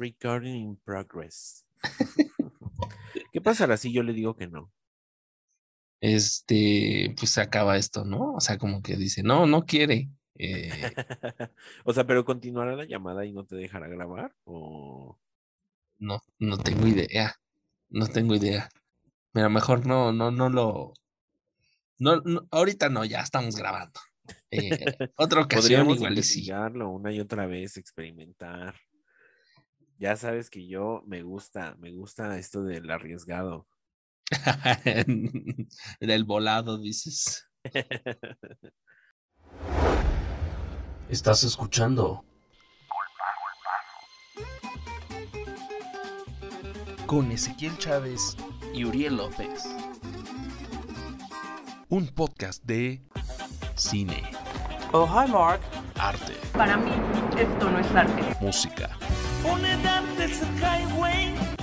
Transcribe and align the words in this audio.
Recording 0.00 0.54
in 0.54 0.76
progress. 0.76 1.66
¿Qué 3.32 3.40
pasará 3.42 3.76
si 3.76 3.92
yo 3.92 4.02
le 4.02 4.14
digo 4.14 4.34
que 4.34 4.46
no? 4.46 4.72
Este, 6.00 7.14
pues 7.18 7.32
se 7.32 7.42
acaba 7.42 7.76
esto, 7.76 8.06
¿no? 8.06 8.32
O 8.32 8.40
sea, 8.40 8.56
como 8.56 8.80
que 8.80 8.96
dice, 8.96 9.22
no, 9.22 9.46
no 9.46 9.66
quiere. 9.66 10.08
Eh, 10.36 10.70
o 11.84 11.92
sea, 11.92 12.06
pero 12.06 12.24
continuará 12.24 12.74
la 12.76 12.86
llamada 12.86 13.26
y 13.26 13.32
no 13.32 13.44
te 13.44 13.56
dejará 13.56 13.88
grabar 13.88 14.34
o 14.44 15.18
no, 15.98 16.22
no 16.38 16.56
tengo 16.56 16.86
idea. 16.86 17.34
No 17.90 18.06
tengo 18.06 18.34
idea. 18.34 18.70
Pero 19.32 19.50
mejor 19.50 19.86
no, 19.86 20.12
no, 20.12 20.30
no 20.30 20.48
lo. 20.48 20.94
No, 21.98 22.22
ahorita 22.50 22.88
no, 22.88 23.04
ya 23.04 23.20
estamos 23.20 23.54
grabando. 23.54 24.00
Eh, 24.50 24.70
otra 25.16 25.42
ocasión 25.42 25.90
igual 25.90 26.12
investigarlo 26.12 26.88
una 26.88 27.12
y 27.12 27.20
otra 27.20 27.46
vez, 27.46 27.76
experimentar. 27.76 28.74
Ya 30.00 30.16
sabes 30.16 30.48
que 30.48 30.66
yo 30.66 31.02
me 31.06 31.22
gusta, 31.22 31.76
me 31.78 31.92
gusta 31.92 32.38
esto 32.38 32.62
del 32.62 32.90
arriesgado. 32.90 33.66
del 36.00 36.24
volado, 36.24 36.78
dices. 36.78 37.46
Estás 41.10 41.44
escuchando 41.44 42.24
con 47.04 47.30
Ezequiel 47.30 47.76
Chávez 47.76 48.38
y 48.72 48.86
Uriel 48.86 49.18
López. 49.18 49.64
Un 51.90 52.08
podcast 52.08 52.64
de 52.64 53.06
cine. 53.74 54.22
Oh, 54.94 55.04
hi 55.04 55.30
Mark. 55.30 55.60
Arte. 55.96 56.32
Para 56.54 56.78
mí, 56.78 56.92
esto 57.38 57.70
no 57.70 57.78
es 57.80 57.90
arte. 57.94 58.22
Música. 58.40 58.99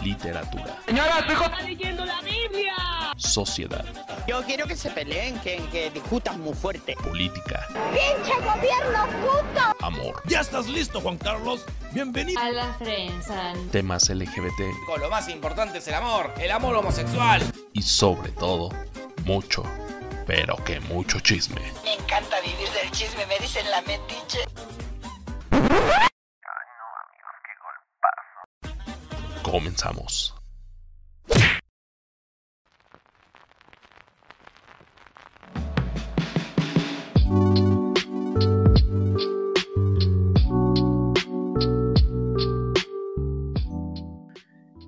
Literatura. 0.04 0.78
Señora, 0.86 1.26
tu 1.26 1.34
hijo 1.34 1.44
está 1.44 1.62
leyendo 1.62 2.06
la 2.06 2.22
Biblia. 2.22 2.76
Sociedad. 3.18 3.86
Yo 4.28 4.42
quiero 4.44 4.66
que 4.66 4.76
se 4.76 4.90
peleen, 4.90 5.38
que, 5.40 5.58
que 5.72 5.90
discutan 5.92 6.40
muy 6.40 6.54
fuerte. 6.54 6.96
Política. 7.04 7.68
¡Pinche 7.92 8.34
gobierno 8.40 9.06
puto! 9.22 9.86
Amor. 9.86 10.22
¿Ya 10.26 10.42
estás 10.42 10.68
listo, 10.68 11.02
Juan 11.02 11.18
Carlos? 11.18 11.66
Bienvenido. 11.92 12.40
A 12.40 12.50
la 12.50 12.78
prensa. 12.78 13.54
Temas 13.72 14.10
LGBT. 14.10 14.86
Con 14.86 15.02
lo 15.02 15.10
más 15.10 15.30
importante 15.30 15.80
es 15.80 15.88
el 15.88 15.96
amor, 15.96 16.34
el 16.40 16.52
amor 16.52 16.76
homosexual. 16.76 17.42
Y 17.74 17.82
sobre 17.82 18.32
todo, 18.32 18.70
mucho, 19.26 19.64
pero 20.26 20.56
que 20.64 20.80
mucho 20.80 21.20
chisme. 21.20 21.62
Me 21.84 21.94
encanta 21.94 22.40
vivir 22.42 22.70
del 22.82 22.92
chisme, 22.92 23.26
me 23.26 23.40
dicen 23.40 23.70
la 23.70 23.82
metiche. 23.82 24.40
Comenzamos. 29.50 30.36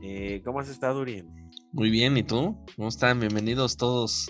Eh, 0.03 0.41
¿Cómo 0.43 0.59
has 0.59 0.67
estado, 0.67 1.01
Uriel? 1.01 1.25
Muy 1.71 1.89
bien, 1.89 2.17
¿y 2.17 2.23
tú? 2.23 2.57
¿Cómo 2.75 2.89
están? 2.89 3.21
Bienvenidos 3.21 3.77
todos 3.77 4.29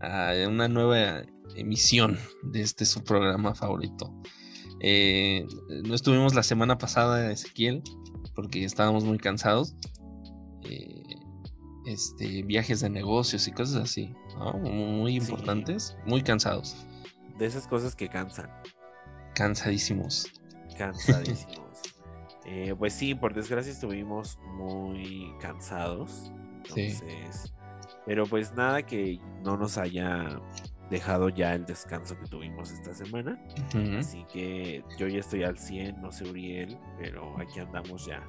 a 0.00 0.32
una 0.48 0.68
nueva 0.68 1.22
emisión 1.54 2.18
de 2.42 2.62
este 2.62 2.86
su 2.86 3.04
programa 3.04 3.54
favorito. 3.54 4.10
Eh, 4.80 5.46
no 5.84 5.94
estuvimos 5.94 6.34
la 6.34 6.42
semana 6.42 6.78
pasada, 6.78 7.30
Ezequiel, 7.30 7.82
porque 8.36 8.64
estábamos 8.64 9.04
muy 9.04 9.18
cansados. 9.18 9.74
Eh, 10.62 11.02
este, 11.86 12.42
viajes 12.42 12.80
de 12.80 12.90
negocios 12.90 13.46
y 13.46 13.52
cosas 13.52 13.82
así, 13.82 14.12
Muy 14.60 15.16
importantes, 15.16 15.96
muy 16.04 16.22
cansados. 16.22 16.86
De 17.38 17.46
esas 17.46 17.66
cosas 17.66 17.96
que 17.96 18.08
cansan. 18.08 18.50
Cansadísimos. 19.34 20.30
Cansadísimos. 20.78 21.64
Eh, 22.48 22.76
pues 22.78 22.92
sí, 22.92 23.12
por 23.12 23.34
desgracia 23.34 23.72
estuvimos 23.72 24.38
muy 24.56 25.34
cansados. 25.40 26.30
Entonces, 26.58 27.52
pero 28.04 28.24
pues 28.24 28.54
nada 28.54 28.86
que 28.86 29.18
no 29.42 29.56
nos 29.56 29.78
haya 29.78 30.40
dejado 30.90 31.28
ya 31.28 31.54
el 31.54 31.66
descanso 31.66 32.18
que 32.18 32.26
tuvimos 32.26 32.70
esta 32.70 32.94
semana. 32.94 33.38
Así 33.98 34.24
que 34.32 34.84
yo 34.98 35.08
ya 35.08 35.20
estoy 35.20 35.44
al 35.44 35.58
100, 35.58 36.00
no 36.00 36.12
sé 36.12 36.24
Uriel, 36.28 36.78
pero 36.98 37.38
aquí 37.40 37.60
andamos 37.60 38.06
ya. 38.06 38.22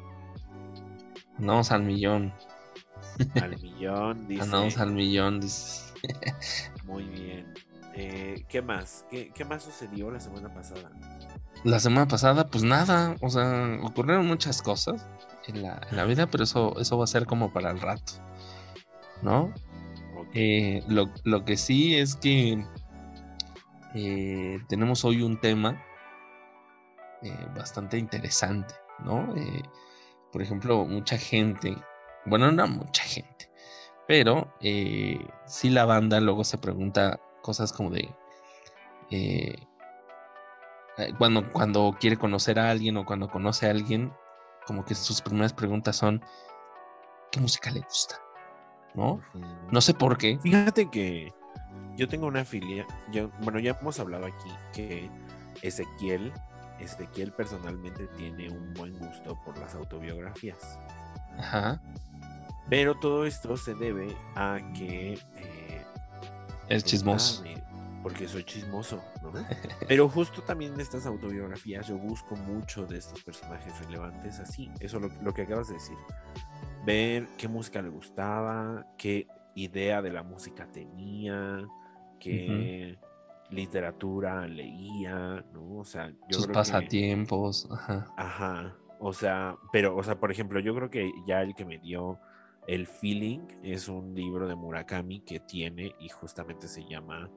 Andamos 1.37 1.71
al 1.71 1.83
millón. 1.83 2.33
Al 3.41 3.59
millón, 3.61 4.27
dice. 4.27 4.41
Andamos 4.41 4.77
al 4.77 4.91
millón, 4.91 5.39
dice. 5.39 5.93
Muy 6.85 7.03
bien. 7.03 7.53
Eh, 7.93 8.45
¿Qué 8.47 8.61
más? 8.61 9.05
¿Qué, 9.09 9.45
más 9.45 9.63
sucedió 9.63 10.11
la 10.11 10.19
semana 10.19 10.53
pasada? 10.53 10.91
La 11.63 11.79
semana 11.79 12.07
pasada, 12.07 12.47
pues 12.47 12.63
nada, 12.63 13.15
o 13.21 13.29
sea, 13.29 13.79
ocurrieron 13.81 14.27
muchas 14.27 14.61
cosas 14.61 15.07
en 15.47 15.63
la, 15.63 16.05
vida, 16.05 16.27
pero 16.27 16.43
eso, 16.43 16.79
eso 16.79 16.97
va 16.97 17.05
a 17.05 17.07
ser 17.07 17.25
como 17.25 17.51
para 17.51 17.71
el 17.71 17.81
rato, 17.81 18.13
¿no? 19.23 19.51
Eh, 20.33 20.83
lo, 20.87 21.45
que 21.45 21.57
sí 21.57 21.95
es 21.95 22.15
que 22.15 22.63
eh, 23.95 24.59
tenemos 24.67 25.05
hoy 25.05 25.21
un 25.21 25.39
tema 25.39 25.83
eh, 27.21 27.47
bastante 27.55 27.97
interesante, 27.97 28.75
¿no? 28.99 29.33
por 30.31 30.41
ejemplo, 30.41 30.85
mucha 30.85 31.17
gente, 31.17 31.75
bueno, 32.25 32.51
no 32.51 32.67
mucha 32.67 33.03
gente, 33.03 33.49
pero 34.07 34.53
sí 35.47 35.69
la 35.69 35.85
banda 35.85 36.19
luego 36.19 36.43
se 36.43 36.57
pregunta 36.57 37.19
cosas 37.41 37.71
como 37.73 37.89
de... 37.89 38.13
cuando, 41.17 41.49
cuando 41.51 41.95
quiere 41.99 42.17
conocer 42.17 42.59
a 42.59 42.69
alguien 42.69 42.97
o 42.97 43.05
cuando 43.05 43.29
conoce 43.29 43.67
a 43.67 43.71
alguien, 43.71 44.13
como 44.67 44.83
que 44.83 44.93
sus 44.93 45.21
primeras 45.21 45.53
preguntas 45.53 45.95
son, 45.95 46.21
¿qué 47.31 47.39
música 47.39 47.71
le 47.71 47.79
gusta? 47.79 48.21
¿No? 48.95 49.19
No 49.71 49.81
sé 49.81 49.93
por 49.93 50.17
qué. 50.17 50.39
Fíjate 50.41 50.89
que 50.89 51.33
yo 51.95 52.07
tengo 52.07 52.27
una 52.27 52.45
filia, 52.45 52.85
bueno, 53.41 53.59
ya 53.59 53.77
hemos 53.79 53.99
hablado 53.99 54.25
aquí 54.25 54.49
que 54.73 55.09
Ezequiel, 55.61 56.31
Ezequiel 56.79 57.31
personalmente 57.31 58.07
tiene 58.17 58.49
un 58.49 58.73
buen 58.75 58.97
gusto 58.99 59.39
por 59.43 59.57
las 59.57 59.73
autobiografías. 59.75 60.79
Ajá. 61.37 61.81
Pero 62.69 62.95
todo 62.95 63.25
esto 63.25 63.57
se 63.57 63.73
debe 63.73 64.15
a 64.35 64.59
que... 64.75 65.13
Eh, 65.13 65.85
es 66.67 66.83
pues, 66.83 66.83
chismoso. 66.83 67.43
porque 68.03 68.27
soy 68.27 68.43
chismoso, 68.43 69.01
¿no? 69.23 69.31
Pero 69.87 70.09
justo 70.09 70.43
también 70.43 70.73
en 70.73 70.81
estas 70.81 71.05
autobiografías 71.05 71.87
yo 71.87 71.97
busco 71.97 72.35
mucho 72.35 72.85
de 72.85 72.97
estos 72.97 73.23
personajes 73.23 73.79
relevantes, 73.85 74.39
así, 74.39 74.69
eso 74.79 74.99
lo, 74.99 75.09
lo 75.23 75.33
que 75.33 75.43
acabas 75.43 75.69
de 75.69 75.75
decir 75.75 75.97
ver 76.87 77.27
qué 77.37 77.49
música 77.49 77.81
le 77.81 77.89
gustaba, 77.89 78.85
qué 78.97 79.27
idea 79.55 80.01
de 80.01 80.09
la 80.09 80.23
música 80.23 80.71
tenía, 80.71 81.67
qué 82.17 82.97
literatura 83.49 84.47
leía, 84.47 85.43
¿no? 85.51 85.79
O 85.79 85.83
sea, 85.83 86.09
yo 86.29 86.39
sus 86.39 86.47
pasatiempos, 86.47 87.67
ajá. 87.69 88.07
Ajá. 88.15 88.77
O 88.99 89.11
sea, 89.11 89.57
pero, 89.71 89.97
o 89.97 90.01
sea, 90.01 90.17
por 90.17 90.31
ejemplo, 90.31 90.61
yo 90.61 90.73
creo 90.73 90.89
que 90.89 91.11
ya 91.27 91.41
el 91.41 91.53
que 91.55 91.65
me 91.65 91.77
dio 91.77 92.19
el 92.67 92.87
feeling 92.87 93.41
es 93.63 93.89
un 93.89 94.15
libro 94.15 94.47
de 94.47 94.55
Murakami 94.55 95.19
que 95.19 95.41
tiene 95.41 95.93
y 95.99 96.07
justamente 96.09 96.67
se 96.67 96.85
llama 96.85 97.29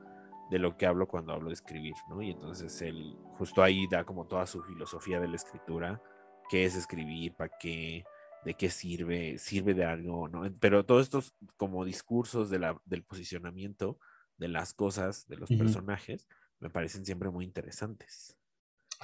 de 0.51 0.59
lo 0.59 0.77
que 0.77 0.87
hablo 0.87 1.07
cuando 1.07 1.33
hablo 1.33 1.49
de 1.49 1.55
escribir, 1.55 1.95
¿no? 2.09 2.23
Y 2.23 2.31
entonces 2.31 2.81
él 2.83 3.17
justo 3.37 3.63
ahí 3.63 3.87
da 3.91 4.05
como 4.05 4.27
toda 4.27 4.47
su 4.47 4.63
filosofía 4.63 5.21
de 5.21 5.29
la 5.29 5.37
escritura, 5.37 6.01
qué 6.49 6.65
es 6.65 6.77
escribir, 6.77 7.35
para 7.35 7.51
qué, 7.61 8.05
de 8.45 8.55
qué 8.55 8.71
sirve, 8.71 9.39
sirve 9.39 9.75
de 9.75 9.85
algo, 9.85 10.29
¿no? 10.29 10.43
Pero 10.61 10.85
todos 10.85 11.03
estos 11.03 11.35
como 11.57 11.85
discursos 11.85 12.51
de 12.51 12.59
la, 12.59 12.81
del 12.85 13.03
posicionamiento 13.03 13.99
de 14.39 14.49
las 14.49 14.73
cosas, 14.73 15.29
de 15.29 15.37
los 15.37 15.51
personajes, 15.51 16.27
me 16.61 16.71
parecen 16.71 17.05
siempre 17.05 17.31
muy 17.31 17.45
interesantes. 17.45 18.37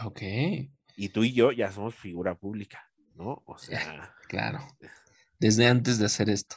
Ok. 0.03 0.23
Y 0.97 1.09
tú 1.11 1.25
y 1.25 1.33
yo 1.33 1.53
ya 1.53 1.71
somos 1.71 1.95
figura 1.95 2.35
pública, 2.35 2.91
¿no? 3.15 3.43
O 3.47 3.59
sea. 3.59 4.15
Claro. 4.29 4.59
Desde 5.39 5.69
antes 5.69 5.99
de 5.99 6.07
hacer 6.07 6.29
esto. 6.31 6.57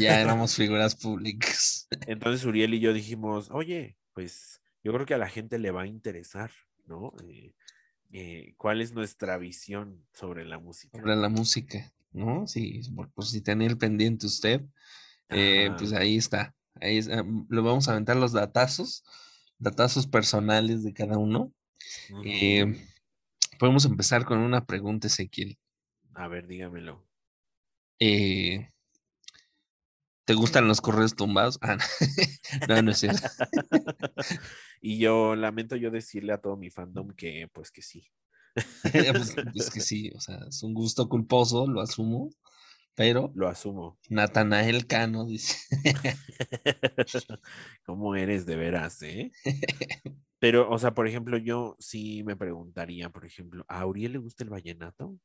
Ya 0.00 0.20
éramos 0.20 0.56
figuras 0.56 0.96
públicas. 0.96 1.86
Entonces 2.06 2.44
Uriel 2.44 2.74
y 2.74 2.80
yo 2.80 2.92
dijimos, 2.92 3.50
oye, 3.52 3.96
pues 4.14 4.60
yo 4.82 4.92
creo 4.92 5.06
que 5.06 5.14
a 5.14 5.18
la 5.18 5.28
gente 5.28 5.58
le 5.58 5.70
va 5.70 5.82
a 5.82 5.86
interesar, 5.86 6.50
¿no? 6.86 7.12
Eh, 7.24 7.54
eh, 8.12 8.54
cuál 8.58 8.82
es 8.82 8.92
nuestra 8.92 9.38
visión 9.38 10.04
sobre 10.12 10.44
la 10.44 10.58
música. 10.58 10.98
Sobre 10.98 11.16
la 11.16 11.28
música, 11.28 11.92
¿no? 12.12 12.46
Sí, 12.46 12.82
pues 13.14 13.30
si 13.30 13.40
tenía 13.40 13.68
el 13.68 13.78
pendiente 13.78 14.26
usted, 14.26 14.62
eh, 15.30 15.70
pues 15.78 15.92
ahí 15.94 16.16
está. 16.16 16.54
Ahí 16.80 17.00
mm, 17.00 17.46
lo 17.48 17.62
vamos 17.62 17.88
a 17.88 17.92
aventar 17.92 18.16
los 18.16 18.32
datazos, 18.32 19.04
datazos 19.58 20.06
personales 20.06 20.82
de 20.82 20.92
cada 20.92 21.16
uno. 21.16 21.52
Eh, 22.24 22.86
podemos 23.58 23.84
empezar 23.86 24.24
con 24.24 24.38
una 24.38 24.66
pregunta, 24.66 25.06
Ezequiel. 25.06 25.58
A 26.14 26.28
ver, 26.28 26.46
dígamelo. 26.46 27.02
Eh, 27.98 28.68
¿Te 30.24 30.34
gustan 30.34 30.68
los 30.68 30.80
correos 30.80 31.16
tumbados? 31.16 31.58
Ah, 31.62 31.76
no, 32.68 32.82
no 32.82 32.90
es 32.92 32.98
cierto. 32.98 33.28
y 34.80 34.98
yo 34.98 35.34
lamento 35.36 35.76
yo 35.76 35.90
decirle 35.90 36.32
a 36.32 36.38
todo 36.40 36.56
mi 36.56 36.70
fandom 36.70 37.10
que 37.14 37.48
pues 37.52 37.70
que 37.70 37.82
sí. 37.82 38.08
pues, 39.12 39.36
pues 39.52 39.70
que 39.70 39.80
sí, 39.80 40.10
o 40.14 40.20
sea, 40.20 40.38
es 40.48 40.62
un 40.62 40.74
gusto 40.74 41.08
culposo, 41.08 41.66
lo 41.66 41.80
asumo, 41.80 42.30
pero 42.94 43.32
Lo 43.34 43.48
asumo. 43.48 43.98
Natanael 44.10 44.86
Cano 44.86 45.24
dice. 45.26 45.56
¿Cómo 47.84 48.14
eres 48.14 48.46
de 48.46 48.56
veras, 48.56 49.02
eh? 49.02 49.32
Pero, 50.38 50.68
o 50.70 50.78
sea, 50.78 50.92
por 50.94 51.06
ejemplo, 51.06 51.38
yo 51.38 51.76
sí 51.78 52.22
me 52.24 52.36
preguntaría, 52.36 53.10
por 53.10 53.24
ejemplo, 53.24 53.64
¿a 53.68 53.86
Uriel 53.86 54.12
le 54.12 54.18
gusta 54.18 54.44
el 54.44 54.50
vallenato? 54.50 55.18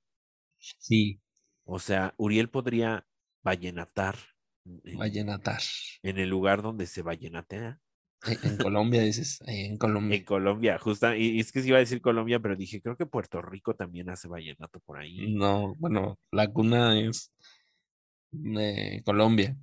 sí, 0.79 1.19
O 1.65 1.77
sea, 1.79 2.15
Uriel 2.17 2.49
podría 2.49 3.05
vallenatar 3.43 4.15
en, 4.83 4.97
vallenatar. 4.97 5.61
en 6.03 6.17
el 6.17 6.29
lugar 6.29 6.61
donde 6.61 6.87
se 6.87 7.01
vallenatea. 7.01 7.79
En, 8.25 8.51
en 8.51 8.57
Colombia 8.57 9.01
dices, 9.01 9.39
en 9.45 9.77
Colombia. 9.77 10.17
En 10.17 10.23
Colombia, 10.23 10.79
justa, 10.79 11.15
y 11.15 11.39
es 11.39 11.51
que 11.51 11.61
sí 11.61 11.67
iba 11.69 11.77
a 11.77 11.81
decir 11.81 12.01
Colombia, 12.01 12.39
pero 12.39 12.55
dije, 12.55 12.81
creo 12.81 12.97
que 12.97 13.05
Puerto 13.05 13.41
Rico 13.41 13.75
también 13.75 14.09
hace 14.09 14.27
vallenato 14.27 14.79
por 14.79 14.97
ahí. 14.97 15.33
No, 15.35 15.75
bueno, 15.77 16.17
la 16.31 16.47
cuna 16.51 16.99
es 16.99 17.31
de 18.31 19.01
Colombia. 19.05 19.55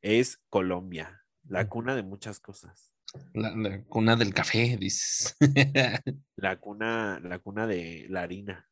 Es 0.00 0.40
Colombia, 0.48 1.24
la 1.48 1.62
Ujú. 1.62 1.70
cuna 1.70 1.96
de 1.96 2.02
muchas 2.02 2.40
cosas. 2.40 2.94
La, 3.34 3.54
la 3.54 3.82
cuna 3.84 4.16
del 4.16 4.32
café, 4.32 4.76
dices. 4.78 5.36
La 6.36 6.58
cuna, 6.58 7.20
la 7.22 7.38
cuna 7.38 7.66
de 7.66 8.06
la 8.08 8.22
harina. 8.22 8.68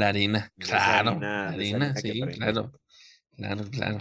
La 0.00 0.08
harina, 0.08 0.52
claro, 0.58 1.10
harina- 1.10 1.48
harina, 1.50 1.96
sí, 1.96 2.20
claro, 2.38 2.72
claro, 3.36 3.64
claro. 3.70 3.98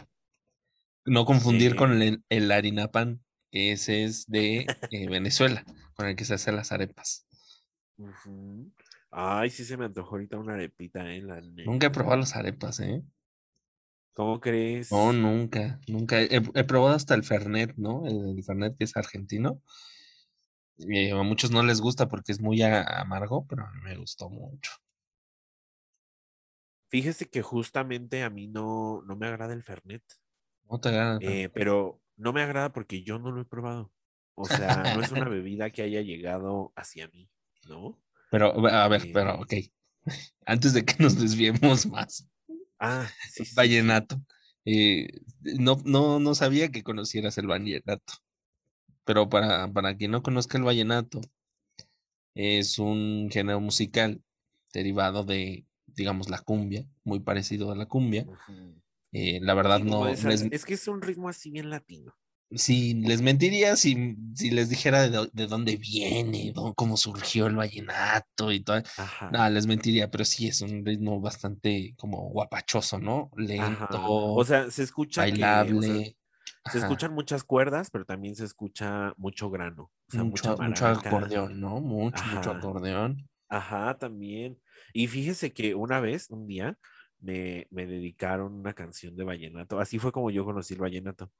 No 1.05 1.25
confundir 1.25 1.75
con 1.75 2.01
el, 2.01 2.23
el 2.29 2.51
harina 2.51 2.91
pan, 2.91 3.21
que 3.51 3.71
ese 3.73 4.03
es 4.03 4.25
de 4.27 4.65
eh, 4.91 5.09
Venezuela, 5.09 5.63
con 5.95 6.07
el 6.07 6.15
que 6.15 6.25
se 6.25 6.35
hacen 6.35 6.55
las 6.55 6.71
arepas. 6.71 7.25
Ay, 9.11 9.49
sí 9.49 9.65
se 9.65 9.75
me 9.75 9.85
antojó 9.85 10.11
ahorita 10.15 10.37
una 10.37 10.53
arepita, 10.53 11.11
¿eh? 11.11 11.21
La 11.21 11.41
Nunca 11.65 11.87
he 11.87 11.89
probado 11.89 12.17
las 12.17 12.35
arepas, 12.35 12.79
¿eh? 12.79 13.03
¿Cómo 14.13 14.39
crees? 14.39 14.91
No, 14.91 15.13
nunca, 15.13 15.79
nunca. 15.87 16.21
He, 16.21 16.41
he 16.53 16.63
probado 16.63 16.95
hasta 16.95 17.15
el 17.15 17.23
Fernet, 17.23 17.75
¿no? 17.77 18.05
El, 18.05 18.37
el 18.37 18.43
Fernet 18.43 18.77
que 18.77 18.83
es 18.83 18.95
argentino. 18.95 19.61
Eh, 20.89 21.11
a 21.11 21.23
muchos 21.23 21.51
no 21.51 21.63
les 21.63 21.81
gusta 21.81 22.07
porque 22.07 22.31
es 22.31 22.39
muy 22.39 22.61
amargo, 22.61 23.45
pero 23.47 23.65
a 23.65 23.71
mí 23.71 23.81
me 23.83 23.97
gustó 23.97 24.29
mucho. 24.29 24.71
Fíjese 26.89 27.29
que 27.29 27.41
justamente 27.41 28.23
a 28.23 28.29
mí 28.29 28.47
no, 28.47 29.03
no 29.05 29.15
me 29.15 29.27
agrada 29.27 29.53
el 29.53 29.63
Fernet, 29.63 30.03
¿No 30.69 30.79
te 30.79 30.89
agrada 30.89 31.19
eh, 31.21 31.49
pero 31.53 31.99
no 32.17 32.33
me 32.33 32.41
agrada 32.41 32.71
porque 32.71 33.01
yo 33.03 33.17
no 33.17 33.31
lo 33.31 33.41
he 33.41 33.45
probado. 33.45 33.91
O 34.35 34.45
sea, 34.45 34.95
no 34.95 35.01
es 35.01 35.11
una 35.11 35.27
bebida 35.29 35.69
que 35.69 35.81
haya 35.81 36.01
llegado 36.01 36.71
hacia 36.75 37.07
mí, 37.09 37.29
¿no? 37.67 37.97
Pero, 38.31 38.67
a 38.67 38.87
ver, 38.87 39.09
pero, 39.13 39.31
Eh. 39.31 39.39
ok. 39.41 39.53
Antes 40.45 40.73
de 40.73 40.85
que 40.85 40.95
nos 41.01 41.19
desviemos 41.19 41.85
más. 41.87 42.27
Ah, 42.79 43.07
sí. 43.29 43.43
Vallenato. 43.55 44.21
Eh, 44.65 45.09
no, 45.41 45.77
no, 45.85 46.19
no 46.19 46.35
sabía 46.35 46.69
que 46.69 46.83
conocieras 46.83 47.37
el 47.37 47.47
vallenato. 47.47 48.13
Pero 49.05 49.27
para, 49.29 49.67
para 49.71 49.95
quien 49.97 50.11
no 50.11 50.21
conozca 50.21 50.57
el 50.57 50.63
vallenato, 50.63 51.21
es 52.35 52.79
un 52.79 53.29
género 53.31 53.59
musical 53.59 54.21
derivado 54.73 55.23
de, 55.23 55.65
digamos, 55.99 56.29
la 56.29 56.39
cumbia, 56.39 56.85
muy 57.03 57.19
parecido 57.19 57.71
a 57.71 57.75
la 57.75 57.85
cumbia. 57.85 58.25
Eh, 59.11 59.39
la 59.41 59.53
verdad 59.53 59.77
Sí, 59.77 59.83
no, 59.83 60.05
les, 60.05 60.47
Es 60.51 60.65
que 60.65 60.75
es 60.75 60.87
un 60.87 61.01
ritmo 61.01 61.29
así 61.29 61.49
bien 61.51 61.69
latino. 61.69 62.13
sí, 62.51 62.93
les 62.95 63.21
mentiría 63.21 63.75
si, 63.75 64.15
si 64.35 64.51
les 64.51 64.69
dijera 64.69 65.07
de, 65.09 65.29
de 65.31 65.47
dónde 65.47 65.77
viene, 65.77 66.53
cómo 66.75 66.97
surgió 66.97 67.47
el 67.47 67.55
vallenato 67.55 68.51
y 68.51 68.61
todo. 68.61 68.81
Nada, 69.31 69.49
les 69.49 69.67
mentiría, 69.67 70.09
pero 70.09 70.25
sí 70.25 70.47
es 70.47 70.61
un 70.61 70.85
ritmo 70.85 71.19
bastante 71.21 71.93
como 71.97 72.29
guapachoso, 72.29 72.99
¿no? 72.99 73.29
ajá. 73.57 73.87
Lento, 73.89 74.01
O 74.03 74.43
sea, 74.43 74.69
se 74.71 74.83
escucha 74.83 75.25
que, 75.25 75.31
o 75.31 75.35
sea, 75.35 75.53
bailable. 75.63 76.17
se 76.71 76.77
escuchan 76.77 77.13
muchas 77.13 77.43
cuerdas, 77.43 77.89
pero 77.91 78.05
también 78.05 78.35
se 78.35 78.45
escucha 78.45 79.13
mucho 79.17 79.49
grano. 79.49 79.91
O 80.07 80.11
sea, 80.11 80.23
mucho, 80.23 80.51
acordeón, 80.51 81.59
¿no? 81.59 81.81
Mucho, 81.81 82.23
mucho 82.25 82.51
acordeón. 82.51 83.27
Ajá, 83.49 83.97
también. 83.97 84.59
Y 84.93 85.07
fíjese 85.07 85.53
que 85.53 85.75
una 85.75 85.99
vez, 85.99 86.29
un 86.29 86.47
día, 86.47 86.77
me, 87.19 87.67
me 87.69 87.85
dedicaron 87.85 88.53
una 88.53 88.73
canción 88.73 89.15
de 89.15 89.23
vallenato. 89.23 89.79
Así 89.79 89.99
fue 89.99 90.11
como 90.11 90.31
yo 90.31 90.45
conocí 90.45 90.73
el 90.73 90.81
vallenato. 90.81 91.31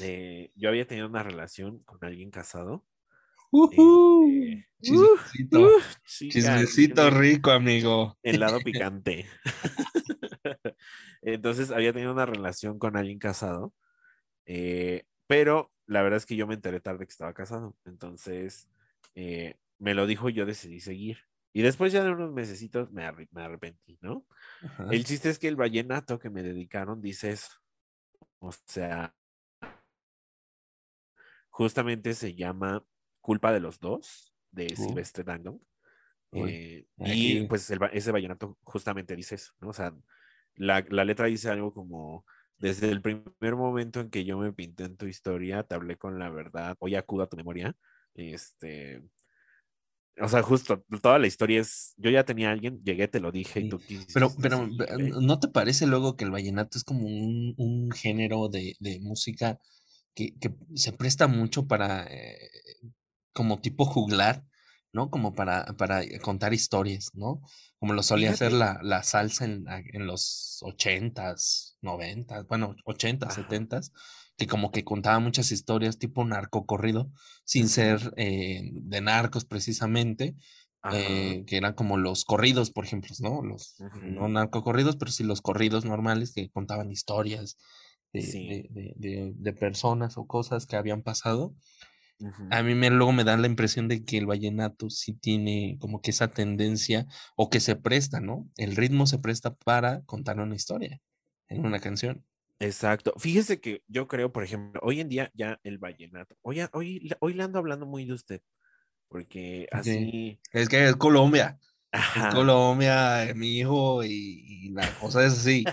Eh, 0.00 0.50
yo 0.54 0.68
había 0.68 0.86
tenido 0.86 1.06
una 1.06 1.22
relación 1.22 1.80
con 1.80 2.04
alguien 2.04 2.30
casado. 2.30 2.84
Ujú. 3.50 4.66
este, 4.80 6.30
Chismecito, 6.30 7.10
rico, 7.10 7.50
amigo. 7.50 8.18
El 8.22 8.40
lado 8.40 8.58
picante. 8.64 9.26
Entonces 11.22 11.70
había 11.70 11.92
tenido 11.92 12.12
una 12.12 12.26
relación 12.26 12.78
con 12.78 12.96
alguien 12.96 13.18
casado. 13.18 13.74
eh, 14.46 15.04
pero 15.26 15.70
la 15.86 16.02
verdad 16.02 16.18
es 16.18 16.26
que 16.26 16.36
yo 16.36 16.46
me 16.46 16.54
enteré 16.54 16.80
tarde 16.80 17.06
que 17.06 17.12
estaba 17.12 17.32
casado. 17.32 17.76
Entonces 17.84 18.68
eh, 19.14 19.56
me 19.78 19.94
lo 19.94 20.06
dijo 20.06 20.28
y 20.28 20.32
yo 20.32 20.46
decidí 20.46 20.80
seguir. 20.80 21.18
Y 21.52 21.62
después 21.62 21.92
ya 21.92 22.02
de 22.02 22.10
unos 22.10 22.32
mesecitos 22.32 22.90
me, 22.92 23.04
arre- 23.04 23.28
me 23.30 23.42
arrepentí, 23.42 23.98
¿no? 24.00 24.26
Ajá. 24.62 24.88
El 24.90 25.04
chiste 25.04 25.28
es 25.28 25.38
que 25.38 25.48
el 25.48 25.56
vallenato 25.56 26.18
que 26.18 26.30
me 26.30 26.42
dedicaron 26.42 27.00
dice 27.00 27.30
eso. 27.30 27.50
O 28.38 28.50
sea, 28.66 29.14
justamente 31.50 32.14
se 32.14 32.34
llama 32.34 32.84
Culpa 33.20 33.52
de 33.52 33.60
los 33.60 33.78
Dos, 33.78 34.34
de 34.50 34.72
Uh. 34.72 34.76
Silvestre 34.76 35.24
Dangond. 35.24 35.60
Eh, 36.32 36.86
y 36.96 37.46
pues 37.46 37.70
el 37.70 37.78
ese 37.92 38.10
vallenato 38.10 38.58
justamente 38.62 39.14
dice 39.14 39.34
eso, 39.34 39.52
¿no? 39.60 39.68
O 39.68 39.72
sea, 39.74 39.94
la, 40.54 40.82
la 40.88 41.04
letra 41.04 41.26
dice 41.26 41.50
algo 41.50 41.74
como, 41.74 42.24
desde 42.58 42.88
el 42.88 43.02
primer 43.02 43.54
momento 43.54 44.00
en 44.00 44.08
que 44.08 44.24
yo 44.24 44.38
me 44.38 44.52
pinté 44.52 44.84
en 44.84 44.96
tu 44.96 45.06
historia, 45.06 45.62
te 45.62 45.74
hablé 45.74 45.98
con 45.98 46.18
la 46.18 46.30
verdad, 46.30 46.74
hoy 46.78 46.94
acudo 46.94 47.24
a 47.24 47.28
tu 47.28 47.36
memoria. 47.36 47.76
Este, 48.14 49.02
o 50.20 50.28
sea, 50.28 50.42
justo, 50.42 50.84
toda 51.00 51.18
la 51.18 51.26
historia 51.26 51.60
es, 51.60 51.94
yo 51.96 52.10
ya 52.10 52.24
tenía 52.24 52.50
a 52.50 52.52
alguien, 52.52 52.82
llegué, 52.84 53.08
te 53.08 53.20
lo 53.20 53.32
dije 53.32 53.60
y 53.60 53.68
tú 53.68 53.78
quisiste 53.78 54.12
Pero, 54.12 54.32
pero, 54.40 54.58
seguirle. 54.58 55.10
¿no 55.20 55.38
te 55.40 55.48
parece 55.48 55.86
luego 55.86 56.16
que 56.16 56.24
el 56.24 56.30
vallenato 56.30 56.78
es 56.78 56.84
como 56.84 57.06
un, 57.06 57.54
un 57.56 57.90
género 57.90 58.48
de, 58.48 58.76
de 58.80 59.00
música 59.00 59.58
que, 60.14 60.34
que 60.38 60.54
se 60.74 60.92
presta 60.92 61.26
mucho 61.26 61.66
para, 61.66 62.04
eh, 62.10 62.36
como 63.32 63.60
tipo 63.60 63.84
juglar, 63.84 64.44
¿no? 64.92 65.10
Como 65.10 65.34
para, 65.34 65.64
para 65.78 66.02
contar 66.20 66.52
historias, 66.52 67.10
¿no? 67.14 67.40
Como 67.78 67.94
lo 67.94 68.02
solía 68.02 68.30
hacer 68.30 68.52
la, 68.52 68.78
la 68.82 69.02
salsa 69.02 69.46
en, 69.46 69.64
en 69.68 70.06
los 70.06 70.58
ochentas, 70.62 71.78
noventas, 71.80 72.46
bueno, 72.46 72.76
ochentas, 72.84 73.34
setentas, 73.34 73.92
que 74.42 74.48
como 74.48 74.70
que 74.72 74.82
contaba 74.84 75.20
muchas 75.20 75.52
historias 75.52 75.98
tipo 75.98 76.24
narcocorrido, 76.24 77.10
sin 77.44 77.68
ser 77.68 78.12
eh, 78.16 78.62
de 78.72 79.00
narcos 79.00 79.44
precisamente, 79.44 80.34
Ajá. 80.82 80.98
eh, 80.98 81.44
que 81.46 81.56
eran 81.56 81.74
como 81.74 81.96
los 81.96 82.24
corridos, 82.24 82.70
por 82.72 82.84
ejemplo, 82.84 83.14
¿no? 83.20 83.42
Los 83.42 83.76
no 83.78 84.22
Ujú. 84.22 84.28
narcocorridos, 84.28 84.96
pero 84.96 85.12
sí 85.12 85.22
los 85.22 85.40
corridos 85.42 85.84
normales 85.84 86.32
que 86.34 86.50
contaban 86.50 86.90
historias 86.90 87.56
de, 88.12 88.22
Sí. 88.22 88.68
de, 88.70 88.94
de- 88.96 89.32
de- 89.36 89.52
personas 89.52 90.18
o 90.18 90.26
cosas 90.26 90.66
que 90.66 90.76
habían 90.76 91.02
pasado. 91.02 91.54
Ujú. 92.18 92.48
A 92.50 92.62
mí 92.62 92.74
me, 92.74 92.90
luego 92.90 93.12
me 93.12 93.24
da 93.24 93.36
la 93.36 93.46
impresión 93.46 93.86
de 93.88 94.04
que 94.04 94.18
el 94.18 94.26
vallenato 94.26 94.90
sí 94.90 95.14
tiene 95.14 95.76
como 95.80 96.00
que 96.00 96.10
esa 96.10 96.28
tendencia 96.32 97.06
o 97.36 97.48
que 97.48 97.60
se 97.60 97.76
presta, 97.76 98.20
¿no? 98.20 98.48
El 98.56 98.74
ritmo 98.76 99.06
se 99.06 99.18
presta 99.18 99.54
para 99.54 100.02
contar 100.04 100.40
una 100.40 100.56
historia 100.56 101.00
en 101.48 101.64
una 101.64 101.78
canción. 101.80 102.24
Exacto. 102.62 103.12
Fíjese 103.18 103.60
que 103.60 103.82
yo 103.88 104.06
creo, 104.06 104.32
por 104.32 104.44
ejemplo, 104.44 104.80
hoy 104.84 105.00
en 105.00 105.08
día 105.08 105.32
ya 105.34 105.58
el 105.64 105.78
vallenato. 105.78 106.36
Hoy, 106.42 106.60
hoy, 106.72 107.00
le- 107.00 107.16
hoy 107.20 107.34
le 107.34 107.42
ando 107.42 107.58
hablando 107.58 107.86
muy 107.86 108.04
de 108.04 108.12
usted, 108.12 108.40
porque 109.08 109.66
así. 109.72 110.38
Es 110.52 110.68
que 110.68 110.84
es 110.86 110.94
Colombia. 110.94 111.58
Es. 111.92 112.32
Colombia, 112.32 113.28
eh, 113.28 113.34
mi 113.34 113.58
hijo, 113.58 114.04
y, 114.04 114.44
y 114.46 114.68
la 114.70 114.88
cosa 115.00 115.26
es 115.26 115.32
así. 115.32 115.64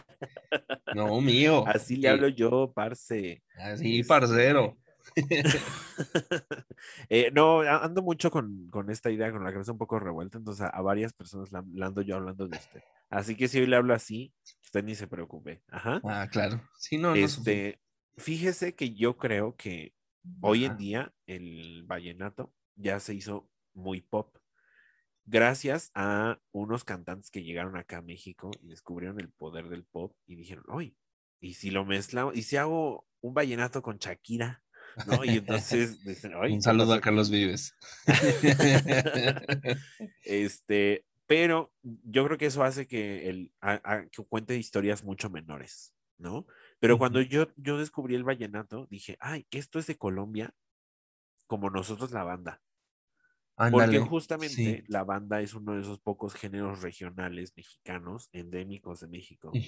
No, 0.93 1.21
mío. 1.21 1.63
Así 1.67 1.95
le 1.95 2.09
hablo 2.09 2.27
yo, 2.27 2.71
parce. 2.73 3.43
Así, 3.55 3.99
Este, 3.99 4.07
parcero. 4.07 4.75
eh, 7.09 7.31
no, 7.33 7.61
ando 7.61 8.01
mucho 8.01 8.31
con, 8.31 8.67
con 8.69 8.89
esta 8.89 9.11
idea, 9.11 9.31
con 9.31 9.43
la 9.43 9.51
cabeza 9.51 9.71
un 9.71 9.77
poco 9.77 9.99
revuelta, 9.99 10.37
entonces 10.37 10.65
a, 10.65 10.69
a 10.69 10.81
varias 10.81 11.13
personas 11.13 11.51
la- 11.51 11.63
le 11.71 11.85
ando 11.85 12.01
yo 12.01 12.15
hablando 12.15 12.47
de 12.47 12.57
usted. 12.57 12.81
Así 13.09 13.35
que 13.35 13.47
si 13.47 13.59
hoy 13.59 13.67
le 13.67 13.75
hablo 13.75 13.93
así, 13.93 14.33
usted 14.69 14.83
ni 14.83 14.95
se 14.95 15.07
preocupe. 15.07 15.63
Ajá. 15.69 16.03
Ah, 16.03 16.27
claro. 16.29 16.61
Sí, 16.77 16.97
no. 16.97 17.13
Este, 17.13 17.81
fíjese 18.17 18.75
que 18.75 18.93
yo 18.93 19.17
creo 19.17 19.55
que 19.55 19.95
hoy 20.41 20.65
en 20.65 20.77
día 20.77 21.13
el 21.25 21.83
vallenato 21.85 22.53
ya 22.75 22.99
se 22.99 23.13
hizo 23.15 23.49
muy 23.73 24.01
pop. 24.01 24.37
gracias 25.25 25.91
a 25.95 26.39
unos 26.51 26.83
cantantes 26.85 27.31
que 27.31 27.43
llegaron 27.43 27.77
acá 27.77 27.97
a 27.99 28.01
México 28.03 28.59
y 28.61 28.69
descubrieron 28.69 29.19
el 29.21 29.31
poder 29.31 29.69
del 29.69 29.85
pop 29.85 30.15
y 30.27 30.35
dijeron, 30.37 30.65
oye, 30.69 30.97
y 31.41 31.55
si 31.55 31.71
lo 31.71 31.85
mezclamos, 31.85 32.35
y 32.37 32.43
si 32.43 32.57
hago 32.57 33.07
un 33.21 33.33
vallenato 33.35 33.81
con 33.83 33.97
Shakira, 33.99 34.63
¿no? 35.03 35.25
Y 35.25 35.37
entonces 35.37 36.03
dicen, 36.03 36.33
"Ay, 36.35 36.57
Un 36.57 36.61
¿qué 36.61 36.71
saludo 36.71 36.93
a 36.93 37.01
Carlos 37.01 37.29
aquí?". 37.29 37.31
Vives. 37.31 37.73
Este, 40.23 41.05
pero 41.29 41.73
yo 41.83 42.25
creo 42.25 42.39
que 42.39 42.47
eso 42.47 42.63
hace 42.65 42.87
que 42.87 43.29
el 43.29 43.53
a- 43.61 43.81
a- 43.85 44.09
que 44.09 44.25
cuente 44.25 44.57
historias 44.57 45.05
mucho 45.05 45.29
menores, 45.31 45.95
¿no? 46.19 46.47
Pero 46.81 46.97
cuando 46.99 47.21
yo, 47.21 47.49
yo 47.57 47.77
descubrí 47.79 48.15
el 48.15 48.25
vallenato, 48.25 48.87
dije, 48.91 49.17
ay, 49.21 49.47
esto 49.51 49.79
es 49.79 49.87
de 49.87 49.97
Colombia, 49.99 50.55
como 51.47 51.69
nosotros 51.71 52.11
la 52.11 52.23
banda. 52.23 52.61
Porque 53.69 53.99
justamente 53.99 54.83
sí. 54.83 54.83
la 54.87 55.03
banda 55.03 55.41
es 55.41 55.53
uno 55.53 55.75
de 55.75 55.81
esos 55.81 55.99
pocos 55.99 56.33
géneros 56.33 56.81
regionales 56.81 57.53
mexicanos, 57.55 58.29
endémicos 58.31 58.99
de 59.01 59.07
México, 59.07 59.61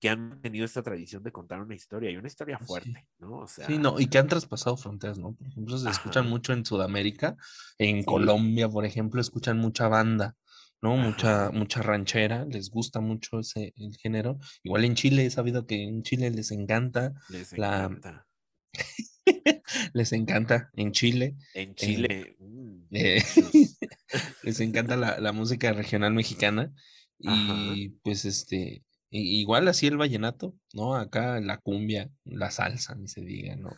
que 0.00 0.10
han 0.10 0.40
tenido 0.42 0.64
esta 0.66 0.82
tradición 0.82 1.22
de 1.22 1.32
contar 1.32 1.60
una 1.62 1.74
historia 1.76 2.10
y 2.10 2.16
una 2.18 2.28
historia 2.28 2.58
Sí. 2.58 2.66
fuerte, 2.66 3.08
¿no? 3.18 3.38
O 3.38 3.46
sea, 3.48 3.66
Sí, 3.66 3.78
no, 3.78 4.00
y 4.00 4.06
que 4.08 4.18
han 4.18 4.28
traspasado 4.28 4.76
fronteras, 4.76 5.18
¿no? 5.18 5.34
Por 5.34 5.46
ejemplo, 5.48 5.78
se 5.78 5.90
escuchan 5.90 6.28
mucho 6.28 6.52
en 6.54 6.64
Sudamérica, 6.64 7.36
en 7.78 8.04
Sí. 8.04 8.04
Colombia, 8.04 8.68
por 8.68 8.84
ejemplo, 8.86 9.20
escuchan 9.20 9.58
mucha 9.58 9.88
banda, 9.88 10.36
¿no? 10.82 10.96
Mucha, 10.96 11.50
mucha 11.50 11.82
ranchera, 11.82 12.44
les 12.46 12.70
gusta 12.70 13.00
mucho 13.00 13.40
ese 13.40 13.72
el 13.76 13.96
género. 13.96 14.38
Igual 14.62 14.84
en 14.84 14.94
Chile 14.94 15.26
he 15.26 15.30
sabido 15.30 15.66
que 15.66 15.82
en 15.82 16.02
Chile 16.02 16.30
les 16.30 16.50
encanta, 16.50 17.12
les 17.28 17.56
la- 17.58 17.84
encanta. 17.84 18.26
les 19.94 20.12
encanta 20.12 20.70
en 20.74 20.92
Chile, 20.92 21.36
En 21.54 21.74
Chile, 21.74 22.36
mm, 22.38 22.78
eh, 22.92 23.22
les 24.42 24.60
encanta 24.60 24.96
la, 24.96 25.18
la 25.20 25.32
música 25.32 25.72
regional 25.72 26.12
mexicana 26.14 26.72
y 27.18 27.90
pues 28.02 28.24
este, 28.24 28.82
igual 29.10 29.68
así 29.68 29.86
el 29.86 29.98
vallenato, 29.98 30.56
¿no? 30.72 30.94
Acá 30.96 31.40
la 31.40 31.58
cumbia, 31.58 32.10
la 32.24 32.50
salsa, 32.50 32.94
ni 32.94 33.08
se 33.08 33.20
diga, 33.20 33.56
¿no? 33.56 33.70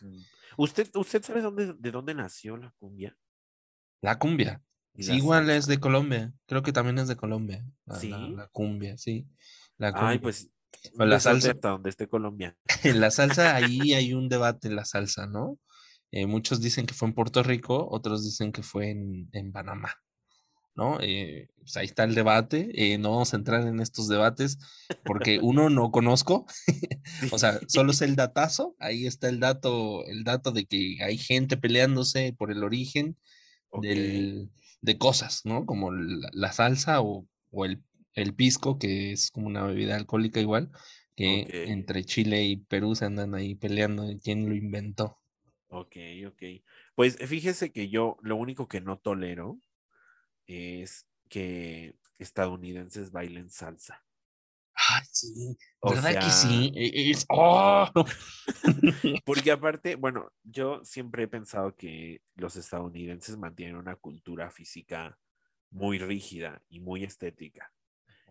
¿Usted, 0.56 0.88
¿Usted 0.94 1.22
sabe 1.22 1.40
dónde, 1.40 1.74
de 1.76 1.90
dónde 1.90 2.14
nació 2.14 2.56
la 2.56 2.72
cumbia? 2.78 3.16
La 4.00 4.18
cumbia. 4.18 4.62
Sí, 4.98 5.12
igual 5.14 5.48
es 5.50 5.66
de 5.66 5.78
Colombia. 5.80 6.32
Creo 6.46 6.62
que 6.62 6.72
también 6.72 6.98
es 6.98 7.08
de 7.08 7.16
Colombia. 7.16 7.64
La, 7.86 7.96
¿Sí? 7.96 8.08
la 8.10 8.48
cumbia, 8.48 8.96
sí. 8.98 9.26
La 9.78 9.88
Ay, 9.88 10.18
cumbia. 10.18 10.20
pues 10.20 10.50
O 10.98 11.02
un 11.02 11.08
la 11.10 11.18
salsa. 11.20 11.50
hasta 11.52 11.70
donde 11.70 11.90
esté 11.90 12.08
Colombia. 12.08 12.56
En 12.84 13.00
la 13.00 13.10
salsa, 13.10 13.54
ahí 13.56 13.94
hay 13.94 14.12
un 14.14 14.28
debate 14.28 14.68
en 14.68 14.76
la 14.76 14.84
salsa, 14.84 15.26
¿no? 15.26 15.58
Eh, 16.10 16.26
muchos 16.26 16.60
dicen 16.60 16.84
que 16.86 16.94
fue 16.94 17.08
en 17.08 17.14
Puerto 17.14 17.42
Rico, 17.42 17.88
otros 17.90 18.22
dicen 18.24 18.52
que 18.52 18.62
fue 18.62 18.90
en, 18.90 19.30
en 19.32 19.50
Panamá, 19.50 19.94
¿no? 20.74 20.98
Eh, 21.00 21.48
pues 21.58 21.74
ahí 21.78 21.86
está 21.86 22.04
el 22.04 22.14
debate. 22.14 22.68
eh, 22.74 22.98
no 22.98 23.12
vamos 23.12 23.32
a 23.32 23.36
entrar 23.38 23.66
en 23.66 23.80
estos 23.80 24.08
debates 24.08 24.58
porque 25.04 25.38
uno 25.42 25.70
no 25.70 25.90
conozco. 25.90 26.46
O 27.32 27.38
sea, 27.38 27.60
solo 27.68 27.92
sé 27.92 28.04
el 28.06 28.16
datazo. 28.16 28.74
Ahí 28.78 29.06
está 29.06 29.28
el 29.28 29.38
dato, 29.40 30.04
el 30.06 30.24
dato 30.24 30.50
de 30.52 30.66
que 30.66 30.98
hay 31.02 31.16
gente 31.18 31.56
peleándose 31.56 32.34
por 32.36 32.50
el 32.50 32.62
origen 32.64 33.16
del, 33.80 34.50
de 34.82 34.98
cosas, 34.98 35.42
¿no? 35.44 35.66
Como 35.66 35.92
la, 35.92 36.28
la 36.32 36.52
salsa 36.52 37.00
o, 37.02 37.28
o 37.50 37.64
el, 37.66 37.84
el 38.14 38.34
pisco, 38.34 38.78
que 38.78 39.12
es 39.12 39.30
como 39.30 39.46
una 39.48 39.64
bebida 39.64 39.96
alcohólica 39.96 40.40
igual, 40.40 40.70
que 41.16 41.50
entre 41.64 42.04
Chile 42.04 42.44
y 42.44 42.56
Perú 42.58 42.94
se 42.96 43.06
andan 43.06 43.34
ahí 43.34 43.54
peleando 43.54 44.04
de 44.04 44.18
quién 44.20 44.48
lo 44.48 44.54
inventó. 44.56 45.18
ok, 45.68 45.96
ok. 46.28 46.42
Pues 46.94 47.16
fíjese 47.26 47.72
que 47.72 47.88
yo 47.88 48.16
lo 48.22 48.36
único 48.36 48.68
que 48.68 48.80
no 48.80 48.98
tolero 48.98 49.58
es 50.46 51.08
que 51.30 51.96
estadounidenses 52.18 53.12
bailen 53.12 53.50
salsa. 53.50 54.04
Ah, 54.90 55.02
sí, 55.10 55.56
O 55.80 55.90
¿verdad 55.90 56.18
que 56.18 56.30
sí? 56.30 56.72
E- 56.74 57.10
Es, 57.10 57.24
¡oh! 57.28 57.86
Porque 59.24 59.50
aparte, 59.50 59.96
bueno, 59.96 60.32
yo 60.42 60.84
siempre 60.84 61.24
he 61.24 61.28
pensado 61.28 61.76
que 61.76 62.20
los 62.34 62.56
estadounidenses 62.56 63.36
mantienen 63.36 63.76
una 63.76 63.96
cultura 63.96 64.50
física 64.50 65.18
muy 65.70 65.98
rígida 65.98 66.62
y 66.68 66.80
muy 66.80 67.04
estética. 67.04 67.72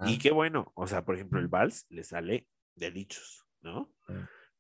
Y 0.05 0.15
Ah, 0.15 0.20
qué 0.22 0.31
bueno, 0.31 0.72
o 0.75 0.88
sea, 0.88 1.05
por 1.05 1.15
ejemplo, 1.15 1.39
el 1.39 1.48
vals 1.48 1.86
le 1.89 2.03
sale 2.03 2.48
de 2.75 2.91
dichos, 2.91 3.46
¿no? 3.62 3.93
Sí. 4.08 4.13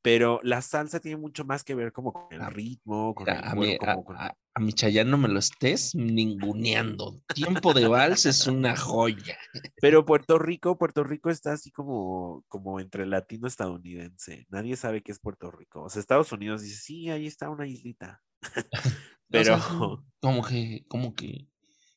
Pero 0.03 0.39
la 0.43 0.61
salsa 0.61 0.99
tiene 0.99 1.17
mucho 1.17 1.45
más 1.45 1.63
que 1.63 1.75
ver 1.75 1.91
como 1.91 2.11
con 2.11 2.25
el 2.31 2.43
ritmo, 2.51 3.13
con 3.13 3.29
el 3.29 3.35
mi, 3.55 3.73
a, 3.73 3.77
como 3.77 4.03
con- 4.03 4.17
a- 4.17 4.35
a 4.53 4.59
mi 4.59 4.73
Chayanne 4.73 5.09
no 5.11 5.17
me 5.17 5.27
lo 5.29 5.37
estés 5.39 5.93
ninguneando. 5.95 7.21
Tiempo 7.33 7.73
de 7.73 7.87
vals 7.87 8.25
es 8.25 8.47
una 8.47 8.75
joya. 8.75 9.37
Pero 9.79 10.05
Puerto 10.05 10.39
Rico, 10.39 10.77
Puerto 10.77 11.03
Rico 11.03 11.29
está 11.29 11.53
así 11.53 11.71
como, 11.71 12.43
como 12.47 12.79
entre 12.79 13.05
latino 13.05 13.47
estadounidense. 13.47 14.45
Nadie 14.49 14.75
sabe 14.75 15.01
qué 15.03 15.11
es 15.11 15.19
Puerto 15.19 15.51
Rico. 15.51 15.83
O 15.83 15.89
sea, 15.89 15.99
Estados 15.99 16.31
Unidos 16.31 16.63
dice, 16.63 16.75
sí, 16.77 17.09
ahí 17.09 17.27
está 17.27 17.49
una 17.49 17.67
islita. 17.67 18.21
O 19.33 19.43
sea, 19.43 19.55
Pero 19.61 19.77
un- 19.87 20.11
como 20.19 20.43
que, 20.43 20.83
como 20.89 21.13
que, 21.15 21.47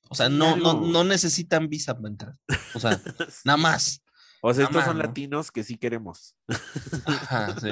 o 0.08 0.14
sea, 0.14 0.28
no, 0.28 0.54
no, 0.56 0.80
no 0.82 1.02
necesitan 1.02 1.68
visa 1.68 1.96
para 1.96 2.08
entrar. 2.08 2.34
O 2.75 2.78
sea, 2.78 3.00
nada 3.44 3.56
más. 3.56 4.03
O 4.46 4.52
sea, 4.52 4.66
estos 4.66 4.84
son 4.84 4.98
latinos 4.98 5.50
que 5.50 5.64
sí 5.64 5.78
queremos. 5.78 6.36
Ajá, 7.06 7.58
sí. 7.58 7.70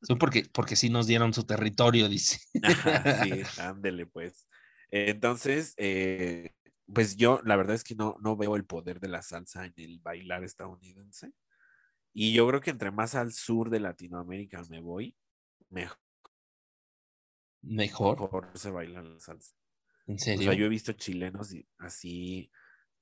Sí, 0.00 0.14
porque, 0.14 0.44
porque 0.52 0.76
sí 0.76 0.88
nos 0.88 1.08
dieron 1.08 1.34
su 1.34 1.42
territorio, 1.42 2.08
dice. 2.08 2.38
Ajá, 2.62 3.24
sí, 3.24 3.42
ándele 3.60 4.06
pues. 4.06 4.46
Entonces, 4.92 5.74
eh, 5.76 6.52
pues 6.86 7.16
yo 7.16 7.40
la 7.44 7.56
verdad 7.56 7.74
es 7.74 7.82
que 7.82 7.96
no, 7.96 8.16
no 8.20 8.36
veo 8.36 8.54
el 8.54 8.64
poder 8.64 9.00
de 9.00 9.08
la 9.08 9.22
salsa 9.22 9.64
en 9.64 9.74
el 9.76 9.98
bailar 9.98 10.44
estadounidense. 10.44 11.32
Y 12.12 12.32
yo 12.32 12.46
creo 12.46 12.60
que 12.60 12.70
entre 12.70 12.92
más 12.92 13.16
al 13.16 13.32
sur 13.32 13.68
de 13.70 13.80
Latinoamérica 13.80 14.62
me 14.70 14.80
voy, 14.80 15.16
mejor 15.68 15.98
Mejor, 17.60 18.50
se 18.54 18.70
baila 18.70 19.02
la 19.02 19.18
salsa. 19.18 19.56
en 20.06 20.14
O 20.14 20.18
serio. 20.18 20.44
sea, 20.44 20.52
yo 20.52 20.66
he 20.66 20.68
visto 20.68 20.92
chilenos 20.92 21.50
así 21.78 22.52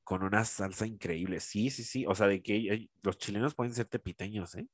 con 0.05 0.23
una 0.25 0.45
salsa 0.45 0.87
increíble. 0.87 1.41
Sí, 1.41 1.71
sí, 1.71 1.85
sí. 1.85 2.07
O 2.07 2.15
sea, 2.15 2.27
de 2.29 2.43
que 2.43 2.89
los 3.03 3.19
chilenos 3.19 3.55
pueden 3.55 3.75
ser 3.75 3.87
tepiteños, 3.87 4.55
¿eh? 4.57 4.69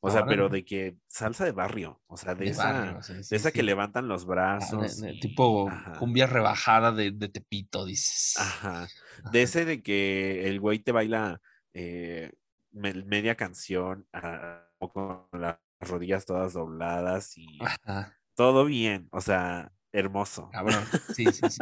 O 0.00 0.10
sea, 0.10 0.26
pero 0.26 0.48
de 0.48 0.64
que 0.64 0.96
salsa 1.08 1.44
de 1.44 1.52
barrio, 1.52 2.02
o 2.08 2.16
sea, 2.16 2.34
de, 2.34 2.48
De 2.48 2.50
esa, 2.50 2.68
barrio, 2.68 3.02
sí, 3.02 3.22
de 3.30 3.36
sí, 3.36 3.36
esa 3.36 3.52
que 3.52 3.62
levantan 3.62 4.08
los 4.08 4.26
Ah, 4.58 4.76
brazos. 4.76 4.76
de- 4.76 4.94
de 4.96 5.14
y- 5.14 5.20
tipo 5.20 5.70
ajá, 5.70 5.98
cumbia 5.98 6.26
rebajada 6.26 6.92
de, 6.92 7.10
de 7.12 7.28
Tepito, 7.28 7.84
dices. 7.84 8.34
Ajá. 8.34 8.92
Ajá. 9.24 9.32
De 9.32 9.42
ese 9.42 9.64
de 9.64 9.82
que 9.82 10.48
el 10.48 10.60
güey 10.60 10.78
te 10.78 10.92
baila 10.92 11.40
eh, 11.74 12.32
me- 12.70 12.94
media 13.04 13.36
canción 13.36 14.06
ah, 14.12 14.68
con 14.92 15.28
las 15.32 15.58
rodillas 15.80 16.24
todas 16.26 16.54
dobladas 16.54 17.36
y 17.36 17.74
Ajá, 17.86 18.18
todo 18.36 18.64
bien, 18.66 19.08
o 19.12 19.20
sea, 19.20 19.72
hermoso. 19.92 20.50
cabrón. 20.50 20.92
Sí, 21.08 21.32
sí, 21.32 21.50
sí. 21.50 21.60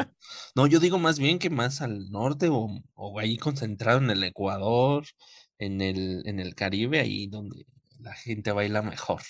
No, 0.54 0.66
yo 0.66 0.80
digo 0.80 0.98
más 0.98 1.18
bien 1.18 1.38
que 1.38 1.50
más 1.50 1.80
al 1.80 2.10
norte 2.10 2.48
o, 2.50 2.68
o 2.94 3.18
ahí 3.18 3.36
concentrado 3.36 3.98
en 3.98 4.10
el 4.10 4.22
Ecuador, 4.24 5.04
en 5.58 5.80
el, 5.80 6.22
en 6.26 6.40
el 6.40 6.54
Caribe, 6.54 7.00
ahí 7.00 7.26
donde 7.26 7.66
la 7.98 8.14
gente 8.14 8.52
baila 8.52 8.82
mejor. 8.82 9.22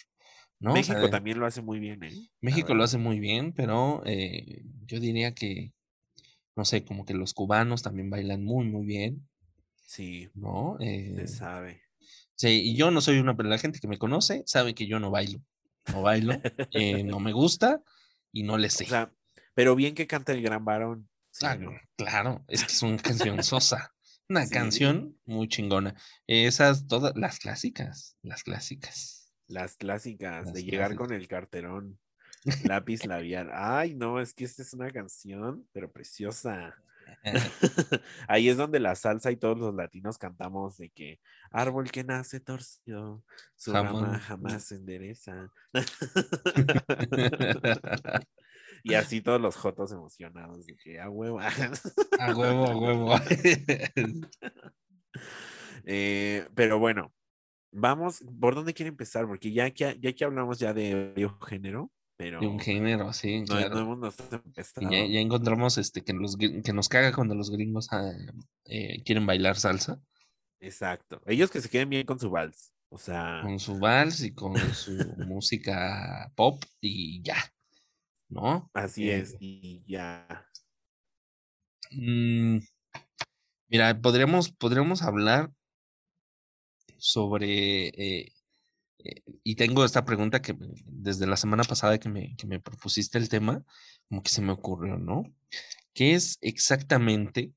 ¿no? 0.58 0.72
O 0.72 0.82
sea, 0.82 0.96
México 0.96 1.10
también 1.10 1.38
lo 1.38 1.46
hace 1.46 1.62
muy 1.62 1.78
bien, 1.80 2.02
¿eh? 2.04 2.12
México 2.40 2.74
lo 2.74 2.84
hace 2.84 2.98
muy 2.98 3.18
bien, 3.20 3.52
pero 3.52 4.02
eh, 4.06 4.62
yo 4.86 5.00
diría 5.00 5.34
que, 5.34 5.72
no 6.56 6.64
sé, 6.64 6.84
como 6.84 7.04
que 7.04 7.14
los 7.14 7.34
cubanos 7.34 7.82
también 7.82 8.10
bailan 8.10 8.44
muy, 8.44 8.66
muy 8.66 8.86
bien, 8.86 9.28
Sí, 9.84 10.30
¿no? 10.34 10.76
se 10.78 10.86
Eh, 11.22 11.26
sabe. 11.26 11.82
sí, 12.36 12.48
y 12.72 12.76
yo 12.76 12.90
no 12.90 13.00
soy 13.00 13.18
una, 13.18 13.36
pero 13.36 13.48
la 13.48 13.58
gente 13.58 13.80
que 13.80 13.88
me 13.88 13.98
conoce 13.98 14.42
sabe 14.46 14.74
que 14.74 14.86
yo 14.86 15.00
no 15.00 15.10
bailo, 15.10 15.40
no 15.92 16.02
bailo, 16.02 16.32
eh, 16.72 17.02
no 17.04 17.20
me 17.20 17.32
gusta 17.32 17.82
y 18.32 18.42
no 18.42 18.58
le 18.58 18.70
sé. 18.70 18.84
O 18.84 18.88
sea, 18.88 19.12
pero 19.54 19.74
bien 19.76 19.94
que 19.94 20.06
canta 20.06 20.32
el 20.32 20.42
gran 20.42 20.64
varón. 20.64 21.08
sí, 21.30 21.46
Ah, 21.46 21.54
¿no? 21.56 21.72
claro, 21.96 22.44
es 22.48 22.64
que 22.64 22.72
es 22.72 22.82
una 22.82 22.98
canción 22.98 23.42
sosa, 23.44 23.94
una 24.28 24.46
Sí. 24.46 24.52
canción 24.54 25.18
muy 25.24 25.48
chingona. 25.48 25.94
Esas 26.26 26.86
todas 26.86 27.12
las 27.16 27.38
clásicas, 27.38 28.16
las 28.22 28.42
clásicas. 28.42 29.32
Las 29.46 29.76
clásicas 29.76 30.44
Las 30.46 30.54
de 30.54 30.64
llegar 30.64 30.94
con 30.94 31.12
el 31.12 31.26
carterón, 31.28 31.98
lápiz 32.64 33.04
labial. 33.06 33.50
Ay, 33.52 33.94
no, 33.94 34.20
es 34.20 34.32
que 34.34 34.44
esta 34.44 34.62
es 34.62 34.72
una 34.74 34.90
canción, 34.90 35.68
pero 35.72 35.90
preciosa. 35.90 36.74
Ahí 38.28 38.48
es 38.48 38.56
donde 38.56 38.80
la 38.80 38.94
salsa 38.94 39.30
y 39.30 39.36
todos 39.36 39.58
los 39.58 39.74
latinos 39.74 40.18
cantamos 40.18 40.76
de 40.76 40.90
que 40.90 41.20
árbol 41.50 41.90
que 41.90 42.04
nace 42.04 42.40
torció, 42.40 43.22
su 43.56 43.72
rama 43.72 44.18
Jamás. 44.18 44.64
se 44.64 44.76
endereza. 44.76 45.50
y 48.84 48.94
así 48.94 49.20
todos 49.20 49.40
los 49.40 49.56
jotos 49.56 49.92
emocionados 49.92 50.66
de 50.66 50.76
que 50.76 51.00
a 51.00 51.08
huevo. 51.08 51.40
A 51.40 52.34
huevo, 52.34 52.66
a 52.66 52.76
huevo. 52.76 53.14
Eh, 55.84 56.46
pero 56.54 56.78
bueno, 56.78 57.12
vamos, 57.72 58.22
¿por 58.40 58.54
dónde 58.54 58.74
quiere 58.74 58.90
empezar? 58.90 59.26
Porque 59.26 59.52
ya 59.52 59.70
que, 59.70 59.96
ya 60.00 60.12
que 60.12 60.24
hablamos 60.24 60.58
ya 60.58 60.74
de 60.74 61.30
género, 61.48 61.90
pero 62.20 62.38
De 62.38 62.46
un 62.46 62.60
género, 62.60 63.14
sí, 63.14 63.40
no, 63.40 63.46
claro. 63.46 63.74
no 63.76 63.80
hemos 63.80 63.98
nos- 63.98 64.20
Y 64.20 64.34
empezado. 64.34 64.90
ya, 64.90 65.06
ya 65.06 65.20
encontramos 65.20 65.78
este 65.78 66.02
que, 66.02 66.12
los, 66.12 66.36
que 66.36 66.72
nos 66.74 66.90
caga 66.90 67.14
cuando 67.14 67.34
los 67.34 67.48
gringos 67.50 67.88
ah, 67.92 68.12
eh, 68.66 69.02
quieren 69.04 69.24
bailar 69.24 69.56
salsa 69.56 69.98
Exacto. 70.60 71.22
Ellos 71.24 71.50
que 71.50 71.62
se 71.62 71.70
queden 71.70 71.88
bien 71.88 72.04
con 72.04 72.18
su 72.18 72.28
vals. 72.28 72.74
O 72.90 72.98
sea, 72.98 73.40
con 73.42 73.58
su 73.58 73.78
vals 73.78 74.20
y 74.22 74.34
con 74.34 74.54
su 74.74 74.92
música 75.16 76.30
pop 76.36 76.62
y 76.82 77.22
ya, 77.22 77.36
¿no? 78.28 78.70
así 78.74 79.08
Eh, 79.08 79.20
es. 79.20 79.36
Y 79.40 79.82
ya. 79.86 80.46
Mm, 81.92 82.58
mira, 83.68 83.98
podríamos, 84.02 84.52
podríamos 84.52 85.00
hablar 85.00 85.50
sobre, 86.98 87.88
eh, 87.88 88.32
y 89.42 89.54
tengo 89.56 89.84
esta 89.84 90.04
pregunta 90.04 90.42
que 90.42 90.56
desde 90.84 91.26
la 91.26 91.36
semana 91.36 91.64
pasada 91.64 91.98
que 91.98 92.08
me, 92.08 92.36
que 92.36 92.46
me 92.46 92.60
propusiste 92.60 93.18
el 93.18 93.28
tema, 93.28 93.64
como 94.08 94.22
que 94.22 94.30
se 94.30 94.42
me 94.42 94.52
ocurrió, 94.52 94.98
¿no? 94.98 95.24
¿Qué 95.92 96.14
es 96.14 96.38
exactamente 96.40 97.52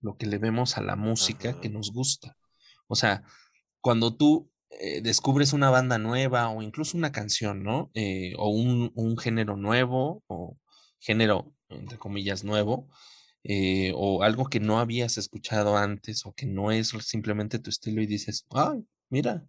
lo 0.00 0.16
que 0.16 0.26
le 0.26 0.38
vemos 0.38 0.76
a 0.76 0.82
la 0.82 0.96
música 0.96 1.60
que 1.60 1.68
nos 1.68 1.92
gusta? 1.92 2.36
O 2.86 2.94
sea, 2.94 3.22
cuando 3.80 4.16
tú 4.16 4.50
eh, 4.70 5.00
descubres 5.00 5.52
una 5.52 5.70
banda 5.70 5.98
nueva 5.98 6.48
o 6.50 6.62
incluso 6.62 6.96
una 6.96 7.12
canción, 7.12 7.62
¿no? 7.62 7.90
Eh, 7.94 8.34
o 8.36 8.50
un, 8.50 8.92
un 8.94 9.16
género 9.18 9.56
nuevo 9.56 10.22
o 10.26 10.58
género, 11.00 11.54
entre 11.68 11.98
comillas, 11.98 12.44
nuevo, 12.44 12.88
eh, 13.44 13.92
o 13.94 14.22
algo 14.22 14.46
que 14.48 14.60
no 14.60 14.78
habías 14.78 15.16
escuchado 15.16 15.76
antes 15.76 16.26
o 16.26 16.32
que 16.34 16.46
no 16.46 16.70
es 16.70 16.88
simplemente 16.88 17.58
tu 17.58 17.70
estilo 17.70 18.02
y 18.02 18.06
dices, 18.06 18.46
ay, 18.50 18.84
mira, 19.08 19.46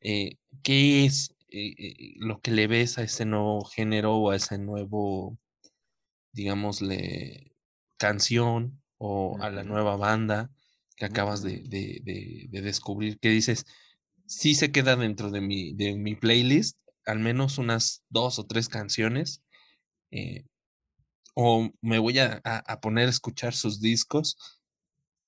eh, 0.00 0.38
¿qué 0.62 1.04
es 1.04 1.34
eh, 1.50 1.74
eh, 1.78 2.14
lo 2.18 2.40
que 2.40 2.50
le 2.52 2.66
ves 2.66 2.98
a 2.98 3.02
ese 3.02 3.24
nuevo 3.26 3.64
género 3.64 4.16
o 4.16 4.30
a 4.30 4.36
ese 4.36 4.58
nuevo, 4.58 5.38
digámosle, 6.32 7.52
canción 7.98 8.82
o 8.98 9.38
a 9.40 9.50
la 9.50 9.64
nueva 9.64 9.96
banda 9.96 10.50
que 10.96 11.06
acabas 11.06 11.42
de, 11.42 11.58
Ujú. 11.58 11.64
de- 11.64 12.00
de- 12.04 12.46
de 12.50 12.60
descubrir, 12.62 13.18
que 13.20 13.30
dices, 13.30 13.64
sí 14.26 14.54
se 14.54 14.72
queda 14.72 14.96
dentro 14.96 15.30
de 15.30 15.40
mi, 15.42 15.74
de 15.74 15.96
mi 15.96 16.14
playlist, 16.16 16.78
al 17.06 17.20
menos 17.20 17.58
unas 17.58 18.04
dos 18.10 18.38
o 18.38 18.46
tres 18.46 18.68
canciones, 18.68 19.42
eh, 20.12 20.44
o 21.34 21.70
me 21.82 21.98
voy 21.98 22.18
a, 22.20 22.40
a- 22.44 22.80
poner 22.80 23.06
a 23.08 23.10
escuchar 23.10 23.54
sus 23.54 23.80
discos. 23.80 24.36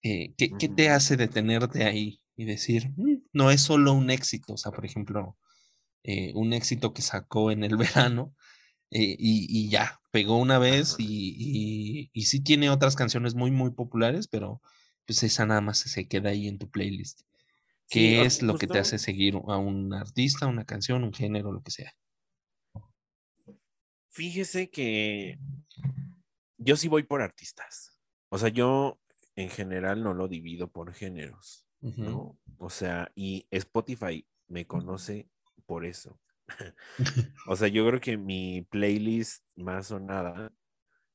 eh, 0.04 0.34
¿qué, 0.38 0.56
qué 0.58 0.68
te 0.70 0.90
hace 0.90 1.16
detenerte 1.18 1.84
ahí 1.84 2.21
y 2.42 2.44
decir, 2.46 2.90
"Mm, 2.96 3.22
no 3.32 3.50
es 3.50 3.62
solo 3.62 3.92
un 3.92 4.10
éxito? 4.10 4.54
O 4.54 4.56
sea, 4.56 4.72
por 4.72 4.84
ejemplo, 4.84 5.38
eh, 6.04 6.32
un 6.34 6.52
éxito 6.52 6.94
que 6.94 7.02
sacó 7.02 7.50
en 7.50 7.64
el 7.64 7.76
verano 8.10 8.34
eh, 8.90 9.16
y, 9.18 9.46
y 9.48 9.70
ya, 9.70 10.00
pegó 10.10 10.38
una 10.38 10.58
vez 10.58 10.96
y, 10.98 11.34
y, 11.38 12.10
y 12.12 12.22
sí 12.26 12.40
tiene 12.42 12.70
otras 12.70 12.96
canciones 12.96 13.34
muy, 13.34 13.50
muy 13.50 13.70
populares, 13.72 14.28
pero 14.28 14.60
pues 15.06 15.22
esa 15.22 15.46
nada 15.46 15.60
más 15.60 15.78
se 15.78 16.08
queda 16.08 16.30
ahí 16.30 16.48
en 16.48 16.58
tu 16.58 16.70
playlist. 16.70 17.22
¿Qué 17.88 18.24
es 18.24 18.42
lo 18.42 18.56
que 18.56 18.66
te 18.66 18.78
hace 18.78 18.98
seguir 18.98 19.34
a 19.48 19.58
un 19.58 19.92
artista, 19.92 20.46
una 20.46 20.64
canción, 20.64 21.04
un 21.04 21.12
género, 21.12 21.52
lo 21.52 21.62
que 21.62 21.70
sea? 21.70 21.94
Fíjese 24.10 24.70
que 24.70 25.38
yo 26.56 26.76
sí 26.76 26.88
voy 26.88 27.02
por 27.02 27.20
artistas. 27.20 28.00
O 28.30 28.38
sea, 28.38 28.48
yo 28.48 28.98
en 29.36 29.50
general 29.50 30.02
no 30.02 30.14
lo 30.14 30.28
divido 30.28 30.70
por 30.70 30.94
géneros, 30.94 31.66
¿no? 31.96 32.38
O 32.58 32.70
sea, 32.70 33.10
y 33.14 33.46
Spotify 33.50 34.26
me 34.48 34.66
conoce 34.66 35.28
por 35.66 35.84
eso. 35.84 36.18
O 37.46 37.56
sea, 37.56 37.68
yo 37.68 37.86
creo 37.86 38.00
que 38.00 38.16
mi 38.16 38.62
playlist 38.70 39.44
más 39.56 39.88
sonada 39.88 40.52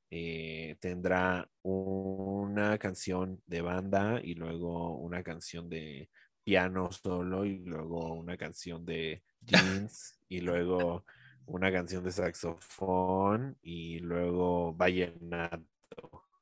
eh, 0.09 0.77
tendrá 0.79 1.49
una 1.63 2.77
canción 2.77 3.41
de 3.45 3.61
banda 3.61 4.21
y 4.23 4.35
luego 4.35 4.97
una 4.97 5.23
canción 5.23 5.69
de 5.69 6.09
piano 6.43 6.91
solo 6.91 7.45
y 7.45 7.59
luego 7.59 8.13
una 8.15 8.37
canción 8.37 8.85
de 8.85 9.23
jeans 9.41 10.19
y 10.29 10.41
luego 10.41 11.05
una 11.45 11.71
canción 11.71 12.03
de 12.03 12.11
saxofón 12.11 13.57
y 13.61 13.99
luego 13.99 14.73
vallenato, 14.73 15.65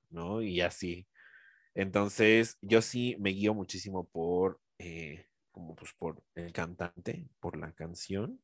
¿no? 0.09 0.41
Y 0.41 0.61
así. 0.61 1.07
Entonces, 1.75 2.57
yo 2.61 2.81
sí 2.83 3.17
me 3.19 3.31
guío 3.31 3.55
muchísimo 3.55 4.07
por, 4.09 4.61
eh, 4.79 5.27
como 5.51 5.75
pues 5.75 5.93
por 5.99 6.23
el 6.35 6.53
cantante, 6.53 7.29
por 7.41 7.57
la 7.57 7.73
canción, 7.73 8.41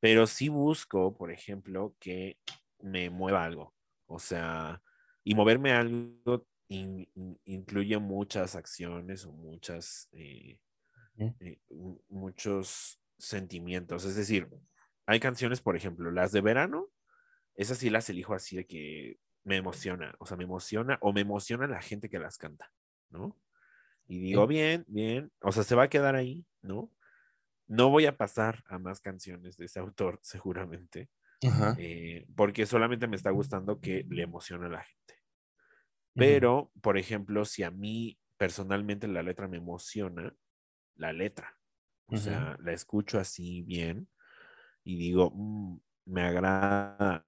pero 0.00 0.26
sí 0.26 0.48
busco, 0.48 1.16
por 1.16 1.32
ejemplo, 1.32 1.96
que 2.00 2.38
me 2.80 3.10
mueva 3.10 3.44
algo. 3.44 3.74
O 4.06 4.18
sea, 4.18 4.82
y 5.24 5.34
moverme 5.34 5.72
algo 5.72 6.46
in- 6.68 7.08
in- 7.14 7.40
incluye 7.44 7.98
muchas 7.98 8.56
acciones 8.56 9.24
o 9.26 9.32
muchas, 9.32 10.08
eh, 10.12 10.58
eh, 11.40 11.58
mu- 11.70 12.00
muchos 12.08 13.00
sentimientos. 13.18 14.04
Es 14.04 14.16
decir, 14.16 14.48
hay 15.06 15.20
canciones, 15.20 15.60
por 15.60 15.76
ejemplo, 15.76 16.10
las 16.10 16.32
de 16.32 16.40
verano, 16.40 16.88
esas 17.56 17.78
sí 17.78 17.90
las 17.90 18.10
elijo 18.10 18.34
así 18.34 18.56
de 18.56 18.66
que 18.66 19.18
me 19.46 19.58
emociona, 19.58 20.14
o 20.20 20.26
sea, 20.26 20.38
me 20.38 20.44
emociona 20.44 20.98
o 21.02 21.14
me 21.14 21.22
emociona 21.22 21.68
la 21.68 21.82
gente 21.82 22.10
que 22.10 22.20
las 22.20 22.38
canta, 22.38 22.72
¿no? 23.10 23.40
Y 24.08 24.20
digo, 24.20 24.46
bien, 24.46 24.84
bien, 24.88 25.32
o 25.42 25.52
sea, 25.52 25.64
se 25.64 25.74
va 25.76 25.84
a 25.84 25.90
quedar 25.90 26.16
ahí, 26.16 26.46
¿no? 26.62 26.92
No 27.68 27.90
voy 27.90 28.06
a 28.06 28.16
pasar 28.18 28.64
a 28.68 28.78
más 28.78 29.00
canciones 29.00 29.56
de 29.58 29.66
ese 29.66 29.80
autor, 29.80 30.20
seguramente, 30.24 31.10
eh, 31.76 32.26
porque 32.36 32.66
solamente 32.66 33.08
me 33.08 33.16
está 33.16 33.30
gustando 33.30 33.80
que 33.80 34.06
le 34.10 34.22
emociona 34.24 34.66
a 34.66 34.70
la 34.70 34.84
gente. 34.84 35.16
Pero, 36.16 36.72
por 36.82 36.98
ejemplo, 36.98 37.44
si 37.44 37.62
a 37.62 37.70
mí 37.70 38.18
personalmente 38.38 39.06
la 39.08 39.22
letra 39.22 39.48
me 39.48 39.58
emociona, 39.58 40.34
la 40.96 41.12
letra, 41.12 41.58
o 42.06 42.16
sea, 42.16 42.56
la 42.60 42.72
escucho 42.72 43.18
así 43.20 43.62
bien 43.62 44.08
y 44.84 44.98
digo, 44.98 45.30
"Mm, 45.34 45.80
me 46.06 46.22
agrada, 46.24 47.26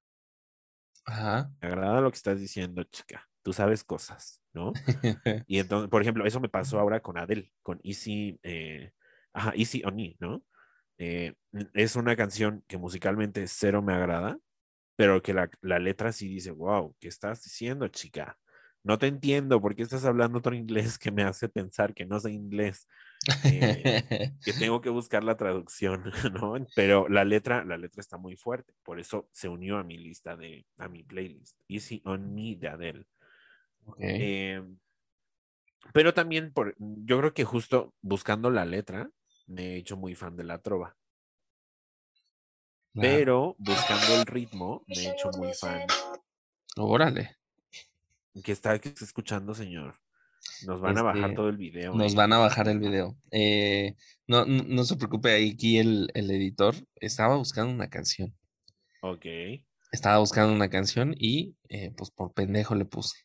Ajá. 1.09 1.51
me 1.61 1.69
agrada 1.69 2.01
lo 2.01 2.11
que 2.11 2.17
estás 2.17 2.41
diciendo, 2.41 2.83
chica, 2.85 3.29
tú 3.43 3.53
sabes 3.53 3.85
cosas, 3.85 4.43
¿no? 4.53 4.83
Y 5.47 5.59
entonces, 5.61 5.91
por 5.91 6.03
ejemplo, 6.03 6.27
eso 6.27 6.41
me 6.41 6.49
pasó 6.51 6.79
ahora 6.81 7.01
con 7.03 7.19
Adele, 7.19 7.53
con 7.63 7.81
Easy, 7.85 8.39
eh, 8.43 8.93
ajá, 9.33 9.53
Easy 9.57 9.83
on 9.85 9.97
Me, 9.97 10.17
¿no? 10.21 10.45
Eh, 10.99 11.35
es 11.75 11.97
una 11.97 12.17
canción 12.17 12.65
que 12.69 12.79
musicalmente 12.79 13.47
cero 13.49 13.83
me 13.83 13.95
agrada, 13.95 14.39
pero 14.97 15.23
que 15.23 15.35
la, 15.35 15.51
la 15.63 15.79
letra 15.81 16.13
sí 16.13 16.29
dice, 16.29 16.51
wow, 16.53 16.97
¿qué 17.01 17.09
estás 17.09 17.43
diciendo, 17.45 17.89
chica? 17.89 18.39
No 18.85 18.99
te 18.99 19.07
entiendo, 19.09 19.61
¿por 19.61 19.77
qué 19.77 19.83
estás 19.85 20.05
hablando 20.07 20.39
otro 20.39 20.55
inglés 20.57 20.99
que 20.99 21.13
me 21.13 21.25
hace 21.25 21.49
pensar 21.49 21.95
que 21.95 22.07
no 22.07 22.21
sé 22.21 22.33
inglés? 22.33 22.89
Eh, 23.45 24.33
que 24.45 24.53
tengo 24.53 24.81
que 24.81 24.91
buscar 24.91 25.25
la 25.25 25.37
traducción, 25.37 26.05
¿no? 26.33 26.55
Pero 26.75 27.09
la 27.09 27.25
letra, 27.25 27.65
la 27.65 27.77
letra 27.77 28.01
está 28.01 28.17
muy 28.17 28.37
fuerte, 28.37 28.73
por 28.83 29.01
eso 29.01 29.29
se 29.33 29.49
unió 29.49 29.79
a 29.79 29.85
mi 29.85 29.99
lista 29.99 30.37
de, 30.37 30.67
a 30.79 30.89
mi 30.89 31.03
playlist, 31.03 31.59
Easy 31.69 32.03
on 32.05 32.35
Me 32.35 32.57
de 32.57 32.69
Adele. 32.69 33.07
Eh, 33.99 34.63
pero 35.93 36.13
también 36.13 36.53
por, 36.53 36.75
yo 36.79 37.19
creo 37.19 37.33
que 37.33 37.45
justo 37.45 37.95
buscando 38.03 38.51
la 38.51 38.65
letra 38.65 39.11
me 39.47 39.63
he 39.63 39.77
hecho 39.77 39.97
muy 39.97 40.15
fan 40.15 40.37
de 40.37 40.45
la 40.45 40.61
trova. 40.61 40.97
Claro. 42.93 43.09
Pero 43.09 43.57
buscando 43.59 44.21
el 44.21 44.27
ritmo 44.27 44.85
me 44.89 44.97
he 44.97 45.11
hecho 45.11 45.31
muy 45.37 45.53
fan. 45.55 45.87
Órale. 46.77 47.37
¿Qué 48.43 48.53
está, 48.53 48.79
qué 48.79 48.91
está 48.91 49.05
escuchando, 49.05 49.55
señor? 49.55 49.95
Nos 50.67 50.81
van 50.81 50.99
a 50.99 51.03
bajar 51.03 51.25
Este, 51.25 51.37
todo 51.37 51.49
el 51.49 51.57
video. 51.57 51.95
Nos 51.95 52.15
van 52.15 52.33
a 52.33 52.39
bajar 52.39 52.69
el 52.69 52.79
video. 52.79 53.17
Eh, 53.31 53.95
no, 54.27 54.45
no, 54.45 54.63
no 54.65 54.85
se 54.85 54.97
preocupe, 54.97 55.35
aquí 55.35 55.79
el, 55.79 56.11
el 56.15 56.31
editor 56.31 56.75
estaba 56.97 57.37
buscando 57.37 57.73
una 57.73 57.89
canción. 57.89 58.35
Ok. 59.03 59.27
Estaba 59.93 60.19
buscando 60.19 60.53
una 60.53 60.69
canción 60.69 61.15
y 61.17 61.55
eh, 61.69 61.93
pues 61.97 62.11
por 62.11 62.33
pendejo 62.33 62.75
le 62.75 62.85
puse. 62.85 63.17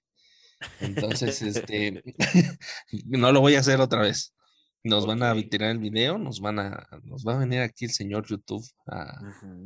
Entonces, 0.79 1.41
este, 1.41 2.03
no 3.07 3.31
lo 3.31 3.41
voy 3.41 3.55
a 3.55 3.59
hacer 3.59 3.81
otra 3.81 4.01
vez. 4.01 4.35
Nos 4.83 5.05
van 5.05 5.23
a 5.23 5.33
tirar 5.49 5.71
el 5.71 5.79
video, 5.79 6.17
nos 6.17 6.41
van 6.41 6.59
a, 6.59 6.87
nos 7.03 7.25
va 7.25 7.35
a 7.35 7.37
venir 7.37 7.61
aquí 7.61 7.85
el 7.85 7.91
señor 7.91 8.27
YouTube 8.27 8.65
a, 8.85 9.17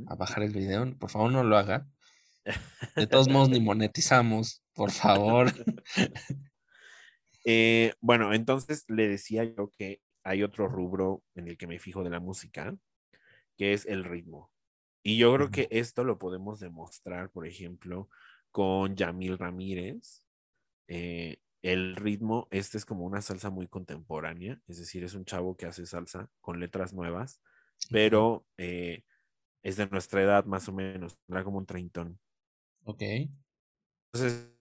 a 0.08 0.16
bajar 0.16 0.44
el 0.44 0.54
video. 0.54 0.96
Por 0.98 1.10
favor, 1.10 1.32
no 1.32 1.44
lo 1.44 1.58
haga. 1.58 1.88
De 2.96 3.08
todos 3.08 3.28
modos, 3.28 3.50
ni 3.50 3.60
monetizamos, 3.60 4.64
por 4.74 4.92
favor. 4.92 5.52
Eh, 7.50 7.94
bueno, 8.02 8.34
entonces 8.34 8.84
le 8.90 9.08
decía 9.08 9.46
yo 9.46 9.72
que 9.72 10.02
hay 10.26 10.44
otro 10.44 10.68
rubro 10.68 11.24
en 11.34 11.48
el 11.48 11.58
que 11.58 11.66
me 11.66 11.80
fijo 11.80 12.04
de 12.04 12.10
la 12.10 12.20
música, 12.20 12.76
que 13.58 13.72
es 13.72 13.86
el 13.86 14.04
ritmo. 14.04 14.52
Y 15.02 15.18
yo 15.18 15.34
creo 15.34 15.50
que 15.50 15.70
esto 15.72 16.04
lo 16.04 16.20
podemos 16.20 16.60
demostrar, 16.60 17.30
por 17.30 17.48
ejemplo, 17.48 18.10
con 18.52 18.98
Yamil 18.98 19.38
Ramírez. 19.38 20.24
Eh, 20.90 21.38
el 21.62 21.96
ritmo, 21.96 22.50
este 22.52 22.78
es 22.78 22.86
como 22.86 23.06
una 23.06 23.22
salsa 23.22 23.50
muy 23.50 23.68
contemporánea, 23.68 24.62
es 24.68 24.80
decir, 24.80 25.06
es 25.06 25.14
un 25.14 25.24
chavo 25.24 25.56
que 25.56 25.68
hace 25.68 25.86
salsa 25.86 26.30
con 26.42 26.60
letras 26.60 26.94
nuevas, 26.94 27.40
pero 27.90 28.46
eh, 28.58 29.06
es 29.64 29.78
de 29.78 29.88
nuestra 29.88 30.22
edad 30.22 30.44
más 30.44 30.68
o 30.68 30.74
menos, 30.74 31.18
era 31.30 31.46
como 31.46 31.60
un 31.60 31.66
treintón. 31.66 32.20
Ok. 32.84 33.04
Entonces, 34.12 34.52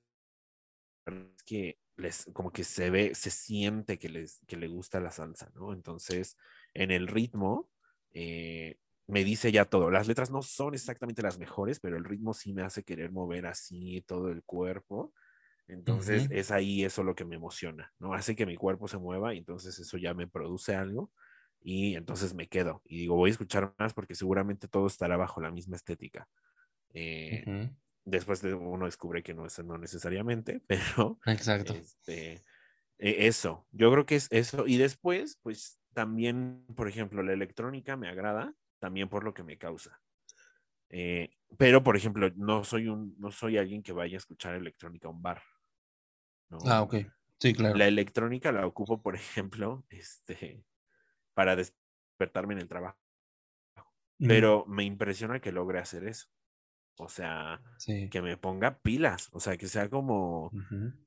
es 1.06 1.42
que 1.42 1.78
les, 1.96 2.26
como 2.34 2.52
que 2.52 2.64
se 2.64 2.90
ve, 2.90 3.14
se 3.14 3.30
siente 3.30 3.98
que, 3.98 4.08
les, 4.08 4.40
que 4.46 4.56
le 4.56 4.68
gusta 4.68 5.00
la 5.00 5.10
salsa, 5.10 5.50
¿no? 5.54 5.72
Entonces, 5.72 6.36
en 6.74 6.90
el 6.90 7.06
ritmo, 7.08 7.70
eh, 8.12 8.78
me 9.06 9.24
dice 9.24 9.52
ya 9.52 9.64
todo. 9.66 9.90
Las 9.90 10.08
letras 10.08 10.30
no 10.30 10.42
son 10.42 10.74
exactamente 10.74 11.22
las 11.22 11.38
mejores, 11.38 11.80
pero 11.80 11.96
el 11.96 12.04
ritmo 12.04 12.34
sí 12.34 12.52
me 12.52 12.62
hace 12.62 12.82
querer 12.84 13.12
mover 13.12 13.46
así 13.46 14.02
todo 14.06 14.30
el 14.30 14.42
cuerpo. 14.44 15.12
Entonces, 15.68 16.26
Ujú. 16.26 16.32
es 16.32 16.50
ahí 16.52 16.84
eso 16.84 17.02
lo 17.04 17.14
que 17.16 17.24
me 17.24 17.36
emociona, 17.36 17.92
¿no? 17.98 18.14
Hace 18.14 18.36
que 18.36 18.46
mi 18.46 18.56
cuerpo 18.56 18.88
se 18.88 18.98
mueva 18.98 19.34
y 19.34 19.38
entonces 19.38 19.78
eso 19.78 19.98
ya 19.98 20.14
me 20.14 20.28
produce 20.28 20.74
algo 20.76 21.12
y 21.60 21.96
entonces 21.96 22.34
me 22.34 22.48
quedo 22.48 22.82
y 22.84 22.98
digo, 22.98 23.16
voy 23.16 23.30
a 23.30 23.32
escuchar 23.32 23.74
más 23.78 23.94
porque 23.94 24.14
seguramente 24.14 24.68
todo 24.68 24.86
estará 24.86 25.16
bajo 25.16 25.40
la 25.40 25.50
misma 25.50 25.76
estética. 25.76 26.28
Eh. 26.94 27.48
Después 28.06 28.40
de 28.40 28.54
uno 28.54 28.86
descubre 28.86 29.22
que 29.22 29.34
no 29.34 29.46
es 29.46 29.58
no 29.58 29.78
necesariamente, 29.78 30.62
pero 30.68 31.18
Exacto. 31.26 31.74
este, 31.74 32.44
e- 32.98 33.26
eso, 33.26 33.66
yo 33.72 33.92
creo 33.92 34.06
que 34.06 34.16
es 34.16 34.28
eso. 34.30 34.66
Y 34.66 34.78
después, 34.78 35.38
pues 35.42 35.80
también, 35.94 36.66
por 36.76 36.88
ejemplo, 36.88 37.22
la 37.22 37.32
electrónica 37.32 37.96
me 37.96 38.08
agrada, 38.08 38.54
también 38.78 39.08
por 39.08 39.24
lo 39.24 39.34
que 39.34 39.42
me 39.42 39.58
causa. 39.58 40.00
Eh, 40.90 41.30
pero, 41.58 41.82
por 41.82 41.96
ejemplo, 41.96 42.30
no 42.36 42.64
soy 42.64 42.88
un, 42.88 43.16
no 43.18 43.30
soy 43.30 43.58
alguien 43.58 43.82
que 43.82 43.92
vaya 43.92 44.16
a 44.16 44.18
escuchar 44.18 44.54
electrónica 44.54 45.08
a 45.08 45.10
un 45.10 45.22
bar. 45.22 45.42
¿no? 46.50 46.58
Ah, 46.66 46.82
ok. 46.82 46.94
Sí, 47.40 47.52
claro. 47.52 47.76
La 47.76 47.86
electrónica 47.86 48.52
la 48.52 48.66
ocupo, 48.66 49.02
por 49.02 49.14
ejemplo, 49.16 49.84
este, 49.90 50.64
para 51.34 51.56
despertarme 51.56 52.54
en 52.54 52.60
el 52.60 52.68
trabajo. 52.68 52.98
Pero 54.18 54.64
me 54.66 54.84
impresiona 54.84 55.40
que 55.40 55.52
logre 55.52 55.78
hacer 55.78 56.06
eso. 56.06 56.28
O 56.98 57.08
sea, 57.10 57.60
Sí. 57.76 58.08
que 58.10 58.22
me 58.22 58.36
ponga 58.38 58.78
pilas, 58.80 59.28
o 59.32 59.40
sea, 59.40 59.56
que 59.58 59.68
sea 59.68 59.90
como. 59.90 60.50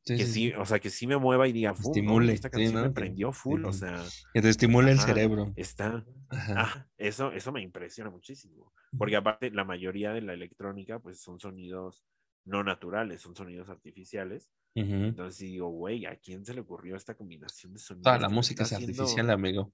Sí, 0.05 0.17
que 0.17 0.25
sí, 0.25 0.53
o 0.53 0.65
sea, 0.65 0.79
que 0.79 0.89
sí 0.91 1.07
me 1.07 1.17
mueva 1.17 1.47
y 1.47 1.51
diga, 1.51 1.73
"Fu, 1.73 1.83
no, 1.83 1.89
Estimule, 1.89 2.33
esta 2.33 2.49
canción 2.51 2.75
¿no? 2.75 2.81
me 2.83 2.91
prendió 2.91 3.31
full, 3.31 3.65
o 3.65 3.73
sea, 3.73 4.03
Que 4.33 4.41
te 4.41 4.49
estimule 4.49 4.91
el 4.91 4.99
cerebro. 4.99 5.51
está, 5.55 6.05
Ajá. 6.29 6.53
ah, 6.57 6.87
eso, 6.97 7.31
eso 7.31 7.51
me 7.51 7.61
impresiona 7.63 8.09
muchísimo, 8.11 8.71
porque 8.97 9.15
aparte 9.15 9.49
la 9.51 9.63
mayoría 9.63 10.13
de 10.13 10.21
la 10.21 10.33
electrónica, 10.33 10.99
pues 10.99 11.21
son 11.21 11.39
sonidos 11.39 12.05
no 12.45 12.63
naturales, 12.63 13.21
son 13.21 13.35
sonidos 13.35 13.69
artificiales, 13.69 14.49
Ujú. 14.75 14.93
entonces 14.93 15.39
digo, 15.39 15.69
güey, 15.69 16.05
¿a 16.05 16.15
quién 16.17 16.45
se 16.45 16.53
le 16.53 16.61
ocurrió 16.61 16.95
esta 16.95 17.15
combinación 17.15 17.73
de 17.73 17.79
sonidos? 17.79 18.03
Toda 18.03 18.19
la 18.19 18.29
música 18.29 18.63
es 18.63 18.73
haciendo- 18.73 19.01
artificial, 19.01 19.29
amigo. 19.31 19.73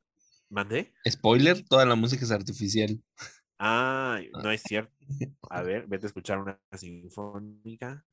¿Mandé? 0.49 0.93
Spoiler, 1.09 1.63
toda 1.67 1.85
la 1.85 1.95
música 1.95 2.23
es 2.23 2.31
artificial. 2.31 3.01
Ah, 3.59 4.19
no 4.33 4.51
es 4.51 4.61
cierto. 4.65 4.93
A 5.49 5.61
ver, 5.61 5.87
vete 5.87 6.05
a 6.05 6.09
escuchar 6.09 6.39
una 6.39 6.59
sinfónica. 6.73 8.05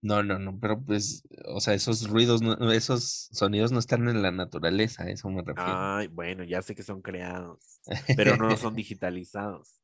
No, 0.00 0.22
no, 0.22 0.38
no, 0.38 0.58
pero 0.60 0.80
pues, 0.82 1.22
o 1.46 1.60
sea, 1.60 1.74
esos 1.74 2.08
ruidos, 2.08 2.42
no- 2.42 2.72
esos 2.72 3.28
sonidos 3.32 3.70
no 3.72 3.78
están 3.78 4.08
en 4.08 4.20
la 4.22 4.30
naturaleza, 4.32 5.08
eso 5.08 5.28
me 5.30 5.42
refiero. 5.42 5.92
Ay, 5.94 6.06
bueno, 6.08 6.44
ya 6.44 6.62
sé 6.62 6.74
que 6.74 6.82
son 6.82 7.02
creados, 7.02 7.80
pero 8.14 8.36
no 8.36 8.56
son 8.56 8.74
digitalizados. 8.74 9.80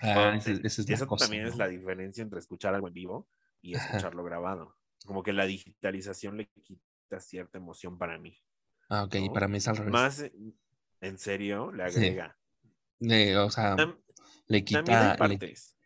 Ah, 0.00 0.36
es 0.36 0.46
eso 0.88 1.06
cosa, 1.06 1.16
también 1.16 1.46
es 1.46 1.56
la 1.56 1.68
diferencia 1.68 2.22
entre 2.22 2.40
escuchar 2.40 2.74
algo 2.74 2.88
en 2.88 2.94
vivo 2.94 3.28
y 3.62 3.74
Ajá. 3.74 4.08
escucharlo 4.08 4.24
grabado. 4.24 4.76
Como 5.06 5.22
que 5.22 5.32
la 5.32 5.46
digitalización 5.46 6.36
le 6.38 6.48
quita 6.48 7.20
cierta 7.20 7.58
emoción 7.58 7.98
para 7.98 8.18
mí. 8.18 8.38
Ah, 8.88 9.04
ok, 9.04 9.14
y 9.16 9.28
¿no? 9.28 9.30
para 9.30 9.46
mí 9.48 9.58
es 9.58 9.68
al 9.68 9.76
revés. 9.76 10.12
Más 10.12 10.24
en 11.00 11.18
serio, 11.18 11.72
le 11.72 11.84
Sí. 11.84 12.22
agrega. 12.22 12.38
Eh, 13.00 13.36
o 13.38 13.50
sea, 13.50 13.78
le 14.48 14.62
también 14.62 14.98
hay 15.02 15.10
quita, 15.10 15.12
le- 15.12 15.16
partes. 15.38 15.76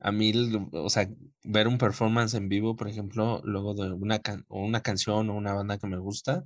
a 0.00 0.12
mí, 0.12 0.32
o 0.72 0.90
sea, 0.90 1.08
ver 1.44 1.68
un 1.68 1.78
performance 1.78 2.34
en 2.34 2.48
vivo, 2.48 2.76
por 2.76 2.88
ejemplo, 2.88 3.40
luego 3.44 3.74
de 3.74 3.92
una, 3.92 4.18
can- 4.20 4.44
o 4.48 4.64
una 4.64 4.82
canción 4.82 5.30
o 5.30 5.34
una 5.36 5.54
banda 5.54 5.78
que 5.78 5.86
me 5.86 5.98
gusta, 5.98 6.44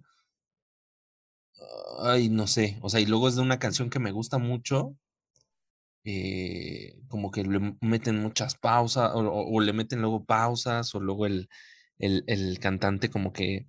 ay, 2.01 2.29
no 2.29 2.47
sé, 2.47 2.79
o 2.83 2.89
sea, 2.89 3.01
y 3.01 3.07
luego 3.07 3.29
es 3.29 3.37
de 3.37 3.43
una 3.43 3.59
canción 3.59 3.91
que 3.91 3.99
me 3.99 4.11
gusta 4.13 4.39
mucho, 4.39 4.97
eh, 6.05 6.95
como 7.09 7.31
que 7.31 7.45
le 7.45 7.77
meten 7.81 8.21
muchas 8.21 8.55
pausas, 8.57 9.11
o, 9.15 9.19
o- 9.21 9.55
o 9.57 9.61
le 9.61 9.73
meten 9.73 10.01
luego 10.01 10.25
pausas, 10.25 10.95
o 10.95 11.01
luego 11.01 11.27
el, 11.27 11.49
el, 11.99 12.25
el 12.27 12.59
cantante 12.61 13.11
como 13.11 13.33
que 13.33 13.67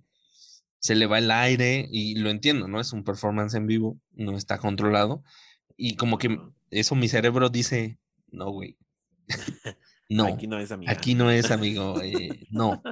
se 0.78 0.94
le 0.94 1.06
va 1.06 1.18
el 1.18 1.30
aire, 1.30 1.86
y 1.90 2.16
lo 2.16 2.30
entiendo, 2.30 2.68
¿no? 2.68 2.80
Es 2.80 2.92
un 2.92 3.04
performance 3.04 3.54
en 3.54 3.66
vivo, 3.66 3.98
no 4.12 4.36
está 4.36 4.58
controlado, 4.58 5.22
y 5.76 5.96
como 5.96 6.18
que. 6.18 6.38
Eso 6.70 6.94
mi 6.94 7.08
cerebro 7.08 7.48
dice, 7.48 7.98
no, 8.28 8.50
güey, 8.50 8.76
no. 10.08 10.26
Aquí 10.26 10.46
no 10.46 10.58
es 10.58 10.72
amiga. 10.72 10.92
Aquí 10.92 11.14
no 11.14 11.30
es, 11.30 11.50
amigo, 11.50 12.02
eh, 12.02 12.46
no. 12.50 12.82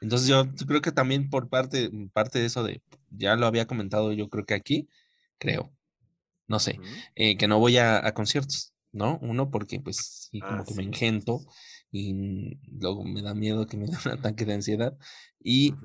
Entonces 0.00 0.28
yo 0.28 0.44
creo 0.66 0.80
que 0.82 0.92
también 0.92 1.30
por 1.30 1.48
parte, 1.48 1.90
parte 2.12 2.38
de 2.38 2.46
eso 2.46 2.62
de, 2.62 2.82
ya 3.10 3.36
lo 3.36 3.46
había 3.46 3.66
comentado 3.66 4.12
yo 4.12 4.28
creo 4.28 4.44
que 4.44 4.54
aquí, 4.54 4.88
creo, 5.38 5.72
no 6.48 6.60
sé, 6.60 6.80
eh, 7.16 7.36
que 7.36 7.48
no 7.48 7.58
voy 7.58 7.78
a, 7.78 8.06
a 8.06 8.14
conciertos, 8.14 8.74
¿no? 8.92 9.18
Uno 9.22 9.50
porque 9.50 9.80
pues 9.80 10.28
sí, 10.30 10.44
como 10.44 10.60
Ah, 10.60 10.64
que 10.64 10.74
me 10.74 10.84
engento 10.84 11.44
y 11.92 12.58
luego 12.70 13.04
me 13.04 13.22
da 13.22 13.34
miedo 13.34 13.66
que 13.66 13.76
me 13.76 13.86
dé 13.88 13.96
un 14.06 14.12
ataque 14.12 14.44
de 14.44 14.54
ansiedad 14.54 14.96
y 15.40 15.80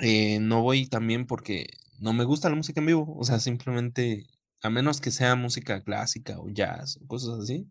eh, 0.00 0.38
no 0.40 0.62
voy 0.62 0.86
también 0.86 1.26
porque 1.26 1.66
no 1.98 2.12
me 2.12 2.24
gusta 2.24 2.48
la 2.48 2.56
música 2.56 2.80
en 2.80 2.86
vivo, 2.86 3.14
o 3.16 3.24
sea, 3.24 3.38
simplemente, 3.38 4.26
a 4.62 4.70
menos 4.70 5.00
que 5.00 5.10
sea 5.10 5.34
música 5.36 5.82
clásica 5.84 6.38
o 6.40 6.48
jazz 6.50 6.98
o 7.02 7.06
cosas 7.06 7.40
así, 7.40 7.70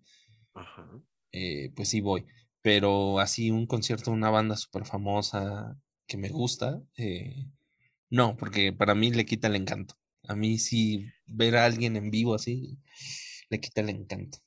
Ajá. 0.54 0.86
eh, 1.32 1.71
pues 1.75 1.89
sí 1.89 2.02
voy. 2.02 2.25
Pero 2.62 3.19
así 3.19 3.52
un 3.52 3.67
concierto 3.67 4.12
de 4.12 4.17
una 4.17 4.30
banda 4.30 4.56
súper 4.58 4.86
famosa 4.86 5.78
que 6.08 6.17
me 6.17 6.30
gusta, 6.30 6.82
eh, 6.97 7.52
no, 8.10 8.38
porque 8.38 8.73
para 8.73 8.95
mí 8.95 9.12
le 9.12 9.25
quita 9.25 9.47
el 9.47 9.56
encanto. 9.58 9.95
A 10.28 10.36
mí 10.36 10.60
sí 10.60 11.08
ver 11.28 11.58
a 11.58 11.65
alguien 11.65 11.95
en 11.97 12.12
vivo 12.12 12.36
así, 12.36 12.80
le 13.49 13.60
quita 13.62 13.82
el 13.82 13.89
encanto. 13.89 14.39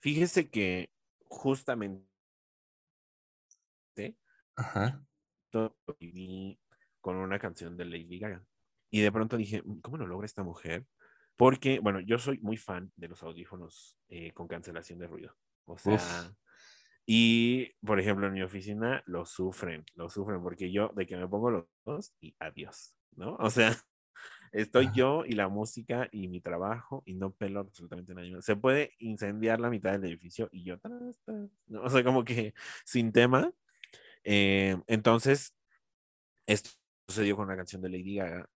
Fíjese 0.00 0.50
que 0.50 0.90
justamente 1.28 2.08
Ajá. 4.56 5.06
viví 6.00 6.58
con 7.00 7.16
una 7.16 7.38
canción 7.38 7.76
de 7.76 7.84
Lady 7.84 8.18
Gaga. 8.18 8.44
Y 8.90 9.00
de 9.00 9.12
pronto 9.12 9.36
dije, 9.36 9.62
"Mm, 9.62 9.80
¿cómo 9.80 9.96
lo 9.98 10.06
logra 10.06 10.26
esta 10.26 10.42
mujer? 10.42 10.86
Porque, 11.38 11.78
bueno, 11.78 12.00
yo 12.00 12.18
soy 12.18 12.40
muy 12.40 12.56
fan 12.56 12.92
de 12.96 13.06
los 13.06 13.22
audífonos 13.22 13.96
eh, 14.08 14.32
con 14.32 14.48
cancelación 14.48 14.98
de 14.98 15.06
ruido. 15.06 15.36
O 15.66 15.78
sea, 15.78 15.94
Uf. 15.94 16.32
y 17.06 17.74
por 17.86 18.00
ejemplo, 18.00 18.26
en 18.26 18.32
mi 18.32 18.42
oficina 18.42 19.04
lo 19.06 19.24
sufren, 19.24 19.84
lo 19.94 20.10
sufren, 20.10 20.42
porque 20.42 20.72
yo 20.72 20.88
de 20.96 21.06
que 21.06 21.16
me 21.16 21.28
pongo 21.28 21.52
los 21.52 21.64
dos 21.86 22.12
y 22.20 22.34
adiós, 22.40 22.96
¿no? 23.12 23.36
O 23.36 23.50
sea, 23.50 23.68
estoy 24.52 24.86
Ajá. 24.86 24.94
yo 24.96 25.24
y 25.24 25.34
la 25.34 25.46
música 25.48 26.08
y 26.10 26.26
mi 26.26 26.40
trabajo 26.40 27.04
y 27.06 27.14
no 27.14 27.30
pelo 27.32 27.60
absolutamente 27.60 28.16
nadie. 28.16 28.42
Se 28.42 28.56
puede 28.56 28.94
incendiar 28.98 29.60
la 29.60 29.70
mitad 29.70 29.92
del 29.92 30.06
edificio 30.06 30.48
y 30.50 30.64
yo, 30.64 30.76
¿no? 30.82 31.82
O 31.84 31.88
sea, 31.88 32.02
como 32.02 32.24
que 32.24 32.52
sin 32.84 33.12
tema. 33.12 33.52
Eh, 34.24 34.76
entonces, 34.88 35.54
esto 36.48 36.70
sucedió 37.06 37.36
con 37.36 37.46
una 37.46 37.56
canción 37.56 37.80
de 37.80 37.90
Lady 37.90 38.16
Gaga. 38.16 38.50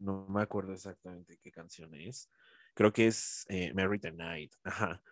No 0.00 0.26
me 0.28 0.42
acuerdo 0.42 0.72
exactamente 0.72 1.38
qué 1.40 1.52
canción 1.52 1.94
es. 1.94 2.30
Creo 2.74 2.92
que 2.92 3.06
es 3.06 3.44
eh, 3.48 3.72
Mary 3.74 3.98
the 3.98 4.12
Night. 4.12 4.52
Ajá. 4.64 5.02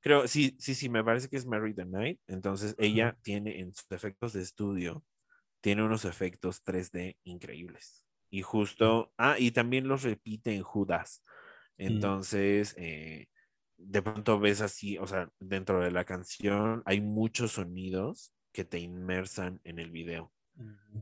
Creo, 0.00 0.28
sí, 0.28 0.54
sí, 0.60 0.76
sí, 0.76 0.88
me 0.88 1.02
parece 1.02 1.28
que 1.28 1.36
es 1.36 1.46
Mary 1.46 1.74
the 1.74 1.84
Night. 1.84 2.20
Entonces, 2.28 2.76
ella 2.78 3.18
tiene 3.22 3.58
en 3.60 3.74
sus 3.74 3.90
efectos 3.90 4.32
de 4.34 4.42
estudio, 4.42 5.04
tiene 5.60 5.82
unos 5.82 6.04
efectos 6.04 6.62
3D 6.62 7.16
increíbles. 7.24 8.04
Y 8.30 8.42
justo, 8.42 9.12
ah, 9.18 9.36
y 9.38 9.50
también 9.50 9.88
los 9.88 10.02
repite 10.02 10.54
en 10.54 10.62
Judas. 10.62 11.24
Entonces, 11.76 12.74
eh, 12.78 13.26
de 13.78 14.02
pronto 14.02 14.38
ves 14.38 14.60
así, 14.60 14.98
o 14.98 15.06
sea, 15.06 15.28
dentro 15.38 15.80
de 15.80 15.90
la 15.90 16.04
canción 16.04 16.82
hay 16.86 17.00
muchos 17.00 17.52
sonidos 17.52 18.32
que 18.52 18.64
te 18.64 18.78
inmersan 18.78 19.60
en 19.64 19.78
el 19.78 19.90
video. 19.90 20.32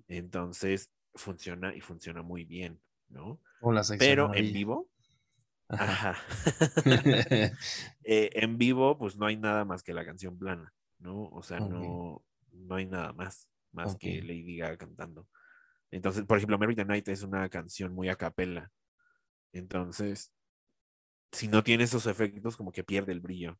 Entonces, 0.08 0.90
funciona 1.14 1.74
y 1.74 1.80
funciona 1.80 2.22
muy 2.22 2.44
bien, 2.44 2.80
¿no? 3.08 3.40
O 3.60 3.72
la 3.72 3.84
sección 3.84 4.08
Pero 4.08 4.34
en 4.34 4.52
vivo, 4.52 4.88
Ajá. 5.68 6.16
Eh, 8.06 8.30
en 8.34 8.58
vivo, 8.58 8.98
pues 8.98 9.16
no 9.16 9.26
hay 9.26 9.36
nada 9.36 9.64
más 9.64 9.82
que 9.82 9.94
la 9.94 10.04
canción 10.04 10.38
plana, 10.38 10.74
¿no? 10.98 11.28
O 11.30 11.42
sea, 11.42 11.58
no, 11.58 12.22
no 12.52 12.74
hay 12.74 12.84
nada 12.84 13.12
más, 13.14 13.48
más 13.72 13.96
que. 13.96 14.20
Lady 14.20 14.58
Gaga 14.58 14.76
cantando. 14.76 15.26
Entonces, 15.90 16.24
por 16.24 16.36
ejemplo, 16.36 16.58
Mary 16.58 16.74
the 16.74 16.84
Night 16.84 17.08
es 17.08 17.22
una 17.22 17.48
canción 17.48 17.94
muy 17.94 18.08
a 18.08 18.16
capella. 18.16 18.70
Entonces, 19.52 20.32
si 21.32 21.48
no 21.48 21.64
tiene 21.64 21.84
esos 21.84 22.06
efectos, 22.06 22.56
como 22.56 22.72
que 22.72 22.84
pierde 22.84 23.12
el 23.12 23.20
brillo. 23.20 23.58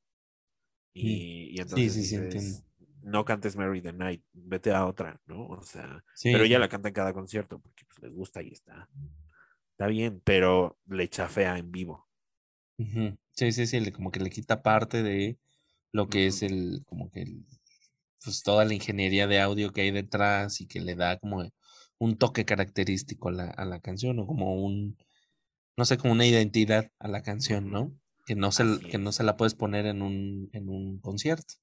Y, 0.93 1.57
y 1.57 1.61
entonces 1.61 1.95
sí, 1.95 2.05
sí, 2.05 2.19
dices, 2.19 2.35
entiendo. 2.35 2.67
No 3.05 3.25
cantes 3.25 3.57
Mary 3.57 3.83
the 3.83 3.93
Night, 3.93 4.23
vete 4.33 4.73
a 4.73 4.87
otra, 4.87 5.21
¿no? 5.27 5.47
O 5.47 5.63
sea, 5.63 6.03
Sí, 6.15 6.33
pero 6.33 6.45
ella 6.45 6.59
la 6.59 6.69
canta 6.69 6.89
en 6.89 6.95
cada 6.95 7.13
concierto 7.13 7.61
porque 7.61 7.85
pues, 7.85 7.99
les 8.01 8.13
gusta 8.13 8.43
y 8.43 8.49
está, 8.53 8.89
está 9.73 9.87
bien, 9.87 10.21
pero 10.25 10.79
le 10.87 11.09
chafea 11.09 11.59
en 11.59 11.71
vivo. 11.71 12.09
Sí, 13.31 13.53
sí, 13.53 13.67
sí, 13.67 13.93
como 13.93 14.11
que 14.11 14.21
le 14.21 14.31
quita 14.31 14.63
parte 14.63 15.03
de 15.03 15.39
lo 15.93 16.09
que 16.09 16.27
es 16.27 16.43
el, 16.43 16.83
como 16.87 17.11
que 17.11 17.23
el, 17.23 17.45
pues 18.23 18.43
toda 18.43 18.65
la 18.65 18.75
ingeniería 18.75 19.27
de 19.27 19.41
audio 19.41 19.73
que 19.73 19.83
hay 19.83 19.91
detrás 19.91 20.61
y 20.61 20.67
que 20.67 20.81
le 20.81 20.97
da 20.97 21.19
como 21.19 21.49
un 21.99 22.17
toque 22.17 22.45
característico 22.45 23.29
a 23.29 23.33
la, 23.33 23.45
a 23.51 23.65
la 23.65 23.81
canción 23.81 24.19
o 24.19 24.27
como 24.27 24.55
un, 24.57 24.97
no 25.77 25.85
sé, 25.85 25.99
como 25.99 26.13
una 26.13 26.27
identidad 26.27 26.91
a 26.99 27.09
la 27.09 27.23
canción. 27.23 27.71
¿no? 27.71 27.93
Que 28.27 28.35
no 28.35 28.51
se, 28.51 28.65
Así 28.65 28.87
que 28.87 28.99
no 28.99 29.13
se 29.13 29.25
la 29.25 29.37
puedes 29.37 29.55
poner 29.55 29.87
en 29.87 30.03
un, 30.03 30.49
en 30.53 30.69
un 30.69 30.99
concierto. 30.99 31.55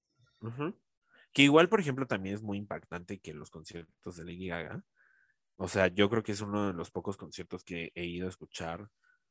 Que 1.34 1.44
igual, 1.44 1.70
por 1.70 1.80
ejemplo, 1.80 2.06
también 2.08 2.36
es 2.36 2.42
muy 2.42 2.58
impactante 2.58 3.20
que 3.20 3.34
los 3.34 3.50
conciertos 3.50 4.16
de 4.18 4.26
Lady 4.26 4.48
Gaga, 4.48 4.84
o 5.56 5.68
sea, 5.68 5.88
yo 5.88 6.10
creo 6.10 6.24
que 6.24 6.32
es 6.34 6.42
uno 6.42 6.68
de 6.68 6.74
los 6.74 6.92
pocos 6.92 7.18
conciertos 7.18 7.64
que 7.64 7.92
he 7.96 8.06
ido 8.06 8.28
a 8.28 8.30
escuchar 8.30 8.90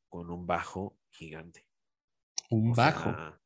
con 0.08 0.30
un 0.30 0.46
bajo 0.46 0.96
gigante. 1.10 1.66
Un 2.50 2.72
O 2.72 2.74
bajo. 2.74 3.10
sea, 3.10 3.40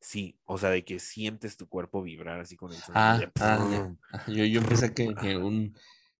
sí, 0.00 0.38
o 0.44 0.58
sea, 0.58 0.70
de 0.70 0.84
que 0.84 0.98
sientes 1.00 1.56
tu 1.56 1.68
cuerpo 1.68 2.02
vibrar 2.02 2.40
así 2.40 2.56
con 2.56 2.72
el 2.72 2.78
sonido 2.78 2.94
Ah, 2.94 3.18
de 3.18 3.32
ah. 3.40 3.94
Ah, 4.12 4.24
Yo, 4.28 4.44
yo 4.44 4.62
pensé 4.62 4.94
que, 4.94 5.14
que 5.14 5.36
un, 5.36 5.76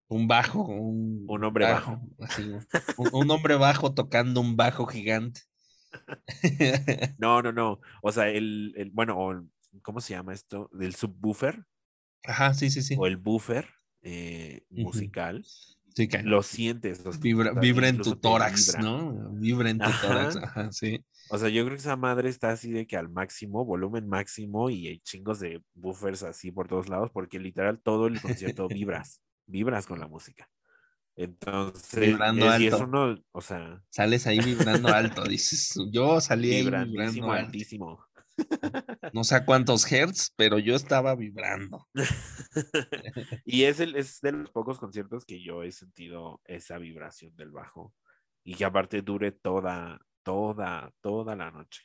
un 0.09 0.29
bajo, 0.29 0.63
un, 0.65 1.25
Un 1.29 1.45
hombre 1.45 1.65
bajo. 1.67 2.01
así, 2.21 2.43
un, 2.97 3.09
un 3.13 3.31
hombre 3.31 3.57
bajo 3.57 3.95
tocando 3.95 4.41
un 4.41 4.57
bajo 4.57 4.87
gigante. 4.87 5.43
No, 7.19 7.43
no, 7.43 7.53
no. 7.53 7.81
O 8.03 8.13
sea, 8.13 8.29
el, 8.29 8.75
el 8.77 8.91
bueno, 8.91 9.49
¿cómo 9.83 10.01
se 10.01 10.15
llama 10.15 10.35
esto? 10.35 10.69
Del 10.73 10.95
subwoofer 10.95 11.65
Ajá, 12.25 12.55
sí, 12.55 12.71
sí, 12.71 12.83
sí. 12.83 12.97
o 12.99 13.07
el 13.07 13.17
buffer 13.17 13.69
eh, 14.03 14.63
musical. 14.71 15.45
Sí, 15.95 16.07
que 16.07 16.23
Lo 16.23 16.43
sientes. 16.43 17.05
o 17.05 17.13
sea, 17.13 17.21
vibra, 17.21 17.53
vibra 17.53 17.89
en 17.89 17.99
tu 18.01 18.15
tórax, 18.17 18.67
vibra. 18.67 18.83
¿no? 18.83 19.31
Vibra 19.33 19.71
en 19.71 19.79
tu 19.79 19.85
Ajá. 19.85 20.07
tórax, 20.09 20.37
ajá, 20.37 20.73
sí. 20.73 21.05
O 21.31 21.37
sea, 21.39 21.49
yo 21.49 21.65
creo 21.65 21.77
que 21.77 21.81
esa 21.81 21.97
madre 21.97 22.29
está 22.29 22.51
así 22.51 22.71
de 22.71 22.87
que 22.87 22.97
al 22.97 23.09
máximo, 23.11 23.65
volumen 23.65 24.09
máximo 24.09 24.71
y 24.71 24.87
hay 24.87 25.01
chingos 25.01 25.41
de 25.41 25.63
buffers 25.75 26.23
así 26.23 26.53
por 26.53 26.69
todos 26.69 26.89
lados, 26.89 27.11
porque 27.13 27.39
literal 27.39 27.81
todo 27.83 28.07
el 28.07 28.21
concierto 28.21 28.69
vibras, 28.69 29.21
vibras 29.47 29.87
con 29.87 29.99
la 30.01 30.07
música. 30.07 30.49
Entonces, 31.17 31.99
Vibrando 32.01 32.55
es- 32.55 32.61
y 32.61 32.67
es 32.69 32.73
alto. 32.75 32.85
uno, 32.85 33.19
o 33.33 33.41
sea, 33.41 33.83
Sales 33.91 34.27
ahí 34.29 34.39
vibrando 34.39 34.89
alto, 34.89 35.25
dices, 35.25 35.75
yo 35.91 36.21
salí 36.21 36.49
vibrando 36.63 37.31
alto. 37.33 37.47
altísimo. 37.49 38.07
No 39.13 39.25
sé 39.25 39.37
a 39.37 39.45
cuántos 39.45 39.91
hertz, 39.91 40.33
pero 40.37 40.59
yo 40.59 40.75
estaba 40.77 41.15
vibrando. 41.15 41.89
y 43.45 43.65
es, 43.65 43.81
el, 43.81 43.97
es 43.97 44.21
de 44.21 44.33
los 44.33 44.51
pocos 44.51 44.79
conciertos 44.79 45.25
que 45.25 45.43
yo 45.43 45.63
he 45.63 45.73
sentido 45.73 46.41
esa 46.45 46.79
vibración 46.79 47.35
del 47.37 47.51
bajo 47.51 47.95
y 48.45 48.55
que 48.55 48.65
aparte 48.65 49.03
dure 49.03 49.33
toda, 49.33 50.01
toda, 50.23 50.93
toda 51.01 51.37
la 51.37 51.51
noche. 51.51 51.83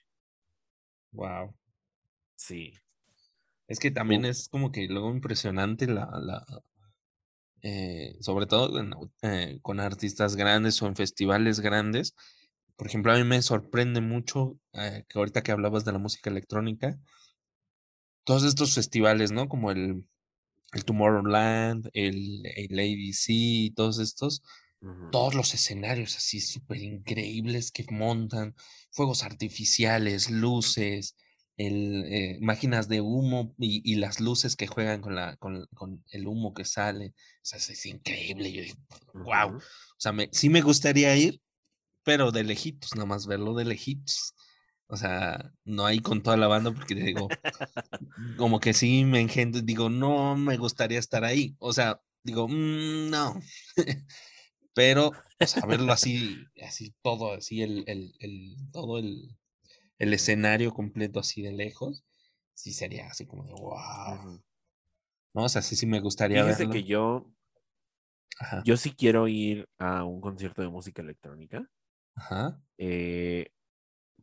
Wow. 1.11 1.55
Sí. 2.35 2.73
Es 3.67 3.79
que 3.79 3.91
también 3.91 4.25
es 4.25 4.49
como 4.49 4.71
que 4.71 4.87
luego 4.87 5.11
impresionante 5.11 5.87
la, 5.87 6.09
la 6.21 6.45
eh, 7.61 8.17
sobre 8.19 8.45
todo 8.45 8.77
en 8.79 8.93
eh, 9.21 9.59
con 9.61 9.79
artistas 9.79 10.35
grandes 10.35 10.81
o 10.81 10.87
en 10.87 10.95
festivales 10.95 11.61
grandes. 11.61 12.13
Por 12.75 12.88
ejemplo, 12.88 13.12
a 13.12 13.17
mí 13.17 13.23
me 13.23 13.41
sorprende 13.41 14.01
mucho 14.01 14.59
eh, 14.73 15.05
que 15.07 15.19
ahorita 15.19 15.43
que 15.43 15.51
hablabas 15.51 15.86
de 15.86 15.91
la 15.91 15.99
música 15.99 16.29
electrónica, 16.29 16.99
todos 18.23 18.43
estos 18.43 18.73
festivales, 18.73 19.31
¿no? 19.31 19.47
Como 19.47 19.71
el, 19.71 20.05
el 20.73 20.86
Tomorrowland, 20.86 21.89
el, 21.93 22.41
el 22.45 22.79
ADC, 22.79 23.75
todos 23.75 23.99
estos, 23.99 24.41
todos 25.12 25.33
los 25.33 25.53
escenarios 25.53 26.17
así 26.17 26.41
súper 26.41 26.77
increíbles 26.81 27.71
que 27.71 27.86
montan, 27.89 28.53
fuegos 28.91 29.23
artificiales, 29.23 30.29
luces, 30.29 31.15
el, 31.57 32.03
eh, 32.07 32.38
máquinas 32.41 32.88
de 32.89 33.01
humo 33.01 33.53
y, 33.57 33.81
y 33.89 33.95
las 33.95 34.19
luces 34.19 34.55
que 34.55 34.67
juegan 34.67 35.01
con, 35.01 35.15
la, 35.15 35.36
con, 35.38 35.67
con 35.73 36.03
el 36.12 36.27
humo 36.27 36.53
que 36.53 36.65
sale. 36.65 37.13
O 37.17 37.45
sea, 37.45 37.59
es, 37.59 37.86
increíble. 37.86 38.51
Yo 38.51 38.62
digo, 38.62 38.77
wow. 39.13 39.57
O 39.57 39.62
sea, 39.97 40.12
me, 40.12 40.29
sí 40.31 40.49
me 40.49 40.62
gustaría 40.62 41.15
ir, 41.15 41.39
pero 42.03 42.31
de 42.31 42.43
lejitos, 42.43 42.95
nada 42.95 43.05
más 43.07 43.27
verlo 43.27 43.53
de 43.55 43.65
lejitos. 43.65 44.35
O 44.87 44.97
sea, 44.97 45.53
no 45.65 45.85
ahí 45.85 45.99
con 45.99 46.21
toda 46.23 46.37
la 46.37 46.47
banda 46.47 46.73
porque 46.73 46.95
digo, 46.95 47.37
como 48.37 48.59
que 48.59 48.73
sí 48.73 49.05
me 49.05 49.21
engento, 49.21 49.61
digo, 49.61 49.89
no 49.89 50.35
me 50.35 50.57
gustaría 50.57 50.99
estar 50.99 51.23
ahí. 51.23 51.55
O 51.59 51.73
sea, 51.73 52.01
digo, 52.23 52.47
"Mm, 52.47 53.09
no. 53.09 53.35
Pero, 54.73 55.09
o 55.39 55.47
sea, 55.47 55.65
verlo 55.67 55.91
así, 55.93 56.51
así 56.63 56.95
todo, 57.03 57.33
así 57.33 57.61
el, 57.63 57.83
el, 57.87 58.13
el, 58.19 58.55
todo 58.71 58.99
el, 58.99 59.37
el 59.99 60.13
escenario 60.13 60.73
completo 60.73 61.19
así 61.21 61.41
de 61.43 61.53
lejos, 61.53 62.05
sí 62.55 62.73
sería 62.73 63.07
así 63.07 63.25
como 63.27 63.45
de 63.45 63.53
wow. 63.53 64.41
No, 65.35 65.43
o 65.45 65.49
sea, 65.49 65.61
sí, 65.61 65.75
sí 65.75 65.85
me 65.85 65.99
gustaría 66.01 66.43
Fíjese 66.43 66.67
verlo. 66.67 66.73
que 66.73 66.83
yo, 66.83 67.31
Ajá, 68.39 68.63
yo 68.63 68.77
sí 68.77 68.93
quiero 68.95 69.27
ir 69.27 69.67
a 69.77 70.03
un 70.05 70.21
concierto 70.21 70.61
de 70.61 70.69
música 70.69 71.01
electrónica, 71.01 71.69
ajá. 72.15 72.62
eh, 72.78 73.52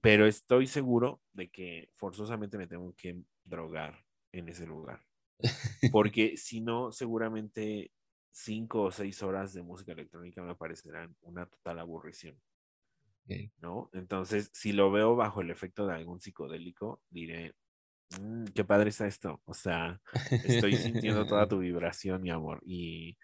pero 0.02 0.26
estoy 0.26 0.66
seguro 0.66 1.22
de 1.32 1.50
que 1.50 1.90
forzosamente 1.96 2.58
me 2.58 2.66
tengo 2.68 2.94
que 2.96 3.22
drogar 3.44 4.06
en 4.32 4.48
ese 4.48 4.66
lugar. 4.66 5.06
Porque 5.90 6.36
si 6.38 6.60
no, 6.62 6.92
seguramente 6.92 7.92
cinco 8.32 8.84
o 8.84 8.92
seis 8.92 9.22
horas 9.24 9.54
de 9.54 9.62
música 9.62 9.92
electrónica 9.92 10.42
me 10.42 10.56
parecerán 10.56 11.16
una 11.22 11.46
total 11.48 11.80
aburrición. 11.80 12.40
¿no? 13.58 13.90
Entonces, 13.92 14.50
si 14.54 14.72
lo 14.72 14.90
veo 14.90 15.16
bajo 15.16 15.40
el 15.42 15.50
efecto 15.50 15.86
de 15.86 15.94
algún 15.94 16.20
psicodélico, 16.20 17.02
diré, 17.10 17.54
"Mm, 18.20 18.46
qué 18.54 18.64
padre 18.64 18.90
está 18.90 19.06
esto. 19.06 19.42
O 19.46 19.54
sea, 19.54 20.02
estoy 20.42 20.76
sintiendo 20.76 21.26
toda 21.26 21.48
tu 21.48 21.58
vibración, 21.60 22.22
mi 22.22 22.30
amor. 22.30 22.60
Y, 22.66 23.18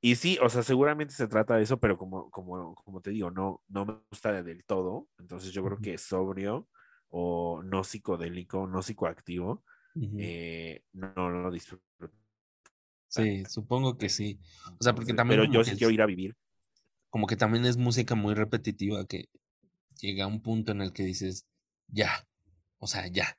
y 0.00 0.16
sí, 0.16 0.38
o 0.42 0.48
sea, 0.48 0.62
seguramente 0.62 1.14
se 1.14 1.28
trata 1.28 1.56
de 1.56 1.62
eso, 1.64 1.78
pero 1.80 1.98
como, 1.98 2.30
como, 2.30 2.74
como 2.76 3.00
te 3.00 3.10
digo, 3.10 3.30
no, 3.30 3.62
no 3.68 3.84
me 3.86 3.94
gusta 4.10 4.42
del 4.42 4.64
todo. 4.64 5.08
Entonces 5.18 5.52
yo 5.52 5.64
creo 5.64 5.80
que 5.80 5.98
sobrio 5.98 6.68
o 7.08 7.62
no 7.64 7.84
psicodélico, 7.84 8.66
no 8.66 8.82
psicoactivo, 8.82 9.64
Ujú. 9.94 10.18
eh, 10.18 10.82
no, 10.92 11.12
no 11.16 11.30
lo 11.30 11.50
disfruto. 11.50 11.84
Sí, 13.08 13.44
supongo 13.46 13.96
que 13.98 14.08
sí. 14.08 14.38
O 14.78 14.82
sea, 14.84 14.94
porque 14.94 15.14
también 15.14 15.40
pero 15.40 15.52
yo 15.52 15.64
sí 15.64 15.76
quiero 15.76 15.90
ir 15.92 16.02
a 16.02 16.06
vivir. 16.06 16.36
como 17.10 17.26
que 17.26 17.36
también 17.36 17.64
es 17.66 17.76
música 17.76 18.14
muy 18.14 18.34
repetitiva 18.34 19.04
que 19.06 19.28
llega 20.00 20.24
a 20.24 20.28
un 20.28 20.42
punto 20.42 20.72
en 20.72 20.82
el 20.82 20.92
que 20.92 21.04
dices, 21.04 21.46
ya, 21.88 22.26
o 22.78 22.86
sea, 22.86 23.06
ya. 23.08 23.38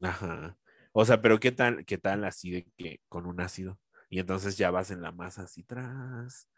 Ajá. 0.00 0.58
O 0.92 1.04
sea, 1.04 1.20
pero 1.22 1.38
qué 1.40 1.52
tal, 1.52 1.84
qué 1.84 1.98
tal 1.98 2.24
así 2.24 2.50
de 2.50 2.64
que 2.76 3.00
con 3.08 3.26
un 3.26 3.40
ácido. 3.40 3.78
Y 4.08 4.18
entonces 4.20 4.56
ya 4.56 4.70
vas 4.70 4.90
en 4.90 5.02
la 5.02 5.12
masa 5.12 5.42
así 5.42 5.62
tras. 5.64 6.48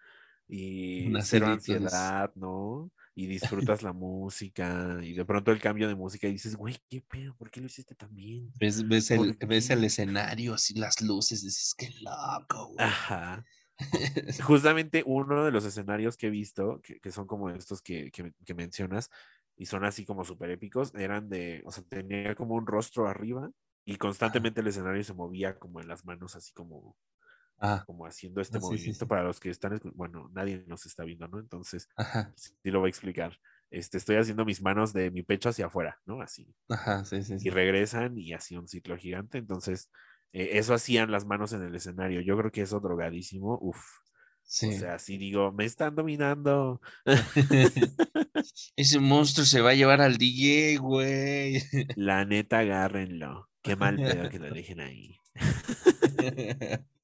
Y 0.49 1.07
Un 1.07 1.23
cero 1.23 1.47
ansiedad, 1.47 2.33
¿no? 2.35 2.91
Y 3.15 3.27
disfrutas 3.71 3.83
la 3.83 3.93
música. 3.93 4.99
Y 5.03 5.15
de 5.15 5.25
pronto 5.25 5.53
el 5.53 5.61
cambio 5.61 5.89
de 5.89 5.95
música 5.95 6.27
y 6.27 6.33
dices, 6.33 6.57
güey, 6.57 6.77
¿qué 6.89 7.01
pedo? 7.01 7.37
¿Por 7.37 7.51
qué 7.51 7.61
lo 7.61 7.67
hiciste 7.67 7.95
tan 7.95 8.15
bien? 8.15 8.53
Ves, 8.59 8.87
ves, 8.87 9.11
el, 9.11 9.85
escenario, 9.85 10.55
así 10.55 10.75
las 10.75 11.01
luces, 11.01 11.43
dices, 11.43 11.75
qué 11.77 11.91
loco, 12.01 12.69
güey. 12.69 12.87
Ajá. 12.87 13.45
Justamente 14.45 15.03
uno 15.07 15.45
de 15.45 15.53
los 15.53 15.65
escenarios 15.65 16.17
que 16.17 16.27
he 16.27 16.31
visto, 16.31 16.81
que, 16.83 17.01
que 17.01 17.11
son 17.11 17.27
como 17.27 17.51
estos 17.51 17.81
que, 17.81 18.11
que, 18.11 18.33
que 18.45 18.55
mencionas, 18.55 19.11
y 19.57 19.67
son 19.67 19.85
así 19.85 20.07
como 20.07 20.25
súper 20.25 20.51
épicos, 20.51 20.95
eran 20.95 21.29
de, 21.29 21.63
o 21.67 21.71
sea, 21.71 21.85
tenía 21.85 22.35
como 22.35 22.55
un 22.55 22.67
rostro 22.67 23.07
arriba 23.09 23.51
y 23.85 23.97
constantemente 23.97 24.63
el 24.63 24.69
escenario 24.69 25.05
se 25.05 25.13
movía 25.13 25.59
como 25.59 25.81
en 25.81 25.89
las 25.89 26.05
manos, 26.07 26.35
así 26.35 26.53
como, 26.55 26.97
Ah, 27.61 27.87
como 27.87 28.07
haciendo 28.07 28.41
este 28.41 28.59
Ah, 28.59 28.61
sí, 28.61 28.79
sí, 28.79 28.91
movimiento 28.91 29.05
sí. 29.05 29.07
para 29.07 29.23
los 29.25 29.39
que 29.41 29.51
están, 29.51 29.81
bueno, 29.95 30.29
nadie 30.33 30.65
nos 30.67 30.87
está 30.87 31.05
viendo, 31.05 31.29
¿no? 31.29 31.39
Entonces, 31.39 31.89
ajá, 31.97 32.33
sí 32.37 32.71
lo 32.71 32.81
voy 32.81 32.89
a 32.89 32.91
explicar. 32.91 33.39
Este, 33.71 33.99
estoy 33.99 34.17
haciendo 34.17 34.45
mis 34.45 34.63
manos 34.63 34.93
de 34.93 35.11
mi 35.11 35.23
pecho 35.23 35.49
hacia 35.51 35.67
afuera, 35.67 36.01
¿no? 36.07 36.23
Así. 36.23 36.55
ajá, 36.69 37.05
sí, 37.05 37.23
sí, 37.23 37.37
Y 37.43 37.51
regresan 37.51 38.19
y 38.19 38.33
así 38.33 38.57
un 38.57 38.67
ciclo 38.69 38.97
gigante. 38.97 39.39
Entonces, 39.39 39.91
eh, 40.33 40.51
eso 40.55 40.75
hacían 40.75 41.11
las 41.13 41.25
manos 41.27 41.53
en 41.53 41.63
el 41.63 41.75
escenario. 41.75 42.21
Yo 42.21 42.37
creo 42.39 42.51
que 42.51 42.63
eso 42.63 42.81
drogadísimo, 42.81 43.59
uff. 43.61 43.81
Sí. 44.43 44.69
O 44.69 44.73
sea, 44.73 44.99
sí 44.99 45.17
digo, 45.19 45.53
me 45.53 45.65
están 45.65 45.95
dominando. 45.95 46.81
Ese 48.77 48.99
monstruo 48.99 49.47
se 49.47 49.61
va 49.61 49.71
a 49.71 49.75
llevar 49.75 50.01
al 50.01 50.17
DJ, 50.19 50.79
güey. 50.81 51.63
La 51.95 52.25
neta, 52.25 52.59
agárrenlo. 52.61 53.49
Qué 53.63 53.77
mal 53.77 54.01
pedo 54.03 54.29
que 54.29 54.39
lo 54.39 54.51
dejen 54.51 54.81
ahí. 54.81 55.17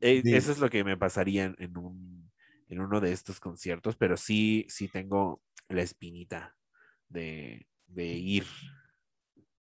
Eh, 0.00 0.22
Sí. 0.24 0.34
Eso 0.34 0.52
es 0.52 0.58
lo 0.58 0.70
que 0.70 0.82
me 0.84 0.96
pasaría 0.96 1.44
en, 1.44 1.56
en 1.58 1.76
un, 1.76 2.32
en 2.68 2.80
uno 2.80 3.00
de 3.00 3.12
estos 3.12 3.38
conciertos, 3.40 3.96
pero 3.96 4.16
sí, 4.16 4.66
sí 4.68 4.88
tengo 4.88 5.42
la 5.68 5.82
espinita 5.82 6.56
de, 7.08 7.66
de 7.86 8.06
ir. 8.06 8.46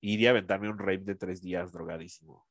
Ir 0.02 0.20
y 0.20 0.28
aventarme 0.28 0.70
un 0.70 0.78
rave 0.78 1.00
de 1.00 1.16
tres 1.16 1.42
días 1.42 1.72
drogadísimo. 1.72 2.48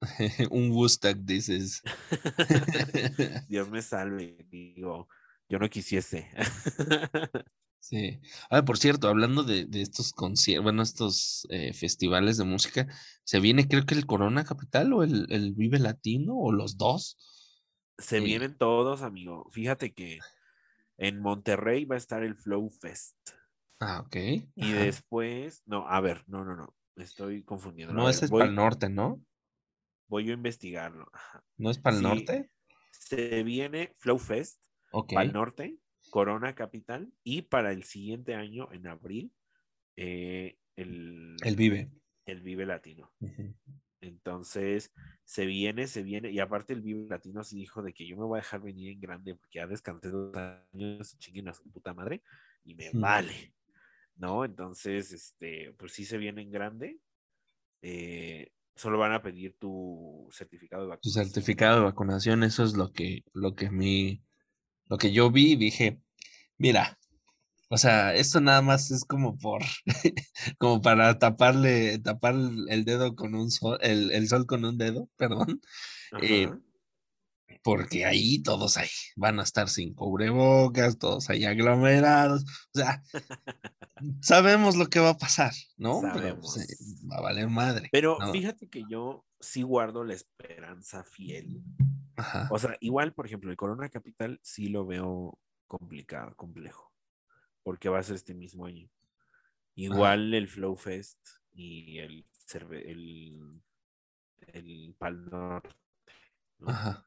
Un 0.50 0.70
Woodstock, 0.70 1.18
dices. 1.18 1.82
Dios 3.48 3.70
me 3.70 3.82
salve, 3.82 4.46
digo, 4.48 5.08
yo 5.48 5.58
no 5.58 5.68
quisiese. 5.68 6.28
Sí. 7.80 8.20
Ah, 8.50 8.64
por 8.64 8.76
cierto, 8.78 9.08
hablando 9.08 9.42
de, 9.42 9.64
de 9.64 9.80
estos 9.82 10.12
conciertos, 10.12 10.62
bueno, 10.64 10.82
estos 10.82 11.46
eh, 11.50 11.72
festivales 11.72 12.36
de 12.36 12.44
música, 12.44 12.86
se 13.24 13.40
viene 13.40 13.68
creo 13.68 13.86
que 13.86 13.94
el 13.94 14.06
Corona 14.06 14.44
Capital 14.44 14.92
o 14.92 15.02
el, 15.02 15.26
el 15.30 15.52
Vive 15.54 15.78
Latino 15.78 16.34
o 16.36 16.52
los 16.52 16.76
dos. 16.76 17.16
Se 17.98 18.18
Eh, 18.18 18.20
vienen 18.20 18.58
todos, 18.58 19.02
amigo. 19.02 19.48
Fíjate 19.52 19.94
que 19.94 20.26
en 20.98 21.20
Monterrey 21.20 21.84
va 21.86 21.96
a 21.96 21.98
estar 21.98 22.22
el 22.24 22.36
Flow 22.36 22.70
Fest. 22.70 23.18
Ah, 23.78 24.00
ok. 24.00 24.16
Y 24.54 24.72
Ajá. 24.72 24.74
después, 24.74 25.62
no, 25.66 25.88
a 25.88 26.00
ver, 26.00 26.24
no, 26.28 26.44
no, 26.44 26.56
no. 26.56 26.76
Estoy 26.96 27.42
confundiendo. 27.44 27.94
No, 27.94 28.08
ver, 28.08 28.08
ese 28.08 28.24
es 28.24 28.32
voy, 28.32 28.32
para 28.32 28.48
el 28.48 28.56
norte, 28.56 28.88
¿no? 28.88 29.20
voy 30.08 30.30
a 30.30 30.34
investigarlo. 30.34 31.06
Ajá. 31.12 31.44
¿No 31.58 31.70
es 31.70 31.78
para 31.78 31.94
el 31.96 32.02
Sí, 32.02 32.02
norte? 32.02 32.50
Se 32.92 33.42
viene 33.44 33.94
Flow 33.98 34.18
Fest 34.18 34.66
Ok. 34.90 35.12
para 35.12 35.26
el 35.28 35.32
norte, 35.34 35.78
Corona 36.10 36.54
Capital, 36.54 37.12
y 37.24 37.42
para 37.42 37.72
el 37.72 37.84
siguiente 37.84 38.34
año, 38.34 38.68
en 38.72 38.86
abril, 38.86 39.32
eh, 39.96 40.58
el, 40.76 41.36
El 41.44 41.56
Vive. 41.56 41.90
el 42.26 42.42
Vive 42.42 42.66
Latino. 42.66 43.10
Entonces, 44.02 44.92
se 45.24 45.46
viene, 45.46 45.86
se 45.86 46.02
viene, 46.02 46.30
y 46.30 46.40
aparte 46.40 46.72
el 46.72 46.82
Vive 46.82 47.06
Latino 47.08 47.44
sí 47.44 47.56
dijo 47.56 47.82
de 47.82 47.92
que 47.92 48.06
yo 48.06 48.16
me 48.16 48.24
voy 48.24 48.38
a 48.38 48.42
dejar 48.42 48.60
venir 48.62 48.90
en 48.92 49.00
grande 49.00 49.34
porque 49.34 49.58
ya 49.58 49.66
descansé 49.66 50.08
dos 50.10 50.34
años, 50.36 51.18
chinguen 51.18 51.48
a 51.48 51.54
su 51.54 51.70
puta 51.70 51.94
madre, 51.94 52.22
y 52.64 52.74
me 52.74 52.90
vale, 52.92 53.54
¿no? 54.16 54.44
Entonces, 54.44 55.12
este, 55.12 55.72
pues 55.78 55.92
sí 55.92 56.04
se 56.04 56.18
viene 56.18 56.42
en 56.42 56.50
grande. 56.50 56.98
eh, 57.82 58.50
solo 58.74 58.98
van 58.98 59.12
a 59.12 59.22
pedir 59.22 59.56
tu 59.58 60.28
certificado 60.32 60.84
de 60.84 60.88
Tu 61.02 61.10
vacunación. 61.10 61.24
certificado 61.24 61.76
de 61.78 61.84
vacunación, 61.84 62.42
eso 62.42 62.62
es 62.64 62.74
lo 62.76 62.92
que, 62.92 63.24
lo 63.34 63.54
que 63.54 63.70
mi, 63.70 64.22
lo 64.90 64.98
que 64.98 65.12
yo 65.12 65.30
vi 65.30 65.52
y 65.52 65.56
dije, 65.56 66.00
mira, 66.58 66.98
o 67.68 67.78
sea, 67.78 68.12
esto 68.14 68.40
nada 68.40 68.60
más 68.60 68.90
es 68.90 69.04
como 69.04 69.38
por, 69.38 69.62
como 70.58 70.82
para 70.82 71.18
taparle, 71.20 72.00
tapar 72.00 72.34
el 72.34 72.84
dedo 72.84 73.14
con 73.14 73.36
un 73.36 73.52
sol, 73.52 73.78
el, 73.80 74.10
el 74.10 74.28
sol 74.28 74.44
con 74.46 74.64
un 74.64 74.76
dedo, 74.76 75.08
perdón, 75.16 75.60
eh, 76.20 76.50
porque 77.62 78.04
ahí 78.04 78.42
todos 78.42 78.76
ahí 78.76 78.88
van 79.14 79.38
a 79.38 79.44
estar 79.44 79.68
sin 79.68 79.94
cubrebocas, 79.94 80.98
todos 80.98 81.30
ahí 81.30 81.44
aglomerados, 81.44 82.42
o 82.74 82.78
sea, 82.78 83.00
sabemos 84.20 84.74
lo 84.74 84.88
que 84.88 84.98
va 84.98 85.10
a 85.10 85.18
pasar, 85.18 85.52
¿no? 85.76 86.00
Pero 86.12 86.40
pues, 86.40 86.56
eh, 86.56 86.76
va 87.08 87.18
a 87.18 87.22
valer 87.22 87.48
madre. 87.48 87.90
Pero 87.92 88.18
¿no? 88.18 88.32
fíjate 88.32 88.68
que 88.68 88.82
yo 88.90 89.24
sí 89.38 89.62
guardo 89.62 90.02
la 90.02 90.14
esperanza 90.14 91.04
fiel. 91.04 91.62
Ajá. 92.20 92.50
O 92.52 92.58
sea, 92.58 92.76
igual, 92.80 93.12
por 93.14 93.26
ejemplo, 93.26 93.50
el 93.50 93.56
Corona 93.56 93.88
Capital 93.88 94.38
sí 94.42 94.68
lo 94.68 94.84
veo 94.86 95.38
complicado, 95.66 96.34
complejo, 96.36 96.92
porque 97.62 97.88
va 97.88 97.98
a 97.98 98.02
ser 98.02 98.16
este 98.16 98.34
mismo 98.34 98.66
año. 98.66 98.88
Igual 99.74 100.34
el 100.34 100.48
Flow 100.48 100.76
Fest 100.76 101.18
y 101.52 101.98
el, 101.98 102.26
el, 102.72 103.62
el 104.52 104.94
Pal 104.98 105.24
Norte, 105.30 105.70
¿no? 106.58 106.68
Ajá. 106.68 107.04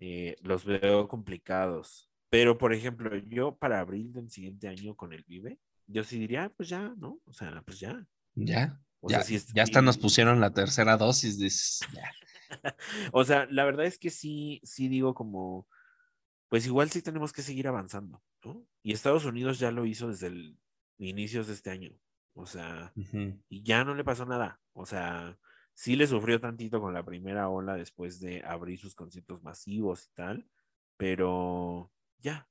Eh, 0.00 0.36
los 0.42 0.64
veo 0.64 1.08
complicados. 1.08 2.10
Pero, 2.28 2.58
por 2.58 2.72
ejemplo, 2.72 3.16
yo 3.16 3.56
para 3.56 3.80
abril 3.80 4.12
del 4.12 4.30
siguiente 4.30 4.68
año 4.68 4.96
con 4.96 5.12
el 5.12 5.22
Vive, 5.24 5.60
yo 5.86 6.02
sí 6.02 6.18
diría, 6.18 6.44
"Ah, 6.44 6.48
pues 6.48 6.68
ya, 6.68 6.92
¿no? 6.96 7.20
O 7.24 7.32
sea, 7.32 7.62
pues 7.62 7.78
ya. 7.78 8.04
Ya, 8.34 8.80
O 9.00 9.10
ya, 9.10 9.16
sea, 9.18 9.24
sí 9.24 9.36
es- 9.36 9.52
ya 9.52 9.62
hasta 9.62 9.82
nos 9.82 9.98
pusieron 9.98 10.40
la 10.40 10.52
tercera 10.52 10.96
dosis. 10.96 11.80
O 13.12 13.24
sea, 13.24 13.46
la 13.50 13.64
verdad 13.64 13.86
es 13.86 13.98
que 13.98 14.10
sí, 14.10 14.60
sí 14.64 14.88
digo 14.88 15.14
como, 15.14 15.66
pues 16.48 16.66
igual 16.66 16.90
sí 16.90 17.02
tenemos 17.02 17.32
que 17.32 17.42
seguir 17.42 17.68
avanzando, 17.68 18.22
¿no? 18.44 18.66
Y 18.82 18.92
Estados 18.92 19.24
Unidos 19.24 19.58
ya 19.58 19.70
lo 19.70 19.84
hizo 19.86 20.08
desde 20.08 20.28
el 20.28 20.58
inicios 20.98 21.48
de 21.48 21.54
este 21.54 21.70
año. 21.70 21.90
O 22.34 22.46
sea, 22.46 22.92
y 23.48 23.62
ya 23.62 23.84
no 23.84 23.94
le 23.94 24.04
pasó 24.04 24.26
nada. 24.26 24.60
O 24.72 24.86
sea, 24.86 25.38
sí 25.74 25.96
le 25.96 26.06
sufrió 26.06 26.40
tantito 26.40 26.80
con 26.80 26.94
la 26.94 27.04
primera 27.04 27.48
ola 27.48 27.74
después 27.76 28.20
de 28.20 28.42
abrir 28.44 28.78
sus 28.78 28.94
conciertos 28.94 29.42
masivos 29.42 30.06
y 30.06 30.10
tal, 30.14 30.48
pero 30.96 31.92
ya, 32.18 32.48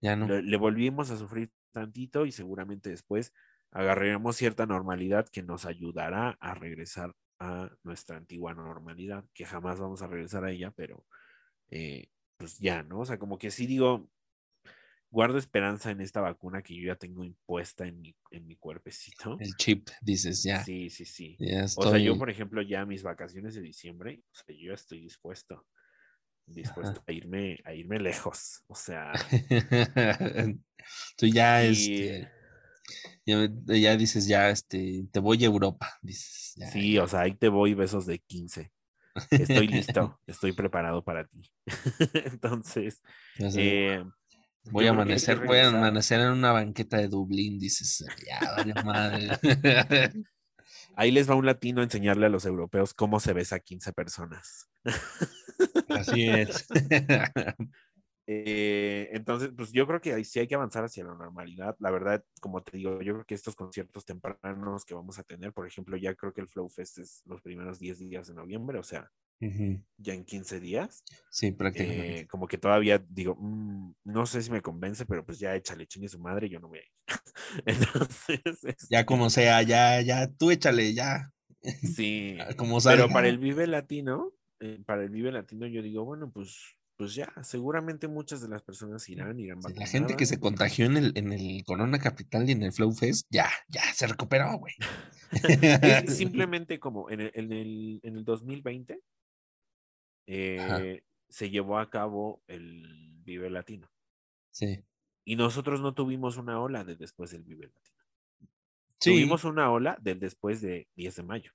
Ya 0.00 0.16
no. 0.16 0.26
le, 0.26 0.42
le 0.42 0.56
volvimos 0.56 1.10
a 1.10 1.16
sufrir 1.16 1.52
tantito 1.72 2.26
y 2.26 2.32
seguramente 2.32 2.90
después 2.90 3.32
agarraremos 3.70 4.36
cierta 4.36 4.66
normalidad 4.66 5.26
que 5.28 5.42
nos 5.42 5.66
ayudará 5.66 6.36
a 6.40 6.54
regresar 6.54 7.14
a 7.38 7.70
nuestra 7.84 8.16
antigua 8.16 8.54
normalidad, 8.54 9.24
que 9.34 9.44
jamás 9.46 9.80
vamos 9.80 10.02
a 10.02 10.06
regresar 10.06 10.44
a 10.44 10.50
ella, 10.50 10.72
pero 10.72 11.06
eh, 11.70 12.08
pues 12.36 12.58
ya, 12.58 12.82
¿no? 12.82 13.00
O 13.00 13.04
sea, 13.04 13.18
como 13.18 13.38
que 13.38 13.50
sí 13.50 13.66
digo, 13.66 14.10
guardo 15.10 15.38
esperanza 15.38 15.90
en 15.90 16.00
esta 16.00 16.20
vacuna 16.20 16.62
que 16.62 16.74
yo 16.76 16.86
ya 16.86 16.96
tengo 16.96 17.24
impuesta 17.24 17.86
en 17.86 18.00
mi, 18.00 18.14
en 18.30 18.46
mi 18.46 18.56
cuerpecito. 18.56 19.36
El 19.40 19.54
chip, 19.56 19.88
dices, 20.02 20.42
ya. 20.42 20.64
Sí, 20.64 20.90
sí, 20.90 21.04
sí. 21.04 21.36
Ya 21.40 21.64
O 21.76 21.86
sea, 21.86 21.98
yo, 21.98 22.16
por 22.18 22.30
ejemplo, 22.30 22.62
ya 22.62 22.84
mis 22.86 23.02
vacaciones 23.02 23.54
de 23.54 23.62
diciembre, 23.62 24.22
o 24.32 24.34
sea, 24.36 24.54
yo 24.56 24.68
ya 24.68 24.74
estoy 24.74 25.00
dispuesto, 25.00 25.66
dispuesto 26.46 27.02
a 27.06 27.12
irme, 27.12 27.58
a 27.64 27.74
irme 27.74 27.98
lejos. 27.98 28.62
O 28.68 28.74
sea, 28.74 29.12
Tú 31.16 31.26
ya, 31.26 31.64
y- 31.64 31.70
este, 31.70 32.39
ya, 33.26 33.48
ya 33.66 33.96
dices, 33.96 34.26
ya, 34.26 34.50
este, 34.50 35.04
te 35.10 35.20
voy 35.20 35.42
a 35.42 35.46
Europa, 35.46 35.98
dices. 36.02 36.54
ya, 36.56 36.70
sí, 36.70 36.98
o 36.98 37.06
sea, 37.06 37.20
ahí 37.20 37.34
te 37.34 37.48
voy 37.48 37.74
besos 37.74 38.06
de 38.06 38.18
15. 38.18 38.72
Estoy 39.30 39.68
listo, 39.68 40.20
estoy 40.26 40.52
preparado 40.52 41.02
para 41.02 41.24
ti. 41.26 41.50
Entonces, 42.14 43.02
eh, 43.38 44.04
voy 44.70 44.86
a 44.86 44.90
amanecer, 44.90 45.44
voy 45.44 45.58
a 45.58 45.68
amanecer 45.68 46.20
en 46.20 46.30
una 46.30 46.52
banqueta 46.52 46.98
de 46.98 47.08
Dublín, 47.08 47.58
dices, 47.58 48.04
ya, 48.26 48.40
vale 48.52 48.74
madre. 48.84 49.28
ahí 50.96 51.10
les 51.10 51.28
va 51.28 51.34
un 51.34 51.46
latino 51.46 51.80
a 51.80 51.84
enseñarle 51.84 52.26
a 52.26 52.30
los 52.30 52.44
europeos 52.44 52.94
cómo 52.94 53.20
se 53.20 53.32
besa 53.32 53.56
a 53.56 53.60
15 53.60 53.92
personas. 53.92 54.68
Así 55.88 56.28
es. 56.28 56.66
Eh, 58.32 59.08
entonces, 59.12 59.50
pues 59.56 59.72
yo 59.72 59.86
creo 59.88 60.00
que 60.00 60.12
ahí 60.14 60.24
sí 60.24 60.38
hay 60.38 60.46
que 60.46 60.54
avanzar 60.54 60.84
hacia 60.84 61.04
la 61.04 61.14
normalidad. 61.14 61.76
La 61.80 61.90
verdad, 61.90 62.24
como 62.40 62.62
te 62.62 62.76
digo, 62.76 63.02
yo 63.02 63.14
creo 63.14 63.24
que 63.26 63.34
estos 63.34 63.56
conciertos 63.56 64.04
tempranos 64.04 64.84
que 64.84 64.94
vamos 64.94 65.18
a 65.18 65.24
tener, 65.24 65.52
por 65.52 65.66
ejemplo, 65.66 65.96
ya 65.96 66.14
creo 66.14 66.32
que 66.32 66.40
el 66.42 66.48
Flow 66.48 66.68
Fest 66.68 66.98
es 66.98 67.22
los 67.26 67.42
primeros 67.42 67.78
10 67.80 67.98
días 67.98 68.28
de 68.28 68.34
noviembre, 68.34 68.78
o 68.78 68.82
sea, 68.84 69.10
Ujú, 69.40 69.82
ya 69.98 70.14
en 70.14 70.24
15 70.24 70.60
días. 70.60 71.04
Sí, 71.28 71.50
prácticamente. 71.52 72.22
Eh, 72.22 72.26
como 72.30 72.48
que 72.48 72.58
todavía 72.58 72.98
digo, 72.98 73.36
"Mm, 73.38 73.94
no 74.04 74.26
sé 74.26 74.42
si 74.42 74.50
me 74.50 74.62
convence, 74.62 75.06
pero 75.06 75.24
pues 75.26 75.38
ya 75.40 75.54
échale 75.56 75.86
chingue 75.86 76.08
su 76.08 76.20
madre, 76.20 76.48
yo 76.50 76.60
no 76.60 76.68
voy 76.68 76.80
a 76.80 76.82
ir. 76.82 76.88
Entonces, 77.66 78.64
Ya 78.90 79.06
este, 79.06 79.06
como 79.06 79.30
sea, 79.30 79.62
ya, 79.62 80.00
ya, 80.02 80.28
tú 80.36 80.50
échale, 80.50 80.92
ya. 80.94 81.32
sí. 81.82 82.48
Como 82.56 82.80
Pero 82.84 83.12
para 83.12 83.28
el 83.28 83.38
Vive 83.38 83.66
Latino, 83.66 84.32
eh, 84.60 84.82
para 84.84 85.02
el 85.04 85.10
Vive 85.10 85.32
Latino, 85.32 85.66
yo 85.66 85.82
digo, 85.82 86.04
bueno, 86.04 86.30
pues, 86.32 86.76
pues 87.00 87.14
ya, 87.14 87.32
seguramente 87.42 88.08
muchas 88.08 88.42
de 88.42 88.48
las 88.48 88.60
personas 88.62 89.08
irán, 89.08 89.40
irán 89.40 89.62
Sí, 89.62 89.72
La 89.72 89.86
gente 89.86 90.08
que 90.16 90.24
vacunadas. 90.24 90.28
se 90.28 90.38
contagió 90.38 90.84
en 90.84 90.98
el, 90.98 91.12
en 91.16 91.32
el 91.32 91.64
Corona 91.64 91.98
Capital 91.98 92.46
y 92.46 92.52
en 92.52 92.62
el 92.62 92.74
Flow 92.74 92.92
Fest, 92.92 93.26
ya, 93.30 93.48
ya 93.68 93.80
se 93.94 94.06
recuperó, 94.06 94.58
güey. 94.58 94.74
Es 96.04 96.14
simplemente 96.18 96.78
como 96.78 97.08
en 97.08 97.22
el, 97.22 97.30
en 97.34 97.52
el, 97.52 98.00
en 98.02 98.16
el 98.18 98.24
2020 98.26 99.00
eh, 100.26 101.02
se 101.30 101.48
llevó 101.48 101.78
a 101.78 101.88
cabo 101.88 102.42
el 102.48 103.14
Vive 103.24 103.48
Latino. 103.48 103.90
Sí. 104.50 104.84
Y 105.24 105.36
nosotros 105.36 105.80
no 105.80 105.94
tuvimos 105.94 106.36
una 106.36 106.60
ola 106.60 106.84
de 106.84 106.96
después 106.96 107.30
del 107.30 107.44
Vive 107.44 107.68
Latino. 107.68 107.96
Sí. 109.00 109.12
Tuvimos 109.12 109.44
una 109.44 109.70
ola 109.70 109.96
del 110.02 110.20
después 110.20 110.60
de 110.60 110.86
10 110.96 111.16
de 111.16 111.22
mayo. 111.22 111.52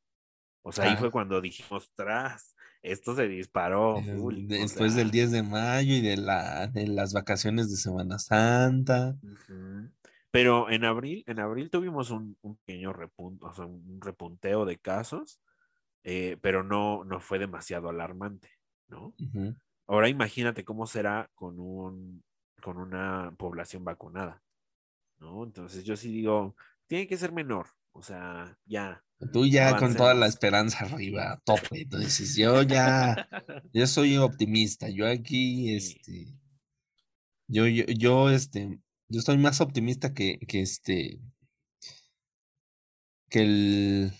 O 0.63 0.71
sea, 0.71 0.85
ahí 0.85 0.93
Ah. 0.95 0.97
fue 0.97 1.11
cuando 1.11 1.39
dijimos, 1.39 1.91
tras, 1.93 2.54
esto 2.85 3.15
se 3.15 3.27
disparó. 3.27 4.01
Eh, 4.01 4.17
full", 4.17 4.33
o 4.33 4.49
Después 4.59 4.93
sea, 4.93 5.03
del 5.03 5.11
10 5.11 5.31
de 5.31 5.43
mayo 5.43 5.93
y 5.93 6.01
de, 6.01 6.17
la, 6.17 6.67
de 6.67 6.87
las 6.87 7.13
vacaciones 7.13 7.69
de 7.69 7.77
Semana 7.77 8.19
Santa. 8.19 9.15
Pero 10.31 10.69
en 10.69 10.83
abril, 10.83 11.23
en 11.27 11.39
abril 11.39 11.69
tuvimos 11.69 12.11
un, 12.11 12.37
un 12.41 12.57
pequeño 12.57 12.91
o 12.91 13.53
sea, 13.53 13.65
un 13.65 13.99
repunteo 14.01 14.65
de 14.65 14.77
casos, 14.77 15.39
eh, 16.03 16.37
pero 16.41 16.63
no, 16.63 17.03
no 17.05 17.19
fue 17.19 17.39
demasiado 17.39 17.89
alarmante, 17.89 18.49
¿no? 18.89 19.13
Ahora 19.87 20.09
imagínate 20.09 20.65
cómo 20.65 20.87
será 20.87 21.29
con 21.35 21.59
un, 21.59 22.23
con 22.61 22.77
una 22.77 23.33
población 23.37 23.83
vacunada, 23.83 24.43
¿no? 25.19 25.43
Entonces 25.43 25.83
yo 25.85 25.95
sí 25.95 26.11
digo, 26.11 26.55
tiene 26.87 27.07
que 27.07 27.17
ser 27.17 27.31
menor, 27.31 27.67
o 27.95 28.03
sea, 28.03 28.57
ya. 28.65 29.01
Tú 29.31 29.45
ya 29.45 29.77
con 29.77 29.95
toda 29.95 30.13
la 30.13 30.27
esperanza 30.27 30.83
arriba, 30.83 31.31
a 31.31 31.39
tope. 31.39 31.83
Entonces, 31.83 32.35
yo 32.35 32.61
ya, 32.61 33.29
yo 33.73 33.87
soy 33.87 34.17
optimista. 34.17 34.89
Yo 34.89 35.07
aquí, 35.07 35.73
este, 35.73 36.37
yo, 37.47 37.65
yo, 37.67 37.85
yo, 37.85 38.29
este, 38.29 38.81
yo 39.07 39.19
estoy 39.19 39.37
más 39.37 39.61
optimista 39.61 40.13
que, 40.13 40.39
que 40.39 40.59
este, 40.59 41.21
que 43.29 43.41
el, 43.41 44.11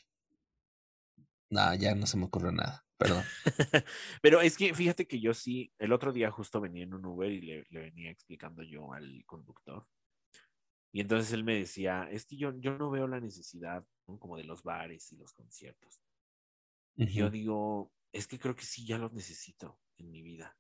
no, 1.49 1.75
ya 1.75 1.95
no 1.95 2.05
se 2.07 2.15
me 2.15 2.25
ocurrió 2.25 2.53
nada, 2.53 2.85
perdón. 2.97 3.25
Pero 4.21 4.39
es 4.39 4.55
que 4.55 4.73
fíjate 4.73 5.05
que 5.05 5.19
yo 5.19 5.33
sí, 5.33 5.73
el 5.79 5.91
otro 5.91 6.13
día 6.13 6.31
justo 6.31 6.61
venía 6.61 6.85
en 6.85 6.93
un 6.93 7.05
Uber 7.05 7.29
y 7.29 7.41
le, 7.41 7.65
le 7.69 7.81
venía 7.81 8.09
explicando 8.09 8.63
yo 8.63 8.93
al 8.93 9.21
conductor. 9.25 9.85
Y 10.95 11.01
entonces 11.01 11.33
él 11.33 11.43
me 11.43 11.57
decía, 11.57 12.07
es 12.09 12.25
que 12.25 12.37
yo, 12.37 12.57
yo 12.57 12.77
no 12.77 12.89
veo 12.89 13.05
la 13.05 13.19
necesidad 13.19 13.85
¿no? 14.07 14.17
como 14.17 14.37
de 14.37 14.45
los 14.45 14.63
bares 14.63 15.11
y 15.11 15.17
los 15.17 15.33
conciertos. 15.33 15.99
Y 16.95 17.07
yo 17.07 17.29
digo, 17.29 17.91
es 18.13 18.27
que 18.27 18.39
creo 18.39 18.55
que 18.55 18.63
sí, 18.63 18.85
ya 18.85 18.97
los 18.97 19.11
necesito 19.11 19.77
en 19.97 20.09
mi 20.09 20.21
vida. 20.21 20.55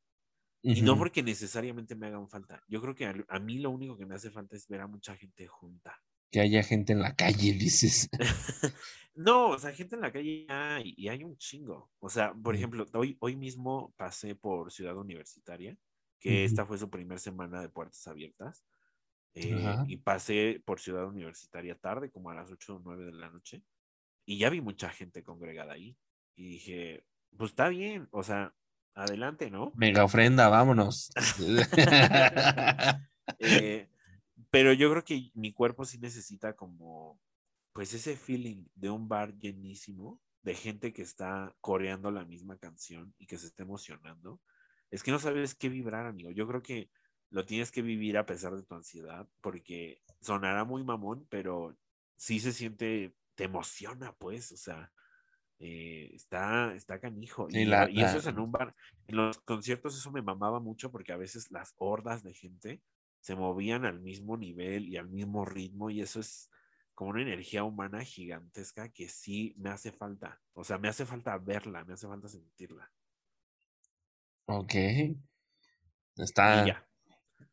Y 0.61 0.81
no 0.81 0.97
porque 0.97 1.23
necesariamente 1.23 1.95
me 1.95 2.07
hagan 2.07 2.27
falta. 2.27 2.61
Yo 2.67 2.81
creo 2.81 2.93
que 2.93 3.05
a, 3.05 3.15
a, 3.29 3.39
mí 3.39 3.59
lo 3.59 3.69
único 3.69 3.97
que 3.97 4.05
me 4.05 4.15
hace 4.15 4.29
falta 4.29 4.57
es 4.57 4.67
ver 4.67 4.81
a 4.81 4.87
mucha 4.87 5.15
gente 5.15 5.47
junta. 5.47 5.97
Que 6.29 6.41
haya 6.41 6.63
gente 6.63 6.91
en 6.91 6.99
la 6.99 7.15
calle, 7.15 7.53
dices. 7.57 8.09
no, 9.15 9.51
o 9.51 9.57
sea, 9.57 9.71
gente 9.71 9.95
en 9.95 10.01
la 10.01 10.11
calle 10.11 10.45
hay, 10.49 10.95
y 10.97 11.07
hay 11.07 11.23
un 11.23 11.37
chingo. 11.37 11.91
O 11.99 12.09
sea, 12.09 12.33
por 12.33 12.57
ejemplo, 12.57 12.85
hoy, 12.93 13.15
hoy 13.21 13.37
mismo 13.37 13.93
pasé 13.95 14.35
por 14.35 14.69
Ciudad 14.69 14.97
Universitaria, 14.97 15.77
que 16.19 16.43
esta 16.43 16.65
fue 16.65 16.77
su 16.77 16.89
primera 16.89 17.19
semana 17.19 17.61
de 17.61 17.69
puertas 17.69 18.05
abiertas. 18.05 18.65
Eh, 19.35 19.75
y 19.87 19.97
pasé 19.97 20.61
por 20.65 20.79
Ciudad 20.79 21.05
Universitaria 21.05 21.75
tarde, 21.75 22.09
como 22.09 22.29
a 22.29 22.35
las 22.35 22.49
8 22.49 22.77
o 22.77 22.81
9 22.83 23.05
de 23.05 23.11
la 23.11 23.29
noche, 23.29 23.61
y 24.25 24.37
ya 24.37 24.49
vi 24.49 24.61
mucha 24.61 24.89
gente 24.89 25.23
congregada 25.23 25.73
ahí. 25.73 25.97
Y 26.35 26.47
dije, 26.47 27.03
pues 27.37 27.51
está 27.51 27.67
bien, 27.67 28.07
o 28.11 28.23
sea, 28.23 28.53
adelante, 28.93 29.51
¿no? 29.51 29.73
Mega 29.75 30.05
ofrenda, 30.05 30.47
vámonos. 30.47 31.11
eh, 33.39 33.89
pero 34.49 34.71
yo 34.71 34.89
creo 34.89 35.03
que 35.03 35.31
mi 35.33 35.51
cuerpo 35.51 35.83
sí 35.83 35.99
necesita 35.99 36.55
como, 36.55 37.19
pues 37.73 37.93
ese 37.93 38.15
feeling 38.15 38.65
de 38.73 38.89
un 38.89 39.09
bar 39.09 39.37
llenísimo, 39.37 40.21
de 40.43 40.55
gente 40.55 40.93
que 40.93 41.01
está 41.01 41.53
coreando 41.59 42.09
la 42.09 42.23
misma 42.23 42.57
canción 42.57 43.13
y 43.17 43.25
que 43.25 43.37
se 43.37 43.47
está 43.47 43.63
emocionando. 43.63 44.39
Es 44.91 45.03
que 45.03 45.11
no 45.11 45.19
sabes 45.19 45.55
qué 45.55 45.67
vibrar, 45.67 46.05
amigo. 46.05 46.31
Yo 46.31 46.47
creo 46.47 46.61
que 46.61 46.89
lo 47.29 47.45
tienes 47.45 47.71
que 47.71 47.81
vivir 47.81 48.17
a 48.17 48.25
pesar 48.25 48.55
de 48.55 48.63
tu 48.63 48.75
ansiedad, 48.75 49.27
porque 49.41 50.01
sonará 50.21 50.63
muy 50.63 50.83
mamón, 50.83 51.25
pero 51.29 51.75
sí 52.15 52.39
se 52.39 52.53
siente, 52.53 53.15
te 53.35 53.45
emociona, 53.45 54.13
pues, 54.13 54.51
o 54.51 54.57
sea, 54.57 54.91
eh, 55.59 56.11
está, 56.13 56.73
está 56.75 56.99
canijo. 56.99 57.47
y, 57.49 57.63
y, 57.63 58.01
eso 58.01 58.17
es 58.17 58.27
en 58.27 58.39
un 58.39 58.51
bar. 58.51 58.75
En 59.07 59.17
los 59.17 59.39
conciertos 59.39 59.97
eso 59.97 60.11
me 60.11 60.21
mamaba 60.21 60.59
mucho 60.59 60.91
porque 60.91 61.13
a 61.13 61.17
veces 61.17 61.51
las 61.51 61.73
hordas 61.77 62.23
de 62.23 62.33
gente 62.33 62.81
se 63.21 63.35
movían 63.35 63.85
al 63.85 63.99
mismo 63.99 64.37
nivel 64.37 64.87
y 64.87 64.97
al 64.97 65.09
mismo 65.09 65.45
ritmo 65.45 65.89
y 65.89 66.01
eso 66.01 66.19
es 66.19 66.49
como 66.93 67.11
una 67.11 67.21
energía 67.21 67.63
humana 67.63 68.03
gigantesca 68.03 68.89
que 68.89 69.09
sí 69.09 69.53
me 69.57 69.69
hace 69.69 69.91
falta. 69.91 70.39
O 70.53 70.63
sea, 70.63 70.77
me 70.77 70.87
hace 70.87 71.05
falta 71.05 71.37
verla, 71.37 71.83
me 71.83 71.93
hace 71.93 72.07
falta 72.07 72.27
sentirla. 72.27 72.91
Ok. 74.45 74.73
Está. 76.17 76.63
Y 76.63 76.67
ya. 76.67 76.87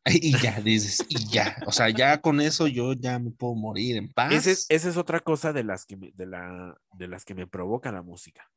Y 0.21 0.37
ya, 0.37 0.59
dices, 0.59 1.05
y 1.07 1.29
ya. 1.29 1.55
O 1.65 1.71
sea, 1.71 1.89
ya 1.89 2.19
con 2.19 2.41
eso 2.41 2.67
yo 2.67 2.93
ya 2.93 3.19
me 3.19 3.31
puedo 3.31 3.55
morir 3.55 3.95
en 3.95 4.11
paz. 4.11 4.33
Esa 4.33 4.51
es, 4.51 4.65
esa 4.69 4.89
es 4.89 4.97
otra 4.97 5.21
cosa 5.21 5.53
de 5.53 5.63
las 5.63 5.85
que 5.85 5.95
me, 5.95 6.11
de 6.11 6.25
la, 6.25 6.75
de 6.91 7.07
las 7.07 7.23
que 7.23 7.35
me 7.35 7.47
provoca 7.47 7.91
la 7.91 8.01
música. 8.01 8.49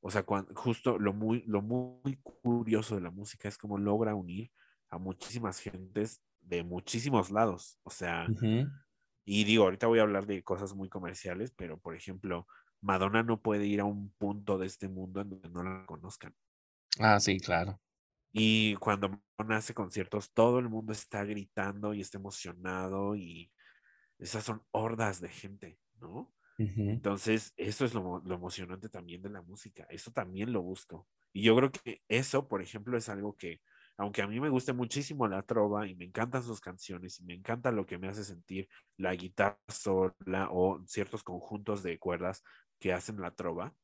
O 0.00 0.10
sea, 0.10 0.22
cuando, 0.22 0.54
justo 0.54 0.98
lo 0.98 1.12
muy, 1.12 1.42
lo 1.46 1.62
muy 1.62 2.20
curioso 2.42 2.94
de 2.94 3.00
la 3.00 3.10
música 3.10 3.48
es 3.48 3.58
cómo 3.58 3.78
logra 3.78 4.14
unir 4.14 4.52
a 4.90 4.98
muchísimas 4.98 5.58
gentes 5.58 6.22
de 6.40 6.62
muchísimos 6.62 7.30
lados. 7.30 7.78
O 7.82 7.90
sea, 7.90 8.26
y 9.24 9.44
digo, 9.44 9.64
ahorita 9.64 9.88
voy 9.88 9.98
a 9.98 10.02
hablar 10.02 10.26
de 10.26 10.44
cosas 10.44 10.74
muy 10.74 10.88
comerciales, 10.88 11.52
pero 11.56 11.78
por 11.78 11.96
ejemplo, 11.96 12.46
Madonna 12.80 13.24
no 13.24 13.40
puede 13.40 13.66
ir 13.66 13.80
a 13.80 13.84
un 13.84 14.10
punto 14.18 14.58
de 14.58 14.66
este 14.66 14.88
mundo 14.88 15.22
en 15.22 15.30
donde 15.30 15.48
no 15.48 15.64
la 15.64 15.84
conozcan. 15.86 16.32
Ah, 17.00 17.18
sí, 17.18 17.40
claro. 17.40 17.80
Y 18.38 18.74
cuando 18.76 19.08
Madonna 19.38 19.56
hace 19.56 19.72
conciertos, 19.72 20.30
todo 20.34 20.58
el 20.58 20.68
mundo 20.68 20.92
está 20.92 21.24
gritando 21.24 21.94
y 21.94 22.02
está 22.02 22.18
emocionado 22.18 23.16
y 23.16 23.50
esas 24.18 24.44
son 24.44 24.62
hordas 24.72 25.22
de 25.22 25.30
gente, 25.30 25.78
¿no? 26.00 26.34
Entonces, 26.58 27.54
eso 27.56 27.86
es 27.86 27.94
lo, 27.94 28.20
lo, 28.24 28.34
emocionante 28.34 28.90
también 28.90 29.22
de 29.22 29.30
la 29.30 29.40
música. 29.40 29.86
Eso 29.88 30.10
también 30.10 30.52
lo 30.52 30.62
busco. 30.62 31.06
Y 31.32 31.42
yo 31.42 31.56
creo 31.56 31.72
que 31.72 32.02
eso, 32.08 32.46
por 32.46 32.60
ejemplo, 32.60 32.98
es 32.98 33.08
algo 33.08 33.36
que 33.36 33.60
aunque 33.96 34.20
a 34.20 34.26
mí 34.26 34.38
me 34.38 34.50
guste 34.50 34.74
muchísimo 34.74 35.26
la 35.26 35.42
trova 35.42 35.86
y 35.86 35.94
me 35.94 36.04
encantan 36.04 36.42
sus 36.42 36.60
canciones 36.60 37.18
y 37.18 37.24
me 37.24 37.32
encanta 37.32 37.70
lo 37.72 37.86
que 37.86 37.96
me 37.96 38.08
hace 38.08 38.24
sentir 38.24 38.68
la 38.98 39.14
guitarra 39.14 39.58
sola 39.68 40.48
o 40.50 40.82
ciertos 40.86 41.22
conjuntos 41.22 41.82
de 41.82 41.98
cuerdas 41.98 42.42
que 42.78 42.92
hacen 42.92 43.18
la 43.18 43.30
trova, 43.30 43.74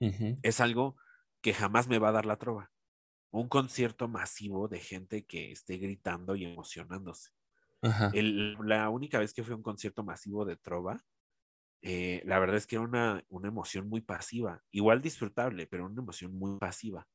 es 0.00 0.60
algo 0.60 0.96
que 1.40 1.54
jamás 1.54 1.86
me 1.86 2.00
va 2.00 2.08
a 2.08 2.12
dar 2.12 2.26
la 2.26 2.38
trova. 2.38 2.72
Un 3.32 3.48
concierto 3.48 4.08
masivo 4.08 4.68
de 4.68 4.78
gente 4.78 5.24
que 5.24 5.50
esté 5.50 5.78
gritando 5.78 6.36
y 6.36 6.44
emocionándose. 6.44 7.30
la 8.12 8.88
única 8.88 9.18
vez 9.18 9.34
que 9.34 9.42
fue 9.42 9.54
un 9.54 9.62
concierto 9.62 10.04
masivo 10.04 10.44
de 10.44 10.56
trova, 10.56 11.02
eh, 11.82 12.22
la 12.24 12.38
verdad 12.38 12.56
es 12.56 12.66
que 12.66 12.76
era 12.76 12.84
una, 12.84 13.24
una, 13.28 13.48
emoción 13.48 13.88
muy 13.88 14.00
pasiva, 14.00 14.62
igual 14.70 15.02
disfrutable, 15.02 15.66
pero 15.66 15.86
una 15.86 16.00
emoción 16.00 16.32
muy 16.32 16.56
pasiva, 16.58 17.08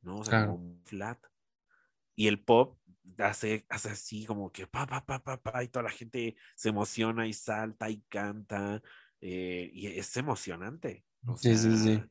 ¿no? 0.00 0.18
O 0.18 0.24
sea, 0.24 0.46
como 0.46 0.80
flat 0.84 1.18
y 2.14 2.28
el 2.28 2.42
pop 2.42 2.78
hace, 3.18 3.66
hace 3.68 3.90
así 3.90 4.24
como 4.24 4.52
que 4.52 4.66
pa, 4.66 4.86
pa, 4.86 5.04
pa, 5.04 5.22
pa, 5.22 5.40
pa, 5.40 5.64
y 5.64 5.68
toda 5.68 5.84
la 5.84 5.90
gente 5.90 6.36
se 6.54 6.68
emociona 6.68 7.26
y 7.26 7.32
salta 7.32 7.90
y 7.90 8.00
canta, 8.02 8.80
eh, 9.20 9.70
y 9.72 9.86
es 9.88 10.16
emocionante. 10.16 11.04
sí, 11.36 11.56
sí, 11.56 11.76
sí. 11.76 12.02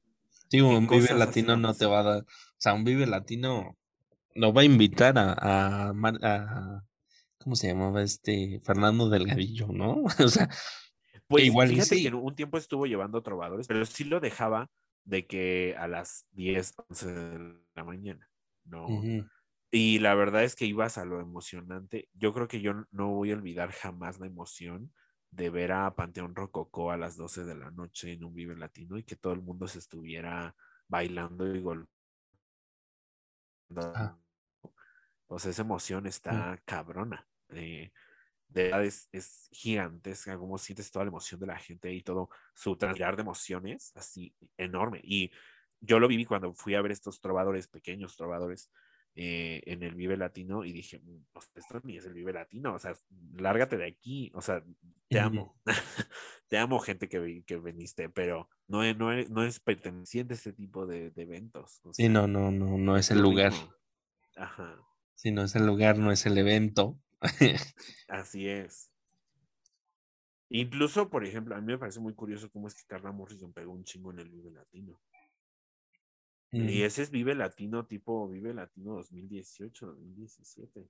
Sí, 0.52 0.60
un 0.60 0.86
Vive 0.86 1.14
Latino 1.14 1.56
no 1.56 1.74
te 1.74 1.86
va 1.86 2.02
a 2.02 2.04
dar, 2.04 2.20
o 2.24 2.26
sea, 2.58 2.74
un 2.74 2.84
Vive 2.84 3.08
Latino 3.08 3.78
nos 4.36 4.54
va 4.54 4.62
a 4.62 4.66
invitar 4.66 5.18
a, 5.18 5.32
a, 5.32 5.94
a 6.24 6.84
¿cómo 7.38 7.56
se 7.56 7.70
llamaba 7.70 8.02
este? 8.02 8.60
Fernando 8.66 9.08
Delgadillo, 9.08 9.68
¿no? 9.68 10.04
o 10.20 10.28
sea, 10.28 10.50
pues 11.28 11.46
igual 11.46 11.70
fíjate 11.70 11.96
sí. 11.96 12.04
que 12.04 12.14
un 12.14 12.36
tiempo 12.36 12.58
estuvo 12.58 12.86
llevando 12.86 13.24
trovadores, 13.24 13.66
pero 13.66 13.86
sí 13.86 14.04
lo 14.04 14.20
dejaba 14.20 14.70
de 15.06 15.26
que 15.26 15.74
a 15.80 15.88
las 15.88 16.26
10, 16.32 16.74
11 16.90 17.12
de 17.14 17.56
la 17.74 17.86
mañana, 17.86 18.30
¿no? 18.66 18.88
Y 19.72 20.00
la 20.00 20.16
verdad 20.16 20.44
es 20.44 20.58
que 20.58 20.66
ibas 20.66 20.98
a 20.98 21.06
lo 21.06 21.22
emocionante. 21.22 22.10
Yo 22.14 22.34
creo 22.34 22.50
que 22.50 22.60
yo 22.60 22.74
no 22.92 23.08
voy 23.08 23.32
a 23.32 23.36
olvidar 23.36 23.72
jamás 23.72 24.20
la 24.20 24.28
emoción 24.28 24.92
de 25.32 25.50
ver 25.50 25.72
a 25.72 25.96
Panteón 25.96 26.36
Rococó 26.36 26.92
a 26.92 26.98
las 26.98 27.16
12 27.16 27.46
de 27.46 27.56
la 27.56 27.72
noche 27.72 28.14
en 28.14 28.24
un 28.24 28.34
Vive 28.34 28.56
Latino 28.56 28.98
y 28.98 29.04
que 29.04 29.16
todo 29.16 29.34
el 29.34 29.42
mundo 29.42 29.68
se 29.68 29.80
estuviera 29.80 30.56
bailando 30.88 31.56
y 31.56 31.62
golpeando. 31.62 31.90
Ah. 33.80 34.18
O 35.28 35.40
sea, 35.40 35.52
esa 35.52 35.62
emoción 35.62 36.06
está 36.06 36.62
cabrona. 36.66 37.26
Eh, 37.50 37.92
de 38.50 38.64
verdad 38.64 38.84
es, 38.84 39.08
es, 39.14 39.48
gigantesca, 39.52 40.38
como 40.38 40.58
sientes 40.58 40.92
toda 40.92 41.06
la 41.06 41.10
emoción 41.10 41.40
de 41.40 41.48
la 41.48 41.58
gente 41.58 41.94
y 41.94 42.04
todo 42.04 42.30
su 42.54 42.76
transpirar 42.76 43.16
de 43.16 43.22
emociones, 43.22 43.94
así 43.96 44.36
enorme. 44.58 45.00
Y 45.04 45.32
yo 45.80 46.00
lo 46.00 46.10
viví 46.10 46.26
cuando 46.26 46.54
fui 46.54 46.76
a 46.76 46.82
ver 46.82 46.92
estos 46.92 47.22
trovadores, 47.22 47.70
pequeños 47.70 48.18
trovadores, 48.18 48.70
eh, 49.16 49.62
en 49.66 49.84
el 49.84 49.96
Vive 49.96 50.16
Latino 50.16 50.64
y 50.64 50.72
dije, 50.72 51.00
mm, 51.00 51.26
esto 51.56 51.82
ni 51.84 51.98
es 51.98 52.06
el 52.06 52.14
Vive 52.14 52.34
Latino, 52.34 52.74
o 52.74 52.80
sea, 52.80 52.94
lárgate 53.34 53.78
de 53.78 53.88
aquí, 53.88 54.32
o 54.34 54.42
sea, 54.42 54.64
te 55.10 55.20
amo, 55.20 55.60
te 56.48 56.58
amo 56.58 56.80
gente 56.80 57.10
que, 57.10 57.44
que 57.46 57.58
viniste, 57.58 58.10
pero 58.10 58.50
no 58.68 58.84
es, 58.84 58.98
no, 58.98 59.12
es, 59.12 59.30
no 59.30 59.44
es 59.44 59.60
perteneciente 59.60 60.34
a 60.34 60.38
este 60.38 60.54
tipo 60.54 60.86
de, 60.86 61.12
de 61.12 61.24
eventos. 61.24 61.82
sí, 61.92 62.08
no, 62.08 62.28
no, 62.28 62.52
no, 62.52 62.78
no 62.78 62.98
es 62.98 63.12
el 63.12 63.22
lugar. 63.22 63.54
Ajá. 64.38 64.80
Si 65.16 65.32
no 65.32 65.44
es 65.44 65.56
el 65.56 65.66
lugar, 65.66 65.98
no 65.98 66.12
es 66.12 66.26
el 66.26 66.38
evento. 66.38 66.98
Así 68.08 68.48
es. 68.48 68.92
Incluso, 70.50 71.10
por 71.10 71.26
ejemplo, 71.26 71.56
a 71.56 71.62
mí 71.62 71.68
me 71.68 71.78
parece 71.78 72.00
muy 72.00 72.14
curioso 72.14 72.50
cómo 72.50 72.68
es 72.68 72.76
que 72.76 72.88
Carla 72.88 73.12
Morrison 73.12 73.54
pegó 73.54 73.72
un 73.72 73.84
chingo 73.84 74.12
en 74.12 74.20
el 74.20 74.30
Vive 74.30 74.52
Latino. 74.52 75.00
Y 76.52 76.84
ese 76.84 77.04
es 77.04 77.12
Vive 77.12 77.34
Latino, 77.34 77.86
tipo 77.86 78.28
Vive 78.28 78.54
Latino 78.54 78.96
2018, 78.96 79.86
2017. 79.86 80.90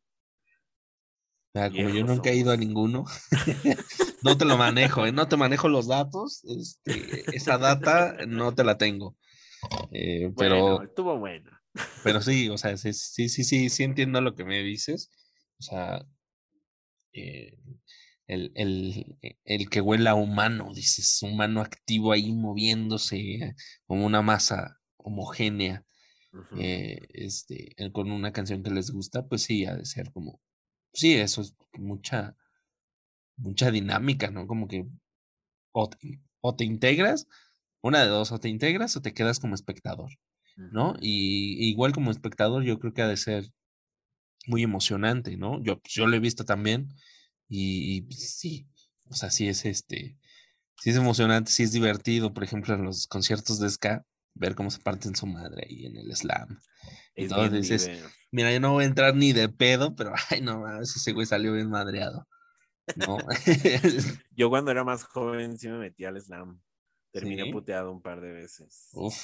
como 1.53 1.89
yo 1.89 2.03
nunca 2.03 2.31
he 2.31 2.35
ido 2.35 2.51
a 2.51 2.57
ninguno, 2.57 3.05
no 4.23 4.37
te 4.37 4.45
lo 4.45 4.57
manejo, 4.57 5.05
¿eh? 5.05 5.11
no 5.11 5.27
te 5.27 5.37
manejo 5.37 5.69
los 5.69 5.87
datos, 5.87 6.43
este, 6.45 7.35
esa 7.35 7.59
data 7.59 8.25
no 8.27 8.55
te 8.55 8.63
la 8.63 8.77
tengo. 8.77 9.15
Eh, 9.91 10.33
pero 10.35 10.81
estuvo 10.81 11.17
buena. 11.19 11.61
Pero 12.03 12.21
sí, 12.21 12.49
o 12.49 12.57
sea, 12.57 12.75
sí, 12.77 12.93
sí, 12.93 13.29
sí, 13.29 13.43
sí, 13.43 13.69
sí 13.69 13.83
entiendo 13.83 14.19
lo 14.19 14.33
que 14.33 14.45
me 14.45 14.63
dices. 14.63 15.11
O 15.59 15.63
sea, 15.63 16.03
eh, 17.13 17.55
el, 18.25 18.51
el, 18.55 19.17
el, 19.43 19.69
que 19.69 19.81
huela 19.81 20.15
humano, 20.15 20.71
dices, 20.73 21.21
humano 21.21 21.61
activo 21.61 22.13
ahí 22.13 22.33
moviéndose 22.33 23.53
como 23.85 24.07
una 24.07 24.23
masa 24.23 24.80
homogénea, 25.03 25.85
eh, 26.57 26.99
este, 27.13 27.75
con 27.91 28.11
una 28.11 28.31
canción 28.31 28.63
que 28.63 28.71
les 28.71 28.91
gusta, 28.91 29.27
pues 29.27 29.43
sí, 29.43 29.65
ha 29.65 29.75
de 29.75 29.85
ser 29.85 30.11
como, 30.11 30.41
sí, 30.93 31.15
eso 31.15 31.41
es 31.41 31.55
mucha, 31.73 32.35
mucha 33.37 33.71
dinámica, 33.71 34.31
¿no? 34.31 34.47
Como 34.47 34.67
que 34.67 34.85
o 35.73 35.89
te, 36.55 36.65
integras, 36.65 37.27
una 37.81 38.01
de 38.01 38.07
dos, 38.09 38.31
o 38.31 38.39
te 38.39 38.49
integras 38.49 38.95
o 38.97 39.01
te 39.01 39.13
quedas 39.13 39.39
como 39.39 39.55
espectador, 39.55 40.11
¿no? 40.55 40.95
Y 41.01 41.69
igual 41.69 41.93
como 41.93 42.11
espectador 42.11 42.63
yo 42.63 42.79
creo 42.79 42.93
que 42.93 43.01
ha 43.03 43.07
de 43.07 43.17
ser 43.17 43.45
muy 44.47 44.63
emocionante, 44.63 45.37
¿no? 45.37 45.61
Yo, 45.63 45.79
pues, 45.79 45.93
yo 45.93 46.07
lo 46.07 46.15
he 46.15 46.19
visto 46.19 46.45
también 46.45 46.89
Y, 47.49 47.97
y, 47.97 48.01
pues, 48.03 48.37
sí, 48.39 48.67
o 49.09 49.15
sea, 49.15 49.31
sí 49.31 49.47
es 49.49 49.65
este, 49.65 50.17
sí 50.77 50.91
es 50.91 50.97
emocionante, 50.97 51.51
sí 51.51 51.63
es 51.63 51.73
divertido, 51.73 52.33
por 52.33 52.43
ejemplo, 52.45 52.75
en 52.75 52.83
los 52.85 53.07
conciertos 53.07 53.59
de 53.59 53.69
ska, 53.69 54.05
ver 54.33 54.55
cómo 54.55 54.71
se 54.71 54.79
parten 54.79 55.15
su 55.15 55.27
madre 55.27 55.65
ahí 55.69 55.85
en 55.85 55.97
el 55.97 56.15
slam. 56.15 56.59
Y 57.15 57.25
Es 57.25 57.29
todo, 57.29 57.41
bien 57.49 57.61
dices, 57.61 57.87
libre. 57.87 58.09
mira, 58.31 58.51
yo 58.53 58.59
no 58.59 58.73
voy 58.73 58.83
a 58.85 58.87
entrar 58.87 59.15
ni 59.15 59.33
de 59.33 59.49
pedo, 59.49 59.95
pero 59.95 60.13
ay, 60.29 60.41
no 60.41 60.59
mames, 60.61 60.95
ese 60.95 61.11
güey 61.13 61.25
salió 61.25 61.53
bien 61.53 61.69
madreado. 61.69 62.27
¿No? 62.95 63.17
Yo 64.31 64.49
cuando 64.49 64.71
era 64.71 64.83
más 64.83 65.03
joven 65.05 65.57
sí 65.57 65.69
me 65.69 65.77
metí 65.79 66.03
al 66.05 66.19
slam. 66.21 66.61
Terminé 67.11 67.43
Sí. 67.45 67.51
puteado 67.51 67.91
un 67.91 68.01
par 68.01 68.21
de 68.21 68.31
veces. 68.33 68.89
Uf, 68.93 69.15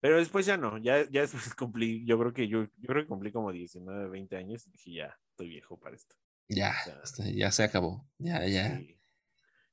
Pero 0.00 0.16
después 0.18 0.46
ya 0.46 0.56
no, 0.56 0.78
ya, 0.78 1.08
ya 1.10 1.22
después 1.22 1.54
cumplí, 1.56 2.04
yo 2.06 2.18
creo 2.18 2.32
que 2.32 2.48
yo, 2.48 2.64
yo 2.64 2.86
creo 2.86 3.02
que 3.02 3.08
cumplí 3.08 3.32
como 3.32 3.52
19, 3.52 4.08
20 4.10 4.36
años 4.36 4.66
y 4.66 4.70
dije, 4.72 4.92
ya, 4.94 5.18
estoy 5.30 5.48
viejo 5.48 5.78
para 5.78 5.96
esto. 5.96 6.16
ya, 6.48 6.74
O 6.80 6.84
sea, 6.84 7.00
este, 7.04 7.34
ya 7.34 7.50
se 7.52 7.62
acabó. 7.64 8.08
Ya, 8.18 8.46
ya. 8.46 8.76
Sí. 8.78 8.96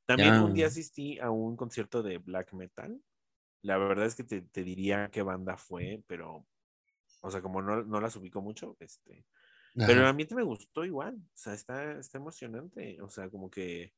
También 0.06 0.34
Ya. 0.36 0.44
un 0.44 0.54
día 0.54 0.68
asistí 0.68 1.20
a 1.20 1.32
un 1.32 1.58
concierto 1.58 2.04
de 2.04 2.18
black 2.20 2.54
metal. 2.54 3.02
La 3.68 3.78
verdad 3.78 4.06
es 4.08 4.16
que 4.16 4.24
te, 4.24 4.42
te 4.44 4.64
diría 4.64 5.10
qué 5.12 5.22
banda 5.24 5.58
fue, 5.58 6.04
pero, 6.08 6.48
o 7.22 7.32
sea, 7.32 7.42
como 7.42 7.62
no, 7.62 7.84
no 7.84 8.02
las 8.02 8.16
ubico 8.18 8.42
mucho, 8.42 8.78
este, 8.80 9.28
pero 9.84 10.02
el 10.02 10.08
Ajá, 10.08 10.10
ambiente 10.10 10.36
me 10.36 10.44
gustó 10.44 10.86
igual, 10.86 11.18
o 11.18 11.32
sea, 11.38 11.54
está, 11.56 11.94
está 12.00 12.18
emocionante, 12.20 13.02
o 13.02 13.10
sea, 13.10 13.30
como 13.32 13.50
que, 13.52 13.94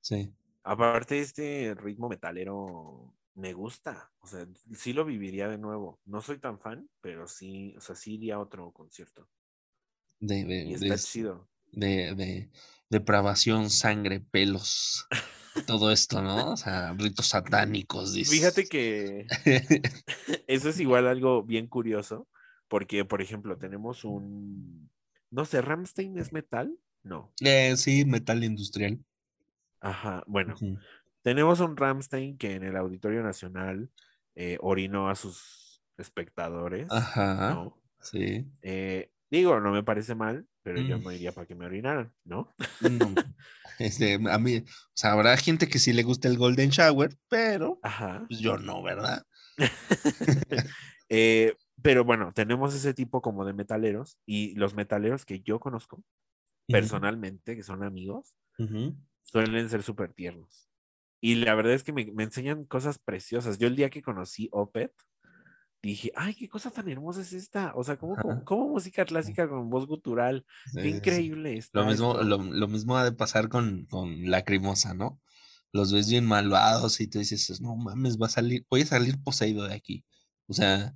sí. 0.00 0.34
aparte 0.62 1.20
este 1.20 1.74
ritmo 1.74 2.08
metalero 2.08 3.14
me 3.34 3.52
gusta, 3.52 4.12
o 4.20 4.26
sea, 4.26 4.46
sí 4.74 4.92
lo 4.92 5.04
viviría 5.04 5.48
de 5.48 5.58
nuevo. 5.58 6.00
No 6.04 6.20
soy 6.22 6.38
tan 6.38 6.60
fan, 6.60 6.88
pero 7.00 7.26
sí, 7.26 7.74
o 7.76 7.80
sea, 7.80 7.96
sí 7.96 8.14
iría 8.14 8.36
a 8.36 8.40
otro 8.40 8.72
concierto. 8.72 9.28
De, 10.20 10.44
de, 10.44 10.64
Y 10.64 10.74
de, 10.74 10.74
está 10.74 10.96
es- 10.96 11.00
chido. 11.00 11.48
De, 11.76 12.14
de 12.14 12.50
depravación, 12.90 13.70
sangre, 13.70 14.20
pelos, 14.20 15.06
todo 15.66 15.90
esto, 15.90 16.22
¿no? 16.22 16.52
O 16.52 16.56
sea, 16.56 16.94
ritos 16.94 17.28
satánicos, 17.28 18.12
dices. 18.12 18.32
Fíjate 18.32 18.66
que 18.66 19.26
eso 20.46 20.68
es 20.68 20.80
igual 20.80 21.06
algo 21.06 21.42
bien 21.42 21.66
curioso, 21.66 22.28
porque, 22.68 23.04
por 23.04 23.22
ejemplo, 23.22 23.58
tenemos 23.58 24.04
un, 24.04 24.90
no 25.30 25.44
sé, 25.44 25.60
Ramstein 25.60 26.18
es 26.18 26.32
metal, 26.32 26.76
no. 27.02 27.32
Eh, 27.40 27.76
sí, 27.76 28.04
metal 28.04 28.44
industrial. 28.44 28.98
Ajá, 29.80 30.24
bueno, 30.26 30.54
tenemos 31.22 31.60
un 31.60 31.76
Ramstein 31.76 32.38
que 32.38 32.54
en 32.54 32.62
el 32.62 32.76
Auditorio 32.76 33.22
Nacional 33.22 33.90
eh, 34.34 34.56
orinó 34.60 35.10
a 35.10 35.14
sus 35.14 35.82
espectadores, 35.98 36.86
Ajá, 36.90 37.50
¿no? 37.54 37.78
sí. 38.00 38.46
Eh, 38.62 39.10
digo, 39.30 39.60
no 39.60 39.72
me 39.72 39.82
parece 39.82 40.14
mal, 40.14 40.46
pero 40.64 40.80
yo 40.80 40.98
Mm. 40.98 41.02
no 41.04 41.12
iría 41.12 41.32
para 41.32 41.46
que 41.46 41.54
me 41.54 41.66
orinaran, 41.66 42.12
¿no? 42.24 42.52
No, 42.80 43.22
este, 43.78 44.14
a 44.14 44.38
mí, 44.38 44.56
o 44.58 44.64
sea, 44.94 45.12
habrá 45.12 45.36
gente 45.36 45.68
que 45.68 45.78
sí 45.78 45.92
le 45.92 46.02
gusta 46.02 46.26
el 46.28 46.38
Golden 46.38 46.70
Shower, 46.70 47.16
pero 47.28 47.78
Ajá. 47.82 48.24
pues 48.26 48.40
yo 48.40 48.58
no, 48.58 48.82
¿verdad? 48.82 49.24
Eh, 51.10 51.54
pero 51.82 52.02
bueno, 52.04 52.32
tenemos 52.34 52.74
ese 52.74 52.94
tipo 52.94 53.20
como 53.20 53.44
de 53.44 53.52
metaleros 53.52 54.18
y 54.26 54.54
los 54.56 54.74
metaleros 54.74 55.26
que 55.26 55.40
yo 55.40 55.60
conozco 55.60 56.02
personalmente, 56.66 57.56
que 57.56 57.62
son 57.62 57.82
amigos, 57.84 58.34
Ujú. 58.58 58.96
suelen 59.22 59.68
ser 59.68 59.82
súper 59.82 60.12
tiernos. 60.14 60.70
Y 61.20 61.36
la 61.36 61.54
verdad 61.54 61.74
es 61.74 61.84
que 61.84 61.92
me, 61.92 62.06
me 62.12 62.24
enseñan 62.24 62.64
cosas 62.64 62.98
preciosas. 62.98 63.58
Yo 63.58 63.68
el 63.68 63.76
día 63.76 63.90
que 63.90 64.02
conocí 64.02 64.48
Opet, 64.52 64.92
dije, 65.90 66.12
ay, 66.16 66.34
qué 66.34 66.48
cosa 66.48 66.70
tan 66.70 66.88
hermosa 66.88 67.20
es 67.22 67.32
esta. 67.32 67.72
O 67.74 67.84
sea, 67.84 67.96
como, 67.96 68.14
Ajá. 68.16 68.44
como, 68.44 68.68
música 68.68 69.04
clásica 69.04 69.48
con 69.48 69.70
voz 69.70 69.86
gutural. 69.86 70.46
Qué 70.80 70.82
sí, 70.82 70.88
increíble 70.90 71.56
está 71.56 71.80
Lo 71.80 71.86
mismo, 71.86 72.12
esto". 72.12 72.24
lo, 72.24 72.38
lo 72.38 72.68
mismo 72.68 72.96
ha 72.96 73.04
de 73.04 73.12
pasar 73.12 73.48
con, 73.48 73.86
con 73.86 74.30
Lacrimosa, 74.30 74.94
¿no? 74.94 75.20
Los 75.72 75.92
ves 75.92 76.08
bien 76.08 76.26
malvados 76.26 77.00
y 77.00 77.08
tú 77.08 77.18
dices, 77.18 77.60
no 77.60 77.76
mames, 77.76 78.18
va 78.20 78.26
a 78.26 78.30
salir, 78.30 78.64
voy 78.70 78.82
a 78.82 78.86
salir 78.86 79.22
poseído 79.22 79.64
de 79.66 79.74
aquí. 79.74 80.04
O 80.46 80.54
sea, 80.54 80.94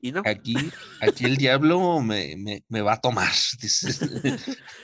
Y 0.00 0.12
no. 0.12 0.22
aquí, 0.24 0.54
aquí 1.00 1.24
el 1.24 1.36
diablo 1.36 2.00
me, 2.00 2.36
me, 2.36 2.64
me 2.68 2.82
va 2.82 2.94
a 2.94 3.00
tomar. 3.00 3.32
dices. 3.60 4.00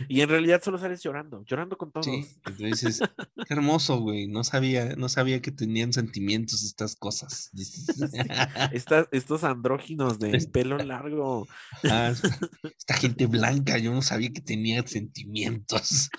Y 0.08 0.20
en 0.22 0.28
realidad 0.28 0.60
solo 0.62 0.76
sales 0.78 1.02
llorando, 1.02 1.44
llorando 1.44 1.78
con 1.78 1.92
todos. 1.92 2.06
Sí, 2.06 2.36
dices, 2.58 3.00
qué 3.46 3.54
hermoso, 3.54 4.00
güey. 4.00 4.26
No 4.26 4.42
sabía, 4.42 4.96
no 4.96 5.08
sabía 5.08 5.40
que 5.40 5.52
tenían 5.52 5.92
sentimientos 5.92 6.64
estas 6.64 6.96
cosas. 6.96 7.50
dices. 7.52 7.86
Estas- 8.72 9.08
estos 9.12 9.44
andróginos 9.44 10.18
de 10.18 10.38
pelo 10.52 10.78
largo. 10.78 11.46
Ah, 11.84 12.12
esta 12.78 12.94
gente 12.94 13.26
blanca, 13.26 13.78
yo 13.78 13.92
no 13.92 14.02
sabía 14.02 14.30
que 14.32 14.40
tenía 14.40 14.84
sentimientos. 14.86 16.10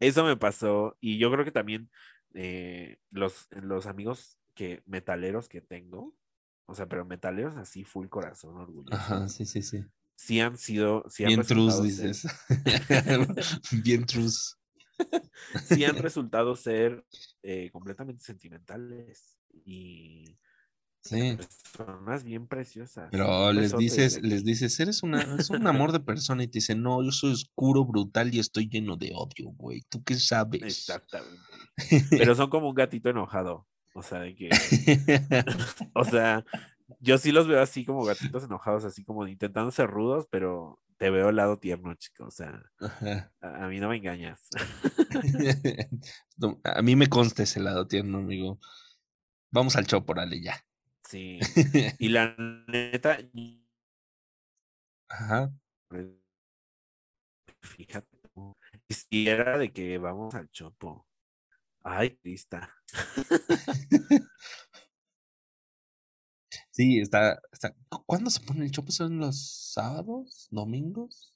Eso 0.00 0.24
me 0.24 0.36
pasó. 0.36 0.96
Y 1.00 1.18
yo 1.18 1.30
creo 1.30 1.44
que 1.44 1.52
también 1.52 1.90
eh, 2.34 2.98
los, 3.10 3.46
los 3.50 3.86
amigos 3.86 4.38
que 4.54 4.82
metaleros 4.86 5.48
que 5.48 5.60
tengo, 5.60 6.14
o 6.66 6.74
sea, 6.74 6.86
pero 6.86 7.04
metaleros 7.04 7.56
así, 7.56 7.84
full 7.84 8.08
corazón, 8.08 8.56
orgulloso. 8.56 8.94
Ajá, 8.94 9.28
sí, 9.28 9.44
sí, 9.46 9.62
sí. 9.62 9.84
Sí 10.16 10.40
han 10.40 10.56
sido, 10.56 11.04
sí 11.08 11.24
han 11.24 11.28
Bien 11.30 11.42
trus, 11.42 11.82
dices. 11.82 12.24
Bien 13.82 14.06
trus. 14.06 14.56
sí 15.66 15.84
han 15.84 15.96
resultado 16.02 16.54
ser 16.56 17.04
eh, 17.42 17.70
completamente 17.72 18.22
sentimentales 18.22 19.38
y 19.64 20.38
Sí. 21.04 21.36
personas 21.36 22.24
bien 22.24 22.46
preciosas. 22.46 23.10
Pero 23.10 23.52
les 23.52 23.72
besote 23.72 23.84
dices, 23.84 24.22
les 24.22 24.42
dices, 24.42 24.80
eres 24.80 25.02
una, 25.02 25.20
es 25.38 25.50
un 25.50 25.66
amor 25.66 25.92
de 25.92 26.00
persona 26.00 26.42
y 26.42 26.48
te 26.48 26.58
dicen, 26.58 26.82
no, 26.82 27.04
yo 27.04 27.10
soy 27.12 27.32
oscuro, 27.32 27.84
brutal 27.84 28.34
y 28.34 28.38
estoy 28.38 28.70
lleno 28.70 28.96
de 28.96 29.12
odio, 29.14 29.50
güey. 29.50 29.82
¿Tú 29.90 30.02
qué 30.02 30.14
sabes? 30.14 30.62
Exactamente. 30.62 31.38
Pero 32.10 32.34
son 32.34 32.48
como 32.48 32.70
un 32.70 32.74
gatito 32.74 33.10
enojado. 33.10 33.66
O 33.94 34.02
sea, 34.02 34.20
de 34.20 34.34
que, 34.34 34.50
o 35.94 36.04
sea, 36.04 36.44
yo 37.00 37.16
sí 37.16 37.32
los 37.32 37.46
veo 37.46 37.62
así 37.62 37.84
como 37.84 38.04
gatitos 38.04 38.44
enojados, 38.44 38.84
así 38.84 39.04
como 39.04 39.26
intentando 39.28 39.70
ser 39.70 39.88
rudos, 39.88 40.26
pero 40.30 40.80
te 40.96 41.10
veo 41.10 41.28
el 41.28 41.36
lado 41.36 41.58
tierno, 41.58 41.94
chico. 41.94 42.26
O 42.26 42.30
sea, 42.30 42.60
a, 43.40 43.64
a 43.64 43.68
mí 43.68 43.78
no 43.78 43.88
me 43.88 43.96
engañas. 43.96 44.48
No, 46.36 46.60
A 46.64 46.82
mí 46.82 46.96
me 46.96 47.06
consta 47.06 47.44
ese 47.44 47.60
lado 47.60 47.86
tierno, 47.86 48.18
amigo. 48.18 48.58
Vamos 49.52 49.76
al 49.76 49.86
chopo, 49.86 50.12
órale, 50.12 50.42
ya. 50.42 50.64
Sí. 51.08 51.38
Y 51.98 52.08
la 52.08 52.34
neta, 52.66 53.18
Ajá. 55.08 55.52
fíjate, 57.60 58.18
tú, 58.34 58.56
si 58.88 59.28
era 59.28 59.56
de 59.58 59.72
que 59.72 59.98
vamos 59.98 60.34
al 60.34 60.50
chopo. 60.50 61.06
Ay, 61.84 62.16
Crista. 62.16 62.70
Sí, 66.70 66.98
está, 66.98 67.40
está. 67.52 67.74
¿cu- 67.88 68.02
¿Cuándo 68.06 68.30
se 68.30 68.40
pone 68.40 68.64
el 68.64 68.70
chopo? 68.70 68.90
¿Son 68.90 69.18
los 69.18 69.70
sábados? 69.72 70.48
¿Domingos? 70.50 71.32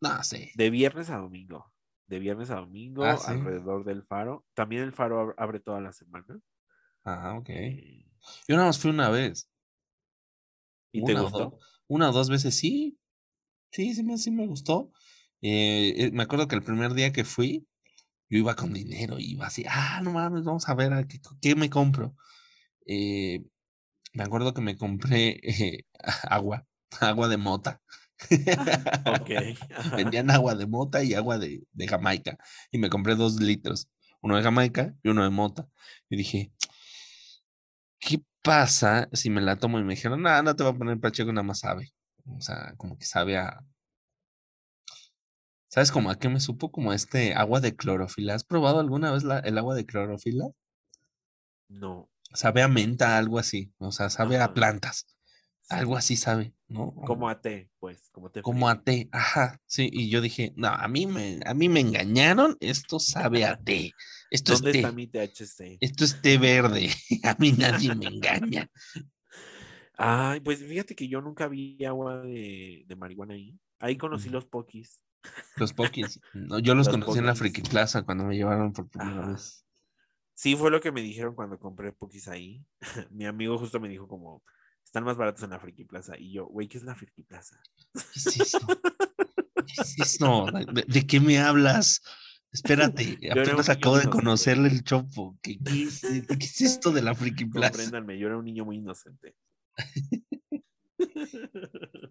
No 0.00 0.22
sé. 0.24 0.52
De 0.54 0.70
viernes 0.70 1.10
a 1.10 1.18
domingo. 1.18 1.72
De 2.06 2.18
viernes 2.18 2.50
a 2.50 2.56
domingo, 2.56 3.04
Ah, 3.04 3.16
sí. 3.18 3.26
alrededor 3.32 3.84
del 3.84 4.02
faro. 4.04 4.46
También 4.54 4.82
el 4.82 4.92
faro 4.92 5.20
ab- 5.28 5.34
abre 5.36 5.60
toda 5.60 5.80
la 5.80 5.92
semana. 5.92 6.40
Ah, 7.04 7.36
ok. 7.38 7.48
Eh, 7.50 8.06
Yo 8.48 8.56
nada 8.56 8.66
más 8.68 8.78
fui 8.78 8.90
una 8.90 9.10
vez. 9.10 9.48
¿Y 10.92 11.04
te 11.04 11.12
Una 11.12 11.20
o 11.20 11.24
gustó? 11.24 11.58
Una 11.88 12.10
o 12.10 12.12
dos 12.12 12.30
veces, 12.30 12.56
sí. 12.56 12.98
Sí, 13.70 13.94
sí 13.94 14.02
me, 14.02 14.18
sí 14.18 14.30
me 14.30 14.46
gustó. 14.46 14.92
Eh, 15.42 15.94
eh, 15.96 16.10
me 16.12 16.22
acuerdo 16.22 16.48
que 16.48 16.56
el 16.56 16.62
primer 16.62 16.94
día 16.94 17.12
que 17.12 17.24
fui, 17.24 17.68
yo 18.30 18.38
iba 18.38 18.56
con 18.56 18.72
dinero, 18.72 19.18
iba 19.18 19.46
así, 19.46 19.64
ah, 19.68 20.00
no 20.02 20.12
mames, 20.12 20.44
vamos 20.44 20.68
a 20.68 20.74
ver 20.74 20.92
a 20.92 21.06
qué, 21.06 21.20
qué 21.42 21.54
me 21.56 21.68
compro. 21.68 22.14
Eh, 22.86 23.44
me 24.14 24.24
acuerdo 24.24 24.54
que 24.54 24.62
me 24.62 24.76
compré 24.76 25.40
eh, 25.42 25.84
agua, 26.30 26.66
agua 27.00 27.28
de 27.28 27.36
mota. 27.36 27.80
Ok. 29.06 29.30
ajá. 29.76 29.96
Vendían 29.96 30.30
agua 30.30 30.54
de 30.54 30.66
mota 30.66 31.02
y 31.02 31.14
agua 31.14 31.38
de, 31.38 31.64
de 31.72 31.88
Jamaica. 31.88 32.36
Y 32.70 32.78
me 32.78 32.90
compré 32.90 33.14
dos 33.14 33.40
litros, 33.40 33.88
uno 34.20 34.36
de 34.36 34.42
Jamaica 34.42 34.94
y 35.02 35.08
uno 35.08 35.24
de 35.24 35.30
mota. 35.30 35.66
Y 36.10 36.16
dije, 36.16 36.52
¿qué 37.98 38.22
pasa 38.42 39.08
si 39.12 39.30
me 39.30 39.40
la 39.40 39.56
tomo? 39.56 39.78
Y 39.78 39.84
me 39.84 39.94
dijeron, 39.94 40.22
no, 40.22 40.42
no 40.42 40.56
te 40.56 40.64
va 40.64 40.70
a 40.70 40.74
poner 40.76 41.00
pacheco, 41.00 41.32
nada 41.32 41.42
más 41.44 41.60
sabe. 41.60 41.92
O 42.26 42.40
sea, 42.40 42.74
como 42.76 42.98
que 42.98 43.04
sabe 43.06 43.38
a... 43.38 43.64
¿Sabes 45.70 45.90
como 45.90 46.10
a 46.10 46.18
qué 46.18 46.28
me 46.28 46.38
supo? 46.38 46.70
Como 46.70 46.92
este 46.92 47.32
agua 47.34 47.60
de 47.60 47.74
clorofila. 47.74 48.34
¿Has 48.34 48.44
probado 48.44 48.78
alguna 48.78 49.10
vez 49.10 49.24
la- 49.24 49.38
el 49.38 49.56
agua 49.56 49.74
de 49.74 49.86
clorofila? 49.86 50.48
No. 51.70 52.10
Sabe 52.34 52.60
a 52.62 52.66
menta, 52.68 53.16
algo 53.18 53.38
así. 53.38 53.72
O 53.78 53.92
sea, 53.92 54.10
sabe 54.10 54.38
a 54.38 54.52
plantas. 54.52 55.06
Algo 55.68 55.96
sí. 55.96 55.96
así 55.96 56.16
sabe, 56.16 56.54
¿no? 56.68 56.94
Como 57.02 57.28
a 57.28 57.34
té, 57.42 57.70
pues, 57.78 58.08
como 58.10 58.30
té 58.30 58.42
Como 58.42 58.68
frío. 58.68 58.70
a 58.70 58.82
té, 58.82 59.08
ajá, 59.12 59.60
sí, 59.66 59.88
y 59.92 60.08
yo 60.10 60.20
dije, 60.22 60.52
no, 60.56 60.68
a 60.68 60.88
mí 60.88 61.06
me, 61.06 61.40
a 61.44 61.52
mí 61.54 61.68
me 61.68 61.80
engañaron, 61.80 62.56
esto 62.60 62.98
sabe 62.98 63.44
a 63.44 63.56
té, 63.56 63.92
esto 64.30 64.52
es 64.54 64.62
¿Dónde 64.62 64.70
té, 64.70 64.80
está 64.80 64.92
mi 64.92 65.06
THC? 65.06 65.80
esto 65.80 66.04
es 66.04 66.20
té 66.22 66.38
verde, 66.38 66.90
a 67.24 67.36
mí 67.38 67.52
nadie 67.52 67.92
me 67.92 68.06
engaña. 68.08 68.68
Ay, 69.96 70.40
pues 70.40 70.60
fíjate 70.60 70.94
que 70.94 71.08
yo 71.08 71.20
nunca 71.20 71.48
vi 71.48 71.84
agua 71.84 72.22
de, 72.22 72.84
de 72.86 72.96
marihuana 72.96 73.34
ahí. 73.34 73.58
Ahí 73.78 73.96
conocí 73.96 74.28
los 74.28 74.46
pokis. 74.46 75.02
Los 75.56 75.72
Pokis. 75.72 76.20
No, 76.32 76.58
yo 76.58 76.74
los, 76.74 76.86
Los 76.86 76.96
conocí 76.96 77.18
en 77.18 77.26
la. 77.26 77.34
Friki 77.34 77.62
Plaza 77.62 78.02
cuando 78.02 78.24
me 78.24 78.36
llevaron 78.36 78.72
por 78.72 78.88
primera 78.88 79.20
Ajá. 79.20 79.32
vez. 79.32 79.64
Sí, 80.34 80.56
fue 80.56 80.70
lo 80.70 80.80
que 80.80 80.92
me 80.92 81.02
dijeron 81.02 81.34
cuando 81.34 81.58
compré 81.58 81.92
Pokis 81.92 82.28
ahí. 82.28 82.64
Mi 83.10 83.26
amigo 83.26 83.58
justo 83.58 83.80
me 83.80 83.88
dijo 83.88 84.08
como, 84.08 84.42
están 84.84 85.04
más 85.04 85.16
baratos 85.16 85.42
en 85.42 85.50
la 85.50 85.60
Friki 85.60 85.84
Plaza. 85.84 86.16
Y 86.18 86.32
yo, 86.32 86.46
güey, 86.46 86.68
¿qué 86.68 86.78
es 86.78 86.84
la 86.84 86.94
Friki 86.94 87.22
Plaza? 87.22 87.60
¿Qué 87.92 88.00
es 88.16 88.40
eso? 88.40 88.58
¿Qué 88.66 89.82
es? 89.98 90.18
¿De, 90.18 90.84
de 90.86 91.06
qué 91.06 91.20
me 91.20 91.38
hablas? 91.38 92.02
Espérate, 92.52 93.18
apenas 93.30 93.68
acabo 93.68 93.98
de 93.98 94.08
conocerle 94.08 94.68
el 94.68 94.82
chopo. 94.82 95.38
¿Qué, 95.42 95.58
qué 95.62 95.84
es, 95.84 96.00
qué 96.00 96.44
es 96.44 96.60
esto 96.60 96.90
de 96.90 97.02
la 97.02 97.14
Friki 97.14 97.44
Plaza? 97.44 97.72
Compréndanme, 97.72 98.18
yo 98.18 98.26
era 98.26 98.36
un 98.36 98.44
niño 98.44 98.64
muy 98.64 98.78
inocente. 98.78 99.36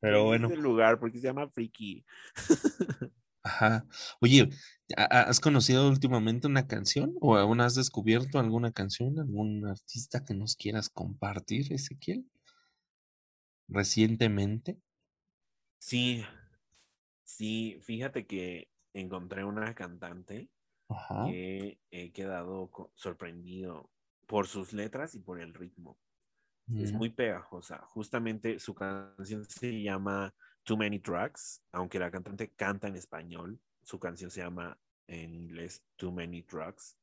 Pero 0.00 0.24
bueno. 0.24 0.48
Es 0.48 0.54
el 0.54 0.60
lugar 0.62 0.98
porque 0.98 1.18
se 1.18 1.26
llama 1.26 1.48
Friki. 1.48 2.04
Ajá. 3.42 3.86
Oye, 4.20 4.50
¿ha- 4.96 5.04
ha- 5.04 5.22
¿has 5.22 5.40
conocido 5.40 5.88
últimamente 5.88 6.46
una 6.46 6.66
canción? 6.66 7.14
¿O 7.20 7.36
aún 7.36 7.60
has 7.60 7.74
descubierto 7.74 8.38
alguna 8.38 8.72
canción? 8.72 9.18
¿Algún 9.18 9.66
artista 9.66 10.24
que 10.24 10.34
nos 10.34 10.56
quieras 10.56 10.90
compartir, 10.90 11.72
Ezequiel? 11.72 12.26
Recientemente. 13.68 14.78
Sí, 15.78 16.22
sí, 17.22 17.78
fíjate 17.82 18.26
que 18.26 18.68
encontré 18.92 19.44
una 19.44 19.74
cantante 19.74 20.50
Ajá. 20.88 21.24
que 21.26 21.78
he 21.90 22.12
quedado 22.12 22.70
sorprendido 22.94 23.90
por 24.26 24.46
sus 24.46 24.72
letras 24.72 25.14
y 25.14 25.20
por 25.20 25.40
el 25.40 25.54
ritmo. 25.54 25.96
Es 26.76 26.92
muy 26.92 27.10
pegajosa. 27.10 27.78
Justamente 27.88 28.58
su 28.58 28.74
canción 28.74 29.44
se 29.44 29.82
llama 29.82 30.32
Too 30.62 30.76
Many 30.76 30.98
Drugs, 30.98 31.62
aunque 31.72 31.98
la 31.98 32.10
cantante 32.10 32.52
canta 32.52 32.88
en 32.88 32.96
español, 32.96 33.58
su 33.82 33.98
canción 33.98 34.30
se 34.30 34.40
llama 34.40 34.78
en 35.06 35.34
inglés 35.34 35.82
Too 35.96 36.12
Many 36.12 36.42
Drugs 36.42 36.96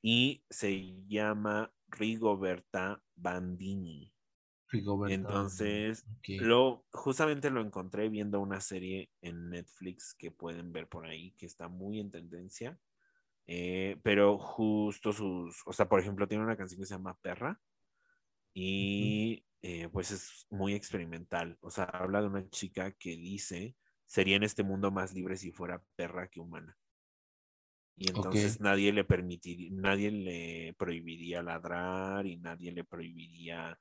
y 0.00 0.42
se 0.48 0.96
llama 1.06 1.72
Rigoberta 1.88 3.02
Bandini. 3.14 4.12
Rigoberta 4.68 5.14
Entonces. 5.14 6.06
Lo, 6.26 6.84
justamente 6.92 7.50
lo 7.50 7.60
encontré 7.60 8.08
viendo 8.08 8.40
una 8.40 8.60
serie 8.60 9.10
en 9.20 9.50
Netflix 9.50 10.14
que 10.14 10.30
pueden 10.30 10.72
ver 10.72 10.88
por 10.88 11.06
ahí, 11.06 11.32
que 11.32 11.46
está 11.46 11.68
muy 11.68 12.00
en 12.00 12.10
tendencia. 12.10 12.78
Eh, 13.46 13.98
pero 14.02 14.38
justo 14.38 15.12
sus, 15.12 15.62
o 15.66 15.72
sea, 15.72 15.88
por 15.88 16.00
ejemplo, 16.00 16.28
tiene 16.28 16.44
una 16.44 16.56
canción 16.56 16.80
que 16.80 16.86
se 16.86 16.94
llama 16.94 17.18
Perra 17.22 17.58
y 18.60 19.46
eh, 19.62 19.88
pues 19.88 20.10
es 20.10 20.48
muy 20.50 20.74
experimental. 20.74 21.56
O 21.60 21.70
sea, 21.70 21.84
habla 21.84 22.20
de 22.20 22.26
una 22.26 22.50
chica 22.50 22.90
que 22.90 23.10
dice, 23.10 23.76
sería 24.04 24.34
en 24.34 24.42
este 24.42 24.64
mundo 24.64 24.90
más 24.90 25.14
libre 25.14 25.36
si 25.36 25.52
fuera 25.52 25.80
perra 25.94 26.26
que 26.26 26.40
humana. 26.40 26.76
Y 27.94 28.08
entonces 28.08 28.60
nadie 28.60 28.92
le 28.92 29.04
permitiría, 29.04 29.70
nadie 29.72 30.10
le 30.10 30.74
prohibiría 30.76 31.40
ladrar 31.40 32.26
y 32.26 32.36
nadie 32.36 32.72
le 32.72 32.82
prohibiría 32.82 33.78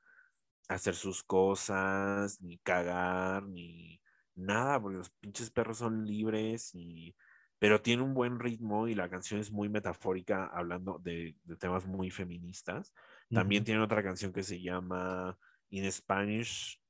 hacer 0.67 0.93
sus 0.93 1.23
cosas, 1.23 2.39
ni 2.43 2.59
cagar, 2.59 3.47
ni 3.47 3.99
nada, 4.35 4.79
porque 4.79 4.97
los 4.97 5.09
pinches 5.09 5.49
perros 5.49 5.79
son 5.79 6.05
libres 6.05 6.69
y 6.75 7.15
pero 7.57 7.81
tiene 7.81 8.03
un 8.03 8.13
buen 8.13 8.39
ritmo 8.39 8.87
y 8.87 8.93
la 8.93 9.09
canción 9.09 9.39
es 9.39 9.51
muy 9.51 9.69
metafórica 9.69 10.45
hablando 10.53 10.99
de, 10.99 11.35
de 11.45 11.55
temas 11.55 11.87
muy 11.87 12.11
feministas. 12.11 12.93
También 13.31 13.63
Ujú. 13.63 13.65
tiene 13.65 13.81
otra 13.81 14.03
canción 14.03 14.33
que 14.33 14.43
se 14.43 14.61
llama 14.61 15.37
In 15.69 15.91
Spanish, 15.91 16.81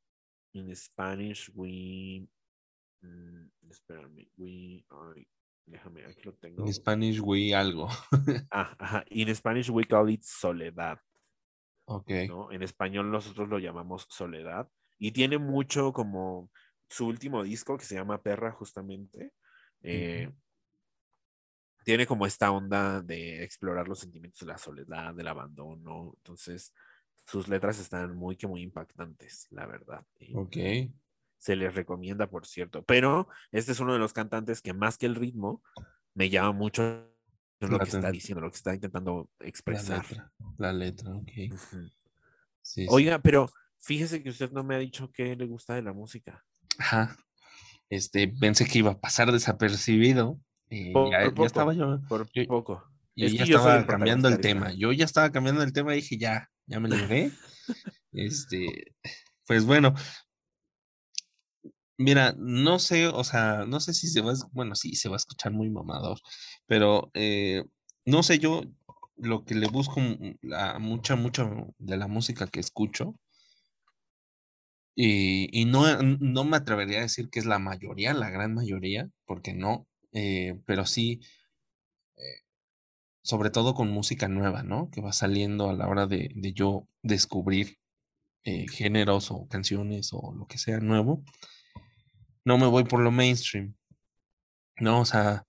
In 0.53 0.75
Spanish 0.75 1.51
we 1.55 2.27
mm, 3.01 3.47
espérame, 3.69 4.29
we 4.37 4.85
ay, 4.89 5.27
déjame, 5.65 6.05
aquí 6.05 6.21
lo 6.23 6.33
tengo. 6.35 6.65
En 6.65 6.73
Spanish, 6.73 7.19
güey, 7.19 7.53
algo. 7.53 7.87
Ah, 8.51 8.75
ajá, 8.79 9.05
In 9.09 9.33
Spanish 9.35 9.69
we 9.69 9.83
call 9.85 10.09
it 10.09 10.23
soledad. 10.23 10.99
Ok. 11.85 12.11
¿no? 12.25 12.51
En 12.51 12.61
español 12.63 13.11
nosotros 13.11 13.49
lo 13.49 13.59
llamamos 13.59 14.05
Soledad 14.09 14.69
y 14.97 15.11
tiene 15.11 15.37
mucho 15.37 15.93
como 15.93 16.51
su 16.89 17.07
último 17.07 17.43
disco 17.43 17.77
que 17.77 17.85
se 17.85 17.95
llama 17.95 18.21
Perra 18.23 18.51
justamente. 18.51 19.33
eh, 19.81 20.31
Tiene 21.87 22.05
como 22.05 22.25
esta 22.25 22.51
onda 22.51 23.01
de 23.01 23.45
explorar 23.45 23.87
los 23.87 23.99
sentimientos 23.99 24.41
de 24.41 24.47
la 24.47 24.57
soledad, 24.57 25.15
del 25.15 25.29
abandono. 25.29 26.15
Entonces, 26.17 26.73
sus 27.25 27.47
letras 27.47 27.79
están 27.79 28.13
muy 28.13 28.35
que 28.35 28.45
muy 28.45 28.61
impactantes, 28.61 29.47
la 29.51 29.65
verdad. 29.65 30.03
¿eh? 30.19 30.33
Ok. 30.35 30.57
Se 31.37 31.55
les 31.55 31.73
recomienda, 31.73 32.29
por 32.29 32.45
cierto. 32.45 32.83
Pero 32.83 33.29
este 33.53 33.71
es 33.71 33.79
uno 33.79 33.93
de 33.93 33.99
los 33.99 34.11
cantantes 34.11 34.61
que 34.61 34.73
más 34.73 34.97
que 34.97 35.05
el 35.05 35.15
ritmo 35.15 35.63
me 36.13 36.29
llama 36.29 36.51
mucho 36.51 36.83
lo 37.61 37.77
La 37.77 37.85
que 37.85 37.89
está 37.91 38.11
diciendo, 38.11 38.41
lo 38.41 38.51
que 38.51 38.57
está 38.57 38.73
intentando 38.73 39.29
La 39.39 39.47
expresar. 39.47 40.03
letra. 40.09 40.33
La 40.57 40.73
letra, 40.73 41.15
ok. 41.15 41.31
Sí. 42.63 42.85
Oiga, 42.89 43.19
pero 43.19 43.49
fíjese 43.79 44.21
que 44.21 44.31
usted 44.31 44.51
no 44.51 44.65
me 44.65 44.75
ha 44.75 44.79
dicho 44.79 45.09
qué 45.13 45.37
le 45.37 45.45
gusta 45.45 45.75
de 45.75 45.83
la 45.83 45.93
música. 45.93 46.43
Ajá. 46.79 47.15
Este, 47.89 48.27
pensé 48.27 48.65
que 48.65 48.79
iba 48.79 48.91
a 48.91 48.99
pasar 48.99 49.31
desapercibido. 49.31 50.37
Eh, 50.69 50.91
Por 50.93 51.11
ya, 51.11 51.23
ya 51.23 51.29
poco, 51.31 51.45
estaba 51.45 51.73
yo. 51.73 51.99
Por 52.07 52.29
yo- 52.33 52.47
poco. 52.47 52.83
Yo 53.15 53.27
ya 53.27 53.45
yo 53.45 53.57
estaba 53.57 53.87
cambiando 53.87 54.27
el 54.27 54.39
tema. 54.39 54.71
Yo 54.73 54.91
ya 54.91 55.05
estaba 55.05 55.31
cambiando 55.31 55.63
el 55.63 55.73
tema 55.73 55.93
y 55.93 56.01
dije, 56.01 56.17
ya, 56.17 56.49
ya 56.67 56.79
me 56.79 56.87
libré. 56.89 57.31
este, 58.13 58.93
pues 59.47 59.65
bueno, 59.65 59.95
mira, 61.97 62.35
no 62.37 62.77
sé, 62.79 63.07
o 63.07 63.23
sea, 63.23 63.65
no 63.67 63.79
sé 63.79 63.93
si 63.93 64.07
se 64.07 64.21
va, 64.21 64.31
a 64.33 64.35
bueno, 64.51 64.75
sí, 64.75 64.93
se 64.95 65.09
va 65.09 65.15
a 65.15 65.17
escuchar 65.17 65.51
muy 65.51 65.69
mamador, 65.69 66.19
pero 66.67 67.09
eh, 67.15 67.63
no 68.05 68.21
sé, 68.21 68.37
yo 68.39 68.63
lo 69.15 69.45
que 69.45 69.55
le 69.55 69.67
busco 69.67 69.99
la, 70.41 70.77
mucha, 70.77 71.15
mucha 71.15 71.49
de 71.79 71.97
la 71.97 72.07
música 72.07 72.45
que 72.47 72.59
escucho, 72.59 73.15
y, 74.95 75.49
y 75.59 75.65
no, 75.65 75.83
no 76.01 76.43
me 76.43 76.57
atrevería 76.57 76.99
a 76.99 77.01
decir 77.01 77.29
que 77.29 77.39
es 77.39 77.45
la 77.45 77.59
mayoría, 77.59 78.13
la 78.13 78.29
gran 78.29 78.53
mayoría, 78.53 79.09
porque 79.25 79.53
no, 79.53 79.87
eh, 80.17 80.59
pero 80.65 80.85
sí 80.85 81.21
sobre 83.27 83.49
todo 83.49 83.73
con 83.73 83.89
música 83.89 84.29
nueva, 84.29 84.63
¿no? 84.63 84.89
Que 84.89 85.01
va 85.01 85.11
saliendo 85.11 85.69
a 85.69 85.73
la 85.73 85.89
hora 85.89 86.07
de, 86.07 86.31
yo 86.55 86.87
descubrir 87.01 87.77
eh, 88.45 88.67
géneros 88.69 89.31
o 89.31 89.49
canciones 89.49 90.11
o 90.13 90.33
lo 90.33 90.47
que 90.47 90.57
sea 90.57 90.79
nuevo. 90.79 91.25
No 92.45 92.57
me 92.57 92.67
voy 92.67 92.85
por 92.85 93.01
lo 93.01 93.11
mainstream, 93.11 93.75
¿no? 94.79 95.01
O 95.01 95.05
sea, 95.05 95.45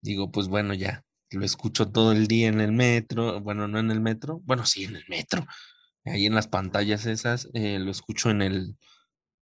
digo, 0.00 0.30
pues 0.30 0.48
bueno, 0.48 0.72
ya, 0.72 1.04
lo 1.32 1.44
escucho 1.44 1.90
todo 1.90 2.12
el 2.12 2.28
día 2.28 2.48
en 2.48 2.62
el 2.62 2.72
metro, 2.72 3.42
bueno, 3.42 3.68
no 3.68 3.78
en 3.78 3.90
el 3.90 4.00
metro, 4.00 4.40
bueno, 4.44 4.64
sí, 4.64 4.84
en 4.84 4.96
el 4.96 5.04
metro, 5.06 5.46
ahí 6.06 6.24
en 6.24 6.34
las 6.34 6.48
pantallas 6.48 7.04
esas, 7.04 7.50
eh, 7.52 7.78
lo 7.78 7.90
escucho 7.90 8.30
en 8.30 8.40
el, 8.40 8.78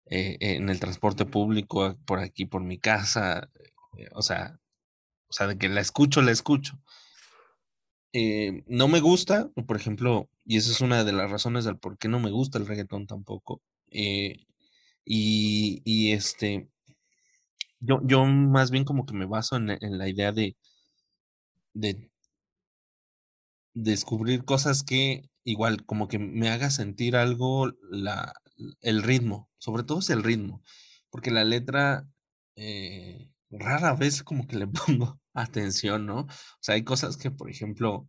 eh, 0.06 0.38
en 0.40 0.70
el 0.70 0.80
transporte 0.80 1.24
público, 1.24 1.96
por 2.04 2.18
aquí, 2.18 2.46
por 2.46 2.64
mi 2.64 2.80
casa, 2.80 3.48
eh, 3.54 3.70
o 4.12 4.22
sea, 4.22 4.58
o 5.28 5.32
sea, 5.34 5.48
de 5.48 5.58
que 5.58 5.68
la 5.70 5.80
escucho, 5.82 6.22
la 6.22 6.32
escucho 6.32 6.78
eh, 8.12 8.62
no 8.66 8.88
me 8.88 9.00
gusta, 9.00 9.50
por 9.66 9.76
ejemplo, 9.76 10.28
y 10.44 10.56
esa 10.58 10.70
es 10.70 10.80
una 10.80 11.04
de 11.04 11.12
las 11.12 11.30
razones 11.30 11.64
del 11.64 11.78
por 11.78 11.98
qué 11.98 12.08
no 12.08 12.20
me 12.20 12.30
gusta 12.30 12.58
el 12.58 12.66
reggaetón 12.66 13.06
tampoco. 13.06 13.62
eh, 13.90 14.46
y, 15.04 15.82
y 15.84 16.12
este, 16.12 16.68
yo, 17.78 18.00
yo 18.04 18.24
más 18.26 18.72
bien 18.72 18.84
como 18.84 19.06
que 19.06 19.14
me 19.14 19.26
baso 19.26 19.54
en, 19.56 19.68
la- 19.68 19.78
en 19.80 19.96
la 19.98 20.08
idea 20.08 20.32
de, 20.32 20.56
de 21.74 22.10
descubrir 23.74 24.44
cosas 24.44 24.82
que 24.82 25.28
igual 25.44 25.84
como 25.84 26.08
que 26.08 26.18
me 26.18 26.48
haga 26.50 26.70
sentir 26.70 27.16
algo 27.16 27.72
la, 27.90 28.32
el 28.80 29.02
ritmo, 29.02 29.48
sobre 29.58 29.82
todo 29.84 29.98
es 30.00 30.10
el 30.10 30.22
ritmo, 30.22 30.62
porque 31.10 31.30
la 31.30 31.44
letra 31.44 32.06
eh, 32.56 33.28
rara 33.58 33.94
vez 33.94 34.22
como 34.22 34.46
que 34.46 34.56
le 34.56 34.66
pongo 34.86 35.20
atención, 35.34 36.06
¿no? 36.06 36.20
O 36.20 36.28
sea, 36.60 36.74
hay 36.76 36.84
cosas 36.84 37.16
que, 37.16 37.30
por 37.30 37.50
ejemplo, 37.50 38.08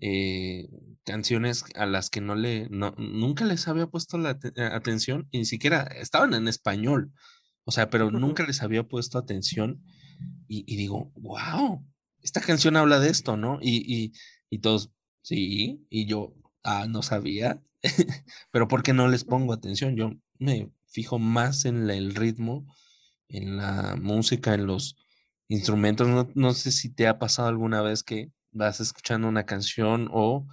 eh, 0.00 0.68
canciones 1.04 1.64
a 1.74 1.86
las 1.86 2.08
que 2.10 2.20
no 2.20 2.34
le, 2.34 2.68
no, 2.70 2.94
nunca 2.96 3.44
les 3.44 3.68
había 3.68 3.86
puesto 3.86 4.18
la 4.18 4.38
eh, 4.42 4.62
atención, 4.62 5.28
y 5.30 5.38
ni 5.38 5.44
siquiera 5.44 5.82
estaban 5.82 6.34
en 6.34 6.48
español, 6.48 7.12
o 7.64 7.70
sea, 7.70 7.90
pero 7.90 8.10
nunca 8.10 8.44
les 8.46 8.62
había 8.62 8.84
puesto 8.84 9.18
atención 9.18 9.82
y, 10.48 10.64
y 10.66 10.76
digo, 10.76 11.12
wow, 11.16 11.86
esta 12.22 12.40
canción 12.40 12.76
habla 12.76 12.98
de 12.98 13.10
esto, 13.10 13.36
¿no? 13.36 13.58
Y, 13.60 13.84
y, 13.86 14.12
y 14.48 14.58
todos, 14.60 14.90
sí, 15.22 15.86
y 15.90 16.06
yo, 16.06 16.34
ah, 16.62 16.86
no 16.88 17.02
sabía, 17.02 17.62
pero 18.50 18.68
¿por 18.68 18.82
qué 18.82 18.92
no 18.92 19.08
les 19.08 19.24
pongo 19.24 19.52
atención? 19.52 19.96
Yo 19.96 20.12
me 20.38 20.70
fijo 20.86 21.18
más 21.18 21.64
en 21.66 21.88
el 21.90 22.14
ritmo, 22.14 22.66
en 23.30 23.56
la 23.56 23.96
música, 24.00 24.54
en 24.54 24.66
los 24.66 24.96
instrumentos. 25.48 26.08
No, 26.08 26.28
no 26.34 26.54
sé 26.54 26.72
si 26.72 26.92
te 26.92 27.06
ha 27.06 27.18
pasado 27.18 27.48
alguna 27.48 27.82
vez 27.82 28.02
que 28.02 28.30
vas 28.52 28.80
escuchando 28.80 29.28
una 29.28 29.46
canción 29.46 30.08
o 30.12 30.46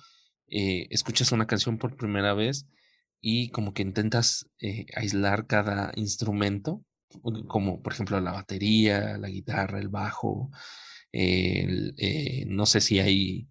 eh, 0.47 0.87
escuchas 0.91 1.31
una 1.31 1.47
canción 1.47 1.77
por 1.77 1.97
primera 1.97 2.33
vez 2.33 2.67
y 3.21 3.49
como 3.49 3.73
que 3.73 3.81
intentas 3.81 4.47
eh, 4.61 4.85
aislar 4.95 5.47
cada 5.47 5.91
instrumento 5.95 6.83
como 7.47 7.81
por 7.81 7.93
ejemplo 7.93 8.19
la 8.21 8.31
batería, 8.31 9.17
la 9.17 9.29
guitarra, 9.29 9.79
el 9.79 9.89
bajo, 9.89 10.49
el, 11.11 11.93
eh, 11.97 12.45
no 12.47 12.65
sé 12.65 12.81
si 12.81 12.99
hay 12.99 13.49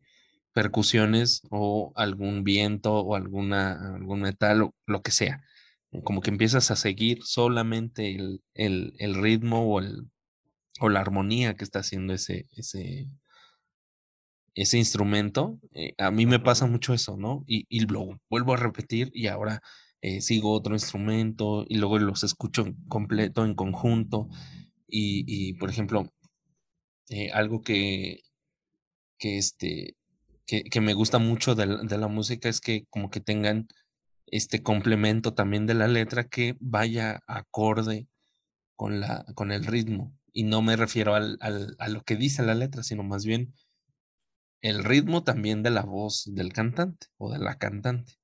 percusiones 0.52 1.42
o 1.50 1.92
algún 1.96 2.44
viento 2.44 2.94
o 2.94 3.14
alguna, 3.16 3.94
algún 3.96 4.20
metal 4.22 4.62
o 4.62 4.74
lo 4.86 5.02
que 5.02 5.10
sea. 5.10 5.42
Como 6.04 6.20
que 6.20 6.30
empiezas 6.30 6.70
a 6.70 6.76
seguir 6.76 7.22
solamente 7.22 8.14
el, 8.14 8.42
el, 8.54 8.94
el 8.98 9.14
ritmo 9.14 9.62
o, 9.66 9.80
el, 9.80 10.10
o 10.80 10.88
la 10.88 11.00
armonía 11.00 11.54
que 11.54 11.64
está 11.64 11.80
haciendo 11.80 12.12
ese, 12.12 12.46
ese, 12.52 13.08
ese 14.54 14.78
instrumento. 14.78 15.60
Eh, 15.72 15.94
a 15.98 16.10
mí 16.10 16.26
me 16.26 16.40
pasa 16.40 16.66
mucho 16.66 16.92
eso, 16.94 17.16
¿no? 17.16 17.44
Y, 17.46 17.66
y 17.68 17.80
lo 17.86 18.20
vuelvo 18.28 18.54
a 18.54 18.56
repetir 18.56 19.10
y 19.14 19.28
ahora 19.28 19.62
eh, 20.00 20.20
sigo 20.20 20.52
otro 20.52 20.74
instrumento 20.74 21.64
y 21.68 21.78
luego 21.78 21.98
los 21.98 22.24
escucho 22.24 22.62
en 22.62 22.74
completo, 22.88 23.44
en 23.44 23.54
conjunto. 23.54 24.28
Y, 24.88 25.24
y 25.26 25.54
por 25.54 25.70
ejemplo, 25.70 26.10
eh, 27.08 27.30
algo 27.32 27.62
que, 27.62 28.20
que, 29.18 29.38
este, 29.38 29.96
que, 30.46 30.64
que 30.64 30.80
me 30.80 30.94
gusta 30.94 31.18
mucho 31.18 31.54
de 31.54 31.66
la, 31.66 31.82
de 31.82 31.98
la, 31.98 32.08
música 32.08 32.48
es 32.48 32.60
que 32.60 32.86
como 32.90 33.10
que 33.10 33.20
tengan 33.20 33.68
este 34.26 34.62
complemento 34.62 35.34
también 35.34 35.66
de 35.66 35.74
la 35.74 35.88
letra 35.88 36.28
que 36.28 36.56
vaya 36.60 37.22
acorde 37.26 38.08
con, 38.76 39.00
la, 39.00 39.24
con 39.34 39.52
el 39.52 39.64
ritmo. 39.64 40.14
Y 40.32 40.44
no 40.44 40.62
me 40.62 40.76
refiero 40.76 41.14
al, 41.14 41.38
al, 41.40 41.76
a 41.78 41.88
lo 41.88 42.02
que 42.02 42.16
dice 42.16 42.42
la 42.42 42.54
letra, 42.54 42.82
sino 42.82 43.02
más 43.02 43.24
bien 43.24 43.54
el 44.60 44.84
ritmo 44.84 45.22
también 45.24 45.62
de 45.62 45.70
la 45.70 45.82
voz 45.82 46.24
del 46.34 46.52
cantante 46.52 47.06
o 47.18 47.32
de 47.32 47.38
la 47.38 47.56
cantante. 47.58 48.14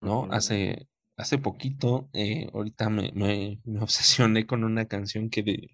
¿No? 0.00 0.28
Hace, 0.30 0.88
hace 1.16 1.38
poquito, 1.38 2.10
eh, 2.12 2.48
ahorita 2.52 2.90
me, 2.90 3.12
me, 3.12 3.60
me, 3.64 3.80
obsesioné 3.82 4.46
con 4.46 4.64
una 4.64 4.86
canción 4.86 5.30
que 5.30 5.42
de, 5.42 5.70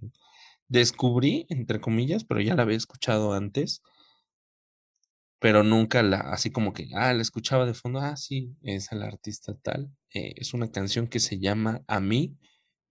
descubrí, 0.69 1.47
entre 1.49 1.81
comillas, 1.81 2.25
pero 2.25 2.41
ya 2.41 2.55
la 2.55 2.63
había 2.63 2.77
escuchado 2.77 3.33
antes, 3.35 3.83
pero 5.41 5.65
nunca 5.65 6.03
la, 6.03 6.19
así 6.21 6.51
como 6.53 6.73
que, 6.75 6.89
ah, 6.95 7.15
la 7.15 7.23
escuchaba 7.23 7.67
de 7.67 7.75
fondo, 7.75 8.01
ah, 8.01 8.17
sí, 8.17 8.55
es 8.63 8.93
el 8.93 9.03
artista 9.03 9.55
tal. 9.63 9.91
Eh, 10.15 10.35
es 10.37 10.55
una 10.55 10.71
canción 10.71 11.09
que 11.09 11.19
se 11.19 11.39
llama 11.41 11.83
A 11.89 11.99
mí, 12.01 12.37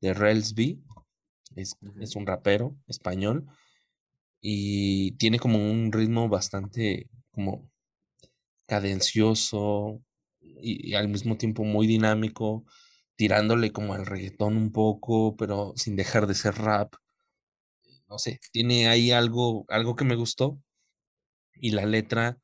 de 0.02 0.14
Rels 0.16 0.56
B. 0.56 0.80
Es, 1.56 1.76
uh 1.82 1.88
-huh. 1.88 2.04
es 2.04 2.16
un 2.16 2.26
rapero 2.28 2.76
español 2.88 3.47
y 4.41 5.14
tiene 5.18 5.39
como 5.39 5.60
un 5.60 5.91
ritmo 5.91 6.30
bastante 6.30 7.10
como 7.32 7.70
cadencioso 8.68 10.02
y, 10.41 10.91
y, 10.91 10.95
al 10.95 11.10
mismo 11.10 11.38
tiempo 11.38 11.64
muy 11.64 11.88
dinámico, 11.88 12.66
tirándole 13.16 13.72
como 13.72 13.93
al 13.93 14.06
reggaetón 14.06 14.58
un 14.58 14.72
poco, 14.72 15.36
pero 15.38 15.74
sin 15.76 15.95
dejar 15.95 16.28
de 16.28 16.36
ser 16.36 16.56
rap. 16.56 16.95
No 18.08 18.18
sé, 18.18 18.39
tiene 18.52 18.88
ahí 18.88 19.12
algo, 19.12 19.66
algo 19.70 19.95
que 19.95 20.06
me 20.06 20.16
gustó 20.16 20.60
y 21.60 21.72
la 21.72 21.86
letra, 21.86 22.39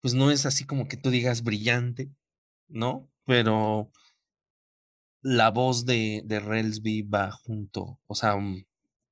pues 0.00 0.14
no 0.14 0.30
es 0.30 0.46
así 0.46 0.64
como 0.64 0.88
que 0.88 0.96
tú 0.96 1.10
digas 1.10 1.42
brillante, 1.42 2.10
¿no? 2.68 3.10
Pero 3.24 3.90
la 5.22 5.50
voz 5.50 5.84
de, 5.84 6.22
de 6.24 6.40
Relsby 6.40 7.02
va 7.02 7.30
junto, 7.30 8.00
o 8.06 8.14
sea, 8.14 8.34
um, 8.36 8.64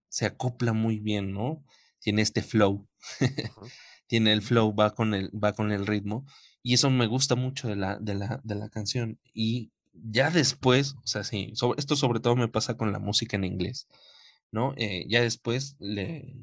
se 0.09 0.27
acopla 0.27 0.73
muy 0.73 1.01
bien, 1.01 1.33
¿no? 1.33 1.65
Tiene 2.01 2.23
este 2.23 2.43
flow, 2.43 2.89
uh 3.21 3.25
-huh. 3.25 3.73
tiene 4.07 4.33
el 4.33 4.43
flow, 4.43 4.75
va 4.75 4.95
con 4.95 5.15
el, 5.15 5.31
va 5.33 5.53
con 5.53 5.73
el 5.73 5.87
ritmo, 5.87 6.25
y 6.63 6.75
eso 6.75 6.91
me 6.91 7.07
gusta 7.07 7.35
mucho 7.35 7.69
de 7.69 7.77
la, 7.77 7.99
de 7.99 8.15
la, 8.15 8.41
de 8.45 8.55
la 8.55 8.69
canción. 8.71 9.19
Y 9.35 9.73
ya 9.93 10.31
después, 10.31 10.95
o 11.03 11.07
sea, 11.07 11.25
sí, 11.25 11.53
sobre, 11.55 11.79
esto 11.81 11.97
sobre 11.97 12.21
todo 12.21 12.37
me 12.37 12.49
pasa 12.49 12.77
con 12.77 12.93
la 12.93 12.99
música 12.99 13.37
en 13.37 13.45
inglés, 13.45 13.89
¿no? 14.51 14.75
Eh, 14.77 15.07
ya 15.09 15.23
después 15.23 15.77
le, 15.79 16.37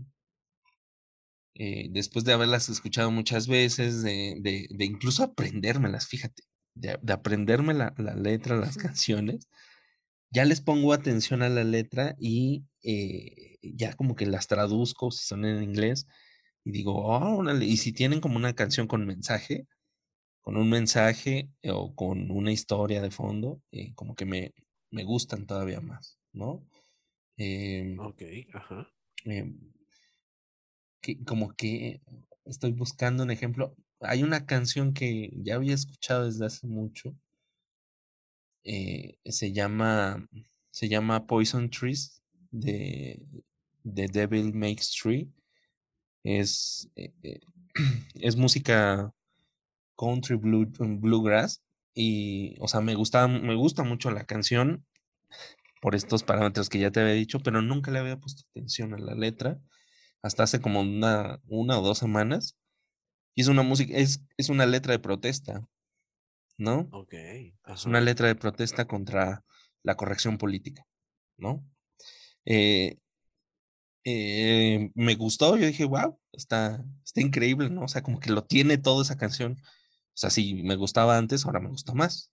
eh, 1.55 1.87
después 1.91 2.25
de 2.25 2.33
haberlas 2.33 2.69
escuchado 2.69 3.11
muchas 3.11 3.47
veces, 3.47 4.03
de, 4.03 4.37
de, 4.41 4.67
de 4.69 4.85
incluso 4.85 5.23
aprendérmelas, 5.23 6.07
fíjate, 6.07 6.43
de, 6.75 6.99
de 7.01 7.13
aprenderme 7.13 7.73
la, 7.73 7.93
la, 7.97 8.15
letra, 8.15 8.57
las 8.57 8.77
canciones, 8.77 9.47
ya 10.31 10.45
les 10.45 10.61
pongo 10.61 10.93
atención 10.93 11.41
a 11.41 11.49
la 11.49 11.63
letra 11.63 12.15
y 12.19 12.65
eh, 12.83 13.57
ya 13.61 13.93
como 13.93 14.15
que 14.15 14.25
las 14.25 14.47
traduzco 14.47 15.11
si 15.11 15.25
son 15.25 15.45
en 15.45 15.63
inglés 15.63 16.07
y 16.65 16.71
digo, 16.71 16.93
oh, 17.05 17.43
y 17.61 17.77
si 17.77 17.93
tienen 17.93 18.19
como 18.21 18.37
una 18.37 18.53
canción 18.53 18.87
con 18.87 19.05
mensaje, 19.05 19.67
con 20.41 20.57
un 20.57 20.69
mensaje 20.69 21.49
o 21.63 21.95
con 21.95 22.31
una 22.31 22.51
historia 22.51 23.01
de 23.01 23.11
fondo, 23.11 23.61
eh, 23.71 23.93
como 23.95 24.15
que 24.15 24.25
me, 24.25 24.53
me 24.91 25.03
gustan 25.03 25.45
todavía 25.45 25.79
más, 25.79 26.19
¿no? 26.33 26.67
Eh, 27.37 27.95
ok, 27.99 28.21
ajá. 28.53 28.91
Eh, 31.07 31.23
como 31.25 31.53
que 31.55 32.01
estoy 32.45 32.71
buscando 32.71 33.23
un 33.23 33.31
ejemplo. 33.31 33.75
Hay 34.01 34.23
una 34.23 34.45
canción 34.45 34.93
que 34.93 35.31
ya 35.43 35.55
había 35.55 35.73
escuchado 35.73 36.25
desde 36.25 36.45
hace 36.45 36.67
mucho. 36.67 37.15
Eh, 38.63 39.17
se 39.25 39.51
llama 39.53 40.27
se 40.71 40.89
llama 40.89 41.27
Poison 41.27 41.69
Trees 41.69 42.21
de, 42.51 43.21
de 43.83 44.07
Devil 44.07 44.53
Makes 44.53 44.87
Tree. 45.01 45.29
Es, 46.23 46.89
eh, 46.95 47.39
es 48.15 48.35
música 48.35 49.13
country 49.97 50.35
blue, 50.35 50.65
bluegrass 50.65 51.61
y 51.93 52.57
o 52.59 52.67
sea 52.67 52.81
me 52.81 52.95
gusta 52.95 53.27
me 53.27 53.55
gusta 53.55 53.83
mucho 53.83 54.11
la 54.11 54.25
canción 54.25 54.85
por 55.81 55.95
estos 55.95 56.23
parámetros 56.23 56.69
que 56.69 56.79
ya 56.79 56.91
te 56.91 56.99
había 56.99 57.13
dicho 57.13 57.39
pero 57.39 57.61
nunca 57.61 57.91
le 57.91 57.99
había 57.99 58.17
puesto 58.17 58.43
atención 58.51 58.93
a 58.93 58.97
la 58.97 59.15
letra 59.15 59.59
hasta 60.25 60.41
hace 60.41 60.59
como 60.59 60.81
una, 60.81 61.39
una 61.45 61.77
o 61.79 61.83
dos 61.83 61.99
semanas. 61.99 62.57
Y 63.35 63.41
es 63.41 63.47
una 63.47 63.61
música, 63.61 63.95
es, 63.95 64.23
es 64.37 64.49
una 64.49 64.65
letra 64.65 64.93
de 64.93 64.99
protesta, 64.99 65.67
¿no? 66.57 66.89
Ok. 66.93 67.13
Ajá. 67.63 67.75
Es 67.75 67.85
una 67.85 68.01
letra 68.01 68.27
de 68.27 68.35
protesta 68.35 68.87
contra 68.87 69.43
la 69.83 69.95
corrección 69.95 70.39
política, 70.39 70.83
¿no? 71.37 71.63
Eh, 72.43 72.97
eh, 74.03 74.89
me 74.95 75.13
gustó, 75.13 75.57
yo 75.57 75.67
dije, 75.67 75.85
wow, 75.85 76.19
está, 76.31 76.83
está 77.03 77.21
increíble, 77.21 77.69
¿no? 77.69 77.83
O 77.83 77.87
sea, 77.87 78.01
como 78.01 78.19
que 78.19 78.31
lo 78.31 78.45
tiene 78.45 78.79
toda 78.79 79.03
esa 79.03 79.17
canción. 79.17 79.57
O 79.61 80.17
sea, 80.17 80.31
si 80.31 80.63
me 80.63 80.75
gustaba 80.75 81.19
antes, 81.19 81.45
ahora 81.45 81.59
me 81.59 81.69
gusta 81.69 81.93
más. 81.93 82.31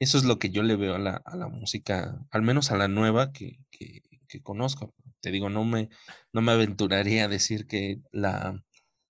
Eso 0.00 0.18
es 0.18 0.24
lo 0.24 0.40
que 0.40 0.50
yo 0.50 0.64
le 0.64 0.74
veo 0.74 0.96
a 0.96 0.98
la, 0.98 1.22
a 1.24 1.36
la 1.36 1.46
música, 1.46 2.18
al 2.32 2.42
menos 2.42 2.72
a 2.72 2.76
la 2.76 2.88
nueva 2.88 3.30
que, 3.30 3.60
que, 3.70 4.02
que 4.26 4.42
conozco 4.42 4.92
te 5.22 5.30
digo, 5.30 5.48
no 5.48 5.64
me, 5.64 5.88
no 6.32 6.42
me 6.42 6.52
aventuraría 6.52 7.24
a 7.24 7.28
decir 7.28 7.66
que 7.66 8.02
la, 8.12 8.62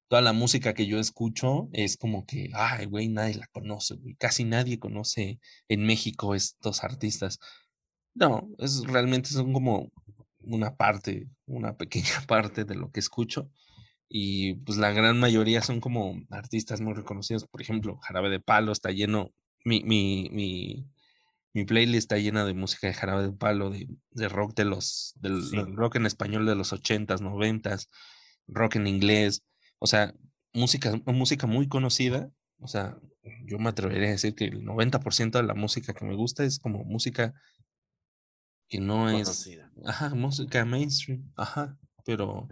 toda 0.09 0.23
la 0.23 0.35
música 0.35 0.75
que 0.75 0.87
yo 0.87 0.99
escucho 1.01 1.71
es 1.73 1.97
como 1.97 2.27
que, 2.27 2.51
ay, 2.55 2.87
güey, 2.87 3.09
nadie 3.09 3.35
la 3.37 3.47
conoce, 3.49 3.95
güey. 3.95 4.15
Casi 4.17 4.45
nadie 4.45 4.79
conoce 4.79 5.41
en 5.69 5.87
México 5.87 6.35
estos 6.35 6.85
artistas. 6.85 7.39
No, 8.15 8.49
es 8.59 8.85
realmente 8.85 9.31
son 9.31 9.53
como 9.55 9.91
una 10.43 10.77
parte, 10.77 11.29
una 11.47 11.77
pequeña 11.79 12.05
parte 12.29 12.65
de 12.65 12.75
lo 12.75 12.91
que 12.93 13.01
escucho. 13.01 13.51
Y 14.09 14.55
pues 14.57 14.77
la 14.79 14.93
gran 14.93 15.19
mayoría 15.19 15.63
son 15.63 15.81
como 15.81 16.21
artistas 16.31 16.83
muy 16.83 16.93
reconocidos. 16.95 17.47
Por 17.47 17.63
ejemplo, 17.63 17.97
Jarabe 18.03 18.29
de 18.29 18.41
Palo 18.41 18.73
está 18.73 18.91
lleno, 18.91 19.33
mi, 19.65 19.83
mi, 19.83 20.29
mi, 20.31 20.87
mi 21.55 21.65
playlist 21.65 22.05
está 22.05 22.19
llena 22.19 22.45
de 22.45 22.55
música 22.55 22.87
de 22.87 22.95
jarabe 22.95 23.25
de 23.25 23.33
palo, 23.33 23.71
de, 23.71 23.89
de 24.11 24.29
rock 24.29 24.55
de 24.55 24.65
los, 24.65 25.13
del 25.17 25.43
sí. 25.43 25.57
rock 25.57 25.97
en 25.97 26.07
español 26.07 26.47
de 26.47 26.55
los 26.55 26.73
ochentas, 26.73 27.21
noventas, 27.21 27.89
rock 28.47 28.77
en 28.77 28.87
inglés, 28.87 29.45
o 29.79 29.87
sea, 29.87 30.15
música, 30.53 30.93
música 31.07 31.47
muy 31.47 31.69
conocida, 31.69 32.31
o 32.59 32.69
sea, 32.69 32.97
yo 33.45 33.59
me 33.59 33.69
atrevería 33.69 34.09
a 34.09 34.13
decir 34.13 34.35
que 34.35 34.47
el 34.47 34.65
90% 34.65 35.39
de 35.39 35.43
la 35.43 35.55
música 35.55 35.93
que 35.93 36.05
me 36.05 36.15
gusta 36.15 36.45
es 36.45 36.59
como 36.59 36.85
música 36.85 37.35
que 38.69 38.81
no 38.81 39.05
conocida. 39.05 39.71
es, 39.77 39.89
ajá, 39.89 40.15
música 40.15 40.65
mainstream, 40.65 41.31
ajá, 41.37 41.79
pero. 42.05 42.49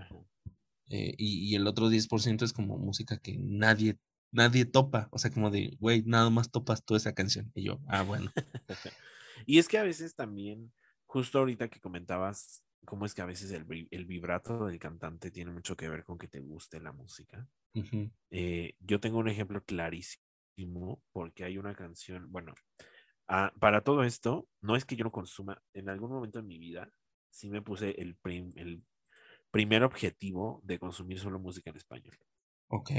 Eh, 0.92 1.14
y, 1.16 1.50
y 1.50 1.54
el 1.54 1.68
otro 1.68 1.88
10% 1.88 2.44
es 2.44 2.52
como 2.52 2.76
música 2.76 3.16
que 3.18 3.38
nadie 3.38 3.96
nadie 4.32 4.64
topa, 4.64 5.08
o 5.10 5.18
sea, 5.18 5.30
como 5.30 5.50
de, 5.50 5.76
güey, 5.80 6.02
nada 6.02 6.30
más 6.30 6.50
topas 6.50 6.84
tú 6.84 6.96
esa 6.96 7.14
canción. 7.14 7.50
Y 7.54 7.64
yo, 7.64 7.80
ah, 7.88 8.02
bueno. 8.02 8.30
y 9.46 9.58
es 9.58 9.68
que 9.68 9.78
a 9.78 9.82
veces 9.82 10.14
también, 10.14 10.72
justo 11.06 11.38
ahorita 11.38 11.68
que 11.68 11.80
comentabas, 11.80 12.62
cómo 12.84 13.06
es 13.06 13.14
que 13.14 13.22
a 13.22 13.26
veces 13.26 13.50
el, 13.52 13.66
el, 13.90 14.06
vibrato 14.06 14.66
del 14.66 14.78
cantante 14.78 15.30
tiene 15.30 15.50
mucho 15.50 15.76
que 15.76 15.88
ver 15.88 16.04
con 16.04 16.18
que 16.18 16.28
te 16.28 16.40
guste 16.40 16.80
la 16.80 16.92
música. 16.92 17.46
Uh 17.74 17.82
-huh. 17.82 18.12
eh, 18.30 18.74
yo 18.80 19.00
tengo 19.00 19.18
un 19.18 19.28
ejemplo 19.28 19.62
clarísimo 19.64 21.02
porque 21.12 21.44
hay 21.44 21.58
una 21.58 21.74
canción, 21.74 22.30
bueno, 22.30 22.54
ah, 23.28 23.52
para 23.58 23.82
todo 23.82 24.02
esto, 24.04 24.48
no 24.60 24.76
es 24.76 24.84
que 24.84 24.96
yo 24.96 25.04
no 25.04 25.12
consuma, 25.12 25.62
en 25.74 25.88
algún 25.88 26.10
momento 26.10 26.38
en 26.38 26.46
mi 26.46 26.58
vida 26.58 26.90
sí 27.30 27.48
me 27.48 27.62
puse 27.62 27.90
el, 28.00 28.16
prim, 28.16 28.52
el 28.56 28.82
primer 29.50 29.82
objetivo 29.84 30.60
de 30.64 30.78
consumir 30.78 31.18
solo 31.18 31.38
música 31.38 31.70
en 31.70 31.76
español. 31.76 32.18
Ok. 32.70 32.90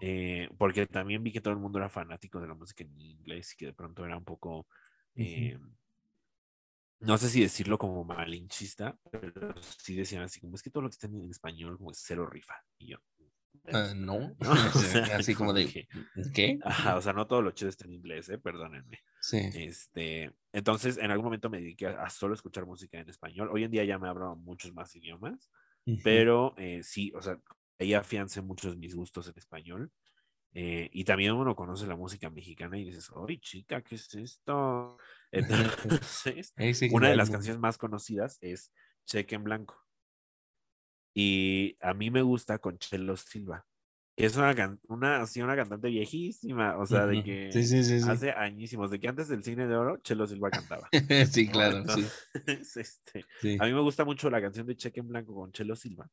Eh, 0.00 0.48
porque 0.58 0.86
también 0.86 1.22
vi 1.22 1.32
que 1.32 1.40
todo 1.40 1.54
el 1.54 1.60
mundo 1.60 1.78
era 1.78 1.88
fanático 1.88 2.40
de 2.40 2.48
la 2.48 2.54
música 2.54 2.84
en 2.84 2.98
inglés 3.00 3.52
y 3.54 3.56
que 3.56 3.66
de 3.66 3.72
pronto 3.74 4.04
era 4.04 4.16
un 4.16 4.24
poco. 4.24 4.68
Eh, 5.16 5.56
uh 5.56 5.58
-huh. 5.58 5.74
no 7.00 7.18
sé 7.18 7.28
si 7.28 7.40
decirlo 7.42 7.78
como 7.78 8.04
malinchista, 8.04 8.98
pero 9.10 9.54
sí 9.60 9.94
decían 9.94 10.22
así 10.22 10.40
como 10.40 10.54
es 10.54 10.62
que 10.62 10.70
todo 10.70 10.82
lo 10.84 10.88
que 10.88 10.94
está 10.94 11.06
en 11.06 11.30
español 11.30 11.76
como 11.76 11.90
es 11.90 12.02
cero 12.04 12.26
rifa. 12.26 12.54
Y 12.78 12.88
yo, 12.88 12.98
Ah, 13.72 13.92
no, 13.94 14.34
¿no? 14.40 14.52
O 14.74 14.78
sea, 14.78 15.16
así 15.16 15.34
como 15.34 15.52
de, 15.52 15.66
que- 15.66 15.88
¿qué? 16.34 16.58
Ajá, 16.64 16.96
o 16.96 17.02
sea, 17.02 17.12
no 17.12 17.26
todo 17.26 17.42
lo 17.42 17.50
chido 17.52 17.68
está 17.70 17.84
en 17.86 17.92
inglés, 17.94 18.28
¿eh? 18.28 18.38
perdónenme. 18.38 18.98
Sí, 19.20 19.38
Este, 19.50 20.32
entonces, 20.52 20.98
en 20.98 21.10
algún 21.10 21.26
momento 21.26 21.50
me 21.50 21.58
dediqué 21.60 21.86
a, 21.86 22.02
a 22.04 22.10
solo 22.10 22.34
escuchar 22.34 22.66
música 22.66 22.98
en 22.98 23.08
español. 23.08 23.48
Hoy 23.52 23.64
en 23.64 23.70
día 23.70 23.84
ya 23.84 23.98
me 23.98 24.08
abro 24.08 24.36
muchos 24.36 24.72
más 24.74 24.94
idiomas, 24.96 25.50
ujú, 25.86 26.00
pero 26.02 26.54
eh, 26.58 26.82
sí, 26.82 27.12
o 27.14 27.22
sea, 27.22 27.38
ahí 27.78 27.94
afiancé 27.94 28.42
muchos 28.42 28.76
mis 28.76 28.94
gustos 28.94 29.28
en 29.28 29.34
español. 29.38 29.92
eh, 30.54 30.88
y 30.92 31.04
también 31.04 31.32
uno 31.34 31.56
conoce 31.56 31.86
la 31.86 31.96
música 31.96 32.30
mexicana 32.30 32.78
y 32.78 32.84
dices, 32.84 33.10
¡ay, 33.28 33.38
chica, 33.40 33.82
qué 33.82 33.96
es 33.96 34.14
esto! 34.14 34.98
Entonces, 35.32 36.54
una 36.88 37.08
de 37.10 37.16
las 37.16 37.30
canciones 37.30 37.60
más 37.60 37.78
conocidas 37.78 38.38
es 38.42 38.72
Cheque 39.06 39.34
en 39.36 39.44
Blanco. 39.44 39.76
Y 41.14 41.76
a 41.80 41.94
mí 41.94 42.10
me 42.10 42.22
gusta 42.22 42.58
con 42.58 42.78
Chelo 42.78 43.16
Silva, 43.16 43.66
que 44.16 44.26
es 44.26 44.36
una, 44.36 44.54
can- 44.54 44.80
una, 44.88 45.22
así, 45.22 45.42
una 45.42 45.56
cantante 45.56 45.88
viejísima, 45.88 46.76
o 46.78 46.86
sea, 46.86 47.06
de 47.06 47.20
que 47.22 47.60
Sí, 47.62 47.64
sí, 47.64 47.84
sí, 47.84 48.00
hace 48.00 48.32
añísimos, 48.32 48.90
de 48.90 48.98
que 49.00 49.08
antes 49.08 49.28
del 49.28 49.44
cine 49.44 49.66
de 49.68 49.76
oro, 49.76 49.98
Chelo 49.98 50.26
Silva 50.26 50.50
cantaba. 50.52 50.92
Sí, 51.32 51.48
claro, 51.48 51.78
Entonces, 51.78 52.14
este, 52.76 53.28
a 53.58 53.66
mí 53.66 53.72
me 53.72 53.80
gusta 53.82 54.04
mucho 54.04 54.30
la 54.30 54.40
canción 54.42 54.66
de 54.66 54.76
Cheque 54.76 55.00
en 55.00 55.08
Blanco 55.08 55.34
con 55.34 55.52
Chelo 55.52 55.76
Silva, 55.76 56.10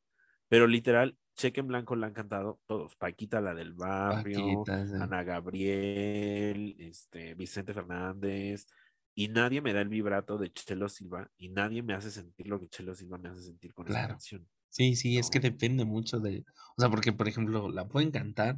pero 0.51 0.67
literal, 0.67 1.17
Cheque 1.37 1.61
en 1.61 1.69
Blanco 1.69 1.95
la 1.95 2.07
han 2.07 2.13
cantado 2.13 2.59
todos. 2.67 2.97
Paquita, 2.97 3.39
la 3.39 3.53
del 3.53 3.71
barrio, 3.71 4.65
Paquita, 4.65 4.85
sí. 4.85 4.93
Ana 4.99 5.23
Gabriel, 5.23 6.75
este, 6.77 7.35
Vicente 7.35 7.73
Fernández, 7.73 8.67
y 9.15 9.29
nadie 9.29 9.61
me 9.61 9.71
da 9.71 9.79
el 9.79 9.87
vibrato 9.87 10.37
de 10.37 10.51
Chelo 10.51 10.89
Silva, 10.89 11.31
y 11.37 11.47
nadie 11.47 11.81
me 11.83 11.93
hace 11.93 12.11
sentir 12.11 12.49
lo 12.49 12.59
que 12.59 12.67
Chelo 12.67 12.93
Silva 12.93 13.17
me 13.17 13.29
hace 13.29 13.43
sentir 13.43 13.73
con 13.73 13.87
esa 13.87 13.93
Claro. 13.95 14.13
canción. 14.15 14.45
Sí, 14.67 14.97
sí, 14.97 15.17
es 15.17 15.29
que 15.29 15.39
depende 15.39 15.85
mucho 15.85 16.19
de, 16.19 16.43
o 16.75 16.81
sea, 16.81 16.89
porque 16.89 17.13
por 17.13 17.29
ejemplo, 17.29 17.69
la 17.69 17.87
pueden 17.87 18.11
cantar, 18.11 18.57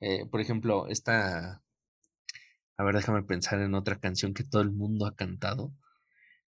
eh, 0.00 0.24
por 0.30 0.40
ejemplo, 0.40 0.88
esta, 0.88 1.62
a 2.78 2.84
ver, 2.84 2.94
déjame 2.94 3.24
pensar 3.24 3.60
en 3.60 3.74
otra 3.74 3.98
canción 4.00 4.32
que 4.32 4.42
todo 4.44 4.62
el 4.62 4.70
mundo 4.72 5.04
ha 5.04 5.14
cantado, 5.14 5.74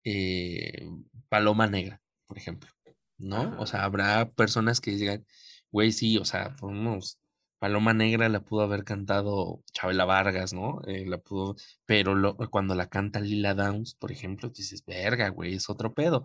eh, 0.03 0.87
Paloma 1.29 1.65
Negra, 1.65 1.99
por 2.27 2.37
ejemplo, 2.37 2.69
¿no? 3.17 3.55
O 3.59 3.65
sea, 3.67 3.83
habrá 3.83 4.29
personas 4.31 4.81
que 4.81 4.91
digan, 4.91 5.25
güey, 5.71 5.91
sí, 5.91 6.17
o 6.17 6.25
sea, 6.25 6.55
podemos, 6.57 7.19
Paloma 7.59 7.93
Negra 7.93 8.29
la 8.29 8.41
pudo 8.41 8.61
haber 8.63 8.83
cantado 8.83 9.63
Chabela 9.73 10.05
Vargas, 10.05 10.53
¿no? 10.53 10.81
Eh, 10.87 11.05
la 11.07 11.17
pudo, 11.19 11.55
pero 11.85 12.15
lo- 12.15 12.37
cuando 12.51 12.75
la 12.75 12.87
canta 12.89 13.19
Lila 13.19 13.53
Downs, 13.55 13.95
por 13.95 14.11
ejemplo, 14.11 14.49
dices, 14.49 14.83
verga, 14.85 15.29
güey, 15.29 15.55
es 15.55 15.69
otro 15.69 15.93
pedo. 15.93 16.23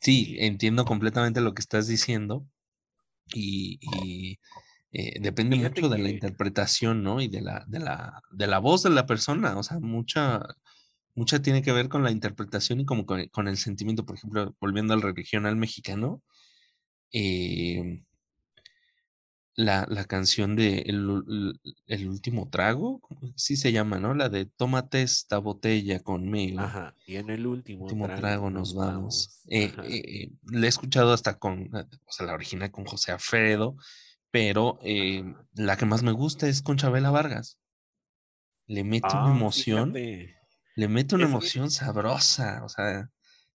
Sí, 0.00 0.36
entiendo 0.40 0.84
completamente 0.84 1.40
lo 1.40 1.54
que 1.54 1.60
estás 1.62 1.86
diciendo 1.86 2.46
y, 3.34 3.78
y, 3.80 4.38
eh, 4.92 5.18
depende 5.20 5.56
Fíjate 5.56 5.82
mucho 5.82 5.94
de 5.94 6.02
la 6.02 6.10
interpretación, 6.10 7.02
¿no? 7.02 7.20
Y 7.20 7.28
de 7.28 7.40
la, 7.42 7.64
de 7.68 7.80
la, 7.80 8.22
de 8.32 8.46
la 8.46 8.58
voz 8.58 8.82
de 8.84 8.90
la 8.90 9.06
persona, 9.06 9.56
o 9.58 9.62
sea, 9.62 9.78
mucha, 9.80 10.42
mucha 11.14 11.42
tiene 11.42 11.62
que 11.62 11.72
ver 11.72 11.88
con 11.88 12.02
la 12.04 12.10
interpretación 12.10 12.80
y 12.80 12.84
como 12.86 13.06
con, 13.06 13.26
con 13.28 13.48
el 13.48 13.56
sentimiento, 13.56 14.04
por 14.06 14.16
ejemplo, 14.16 14.54
volviendo 14.60 14.94
al 14.94 15.02
regional 15.02 15.56
mexicano, 15.56 16.22
eh, 17.12 18.02
la, 19.54 19.86
la 19.88 20.06
canción 20.06 20.56
de 20.56 20.78
el, 20.86 21.60
el 21.86 22.08
último 22.08 22.48
trago, 22.48 23.00
sí 23.36 23.56
se 23.56 23.70
llama, 23.72 23.98
¿no? 24.00 24.14
La 24.14 24.28
de 24.30 24.46
tómate 24.46 25.02
esta 25.02 25.38
botella 25.38 26.00
conmigo 26.00 26.60
Ajá, 26.60 26.94
y 27.06 27.16
en 27.16 27.28
el 27.28 27.46
último, 27.46 27.84
último 27.84 28.06
trago 28.08 28.48
nos 28.50 28.74
vamos. 28.74 28.94
vamos. 28.94 29.42
Eh, 29.50 29.72
eh, 29.84 30.30
la 30.50 30.66
he 30.66 30.68
escuchado 30.68 31.12
hasta 31.12 31.38
con, 31.38 31.64
eh, 31.76 31.84
o 32.06 32.12
sea, 32.12 32.26
la 32.26 32.34
original 32.34 32.70
con 32.70 32.86
José 32.86 33.12
Alfredo, 33.12 33.76
pero 34.30 34.78
la 35.54 35.76
que 35.76 35.84
más 35.84 36.02
me 36.02 36.12
gusta 36.12 36.48
es 36.48 36.62
con 36.62 36.78
Chabela 36.78 37.10
Vargas. 37.10 37.58
Le 38.66 38.82
mete 38.84 39.16
una 39.18 39.30
Ah, 39.30 39.36
emoción, 39.36 39.92
fíjate, 39.92 40.36
le 40.76 40.88
mete 40.88 41.14
una 41.14 41.24
es 41.24 41.28
que- 41.30 41.32
emoción 41.36 41.70
sabrosa, 41.70 42.64
o 42.64 42.68
sea, 42.68 43.10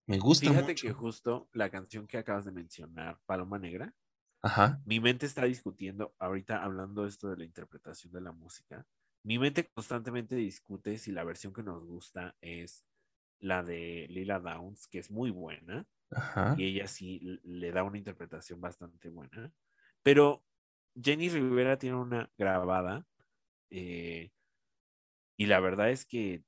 me 0.05 0.17
gusta 0.19 0.49
fíjate 0.49 0.71
mucho. 0.73 0.87
que 0.87 0.93
justo 0.93 1.49
la 1.53 1.69
canción 1.69 2.07
que 2.07 2.17
acabas 2.17 2.45
de 2.45 2.51
mencionar, 2.51 3.19
Paloma 3.25 3.59
Negra, 3.59 3.93
Ajá, 4.41 4.81
mi 4.85 4.99
mente 4.99 5.25
está 5.25 5.45
discutiendo, 5.45 6.15
ahorita 6.19 6.63
hablando 6.63 7.05
esto 7.05 7.29
de 7.29 7.37
la 7.37 7.43
interpretación 7.43 8.13
de 8.13 8.21
la 8.21 8.31
música, 8.31 8.85
mi 9.23 9.39
mente 9.39 9.67
constantemente 9.73 10.35
discute 10.35 10.97
si 10.99 11.11
la 11.11 11.23
versión 11.23 11.51
que 11.53 11.63
nos 11.63 11.83
gusta 11.83 12.35
es 12.39 12.85
la 13.39 13.63
de 13.63 14.07
Lila 14.09 14.39
Downs, 14.39 14.87
que 14.87 14.99
es 14.99 15.11
muy 15.11 15.31
buena, 15.31 15.85
ajá. 16.11 16.55
y 16.57 16.65
ella 16.65 16.87
sí 16.87 17.19
le 17.43 17.71
da 17.71 17.83
una 17.83 17.97
interpretación 17.97 18.61
bastante 18.61 19.09
buena, 19.09 19.51
pero 20.03 20.43
Jenny 20.95 21.29
Rivera 21.29 21.77
tiene 21.77 21.97
una 21.97 22.31
grabada, 22.37 23.05
eh, 23.69 24.31
y 25.35 25.45
la 25.47 25.59
verdad 25.59 25.89
es 25.91 26.05
que 26.05 26.43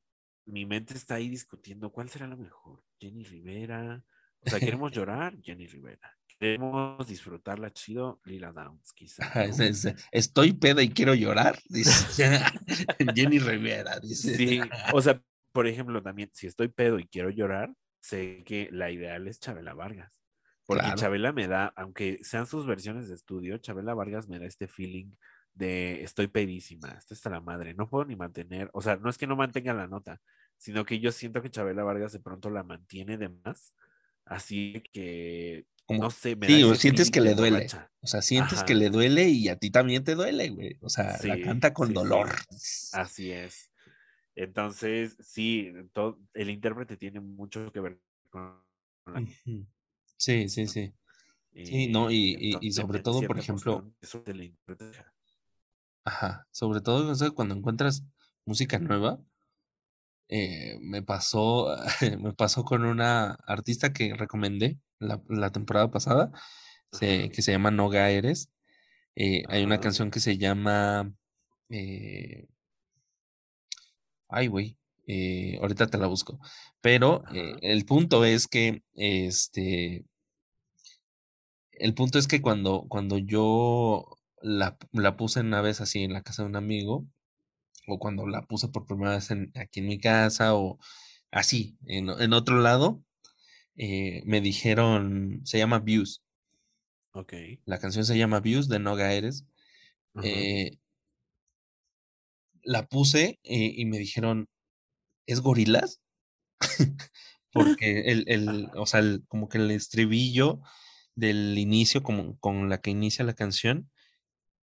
mi 0.49 0.65
mente 0.65 0.93
está 0.93 1.15
ahí 1.15 1.29
discutiendo 1.29 1.91
cuál 1.91 2.09
será 2.09 2.27
la 2.27 2.35
mejor, 2.35 2.83
Jenny 2.99 3.23
Rivera, 3.23 4.03
o 4.41 4.49
sea, 4.49 4.59
queremos 4.59 4.91
llorar, 4.91 5.37
Jenny 5.41 5.67
Rivera. 5.67 6.15
Queremos 6.39 7.05
disfrutarla 7.05 7.71
chido, 7.73 8.21
Lila 8.23 8.53
Downs, 8.53 8.93
quizá. 8.93 9.25
Ajá, 9.25 9.45
¿no? 9.47 9.51
es- 9.63 9.85
es- 9.85 9.95
estoy 10.11 10.53
peda 10.53 10.81
y 10.81 10.89
quiero 10.89 11.13
llorar, 11.13 11.59
dice 11.67 12.33
Jenny 13.15 13.39
Rivera, 13.39 13.99
dice. 13.99 14.35
Sí, 14.37 14.61
o 14.93 15.01
sea, 15.01 15.21
por 15.51 15.67
ejemplo, 15.67 16.01
también, 16.01 16.29
si 16.33 16.47
estoy 16.47 16.69
pedo 16.69 16.99
y 16.99 17.07
quiero 17.07 17.29
llorar, 17.29 17.73
sé 18.01 18.43
que 18.45 18.69
la 18.71 18.89
ideal 18.91 19.27
es 19.27 19.39
Chabela 19.39 19.73
Vargas. 19.73 20.21
Porque 20.65 20.83
Claro. 20.83 20.97
Chabela 20.97 21.33
me 21.33 21.47
da, 21.47 21.73
aunque 21.75 22.19
sean 22.21 22.45
sus 22.45 22.65
versiones 22.67 23.09
de 23.09 23.15
estudio, 23.15 23.57
Chabela 23.57 23.93
Vargas 23.95 24.29
me 24.29 24.39
da 24.39 24.45
este 24.45 24.67
feeling 24.67 25.11
de 25.59 26.03
estoy 26.03 26.27
pedísima, 26.27 26.89
esto 26.97 27.13
está 27.13 27.29
la 27.29 27.41
madre, 27.41 27.73
no 27.75 27.87
puedo 27.89 28.05
ni 28.05 28.15
mantener, 28.15 28.69
o 28.73 28.81
sea, 28.81 28.95
no 28.95 29.09
es 29.09 29.17
que 29.17 29.27
no 29.27 29.35
mantenga 29.35 29.73
la 29.73 29.87
nota, 29.87 30.21
sino 30.57 30.85
que 30.85 30.99
yo 30.99 31.11
siento 31.11 31.41
que 31.41 31.51
Chabela 31.51 31.83
Vargas 31.83 32.13
de 32.13 32.19
pronto 32.19 32.49
la 32.49 32.63
mantiene 32.63 33.17
de 33.17 33.29
más, 33.29 33.75
así 34.25 34.81
que, 34.93 35.65
Como- 35.85 36.03
no 36.03 36.09
sé, 36.11 36.35
me 36.35 36.47
sí, 36.47 36.61
da 36.61 36.67
o 36.69 36.75
sientes 36.75 37.11
que 37.11 37.21
le 37.21 37.35
duele. 37.35 37.57
borracha. 37.57 37.91
O 38.01 38.07
sea, 38.07 38.21
sientes 38.21 38.63
que 38.63 38.73
le 38.75 38.89
duele 38.89 39.27
y 39.27 39.49
a 39.49 39.57
ti 39.57 39.69
también 39.71 40.03
te 40.05 40.15
duele, 40.15 40.49
güey. 40.49 40.77
O 40.81 40.87
sea, 40.89 41.17
la 41.23 41.35
Sí, 41.35 41.41
canta 41.41 41.73
con 41.73 41.87
sí, 41.87 41.93
sí. 41.93 41.95
dolor. 41.95 42.29
Así 42.93 43.31
es. 43.31 43.71
Entonces, 44.35 45.17
sí, 45.19 45.73
todo, 45.91 46.17
el 46.33 46.49
intérprete 46.49 46.95
tiene 46.95 47.19
mucho 47.19 47.71
que 47.73 47.81
ver 47.81 47.99
con 48.29 48.63
la. 49.07 49.25
Sí, 50.15 50.47
sí, 50.47 50.67
sí. 50.67 50.93
Sí, 51.51 51.85
eh, 51.85 51.89
no, 51.91 52.09
y- 52.09 52.37
y- 52.39 52.57
y 52.61 52.71
sobre 52.71 52.99
todo, 52.99 53.21
por 53.23 53.37
ejemplo- 53.37 53.91
eso 54.01 54.21
del 54.21 54.43
intérprete. 54.43 55.03
Ajá. 56.09 56.47
Sobre 56.51 56.81
todo 56.81 57.11
o 57.11 57.15
sea, 57.15 57.31
cuando 57.31 57.55
encuentras 57.55 58.03
música 58.45 58.79
nueva. 58.79 59.19
eh, 60.27 60.77
me 60.81 61.01
pasó, 61.01 61.75
me 62.19 62.33
pasó 62.33 62.63
con 62.63 62.85
una 62.85 63.31
artista 63.47 63.93
que 63.93 64.13
recomendé 64.15 64.79
la, 64.99 65.21
la 65.29 65.51
temporada 65.51 65.89
pasada, 65.91 66.31
se- 66.91 67.29
que 67.31 67.41
se 67.41 67.51
llama 67.51 67.71
No 67.71 67.89
Gaeres. 67.89 68.49
Eh, 69.15 69.43
hay 69.49 69.63
una 69.63 69.79
canción 69.81 70.11
que 70.11 70.19
se 70.21 70.37
llama. 70.37 71.13
eh, 71.69 72.47
Ay, 74.27 74.47
güey. 74.47 74.77
ahorita 75.61 75.87
te 75.87 75.97
la 75.97 76.07
busco. 76.07 76.39
Pero 76.81 77.23
el 77.61 77.85
punto 77.85 78.25
es 78.25 78.47
que 78.47 78.83
este. 78.95 80.05
El 81.71 81.95
punto 81.95 82.19
es 82.19 82.27
que 82.27 82.41
cuando, 82.43 82.85
cuando 82.87 83.17
yo 83.17 84.05
la, 84.41 84.77
la 84.93 85.17
puse 85.17 85.41
una 85.41 85.61
vez 85.61 85.81
así 85.81 86.03
en 86.03 86.13
la 86.13 86.21
casa 86.23 86.43
de 86.43 86.49
un 86.49 86.55
amigo, 86.55 87.07
o 87.87 87.99
cuando 87.99 88.27
la 88.27 88.43
puse 88.43 88.67
por 88.69 88.85
primera 88.85 89.11
vez 89.15 89.31
en- 89.31 89.51
aquí 89.55 89.79
en 89.81 89.87
mi 89.87 89.99
casa, 89.99 90.55
o 90.55 90.79
así, 91.31 91.77
en, 91.85 92.09
en 92.09 92.33
otro 92.33 92.59
lado, 92.59 93.03
eh, 93.75 94.23
me 94.25 94.41
dijeron, 94.41 95.41
se 95.45 95.57
llama 95.57 95.79
Views. 95.79 96.23
Ok. 97.13 97.33
La 97.65 97.79
canción 97.79 98.05
se 98.05 98.17
llama 98.17 98.39
Views 98.39 98.69
de 98.69 98.79
No 98.79 98.95
Gaeres. 98.95 99.45
Ajá. 100.15 100.27
Eh, 100.27 100.77
la 102.63 102.87
puse 102.87 103.39
eh, 103.43 103.73
y 103.75 103.85
me 103.85 103.97
dijeron, 103.97 104.47
¿es 105.27 105.41
gorilas? 105.41 106.01
Porque 107.51 108.01
el, 108.11 108.25
el, 108.27 108.69
o 108.75 108.85
sea, 108.85 108.99
el- 109.01 109.23
como 109.27 109.49
que 109.49 109.57
el 109.57 109.71
estribillo 109.71 110.61
del 111.15 111.57
inicio, 111.57 112.03
como 112.03 112.37
con 112.39 112.69
la 112.69 112.79
que 112.81 112.91
inicia 112.91 113.25
la 113.25 113.33
canción, 113.33 113.89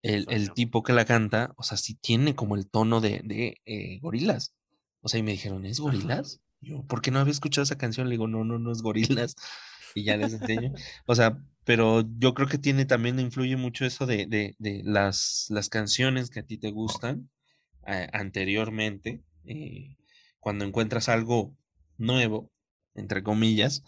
el, 0.05 0.27
el 0.31 0.53
tipo 0.53 0.83
que 0.85 0.93
la 0.93 1.05
canta, 1.07 1.55
o 1.57 1.65
sea, 1.65 1.77
sí 1.79 1.95
tiene 1.97 2.37
como 2.37 2.57
el 2.57 2.69
tono 2.69 3.01
de, 3.01 3.23
de 3.25 3.61
eh, 3.67 3.99
gorilas. 4.01 4.55
O 5.03 5.09
sea, 5.09 5.21
y 5.21 5.23
me 5.25 5.33
dijeron, 5.33 5.67
¿es 5.67 5.81
gorilas? 5.81 6.41
Yo, 6.61 6.83
¿por 6.87 7.03
qué 7.03 7.11
no 7.11 7.21
había 7.21 7.33
escuchado 7.33 7.65
esa 7.65 7.79
canción? 7.79 8.09
Le 8.09 8.13
digo, 8.15 8.29
no, 8.29 8.45
no, 8.45 8.59
no 8.59 8.73
es 8.73 8.83
gorilas. 8.83 9.37
Y 9.97 10.05
ya 10.05 10.17
les 10.17 10.33
enseño. 10.33 10.73
O 11.07 11.15
sea, 11.15 11.39
pero 11.65 12.03
yo 12.19 12.35
creo 12.35 12.49
que 12.49 12.59
tiene 12.59 12.85
también, 12.85 13.21
influye 13.21 13.57
mucho 13.57 13.87
eso 13.87 14.07
de, 14.07 14.27
de, 14.27 14.57
de 14.59 14.83
las, 14.85 15.47
las 15.51 15.69
canciones 15.69 16.31
que 16.31 16.41
a 16.41 16.47
ti 16.47 16.59
te 16.59 16.73
gustan 16.73 17.31
eh, 17.87 18.09
anteriormente. 18.13 19.23
eh, 19.45 19.97
cuando 20.41 20.65
encuentras 20.65 21.09
algo 21.09 21.57
nuevo, 21.97 22.51
entre 22.95 23.23
comillas, 23.23 23.85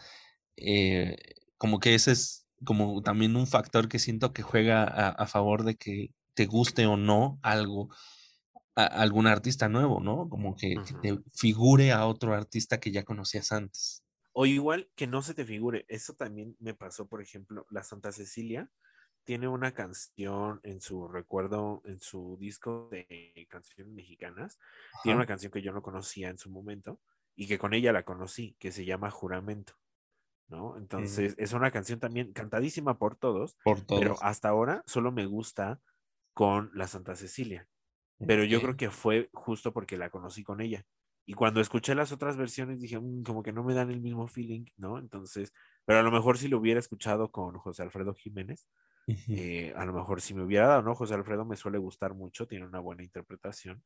como 1.59 1.81
que 1.81 1.95
ese 1.95 2.13
es 2.13 2.46
como 2.65 3.03
también 3.03 3.37
un 3.37 3.47
factor 3.47 3.89
que 3.89 3.99
siento 3.99 4.33
que 4.33 4.43
juega 4.43 4.85
a, 4.85 5.09
a 5.11 5.27
favor 5.27 5.65
de 5.65 5.77
que 5.77 6.11
te 6.35 6.47
guste 6.47 6.87
o 6.87 6.97
no 6.97 7.39
algo, 7.43 7.89
a, 8.75 8.85
algún 8.85 9.27
artista 9.27 9.69
nuevo, 9.69 10.01
¿no? 10.01 10.29
Como 10.29 10.57
que, 10.57 10.77
que 10.87 10.95
te 10.95 11.19
figure 11.35 11.93
a 11.93 12.07
otro 12.07 12.35
artista 12.35 12.79
que 12.79 12.93
ya 12.93 13.05
conocías 13.05 13.53
antes. 13.53 14.05
O 14.33 14.47
igual 14.47 14.91
que 14.95 15.07
no 15.07 15.23
se 15.23 15.35
te 15.35 15.45
figure. 15.45 15.87
Eso 15.89 16.15
también 16.15 16.57
me 16.61 16.75
pasó, 16.75 17.09
por 17.09 17.23
ejemplo, 17.23 17.67
la 17.71 17.83
Santa 17.83 18.13
Cecilia 18.13 18.71
tiene 19.25 19.49
una 19.49 19.73
canción 19.73 20.61
en 20.63 20.81
su 20.81 21.09
recuerdo, 21.09 21.83
en 21.85 22.01
su 22.01 22.37
disco 22.39 22.89
de 22.93 23.47
canciones 23.51 23.93
mexicanas. 23.93 24.59
Tiene 25.03 25.17
una 25.17 25.27
canción 25.27 25.51
que 25.51 25.63
yo 25.63 25.73
no 25.73 25.83
conocía 25.83 26.29
en 26.29 26.39
su 26.39 26.49
momento 26.49 27.01
y 27.35 27.49
que 27.49 27.59
con 27.59 27.75
ella 27.75 27.93
la 27.93 28.05
conocí, 28.05 28.57
que 28.61 28.71
se 28.71 28.85
llama 28.85 29.11
Juramento. 29.11 29.75
¿No? 30.49 30.79
Entonces, 30.79 31.35
es 31.39 31.53
una 31.53 31.71
canción 31.73 31.99
también 32.01 32.33
cantadísima 32.33 32.99
por 32.99 33.17
todos, 33.17 33.57
Por 33.63 33.85
pero 33.93 34.17
todos. 34.17 34.23
hasta 34.23 34.49
ahora 34.49 34.83
solo 34.87 35.11
me 35.13 35.27
gusta 35.27 35.81
con 36.35 36.71
la 36.75 36.87
Santa 36.89 37.17
Cecilia. 37.17 37.69
Pero 38.27 38.45
yo 38.45 38.61
creo 38.63 38.77
que 38.77 38.91
fue 38.91 39.31
justo 39.33 39.73
porque 39.73 39.97
la 39.99 40.11
conocí 40.11 40.45
con 40.45 40.61
ella. 40.61 40.87
Y 41.27 41.35
cuando 41.35 41.61
escuché 41.61 41.95
las 41.95 42.13
otras 42.13 42.37
versiones 42.37 42.81
dije, 42.81 42.99
"Mm, 43.01 43.23
como 43.25 43.43
que 43.43 43.53
no 43.53 43.65
me 43.65 43.75
dan 43.75 43.91
el 43.91 44.01
mismo 44.01 44.27
feeling, 44.29 44.67
¿no? 44.77 44.99
Entonces, 44.99 45.53
pero 45.85 46.01
a 46.01 46.03
lo 46.03 46.11
mejor 46.13 46.39
si 46.39 46.49
lo 46.49 46.59
hubiera 46.59 46.81
escuchado 46.81 47.31
con 47.33 47.59
José 47.59 47.83
Alfredo 47.83 48.15
Jiménez, 48.15 48.69
eh, 49.33 49.73
a 49.77 49.85
lo 49.87 49.93
mejor 49.95 50.21
si 50.23 50.35
me 50.35 50.43
hubiera 50.45 50.69
dado, 50.69 50.83
¿no? 50.83 50.95
José 50.95 51.15
Alfredo 51.15 51.45
me 51.45 51.57
suele 51.57 51.79
gustar 51.79 52.15
mucho, 52.15 52.47
tiene 52.49 52.67
una 52.67 52.81
buena 52.81 53.03
interpretación. 53.05 53.85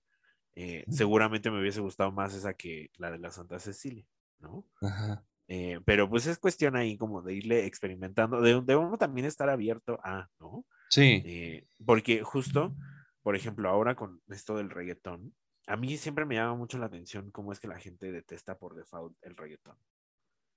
Eh, 0.56 0.86
seguramente 0.90 1.50
me 1.50 1.60
hubiese 1.60 1.80
gustado 1.82 2.12
más 2.12 2.34
esa 2.34 2.54
que 2.54 2.90
la 2.98 3.10
de 3.12 3.18
la 3.20 3.30
Santa 3.32 3.58
Cecilia, 3.60 4.06
¿no? 4.40 4.66
Ajá. 4.82 5.24
Eh, 5.52 5.80
pero 5.84 6.08
pues 6.08 6.28
es 6.28 6.38
cuestión 6.38 6.76
ahí 6.76 6.96
como 6.96 7.22
de 7.22 7.34
irle 7.34 7.66
experimentando, 7.66 8.40
de, 8.40 8.60
de 8.60 8.76
uno 8.76 8.96
también 8.96 9.26
estar 9.26 9.50
abierto 9.50 9.98
a, 10.04 10.28
¿no? 10.38 10.64
Sí. 10.90 11.22
Eh, 11.24 11.66
porque 11.84 12.22
justo, 12.22 12.76
por 13.24 13.34
ejemplo, 13.34 13.68
ahora 13.68 13.96
con 13.96 14.22
esto 14.28 14.56
del 14.56 14.70
reggaetón, 14.70 15.34
a 15.66 15.76
mí 15.76 15.96
siempre 15.96 16.24
me 16.24 16.36
llama 16.36 16.54
mucho 16.54 16.78
la 16.78 16.86
atención 16.86 17.32
cómo 17.32 17.50
es 17.52 17.58
que 17.58 17.66
la 17.66 17.80
gente 17.80 18.12
detesta 18.12 18.58
por 18.58 18.76
default 18.76 19.16
el 19.22 19.36
reggaetón. 19.36 19.76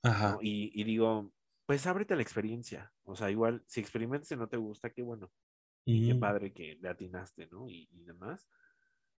Ajá. 0.04 0.34
¿no? 0.34 0.39
Y, 0.44 0.72
y 0.80 0.84
digo, 0.84 1.34
pues 1.66 1.88
ábrete 1.88 2.14
a 2.14 2.18
la 2.18 2.24
experiencia. 2.24 2.94
O 3.04 3.16
sea, 3.16 3.32
igual, 3.32 3.64
si 3.66 3.80
experimentas 3.80 4.32
y 4.32 4.36
no 4.36 4.48
te 4.48 4.58
gusta, 4.58 4.91
qué 4.91 5.02
bueno. 5.02 5.32
Y 5.86 6.08
qué 6.08 6.16
padre 6.16 6.54
que 6.54 6.78
le 6.80 6.88
atinaste, 6.88 7.48
¿no? 7.48 7.68
Y, 7.68 7.89
y 7.91 8.04
demás. 8.04 8.48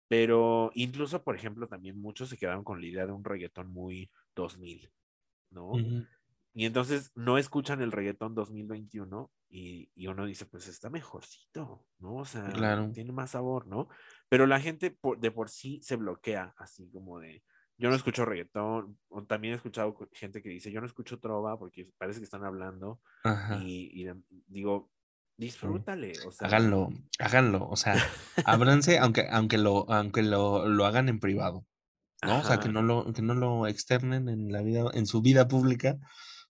Pero 0.07 0.71
incluso, 0.73 1.21
por 1.21 1.35
ejemplo, 1.35 1.67
también 1.67 1.99
muchos 1.99 2.29
se 2.29 2.37
quedaron 2.37 2.63
con 2.63 2.79
la 2.79 2.87
idea 2.87 3.05
de 3.05 3.11
un 3.11 3.25
reggaetón 3.25 3.67
muy 3.67 4.09
2000, 4.35 4.89
¿no? 5.49 5.73
Y 6.53 6.65
entonces 6.65 7.11
no 7.15 7.37
escuchan 7.37 7.81
el 7.81 7.91
reggaetón 7.91 8.33
2021 8.33 9.29
y, 9.49 9.89
y 9.93 10.07
uno 10.07 10.25
dice, 10.25 10.45
pues 10.45 10.67
está 10.67 10.89
mejorcito, 10.89 11.85
¿no? 11.99 12.15
O 12.15 12.25
sea, 12.25 12.49
Claro. 12.49 12.91
tiene 12.93 13.11
más 13.11 13.31
sabor, 13.31 13.67
¿no? 13.67 13.89
Pero 14.29 14.47
la 14.47 14.59
gente 14.61 14.89
por- 14.91 15.19
de 15.19 15.31
por 15.31 15.49
sí 15.49 15.79
se 15.83 15.97
bloquea, 15.97 16.53
así 16.57 16.89
como 16.91 17.19
de, 17.19 17.43
yo 17.77 17.89
no 17.89 17.95
escucho 17.95 18.23
reggaetón, 18.23 18.97
o 19.09 19.23
también 19.25 19.53
he 19.53 19.57
escuchado 19.57 19.97
gente 20.13 20.41
que 20.41 20.49
dice, 20.49 20.71
yo 20.71 20.79
no 20.79 20.87
escucho 20.87 21.19
trova 21.19 21.59
porque 21.59 21.91
parece 21.97 22.19
que 22.19 22.25
están 22.25 22.45
hablando 22.45 23.01
Ajá. 23.23 23.59
y, 23.61 24.07
digo, 24.47 24.89
disfrútale, 25.37 26.13
o 26.25 26.31
sea, 26.31 26.47
Háganlo, 26.47 26.89
háganlo. 27.19 27.67
O 27.67 27.75
sea, 27.75 27.95
ábranse, 28.45 28.97
aunque, 28.99 29.27
aunque 29.29 29.57
lo, 29.57 29.91
aunque 29.91 30.23
lo, 30.23 30.67
lo 30.69 30.85
hagan 30.85 31.09
en 31.09 31.19
privado. 31.19 31.65
¿No? 32.25 32.39
O 32.39 32.43
sea, 32.43 32.59
que 32.59 32.69
no 32.69 32.81
lo, 32.81 33.11
que 33.13 33.21
no 33.21 33.33
lo 33.35 33.67
externen 33.67 34.29
en 34.29 34.51
la 34.51 34.61
vida, 34.61 34.85
en 34.93 35.05
su 35.05 35.21
vida 35.21 35.47
pública. 35.47 35.97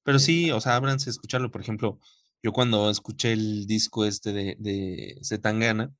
Pero 0.04 0.20
sí, 0.20 0.52
o 0.52 0.62
sea, 0.62 0.76
ábranse 0.76 1.10
a 1.10 1.12
escucharlo. 1.12 1.52
Por 1.52 1.62
ejemplo, 1.62 2.00
yo 2.44 2.52
cuando 2.54 2.90
escuché 2.90 3.34
el 3.34 3.66
disco 3.68 4.06
este 4.06 4.34
de, 4.34 4.56
de 4.60 5.20
Zetangana, 5.24 5.92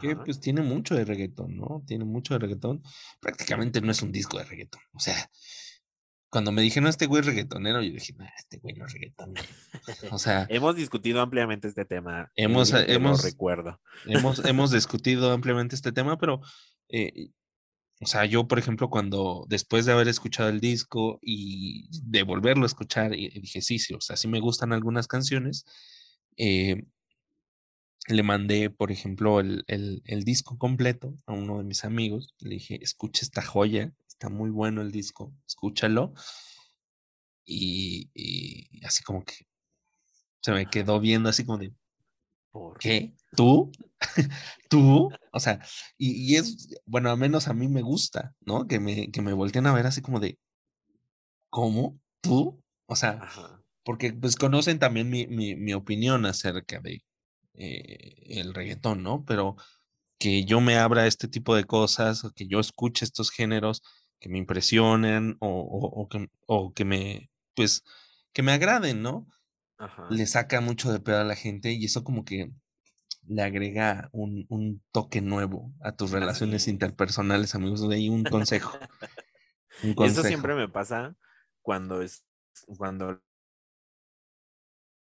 que 0.00 0.12
Ajá. 0.12 0.24
pues 0.24 0.40
tiene 0.40 0.62
mucho 0.62 0.94
de 0.94 1.04
reggaetón, 1.04 1.56
¿no? 1.56 1.82
Tiene 1.86 2.04
mucho 2.04 2.34
de 2.34 2.40
reggaetón. 2.40 2.82
Prácticamente 3.20 3.80
no 3.80 3.90
es 3.90 4.00
un 4.02 4.12
disco 4.12 4.38
de 4.38 4.44
reggaetón. 4.44 4.80
O 4.94 5.00
sea, 5.00 5.30
cuando 6.30 6.50
me 6.52 6.62
dijeron 6.62 6.88
este 6.88 7.06
güey 7.06 7.22
reggaetonero, 7.22 7.80
yo 7.82 7.92
dije, 7.92 8.12
"Nah, 8.14 8.26
este 8.38 8.58
güey 8.58 8.74
no 8.74 8.86
es 8.86 8.92
reggaetonero. 8.92 9.46
O 10.10 10.18
sea, 10.18 10.46
Hemos 10.50 10.74
discutido 10.76 11.20
ampliamente 11.20 11.68
este 11.68 11.84
tema. 11.84 12.30
Hemos- 12.34 12.70
Edwin, 12.72 12.86
te 12.86 12.92
lo 12.92 12.96
hemos- 12.98 13.22
recuerdo. 13.24 13.80
hemos, 14.06 14.44
hemos 14.44 14.70
discutido 15.00 15.32
ampliamente 15.32 15.76
este 15.76 15.92
tema, 15.92 16.18
pero, 16.18 16.40
eh, 16.88 17.28
o 18.04 18.06
sea, 18.06 18.24
yo, 18.26 18.46
por 18.48 18.58
ejemplo, 18.58 18.90
cuando 18.90 19.44
después 19.48 19.86
de 19.86 19.92
haber 19.92 20.08
escuchado 20.08 20.48
el 20.50 20.60
disco 20.60 21.18
y 21.22 21.88
de 22.04 22.22
volverlo 22.22 22.64
a 22.64 22.66
escuchar, 22.66 23.12
dije, 23.12 23.62
sí, 23.62 23.78
sí, 23.78 23.94
o 23.94 24.00
sea, 24.00 24.16
sí 24.16 24.28
me 24.28 24.40
gustan 24.40 24.72
algunas 24.72 25.08
canciones, 25.08 25.64
eh, 26.36 26.84
le 28.08 28.22
mandé, 28.22 28.70
por 28.70 28.90
ejemplo, 28.92 29.40
el, 29.40 29.64
el- 29.66 30.24
disco 30.24 30.58
completo 30.58 31.14
a 31.26 31.32
uno 31.32 31.58
de 31.58 31.64
mis 31.64 31.84
amigos. 31.84 32.34
Le 32.40 32.50
dije, 32.56 32.78
escucha 32.82 33.22
esta 33.24 33.42
joya, 33.42 33.92
está 34.08 34.28
muy 34.28 34.50
bueno 34.50 34.82
el 34.82 34.90
disco, 34.92 35.32
escúchalo. 35.46 36.12
Y 37.46 38.80
así 38.84 39.02
como 39.02 39.24
que 39.24 39.34
se 40.42 40.52
me 40.52 40.68
quedó 40.70 41.00
viendo 41.00 41.28
así 41.28 41.44
como 41.44 41.58
de, 41.58 41.72
Por- 42.54 42.78
¿Qué? 42.78 43.12
¿Tú? 43.36 43.72
¿Tú? 44.70 45.10
O 45.32 45.40
sea, 45.40 45.58
y, 45.98 46.12
y 46.32 46.36
es, 46.36 46.68
bueno, 46.86 47.10
al 47.10 47.18
menos 47.18 47.48
a 47.48 47.54
mí 47.54 47.66
me 47.68 47.82
gusta, 47.82 48.34
¿no? 48.40 48.68
Que 48.68 48.78
me, 48.78 49.10
que 49.10 49.22
me 49.22 49.32
volteen 49.32 49.66
a 49.66 49.74
ver 49.74 49.86
así 49.86 50.02
como 50.02 50.20
de, 50.20 50.38
¿cómo? 51.50 52.00
¿Tú? 52.20 52.62
O 52.86 52.96
sea, 52.96 53.18
Ajá. 53.22 53.62
porque 53.84 54.12
pues 54.12 54.36
conocen 54.36 54.78
también 54.78 55.10
mi, 55.10 55.26
mi, 55.26 55.54
mi 55.56 55.74
opinión 55.74 56.26
acerca 56.26 56.80
de 56.80 57.02
eh, 57.54 58.14
el 58.40 58.54
reggaetón, 58.54 59.02
¿no? 59.02 59.24
Pero 59.24 59.56
que 60.18 60.44
yo 60.44 60.60
me 60.60 60.78
abra 60.78 61.02
a 61.04 61.06
este 61.08 61.28
tipo 61.28 61.54
de 61.56 61.64
cosas, 61.64 62.24
o 62.24 62.32
que 62.32 62.46
yo 62.48 62.60
escuche 62.60 63.04
estos 63.04 63.30
géneros 63.30 63.82
que 64.20 64.28
me 64.30 64.38
impresionen 64.38 65.36
o, 65.40 65.48
o, 65.48 66.02
o 66.02 66.08
que, 66.08 66.28
o 66.46 66.72
que 66.74 66.84
me, 66.86 67.30
pues, 67.54 67.84
que 68.32 68.42
me 68.42 68.52
agraden, 68.52 69.02
¿no? 69.02 69.28
Ajá. 69.78 70.06
le 70.10 70.26
saca 70.26 70.60
mucho 70.60 70.92
de 70.92 71.00
pedo 71.00 71.20
a 71.20 71.24
la 71.24 71.34
gente 71.34 71.72
y 71.72 71.84
eso 71.84 72.04
como 72.04 72.24
que 72.24 72.52
le 73.26 73.42
agrega 73.42 74.08
un, 74.12 74.46
un 74.48 74.82
toque 74.92 75.20
nuevo 75.20 75.72
a 75.80 75.92
tus 75.92 76.10
relaciones 76.10 76.62
Así 76.62 76.70
interpersonales, 76.70 77.54
amigos. 77.54 77.88
De 77.88 77.96
ahí 77.96 78.08
un 78.08 78.24
consejo. 78.24 78.78
Un 79.82 79.94
Eso 80.04 80.22
siempre 80.22 80.54
me 80.54 80.68
pasa 80.68 81.16
cuando 81.62 82.02
es 82.02 82.24
cuando 82.76 83.20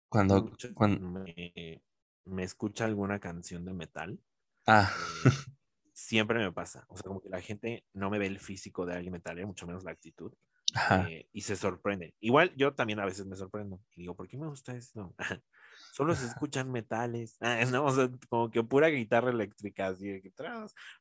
Cuando, 0.09 0.51
cuando, 0.73 0.99
me, 1.07 1.81
me 2.25 2.43
escucha 2.43 2.85
alguna 2.85 3.19
canción 3.19 3.63
de 3.63 3.73
metal, 3.73 4.19
ah, 4.65 4.91
eh, 5.25 5.29
siempre 5.93 6.39
me 6.39 6.51
pasa. 6.51 6.85
O 6.89 6.97
sea, 6.97 7.03
como 7.03 7.21
que 7.21 7.29
la 7.29 7.41
gente 7.41 7.85
no 7.93 8.09
me 8.09 8.17
ve 8.17 8.25
el 8.25 8.39
físico 8.39 8.85
de 8.85 8.95
alguien 8.95 9.13
metalero, 9.13 9.47
mucho 9.47 9.67
menos 9.67 9.83
la 9.83 9.91
actitud, 9.91 10.33
eh, 10.89 11.27
y 11.31 11.41
se 11.41 11.55
sorprende. 11.55 12.15
Igual 12.19 12.53
yo 12.55 12.73
también 12.75 12.99
a 12.99 13.05
veces 13.05 13.25
me 13.25 13.35
sorprendo 13.35 13.81
y 13.95 14.01
digo, 14.01 14.15
¿por 14.15 14.27
qué 14.27 14.37
me 14.37 14.47
gusta 14.47 14.75
esto? 14.75 15.15
Solo 15.91 16.15
se 16.15 16.25
escuchan 16.27 16.71
metales, 16.71 17.37
Ah, 17.41 17.63
no, 17.65 17.85
o 17.85 17.91
sea, 17.91 18.09
como 18.29 18.49
que 18.51 18.63
pura 18.63 18.87
guitarra 18.89 19.31
eléctrica, 19.31 19.87
así 19.87 20.07
de 20.07 20.21
que 20.21 20.31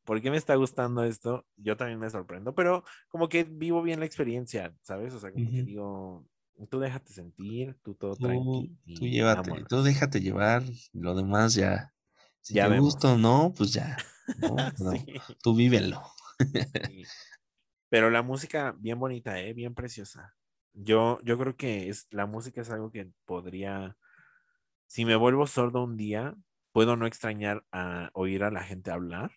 ¿por 0.05 0.21
qué 0.23 0.31
me 0.31 0.37
está 0.37 0.55
gustando 0.55 1.05
esto? 1.05 1.47
Yo 1.57 1.77
también 1.77 1.99
me 1.99 2.11
sorprendo, 2.11 2.55
pero 2.55 2.85
como 3.09 3.29
que 3.29 3.45
vivo 3.45 3.83
bien 3.83 4.01
la 4.01 4.07
experiencia, 4.07 4.75
¿sabes? 4.83 5.15
O 5.15 5.19
sea, 5.21 5.33
como 5.33 5.53
que 5.53 5.63
Ujú. 5.63 5.69
digo, 5.69 6.27
tú 6.71 6.81
déjate 6.81 7.13
sentir, 7.13 7.77
tú 7.83 7.95
todo 7.95 8.17
tú, 8.17 8.23
tranqui. 8.23 8.77
tú 8.95 9.07
llévate, 9.07 9.53
tú 9.69 9.83
déjate 9.83 10.21
llevar, 10.21 10.63
lo 10.93 11.15
demás 11.15 11.55
ya. 11.55 11.93
Si 12.41 12.55
Ya 12.55 12.69
te 12.69 12.79
gusta 12.81 13.13
o 13.15 13.19
no, 13.19 13.53
pues 13.57 13.73
ya. 13.73 13.97
¿no? 14.37 14.73
Pero 14.77 14.93
Sí, 14.97 15.21
Tú 15.43 15.55
vívelo. 15.55 16.03
sí. 16.85 17.13
Pero 17.89 18.11
la 18.11 18.23
música 18.23 18.75
bien 18.79 18.99
bonita, 18.99 19.41
¿eh? 19.41 19.55
bien 19.55 19.75
preciosa. 19.75 20.37
Yo, 20.75 21.19
yo 21.23 21.39
creo 21.39 21.57
que 21.57 21.89
es, 21.89 22.07
la 22.11 22.27
música 22.27 22.61
es 22.61 22.71
algo 22.71 22.91
que 22.91 23.11
podría, 23.25 23.97
si 24.87 25.05
me 25.05 25.17
vuelvo 25.17 25.47
sordo 25.47 25.85
un 25.85 25.97
día, 25.97 26.35
puedo 26.73 26.97
no 26.97 27.07
extrañar 27.07 27.65
a 27.73 28.11
oír 28.13 28.45
a 28.45 28.51
la 28.51 28.63
gente 28.63 28.91
hablar, 28.91 29.33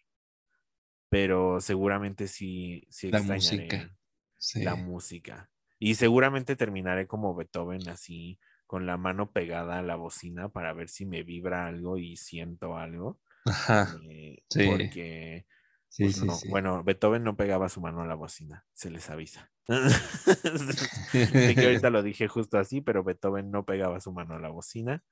pero 1.10 1.60
seguramente 1.62 2.28
sí, 2.28 2.86
sí 2.89 3.10
La 3.10 3.20
extrañaré 3.20 3.64
música. 3.66 3.97
Sí. 4.38 4.64
la 4.64 4.76
música. 4.76 5.49
Y 5.80 5.95
seguramente 5.95 6.56
terminaré 6.56 7.08
como 7.08 7.36
Beethoven, 7.36 7.88
así, 7.89 8.39
con 8.68 8.86
la 8.86 8.97
mano 8.97 9.32
pegada 9.32 9.80
a 9.80 9.82
la 9.82 9.95
bocina 9.95 10.49
para 10.49 10.74
ver 10.74 10.89
si 10.89 11.06
me 11.06 11.24
vibra 11.24 11.66
algo 11.68 11.97
y 11.97 12.18
siento 12.18 12.78
algo. 12.78 13.20
Ajá. 13.45 13.97
eh, 14.10 14.43
Sí. 14.49 14.68
Porque 14.70 15.45
Sí, 15.92 16.04
pues 16.06 16.16
sí, 16.16 16.26
no, 16.26 16.36
sí. 16.36 16.48
Bueno, 16.50 16.84
Beethoven 16.86 17.24
no 17.24 17.36
pegaba 17.36 17.68
su 17.68 17.82
mano 17.82 18.02
a 18.02 18.08
la 18.08 18.16
bocina, 18.16 18.66
se 18.74 18.89
les 18.89 19.10
avisa. 19.10 19.52
Sé 19.68 21.56
que 21.56 21.66
ahorita 21.66 21.89
lo 21.92 22.02
dije 22.02 22.30
justo 22.30 22.58
así, 22.58 22.80
pero 22.80 23.04
Beethoven 23.04 23.52
no 23.52 23.66
pegaba 23.66 24.00
su 24.00 24.14
mano 24.14 24.36
a 24.36 24.39
la 24.39 24.50
bocina, 24.50 25.04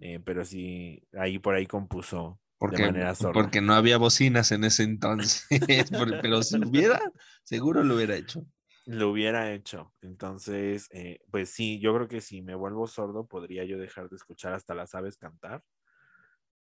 eh, 0.00 0.18
pero 0.18 0.44
sí, 0.44 1.06
ahí 1.12 1.38
por 1.38 1.54
ahí 1.54 1.66
compuso 1.66 2.40
Porque, 2.58 2.78
de 2.78 2.86
manera 2.88 3.14
sorda. 3.14 3.32
porque 3.32 3.60
no 3.60 3.74
había 3.74 3.96
bocinas 3.96 4.50
en 4.50 4.64
ese 4.64 4.82
entonces. 4.82 5.46
Pero 6.22 6.42
si 6.42 6.58
hubiera, 6.58 7.00
seguro 7.44 7.84
lo 7.84 7.94
hubiera 7.94 8.16
hecho. 8.16 8.44
Lo 8.86 9.10
hubiera 9.10 9.52
hecho. 9.52 9.94
Entonces, 10.02 10.88
eh, 10.90 11.20
pues 11.30 11.50
sí, 11.50 11.78
yo 11.78 11.94
creo 11.94 12.08
que 12.08 12.20
si 12.20 12.42
me 12.42 12.54
vuelvo 12.54 12.86
sordo, 12.86 13.26
podría 13.26 13.64
yo 13.64 13.78
dejar 13.78 14.08
de 14.08 14.16
escuchar 14.16 14.52
hasta 14.52 14.74
las 14.74 14.94
aves 14.94 15.16
cantar, 15.16 15.62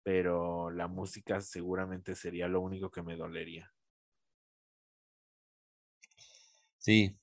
pero 0.04 0.72
la 0.72 0.88
música 0.88 1.42
seguramente 1.42 2.16
sería 2.16 2.48
lo 2.48 2.62
único 2.62 2.92
que 2.92 3.04
me 3.04 3.16
dolería. 3.18 3.74
Sí, 6.78 7.18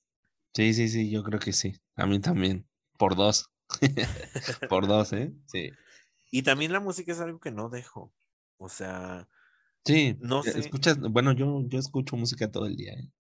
sí, 0.55 0.75
sí, 0.75 0.89
sí, 0.89 1.11
yo 1.11 1.23
creo 1.25 1.41
que 1.41 1.53
sí. 1.53 1.75
A 1.97 2.07
mí 2.07 2.21
también. 2.21 2.69
Por 2.99 3.17
dos. 3.17 3.51
Por 4.69 4.87
dos, 4.89 5.13
¿eh? 5.15 5.35
Sí. 5.47 5.79
Y 6.31 6.43
también 6.43 6.73
la 6.73 6.81
música 6.81 7.13
es 7.13 7.21
algo 7.21 7.41
que 7.41 7.51
no 7.51 7.69
dejo. 7.69 8.13
O 8.59 8.69
sea, 8.69 9.29
Sí, 9.85 10.17
no 10.19 10.43
eh, 10.43 10.53
sé. 10.53 10.57
escuchas, 10.57 10.99
bueno, 11.01 11.33
yo, 11.33 11.63
yo 11.67 11.79
escucho 11.79 12.17
música 12.17 12.51
todo 12.51 12.67
el 12.67 12.77
día, 12.77 12.93
¿eh? 12.95 13.11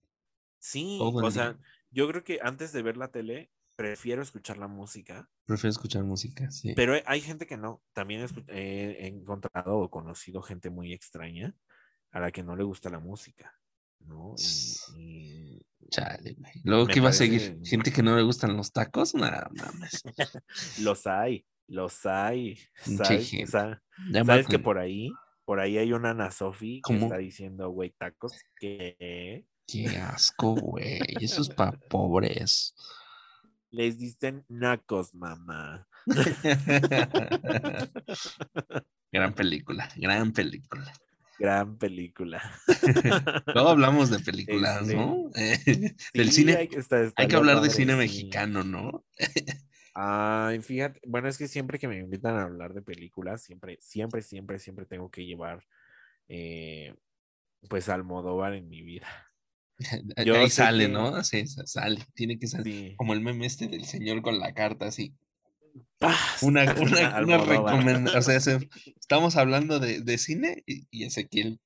Sí, 0.58 1.14
Todo 1.14 1.20
o 1.20 1.30
sea, 1.30 1.58
yo 1.90 2.08
creo 2.08 2.22
que 2.24 2.38
antes 2.42 2.72
de 2.72 2.82
ver 2.82 2.96
la 2.96 3.10
tele, 3.10 3.50
prefiero 3.80 4.22
escuchar 4.22 4.58
la 4.58 4.68
música, 4.68 5.28
Prefiero 5.46 5.70
escuchar 5.70 6.04
música, 6.04 6.50
sí. 6.50 6.74
pero 6.74 6.94
hay- 7.06 7.20
gente 7.20 7.46
que 7.46 7.56
no. 7.56 7.82
También 7.92 8.26
he 8.48 9.06
encontrado 9.06 9.78
o 9.78 9.90
conocido 9.90 10.42
gente 10.42 10.70
muy 10.70 10.92
extraña 10.92 11.54
a 12.12 12.20
la 12.20 12.30
que 12.30 12.42
no 12.42 12.56
le 12.56 12.64
gusta 12.64 12.90
la 12.90 12.98
música, 13.00 13.54
¿no? 14.00 14.34
Y, 14.96 15.60
y 15.80 15.88
Chale, 15.90 16.34
güey. 16.34 16.52
Luego, 16.64 16.86
me 16.86 16.92
¿qué 16.94 17.00
va 17.00 17.08
a 17.08 17.12
seguir? 17.12 17.40
parece- 17.40 17.64
¿Gente 17.70 17.92
que 17.92 18.02
no 18.02 18.16
le 18.16 18.22
gustan 18.22 18.56
los 18.56 18.70
tacos? 18.72 19.14
Nada, 19.14 19.48
mames. 19.54 20.02
los 20.80 21.06
hay, 21.06 21.46
los 21.66 22.04
hay. 22.06 22.58
¿Sabes? 22.84 23.32
O 23.44 23.46
sea, 23.46 23.82
¿sabes 24.24 24.46
que 24.46 24.58
por 24.58 24.78
ahí, 24.78 25.10
por 25.44 25.58
ahí 25.60 25.78
hay 25.78 25.92
una 25.92 26.10
Ana 26.10 26.30
Sofi 26.30 26.80
que 26.86 26.96
está 26.96 27.16
diciendo, 27.16 27.70
güey, 27.70 27.90
tacos, 27.98 28.34
que 28.58 29.46
Qué 29.66 29.86
asco, 29.98 30.54
güey. 30.54 31.00
Eso 31.20 31.42
es 31.42 31.48
para 31.48 31.72
pobres. 31.88 32.74
Les 33.70 33.98
dicen 33.98 34.44
nacos, 34.48 35.14
mamá. 35.14 35.86
gran 39.12 39.34
película, 39.34 39.88
gran 39.96 40.32
película. 40.32 40.92
Gran 41.38 41.78
película. 41.78 42.42
Luego 43.54 43.70
hablamos 43.70 44.10
de 44.10 44.18
películas, 44.18 44.82
Este, 44.82 44.94
¿no? 44.94 45.30
Eh, 45.34 45.94
Del 46.12 46.32
cine. 46.32 46.56
hay, 46.56 46.68
está- 46.72 47.10
Hay 47.16 47.28
que 47.28 47.36
hablar 47.36 47.60
de 47.62 47.70
cine 47.70 47.92
sí. 47.92 47.98
mexicano, 47.98 48.62
¿no? 48.62 49.06
Ay, 49.94 50.60
fíjate, 50.60 51.00
bueno, 51.06 51.28
es 51.28 51.38
que 51.38 51.48
siempre 51.48 51.78
que 51.78 51.88
me 51.88 51.96
invitan 51.98 52.36
a 52.36 52.42
hablar 52.42 52.74
de 52.74 52.82
películas, 52.82 53.42
siempre, 53.42 53.78
siempre, 53.80 54.20
siempre, 54.22 54.58
siempre 54.58 54.84
tengo 54.84 55.10
que 55.10 55.24
llevar, 55.24 55.64
eh, 56.28 56.94
pues, 57.70 57.88
Almodóvar 57.88 58.52
en 58.54 58.68
mi 58.68 58.82
vida. 58.82 59.08
Yo 60.24 60.34
Ahí 60.36 60.50
sale, 60.50 60.86
que- 60.86 60.92
¿no? 60.92 61.22
Sí, 61.24 61.46
sa- 61.46 61.66
sale. 61.66 62.04
Tiene 62.14 62.38
que 62.38 62.46
salir. 62.46 62.90
Sí. 62.90 62.94
Como 62.96 63.12
el 63.14 63.20
meme 63.20 63.46
este 63.46 63.66
del 63.68 63.84
señor 63.84 64.22
con 64.22 64.38
la 64.38 64.52
carta, 64.54 64.86
así. 64.86 65.14
¡Paz! 65.98 66.18
Una, 66.42 66.74
una, 66.74 67.38
recomendación. 67.38 68.18
O 68.18 68.22
sea, 68.22 68.40
se- 68.40 68.68
estamos 69.00 69.36
hablando 69.36 69.78
de, 69.80 70.00
de 70.00 70.18
cine 70.18 70.62
y, 70.66 70.86
y 70.90 71.04
Ezequiel. 71.04 71.60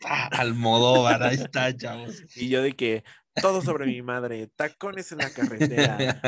¡pah! 0.00 0.26
Almodóvar, 0.26 1.22
ahí 1.22 1.36
está, 1.36 1.76
chavos. 1.76 2.22
Y 2.36 2.48
yo 2.48 2.62
de 2.62 2.72
que 2.74 3.02
todo 3.40 3.62
sobre 3.62 3.86
mi 3.86 4.02
madre, 4.02 4.48
tacones 4.56 5.10
en 5.12 5.18
la 5.18 5.30
carretera. 5.30 6.20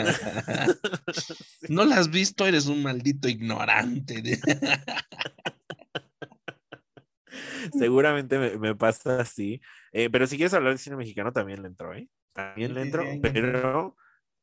¿No 1.68 1.84
la 1.84 1.96
has 1.96 2.10
visto? 2.10 2.46
Eres 2.46 2.66
un 2.66 2.82
maldito 2.82 3.28
ignorante. 3.28 4.40
Seguramente 7.78 8.38
me, 8.38 8.58
me 8.58 8.74
pasa 8.74 9.20
así. 9.20 9.60
Eh, 9.92 10.10
pero 10.10 10.26
si 10.26 10.36
quieres 10.36 10.54
hablar 10.54 10.72
de 10.72 10.78
cine 10.78 10.96
mexicano, 10.96 11.32
también 11.32 11.62
le 11.62 11.68
entro, 11.68 11.94
¿eh? 11.94 12.08
También 12.32 12.74
le 12.74 12.82
entro, 12.82 13.04
pero 13.22 13.96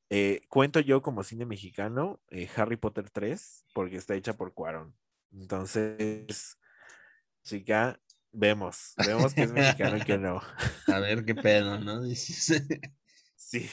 eh, 0.10 0.42
cuento 0.50 0.80
yo 0.80 1.02
como 1.02 1.24
cine 1.24 1.46
mexicano 1.46 2.22
eh, 2.30 2.50
Harry 2.56 2.78
Potter 2.78 3.10
3 3.10 3.66
porque 3.74 3.98
está 3.98 4.16
hecha 4.16 4.34
por 4.34 4.54
Cuarón. 4.54 4.96
Entonces, 5.32 6.58
chica, 7.44 8.00
vemos, 8.32 8.94
vemos 9.06 9.34
que 9.34 9.44
es 9.44 9.52
mexicano 9.52 9.98
y 9.98 10.02
que 10.02 10.18
no. 10.18 10.42
A 10.88 11.00
ver 11.00 11.26
qué 11.26 11.36
pedo, 11.36 11.80
¿no? 11.80 12.02
Dices. 12.04 12.64
Sí. 13.36 13.70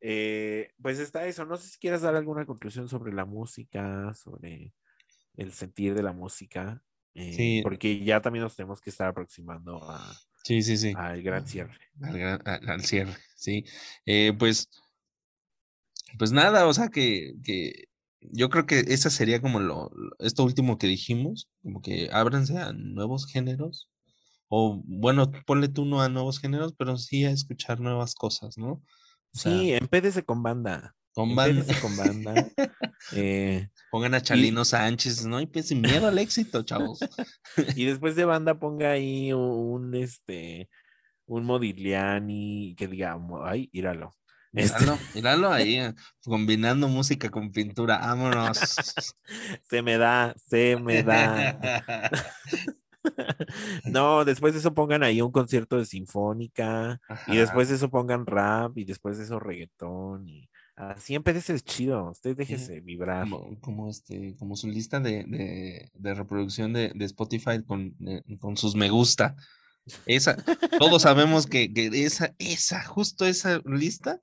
Eh, 0.00 0.72
pues 0.80 0.98
está 0.98 1.26
eso. 1.26 1.44
No 1.44 1.56
sé 1.56 1.68
si 1.68 1.78
quieres 1.78 2.00
dar 2.00 2.14
alguna 2.16 2.46
conclusión 2.46 2.88
sobre 2.88 3.12
la 3.12 3.24
música, 3.24 4.12
sobre 4.14 4.74
el 5.36 5.52
sentir 5.52 5.94
de 5.94 6.02
la 6.02 6.12
música, 6.12 6.82
eh, 7.14 7.32
Sí. 7.36 7.60
porque 7.62 8.02
ya 8.04 8.20
también 8.20 8.42
nos 8.44 8.56
tenemos 8.56 8.80
que 8.80 8.90
estar 8.90 9.08
aproximando 9.08 9.82
a, 9.90 10.12
Sí, 10.44 10.62
sí, 10.62 10.76
sí. 10.76 10.92
al 10.96 11.22
gran 11.22 11.46
cierre. 11.46 11.76
Al, 12.02 12.18
gran- 12.18 12.42
al- 12.46 12.68
al 12.70 12.84
cierre, 12.84 13.14
sí. 13.36 13.64
Eh, 14.06 14.32
pues, 14.38 14.68
pues 16.18 16.32
nada, 16.32 16.66
o 16.66 16.72
sea 16.74 16.88
que, 16.88 17.34
que 17.44 17.84
yo 18.20 18.50
creo 18.50 18.66
que 18.66 18.80
esa 18.80 19.10
sería 19.10 19.40
como 19.40 19.60
lo, 19.60 19.90
lo- 19.94 20.16
esto 20.18 20.44
último 20.44 20.78
que 20.78 20.86
dijimos, 20.86 21.48
como 21.62 21.80
que 21.82 22.08
ábranse 22.12 22.58
a 22.58 22.72
nuevos 22.72 23.26
géneros, 23.26 23.88
o 24.48 24.82
bueno, 24.84 25.30
ponle 25.46 25.68
tú 25.68 25.84
no 25.84 26.00
a 26.02 26.08
nuevos 26.08 26.40
géneros, 26.40 26.74
pero 26.76 26.96
sí 26.96 27.24
a 27.24 27.30
escuchar 27.30 27.80
nuevas 27.80 28.14
cosas, 28.14 28.58
¿no? 28.58 28.72
O 28.72 29.38
sea, 29.38 29.52
Sí, 29.52 29.72
empédese 29.72 30.24
con 30.24 30.42
banda. 30.42 30.96
Con 31.14 31.34
banda, 31.34 31.64
con 31.80 31.96
banda. 31.96 32.48
Eh, 33.12 33.68
pongan 33.90 34.14
a 34.14 34.20
Chalino 34.22 34.64
Sánchez, 34.64 35.24
no 35.26 35.40
pues 35.50 35.68
sin 35.68 35.80
miedo 35.80 36.06
al 36.08 36.18
éxito, 36.18 36.62
chavos. 36.62 37.00
y 37.76 37.84
después 37.84 38.16
de 38.16 38.24
banda 38.24 38.58
ponga 38.58 38.92
ahí 38.92 39.32
un, 39.32 39.94
este 39.94 40.68
un 41.26 41.44
Modigliani 41.44 42.74
que 42.76 42.88
diga, 42.88 43.16
"Mo- 43.16 43.44
ay, 43.44 43.68
íralo. 43.72 44.12
Este, 44.52 44.80
Míralo, 44.80 44.98
míralo 45.14 45.52
ahí, 45.52 45.78
combinando 46.24 46.88
música 46.88 47.28
con 47.30 47.52
pintura, 47.52 47.98
vámonos. 47.98 48.58
se 49.62 49.80
me 49.82 49.96
da, 49.96 50.34
se 50.48 50.76
me 50.76 51.04
da. 51.04 52.10
No, 53.84 54.24
después 54.24 54.52
de 54.52 54.58
eso 54.60 54.74
pongan 54.74 55.02
ahí 55.02 55.22
un 55.22 55.30
concierto 55.32 55.76
de 55.78 55.84
sinfónica 55.86 57.00
y 57.28 57.36
después 57.36 57.68
de 57.68 57.76
eso 57.76 57.88
pongan 57.90 58.26
rap 58.26 58.76
y 58.76 58.84
después 58.84 59.16
de 59.18 59.24
eso 59.24 59.38
reggaetón 59.40 60.28
y 60.28 60.49
así 60.88 61.14
empecé 61.14 61.54
es 61.54 61.64
chido, 61.64 62.10
usted 62.10 62.36
déjese 62.36 62.80
vibrar. 62.80 63.28
como, 63.28 63.58
como 63.60 63.90
este, 63.90 64.36
como 64.38 64.56
su 64.56 64.68
lista 64.68 65.00
de, 65.00 65.24
de, 65.24 65.90
de 65.94 66.14
reproducción 66.14 66.72
de, 66.72 66.92
de 66.94 67.04
Spotify 67.04 67.62
con, 67.64 67.94
eh, 68.06 68.22
con 68.38 68.56
sus 68.56 68.74
me 68.74 68.88
gusta. 68.90 69.36
Esa, 70.06 70.36
todos 70.78 71.02
sabemos 71.02 71.46
que, 71.48 71.72
que 71.72 71.86
esa, 72.04 72.34
esa, 72.38 72.82
justo 72.84 73.26
esa 73.26 73.60
lista 73.64 74.20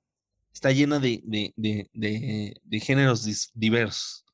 está 0.52 0.72
llena 0.72 0.98
de, 0.98 1.22
de, 1.24 2.80
géneros 2.80 3.26
dis- 3.26 3.50
diversos. 3.54 4.24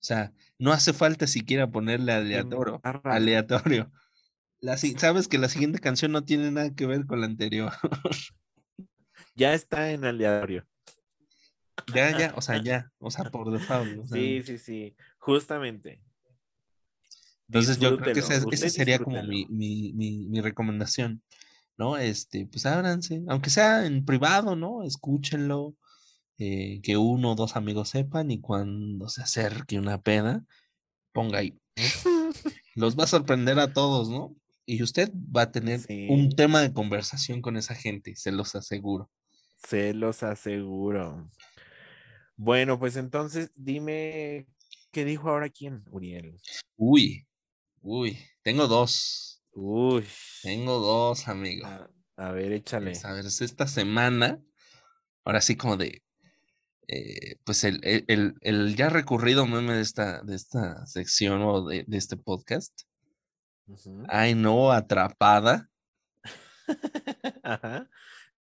O 0.00 0.06
sea, 0.06 0.32
no 0.58 0.72
hace 0.72 0.92
falta 0.92 1.26
siquiera 1.26 1.70
ponerle 1.70 2.12
aleatorio. 2.12 2.80
Aleatorio. 3.04 3.90
La, 4.60 4.76
sabes 4.98 5.28
que 5.28 5.38
la 5.38 5.48
siguiente 5.48 5.78
canción 5.78 6.12
no 6.12 6.24
tiene 6.24 6.50
nada 6.50 6.74
que 6.74 6.86
ver 6.86 7.06
con 7.06 7.20
la 7.20 7.26
anterior. 7.26 7.72
Ya 9.34 9.54
está 9.54 9.90
en 9.90 10.04
aleatorio. 10.04 10.66
Ya, 11.94 12.18
ya, 12.18 12.34
o 12.36 12.40
sea, 12.40 12.62
ya, 12.62 12.92
o 12.98 13.10
sea, 13.10 13.30
por 13.30 13.50
default. 13.58 13.98
o 13.98 14.06
sea, 14.06 14.16
Sí, 14.16 14.42
sí, 14.42 14.58
sí, 14.58 14.96
justamente. 15.18 16.02
Entonces 17.48 17.78
yo 17.78 17.96
creo 17.98 18.14
que 18.14 18.20
esa, 18.20 18.70
sería 18.70 18.98
como 18.98 19.22
mi, 19.22 19.46
mi, 19.46 19.92
mi, 19.92 20.26
mi 20.28 20.40
recomendación, 20.40 21.22
¿no? 21.76 21.96
Este, 21.98 22.46
pues 22.46 22.64
ábranse, 22.66 23.22
aunque 23.28 23.50
sea 23.50 23.86
en 23.86 24.04
privado, 24.04 24.56
¿no? 24.56 24.82
Escúchenlo, 24.82 25.76
eh, 26.38 26.80
que 26.82 26.96
uno 26.96 27.32
o 27.32 27.34
dos 27.36 27.54
amigos 27.54 27.90
sepan 27.90 28.30
y 28.30 28.40
cuando 28.40 29.08
se 29.08 29.22
acerque 29.22 29.78
una 29.78 30.00
peda, 30.00 30.44
ponga 31.12 31.38
ahí. 31.38 31.56
Los 32.74 32.98
va 32.98 33.04
a 33.04 33.08
sorprender 33.08 33.58
a 33.60 33.72
todos, 33.72 34.10
¿no? 34.10 34.34
Y 34.66 34.82
usted 34.82 35.12
va 35.14 35.42
a 35.42 35.52
tener 35.52 35.80
un 36.08 36.30
tema 36.30 36.60
de 36.60 36.72
conversación 36.72 37.42
con 37.42 37.56
esa 37.56 37.74
gente, 37.74 38.16
se 38.16 38.32
los 38.32 38.54
aseguro. 38.54 39.10
Se 39.58 39.92
los 39.92 40.22
aseguro. 40.22 41.30
Bueno, 42.36 42.78
pues 42.78 42.96
entonces 42.96 43.52
dime 43.54 44.46
qué 44.90 45.04
dijo 45.04 45.28
ahora 45.30 45.48
quién, 45.50 45.84
Uriel. 45.90 46.40
Uy, 46.76 47.26
uy, 47.80 48.18
tengo 48.42 48.66
dos, 48.66 49.42
Uy. 49.52 50.04
tengo 50.42 50.78
dos, 50.78 51.28
amigo. 51.28 51.66
A, 51.66 51.88
a 52.16 52.32
ver, 52.32 52.52
échale. 52.52 52.90
Pues, 52.92 53.04
a 53.04 53.12
ver, 53.12 53.26
es 53.26 53.40
esta 53.40 53.66
semana, 53.66 54.40
ahora 55.24 55.40
sí 55.40 55.56
como 55.56 55.76
de, 55.76 56.02
eh, 56.88 57.36
pues 57.44 57.64
el, 57.64 57.80
el, 57.84 58.04
el- 58.08 58.34
el 58.40 58.76
ya 58.76 58.88
recurrido 58.88 59.46
meme 59.46 59.74
de 59.74 59.80
esta, 59.82 60.22
de 60.22 60.34
esta 60.34 60.84
sección 60.86 61.40
o 61.42 61.66
de, 61.66 61.84
de 61.86 61.96
este 61.96 62.16
podcast. 62.16 62.72
Ay, 64.08 64.34
no, 64.34 64.72
atrapada. 64.72 65.70
Ajá. 67.42 67.88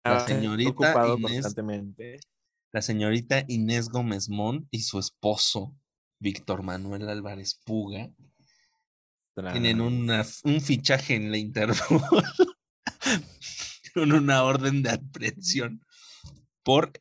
La 0.04 0.18
Ah, 0.18 0.28
señorita 0.28 0.94
Inés- 1.08 1.22
constantemente. 1.22 2.20
La 2.78 2.84
señorita 2.84 3.44
Inés 3.48 3.90
Gómez 3.90 4.30
Mont 4.30 4.68
y 4.70 4.82
su 4.84 5.00
esposo, 5.00 5.76
Víctor 6.20 6.62
Manuel 6.62 7.10
Álvarez 7.10 7.60
Puga, 7.66 8.12
tienen 9.52 9.82
una, 9.82 10.22
Tras- 10.22 10.42
un 10.44 10.62
fichaje 10.62 11.16
en 11.16 11.32
la 11.32 11.40
Interpol 11.40 12.04
con 13.96 14.12
una 14.12 14.44
orden 14.44 14.84
de 14.84 14.92
aprehensión 14.92 15.84
por 16.62 16.94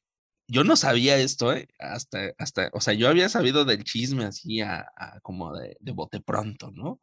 yo 0.49 0.65
no 0.65 0.77
sabía 0.77 1.19
esto, 1.19 1.53
¿eh? 1.53 1.69
Hasta, 1.79 2.33
hasta, 2.39 2.71
o 2.73 2.81
sea, 2.81 2.95
yo 2.95 3.11
había 3.11 3.29
sabido 3.29 3.67
del 3.67 3.85
chisme 3.85 4.25
así 4.25 4.63
a, 4.63 4.87
como 5.21 5.55
de, 5.55 5.77
de, 5.81 5.93
bote 5.93 6.23
pronto, 6.23 6.71
¿no? 6.71 7.03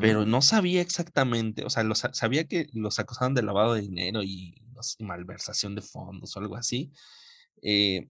Pero 0.00 0.24
no 0.24 0.40
sabía 0.40 0.82
exactamente, 0.82 1.64
o 1.64 1.70
sea, 1.70 1.82
sabía 2.12 2.46
que 2.46 2.68
los 2.74 3.00
acusaban 3.00 3.34
de 3.34 3.42
lavado 3.42 3.74
de 3.74 3.80
dinero 3.80 4.22
y, 4.22 4.54
malversación 5.00 5.74
de 5.74 5.82
fondos 5.82 6.36
o 6.36 6.40
algo 6.40 6.54
así, 6.54 6.92
eh, 7.62 8.08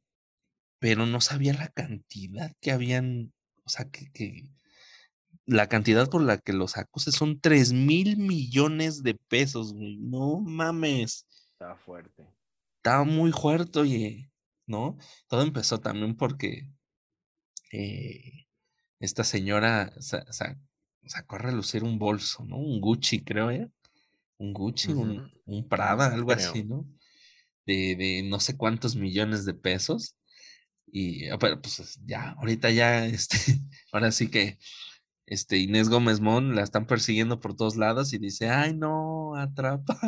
pero 0.78 1.06
no 1.06 1.20
sabía 1.20 1.54
la 1.54 1.68
cantidad 1.68 2.52
que 2.60 2.72
habían, 2.72 3.32
o 3.64 3.70
sea, 3.70 3.88
que, 3.90 4.10
que 4.12 4.50
la 5.46 5.68
cantidad 5.68 6.08
por 6.10 6.22
la 6.22 6.38
que 6.38 6.52
los 6.52 6.76
acuses 6.76 7.14
son 7.14 7.40
3 7.40 7.72
mil 7.72 8.16
millones 8.18 9.02
de 9.02 9.14
pesos, 9.14 9.72
güey. 9.72 9.96
No 9.96 10.40
mames. 10.40 11.26
Está 11.52 11.76
fuerte. 11.76 12.26
Está 12.76 13.04
muy 13.04 13.32
fuerte, 13.32 13.80
oye. 13.80 14.30
¿no? 14.68 14.98
Todo 15.26 15.42
empezó 15.42 15.80
también 15.80 16.14
porque 16.14 16.70
eh, 17.72 18.46
esta 19.00 19.24
señora 19.24 19.92
sacó 19.98 21.36
a 21.36 21.38
relucir 21.38 21.82
un 21.82 21.98
bolso, 21.98 22.44
¿no? 22.44 22.58
Un 22.58 22.80
Gucci, 22.80 23.24
creo, 23.24 23.50
¿eh? 23.50 23.68
Un 24.36 24.52
Gucci, 24.52 24.92
un, 24.92 25.32
Prada, 25.68 26.12
algo 26.12 26.30
así, 26.30 26.62
¿no? 26.62 26.86
De, 27.68 27.96
de, 27.96 28.22
no 28.24 28.40
sé 28.40 28.56
cuántos 28.56 28.96
millones 28.96 29.44
de 29.44 29.52
pesos. 29.54 30.16
Y, 30.86 31.28
ah, 31.28 31.38
pero 31.38 31.60
pues 31.60 32.00
ya, 32.06 32.30
ahorita 32.38 32.70
ya, 32.70 33.06
este, 33.06 33.36
ahora 33.92 34.10
sí 34.10 34.30
que, 34.30 34.58
este, 35.26 35.58
Inés 35.58 35.90
Gómez 35.90 36.20
Mon 36.20 36.54
la 36.54 36.62
están 36.62 36.86
persiguiendo 36.86 37.40
por 37.40 37.54
todos 37.54 37.76
lados 37.76 38.14
y 38.14 38.18
dice, 38.18 38.48
ay, 38.48 38.74
no, 38.74 39.36
atrapa. 39.36 39.98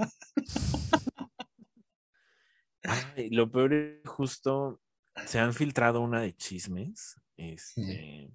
lo 3.30 3.50
peor 3.50 3.74
es 3.74 4.08
justo, 4.08 4.80
se 5.26 5.38
han 5.38 5.52
filtrado 5.52 6.00
una 6.00 6.22
de 6.22 6.34
chismes, 6.34 7.20
este, 7.36 8.32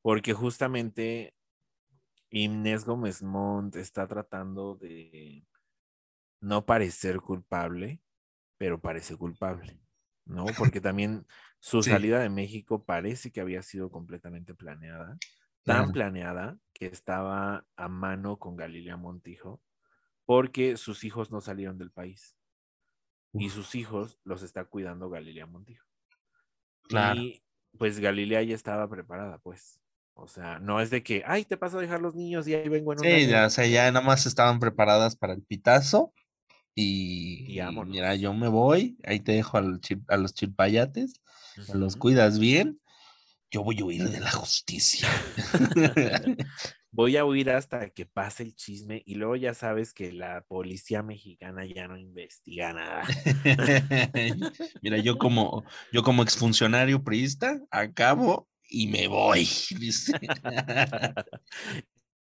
porque 0.00 0.32
justamente 0.32 1.34
Inés 2.30 2.86
Gómez 2.86 3.22
Montt 3.22 3.76
está 3.76 4.06
tratando 4.06 4.74
de 4.76 5.46
no 6.40 6.64
parecer 6.64 7.20
culpable, 7.20 8.00
pero 8.62 8.80
parece 8.80 9.16
culpable, 9.16 9.76
¿no? 10.24 10.46
Porque 10.56 10.80
también 10.80 11.26
su 11.58 11.82
salida 11.82 12.20
de 12.20 12.28
México 12.28 12.84
parece 12.84 13.32
que 13.32 13.40
había 13.40 13.60
sido 13.60 13.90
completamente 13.90 14.54
planeada, 14.54 15.18
tan 15.64 15.90
planeada 15.90 16.56
que 16.72 16.86
estaba 16.86 17.66
a 17.74 17.88
mano 17.88 18.36
con 18.36 18.54
Galilea 18.54 18.96
Montijo, 18.96 19.60
porque 20.26 20.76
sus 20.76 21.02
hijos 21.02 21.32
no 21.32 21.40
salieron 21.40 21.76
del 21.76 21.90
país 21.90 22.36
y 23.32 23.50
sus 23.50 23.74
hijos 23.74 24.20
los 24.22 24.44
está 24.44 24.64
cuidando 24.64 25.10
Galilea 25.10 25.46
Montijo. 25.46 25.88
Claro. 26.82 27.20
Y 27.20 27.42
pues 27.76 27.98
Galilea 27.98 28.44
ya 28.44 28.54
estaba 28.54 28.88
preparada, 28.88 29.38
pues. 29.38 29.80
O 30.14 30.28
sea, 30.28 30.60
no 30.60 30.80
es 30.80 30.90
de 30.90 31.02
que, 31.02 31.24
ay, 31.26 31.44
te 31.44 31.56
paso 31.56 31.78
a 31.78 31.80
dejar 31.80 32.00
los 32.00 32.14
niños 32.14 32.46
y 32.46 32.54
ahí 32.54 32.68
vengo 32.68 32.92
en 32.92 33.00
un 33.00 33.04
Sí, 33.04 33.26
ya, 33.26 33.46
o 33.46 33.50
sea, 33.50 33.66
ya 33.66 33.90
nada 33.90 34.06
más 34.06 34.24
estaban 34.24 34.60
preparadas 34.60 35.16
para 35.16 35.32
el 35.32 35.42
pitazo. 35.42 36.12
Y, 36.74 37.58
mira, 37.86 38.14
yo 38.14 38.32
me 38.32 38.48
voy, 38.48 38.96
ahí 39.04 39.20
te 39.20 39.32
dejo 39.32 39.58
a 39.58 40.16
los 40.16 40.34
chilpayates, 40.34 41.20
los 41.74 41.96
cuidas 41.96 42.38
bien. 42.38 42.80
Yo 43.50 43.62
voy 43.62 43.78
a 43.80 43.84
huir 43.84 44.08
de 44.08 44.20
la 44.20 44.30
justicia. 44.30 45.06
voy 46.92 47.16
a 47.16 47.24
huir 47.24 47.50
hasta 47.50 47.88
que 47.90 48.06
pase 48.06 48.42
el 48.42 48.54
chisme 48.54 49.02
y 49.06 49.14
luego 49.14 49.34
ya 49.36 49.54
sabes 49.54 49.94
que 49.94 50.12
la 50.12 50.44
policía 50.46 51.02
mexicana 51.02 51.64
ya 51.64 51.88
no 51.88 51.98
investiga 51.98 52.74
nada. 52.74 53.02
Mira, 54.82 54.98
yo 54.98 55.18
como, 55.18 55.64
yo 55.90 56.02
como 56.02 56.22
exfuncionario 56.22 57.02
priista 57.02 57.60
acabo 57.70 58.48
y 58.68 58.88
me 58.88 59.08
voy. 59.08 59.48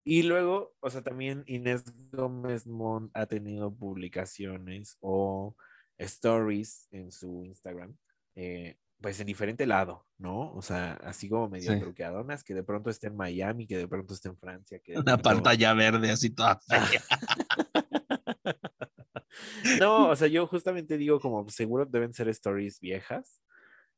Y 0.03 0.23
luego, 0.23 0.73
o 0.79 0.89
sea, 0.89 1.01
también 1.01 1.43
Inés 1.47 1.83
Gómez 2.11 2.67
Mont 2.67 3.11
ha 3.13 3.25
tenido 3.25 3.73
publicaciones 3.73 4.97
o 4.99 5.55
stories 5.97 6.87
en 6.91 7.11
su 7.11 7.43
Instagram 7.45 7.95
eh, 8.35 8.77
pues 9.01 9.19
en 9.19 9.25
diferente 9.25 9.65
lado, 9.65 10.05
¿no? 10.19 10.53
O 10.53 10.61
sea, 10.61 10.93
así 11.03 11.27
como 11.27 11.49
medio 11.49 11.77
truqueadonas, 11.79 12.43
que 12.43 12.53
de 12.53 12.63
pronto 12.63 12.91
esté 12.91 13.07
en 13.07 13.17
Miami, 13.17 13.65
que 13.65 13.77
de 13.77 13.87
pronto 13.87 14.13
esté 14.13 14.29
en 14.29 14.37
Francia. 14.37 14.79
Que 14.79 14.97
Una 14.97 15.17
pantalla 15.17 15.73
verde 15.73 16.11
así 16.11 16.29
toda 16.29 16.59
fea. 16.59 16.79
no, 19.79 20.09
o 20.09 20.15
sea, 20.15 20.27
yo 20.27 20.45
justamente 20.45 20.97
digo 20.97 21.19
como 21.19 21.49
seguro 21.49 21.85
deben 21.85 22.13
ser 22.13 22.29
stories 22.29 22.79
viejas, 22.79 23.41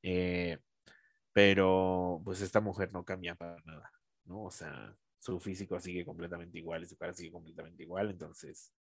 eh, 0.03 0.57
pero 1.33 2.21
pues 2.23 2.39
esta 2.39 2.61
mujer 2.61 2.93
no 2.93 3.03
cambia 3.03 3.35
para 3.35 3.57
nada, 3.65 3.91
¿no? 4.23 4.43
O 4.43 4.51
sea, 4.51 4.95
su 5.23 5.39
físico 5.39 5.79
sigue 5.79 6.03
completamente 6.03 6.57
igual 6.57 6.83
y 6.83 6.85
su 6.85 6.97
cara 6.97 7.13
sigue 7.13 7.31
completamente 7.31 7.83
igual, 7.83 8.09
entonces 8.09 8.73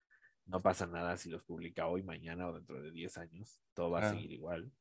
no 0.47 0.62
pasa 0.62 0.87
nada 0.87 1.19
si 1.19 1.29
los 1.29 1.43
publica 1.43 1.87
hoy, 1.87 2.03
mañana 2.03 2.49
o 2.49 2.55
dentro 2.55 2.81
de 2.81 2.91
10 2.91 3.19
años, 3.19 3.61
todo 3.75 3.91
va 3.91 4.01
a 4.01 4.11
seguir 4.11 4.33
igual. 4.33 4.73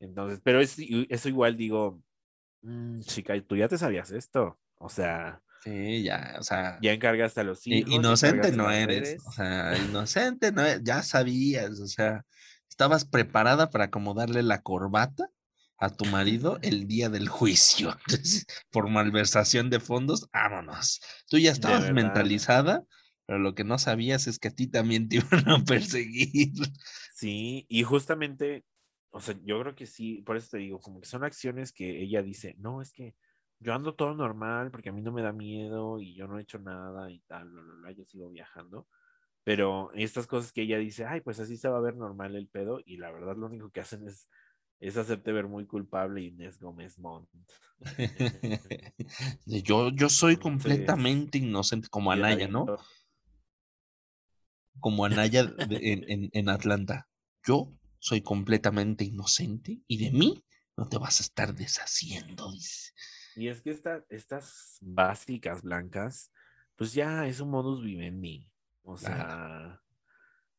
Entonces, 0.00 0.40
pero 0.42 0.60
eso 0.62 1.28
igual 1.28 1.58
digo, 1.58 2.02
mm, 2.62 3.00
chica, 3.00 3.38
tú 3.42 3.54
ya 3.54 3.68
te 3.68 3.76
sabías 3.76 4.10
esto. 4.12 4.58
O 4.76 4.88
sea. 4.88 5.42
Sí, 5.62 6.02
ya, 6.02 6.36
o 6.38 6.42
sea. 6.42 6.78
Ya 6.80 6.92
encargaste 6.94 7.42
a 7.42 7.44
los 7.44 7.66
hijos. 7.66 7.92
Inocente 7.92 8.50
no 8.52 8.70
eres. 8.70 9.22
O 9.26 9.32
sea, 9.32 9.76
inocente 9.76 10.52
no 10.52 10.62
eres, 10.62 10.82
ya 10.84 11.02
sabías, 11.02 11.80
o 11.80 11.86
sea, 11.86 12.24
estabas 12.66 13.04
preparada 13.04 13.68
para 13.68 13.84
acomodarle 13.84 14.42
la 14.42 14.62
corbata 14.62 15.28
a 15.84 15.96
tu 15.96 16.04
marido 16.06 16.58
el 16.62 16.86
día 16.86 17.08
del 17.08 17.28
juicio. 17.28 17.96
por 18.70 18.88
malversación 18.88 19.70
de 19.70 19.80
fondos, 19.80 20.28
vámonos. 20.32 21.00
Tú 21.28 21.38
ya 21.38 21.52
estabas 21.52 21.92
mentalizada, 21.92 22.84
pero 23.26 23.38
lo 23.38 23.54
que 23.54 23.64
no 23.64 23.78
sabías 23.78 24.26
es 24.26 24.38
que 24.38 24.48
a 24.48 24.54
ti 24.54 24.66
también 24.66 25.08
te 25.08 25.16
iban 25.16 25.48
a 25.48 25.64
perseguir. 25.64 26.52
Sí, 27.14 27.66
y 27.68 27.82
justamente 27.82 28.64
o 29.16 29.20
sea, 29.20 29.36
yo 29.44 29.60
creo 29.60 29.76
que 29.76 29.86
sí, 29.86 30.22
por 30.22 30.36
eso 30.36 30.48
te 30.50 30.58
digo, 30.58 30.80
como 30.80 31.00
que 31.00 31.06
son 31.06 31.22
acciones 31.22 31.72
que 31.72 32.02
ella 32.02 32.20
dice, 32.20 32.56
no, 32.58 32.82
es 32.82 32.92
que 32.92 33.14
yo 33.60 33.72
ando 33.72 33.94
todo 33.94 34.12
normal 34.12 34.72
porque 34.72 34.88
a 34.88 34.92
mí 34.92 35.02
no 35.02 35.12
me 35.12 35.22
da 35.22 35.32
miedo 35.32 36.00
y 36.00 36.16
yo 36.16 36.26
no 36.26 36.36
he 36.36 36.42
hecho 36.42 36.58
nada 36.58 37.08
y 37.12 37.20
tal, 37.20 37.48
yo 37.96 38.04
sigo 38.04 38.28
viajando. 38.30 38.88
Pero 39.44 39.92
estas 39.94 40.26
cosas 40.26 40.52
que 40.52 40.62
ella 40.62 40.78
dice, 40.78 41.04
ay, 41.06 41.20
pues 41.20 41.38
así 41.38 41.56
se 41.56 41.68
va 41.68 41.78
a 41.78 41.80
ver 41.80 41.94
normal 41.94 42.34
el 42.34 42.48
pedo 42.48 42.80
y 42.84 42.96
la 42.96 43.12
verdad 43.12 43.36
lo 43.36 43.46
único 43.46 43.70
que 43.70 43.80
hacen 43.80 44.08
es, 44.08 44.28
es 44.88 44.96
hacerte 44.98 45.32
ver 45.32 45.48
muy 45.48 45.66
culpable 45.66 46.22
Inés 46.22 46.58
Gómez 46.58 46.98
Montt. 46.98 47.28
yo, 49.46 49.90
yo 49.90 50.08
soy 50.10 50.36
completamente 50.36 51.38
inocente 51.38 51.88
como 51.88 52.12
Anaya, 52.12 52.48
¿no? 52.48 52.66
Como 54.80 55.04
Anaya 55.06 55.52
en, 55.58 56.04
en, 56.10 56.30
en 56.32 56.48
Atlanta. 56.48 57.08
Yo 57.46 57.72
soy 57.98 58.20
completamente 58.20 59.04
inocente 59.04 59.80
y 59.86 60.04
de 60.04 60.10
mí 60.10 60.44
no 60.76 60.86
te 60.86 60.98
vas 60.98 61.20
a 61.20 61.22
estar 61.22 61.54
deshaciendo, 61.54 62.52
dice. 62.52 62.92
Y 63.36 63.48
es 63.48 63.62
que 63.62 63.70
estas 64.10 64.78
básicas 64.82 65.62
blancas, 65.62 66.30
pues 66.76 66.92
ya 66.92 67.26
es 67.26 67.40
un 67.40 67.50
modus 67.50 67.82
vivendi. 67.82 68.50
O 68.82 68.98
sea, 68.98 69.80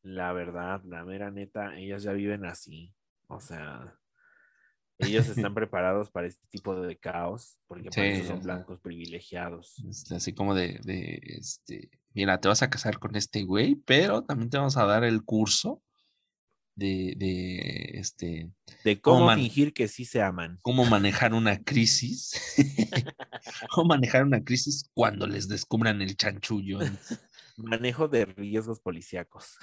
la 0.02 0.32
verdad, 0.32 0.82
la 0.84 1.04
mera 1.04 1.30
neta, 1.30 1.78
ellas 1.78 2.02
ya 2.02 2.12
viven 2.12 2.44
así. 2.44 2.92
O 3.28 3.40
sea, 3.40 3.96
ellos 4.98 5.28
están 5.28 5.54
preparados 5.54 6.10
para 6.10 6.26
este 6.26 6.46
tipo 6.48 6.80
de 6.80 6.96
caos, 6.96 7.58
porque 7.66 7.90
son 8.24 8.40
blancos 8.40 8.80
privilegiados. 8.80 9.74
Este, 9.88 10.16
así 10.16 10.32
como 10.32 10.54
de, 10.54 10.80
de, 10.84 11.20
este, 11.38 11.90
mira, 12.14 12.40
te 12.40 12.48
vas 12.48 12.62
a 12.62 12.70
casar 12.70 12.98
con 12.98 13.16
este 13.16 13.44
güey, 13.44 13.76
pero 13.84 14.24
también 14.24 14.50
te 14.50 14.58
vamos 14.58 14.76
a 14.76 14.84
dar 14.84 15.04
el 15.04 15.24
curso 15.24 15.82
de, 16.76 17.14
de 17.16 17.90
este 17.94 18.50
de 18.84 19.00
cómo, 19.00 19.34
fingir 19.34 19.72
que 19.72 19.88
sí 19.88 20.04
se 20.04 20.22
aman. 20.22 20.58
Cómo 20.62 20.84
manejar 20.84 21.34
una 21.34 21.58
crisis. 21.64 22.54
cómo 23.70 23.88
manejar 23.88 24.24
una 24.24 24.44
crisis 24.44 24.88
cuando 24.94 25.26
les 25.26 25.48
descubran 25.48 26.02
el 26.02 26.16
chanchullo. 26.16 26.78
Manejo 27.56 28.08
de 28.08 28.26
riesgos 28.26 28.80
policíacos. 28.80 29.56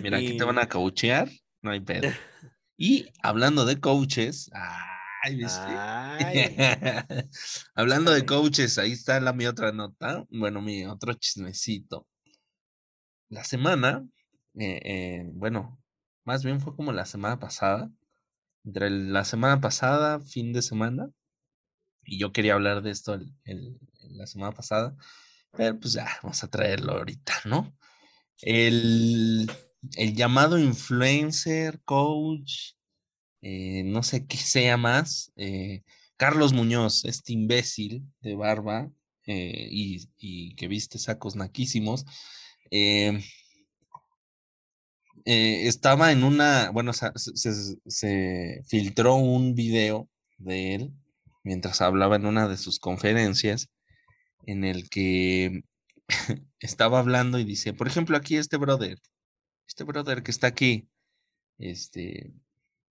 mira, 0.00 0.18
aquí 0.18 0.36
te 0.36 0.44
van 0.44 0.58
a 0.58 0.68
coachear, 0.68 1.28
no 1.62 1.70
hay 1.70 1.80
pedo. 1.80 2.08
Y 2.82 3.10
hablando 3.22 3.66
de 3.66 3.78
coaches, 3.78 4.50
ay, 4.54 5.36
¿viste? 5.36 5.60
hablando 7.74 8.10
de 8.10 8.24
coaches, 8.24 8.78
ahí 8.78 8.92
está 8.92 9.20
la 9.20 9.34
mi 9.34 9.44
otra 9.44 9.70
nota, 9.70 10.24
bueno, 10.30 10.62
mi 10.62 10.86
otro 10.86 11.12
chismecito. 11.12 12.08
La 13.28 13.44
semana 13.44 14.02
eh, 14.58 14.80
eh, 14.84 15.22
bueno, 15.34 15.80
más 16.24 16.44
bien 16.44 16.60
fue 16.60 16.74
como 16.74 16.92
la 16.92 17.06
semana 17.06 17.38
pasada, 17.38 17.90
entre 18.64 18.90
la 18.90 19.24
semana 19.24 19.60
pasada, 19.60 20.20
fin 20.20 20.52
de 20.52 20.62
semana, 20.62 21.10
y 22.04 22.18
yo 22.18 22.32
quería 22.32 22.54
hablar 22.54 22.82
de 22.82 22.90
esto 22.90 23.14
el, 23.14 23.78
la 24.10 24.26
semana 24.26 24.52
pasada, 24.52 24.96
pero 25.52 25.78
pues 25.78 25.94
ya, 25.94 26.08
vamos 26.22 26.42
a 26.44 26.48
traerlo 26.48 26.92
ahorita, 26.92 27.34
¿no? 27.46 27.76
El, 28.42 29.50
el 29.96 30.14
llamado 30.14 30.58
influencer, 30.58 31.80
coach, 31.84 32.72
eh, 33.42 33.82
no 33.84 34.02
sé 34.02 34.26
qué 34.26 34.36
sea 34.38 34.76
más, 34.76 35.32
eh, 35.36 35.82
Carlos 36.16 36.52
Muñoz, 36.52 37.04
este 37.06 37.32
imbécil 37.34 38.04
de 38.20 38.34
barba 38.36 38.90
eh, 39.26 39.68
y, 39.70 40.08
y 40.18 40.54
que 40.56 40.68
viste 40.68 40.98
sacos 40.98 41.36
naquísimos, 41.36 42.04
estaba 45.24 46.12
en 46.12 46.24
una, 46.24 46.70
bueno, 46.70 46.92
se- 46.92 47.12
se 47.86 48.62
filtró 48.66 49.16
un 49.16 49.54
video 49.54 50.08
de 50.38 50.74
él 50.74 50.92
mientras 51.44 51.80
hablaba 51.80 52.16
en 52.16 52.26
una 52.26 52.48
de 52.48 52.56
sus 52.56 52.78
conferencias 52.78 53.68
en 54.46 54.64
el 54.64 54.88
que 54.90 55.62
estaba 56.60 57.00
hablando 57.00 57.38
y 57.38 57.44
dice, 57.44 57.74
por 57.74 57.88
ejemplo, 57.88 58.16
aquí 58.16 58.36
este 58.36 58.56
brother, 58.58 58.98
este 59.70 59.84
brother 59.84 60.22
que 60.24 60.32
está 60.32 60.48
aquí, 60.48 60.88
este, 61.58 62.32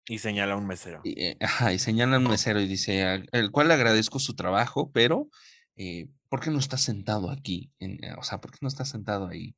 Y 0.07 0.19
señala 0.19 0.53
a 0.53 0.57
un 0.57 0.67
mesero. 0.67 1.01
y, 1.03 1.19
eh, 1.21 1.37
ajá, 1.41 1.73
y 1.73 1.79
señala 1.79 2.17
a 2.17 2.19
un 2.19 2.27
mesero 2.29 2.61
y 2.61 2.67
dice, 2.67 3.03
"Al- 3.03 3.27
el 3.31 3.51
cual 3.51 3.67
le 3.69 3.73
agradezco 3.73 4.19
su 4.19 4.35
trabajo, 4.35 4.91
pero 4.91 5.27
eh, 5.75 6.07
¿por 6.29 6.39
qué 6.39 6.51
no 6.51 6.59
está 6.59 6.77
sentado 6.77 7.29
aquí? 7.31 7.71
En- 7.79 8.03
eh, 8.03 8.13
o 8.17 8.23
sea, 8.23 8.39
¿por 8.41 8.51
qué 8.51 8.59
no 8.61 8.67
está 8.67 8.85
sentado 8.85 9.27
ahí? 9.27 9.55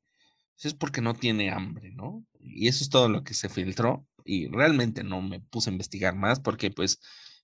Pues 0.56 0.66
Es 0.66 0.74
porque 0.74 1.00
no 1.02 1.14
tiene 1.14 1.50
hambre, 1.50 1.92
¿no? 1.92 2.24
Y 2.40 2.68
eso 2.68 2.84
es 2.84 2.90
todo 2.90 3.08
lo 3.08 3.24
que 3.24 3.34
se 3.34 3.48
filtró 3.50 4.06
y 4.24 4.48
realmente 4.48 5.04
no 5.04 5.22
me 5.22 5.40
puse 5.40 5.70
a 5.70 5.72
investigar 5.74 6.14
más 6.16 6.40
porque 6.40 6.70
pues 6.70 7.00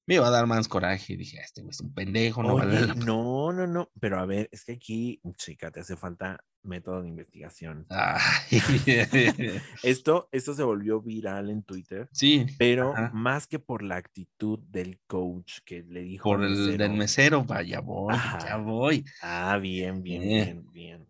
me 0.07 0.15
iba 0.17 0.27
a 0.29 0.31
dar 0.31 0.47
más 0.47 0.69
coraje 0.69 1.15
y 1.15 1.17
dije, 1.17 1.39
"Ah, 1.41 1.45
este 1.45 1.63
güey 1.63 1.71
es 1.73 1.81
un 1.81 1.95
pendejo, 1.95 2.43
no 2.45 2.57
vale 2.57 2.75
Oye, 2.75 2.87
la 2.87 2.95
pena". 2.97 3.07
no, 3.07 3.53
no, 3.53 3.67
no. 3.67 3.91
Pero 4.01 4.19
a 4.19 4.27
ver, 4.27 4.49
es 4.53 4.65
que 4.65 4.73
aquí, 4.73 5.21
chica, 5.37 5.71
te 5.71 5.81
hace 5.81 5.97
falta 5.97 6.45
método 6.63 7.03
de 7.03 7.09
investigación. 7.09 7.91
Ay, 7.91 8.61
Esto, 9.83 10.29
esto 10.33 10.55
se 10.55 10.63
volvió 10.65 11.01
viral 11.03 11.51
en 11.51 11.63
Twitter, 11.63 12.11
sí, 12.13 12.47
pero 12.57 12.97
ajá. 12.97 13.11
más 13.11 13.47
que 13.47 13.59
por 13.59 13.83
la 13.83 13.97
actitud 13.97 14.59
del 14.61 15.01
coach 15.07 15.59
que 15.65 15.83
le 15.83 16.03
dijo 16.03 16.35
por 16.35 16.45
el 16.45 16.77
del 16.77 16.93
mesero, 16.93 16.95
mesero, 16.95 17.45
vaya 17.45 17.81
voy, 17.81 18.37
ya 18.39 18.57
voy. 18.57 19.05
Ah, 19.21 19.59
bien, 19.59 20.03
bien, 20.03 20.33
Eh. 20.33 20.33
bien, 20.33 20.71
bien. 20.73 21.09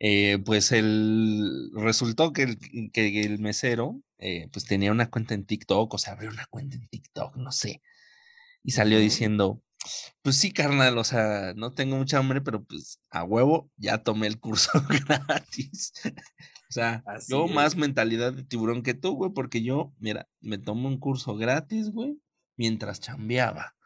Eh, 0.00 0.38
pues 0.44 0.72
el 0.72 1.70
resultó 1.74 2.32
que 2.32 2.42
el, 2.42 2.90
que 2.92 3.20
el 3.22 3.38
mesero 3.38 4.02
eh, 4.18 4.48
pues 4.52 4.64
tenía 4.66 4.92
una 4.92 5.10
cuenta 5.10 5.34
en 5.34 5.46
TikTok, 5.46 5.94
o 5.94 5.98
sea, 5.98 6.14
abrió 6.14 6.30
una 6.30 6.46
cuenta 6.46 6.76
en 6.76 6.88
TikTok, 6.88 7.36
no 7.36 7.52
sé. 7.52 7.80
Y 8.64 8.72
salió 8.72 8.98
diciendo, 8.98 9.62
pues 10.22 10.36
sí, 10.36 10.52
carnal, 10.52 10.96
o 10.98 11.04
sea, 11.04 11.52
no 11.54 11.72
tengo 11.72 11.96
mucha 11.96 12.18
hambre, 12.18 12.40
pero 12.40 12.64
pues 12.64 13.00
a 13.10 13.22
huevo 13.24 13.70
ya 13.76 13.98
tomé 13.98 14.26
el 14.26 14.40
curso 14.40 14.70
gratis. 15.06 15.92
O 16.06 16.72
sea, 16.72 17.02
Así 17.06 17.32
yo 17.32 17.46
más 17.46 17.76
mentalidad 17.76 18.32
de 18.32 18.42
tiburón 18.42 18.82
que 18.82 18.94
tú, 18.94 19.14
güey, 19.14 19.32
porque 19.32 19.62
yo, 19.62 19.92
mira, 19.98 20.28
me 20.40 20.58
tomo 20.58 20.88
un 20.88 20.98
curso 20.98 21.36
gratis, 21.36 21.90
güey, 21.90 22.18
mientras 22.56 23.00
chambeaba. 23.00 23.76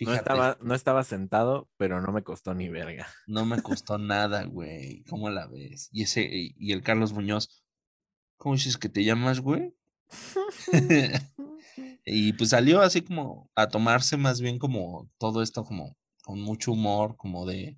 No 0.00 0.14
estaba, 0.14 0.56
no 0.62 0.74
estaba 0.74 1.04
sentado, 1.04 1.68
pero 1.76 2.00
no 2.00 2.12
me 2.12 2.22
costó 2.22 2.54
ni 2.54 2.68
verga. 2.68 3.06
No 3.26 3.44
me 3.44 3.60
costó 3.62 3.98
nada, 3.98 4.44
güey. 4.44 5.02
¿Cómo 5.08 5.30
la 5.30 5.46
ves? 5.46 5.88
Y 5.92 6.02
ese, 6.02 6.28
y 6.30 6.72
el 6.72 6.82
Carlos 6.82 7.12
Muñoz, 7.12 7.64
¿cómo 8.36 8.54
dices 8.54 8.76
que 8.78 8.88
te 8.88 9.04
llamas, 9.04 9.40
güey? 9.40 9.74
y 12.04 12.32
pues 12.34 12.50
salió 12.50 12.80
así 12.80 13.02
como 13.02 13.50
a 13.54 13.68
tomarse 13.68 14.16
más 14.16 14.40
bien 14.40 14.58
como 14.58 15.10
todo 15.18 15.42
esto 15.42 15.64
como 15.64 15.96
con 16.22 16.40
mucho 16.40 16.72
humor, 16.72 17.16
como 17.16 17.46
de, 17.46 17.76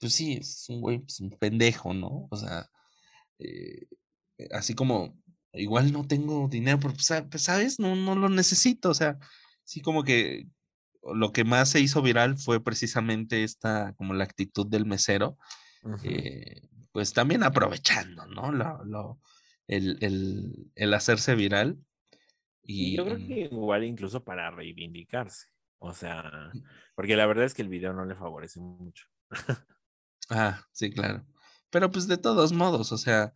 pues 0.00 0.14
sí, 0.14 0.34
es 0.34 0.66
un 0.68 0.80
güey, 0.80 0.98
pues 0.98 1.20
un 1.20 1.30
pendejo, 1.30 1.94
¿no? 1.94 2.26
O 2.30 2.36
sea, 2.36 2.68
eh, 3.38 3.86
así 4.52 4.74
como, 4.74 5.16
igual 5.52 5.92
no 5.92 6.06
tengo 6.06 6.48
dinero, 6.48 6.78
pero 6.80 6.94
pues, 6.94 7.10
pues, 7.30 7.42
¿sabes? 7.42 7.78
No, 7.78 7.94
no 7.96 8.14
lo 8.14 8.28
necesito, 8.28 8.90
o 8.90 8.94
sea, 8.94 9.18
sí 9.64 9.80
como 9.80 10.02
que 10.04 10.46
lo 11.14 11.32
que 11.32 11.44
más 11.44 11.68
se 11.70 11.80
hizo 11.80 12.02
viral 12.02 12.38
fue 12.38 12.62
precisamente 12.64 13.44
esta, 13.44 13.92
como 13.96 14.14
la 14.14 14.24
actitud 14.24 14.66
del 14.66 14.86
mesero, 14.86 15.36
eh, 16.02 16.68
pues 16.92 17.12
también 17.12 17.42
aprovechando, 17.42 18.26
¿no? 18.26 18.52
Lo, 18.52 18.84
lo- 18.84 19.20
el, 19.66 19.98
el, 20.02 20.70
el 20.74 20.94
hacerse 20.94 21.34
viral. 21.34 21.78
Y 22.64 22.92
Y, 22.92 22.96
yo 22.96 23.04
creo 23.04 23.18
que 23.18 23.40
igual 23.50 23.84
incluso 23.84 24.24
para 24.24 24.50
reivindicarse. 24.50 25.48
O 25.78 25.92
sea, 25.92 26.50
porque 26.94 27.16
la 27.16 27.26
verdad 27.26 27.44
es 27.44 27.54
que 27.54 27.62
el 27.62 27.68
video 27.68 27.92
no 27.92 28.04
le 28.04 28.14
favorece 28.14 28.60
mucho. 28.60 29.06
Ah, 30.30 30.64
sí, 30.72 30.90
claro. 30.90 31.22
Pero 31.68 31.90
pues 31.90 32.08
de 32.08 32.16
todos 32.16 32.50
modos, 32.54 32.92
o 32.92 32.96
sea, 32.96 33.34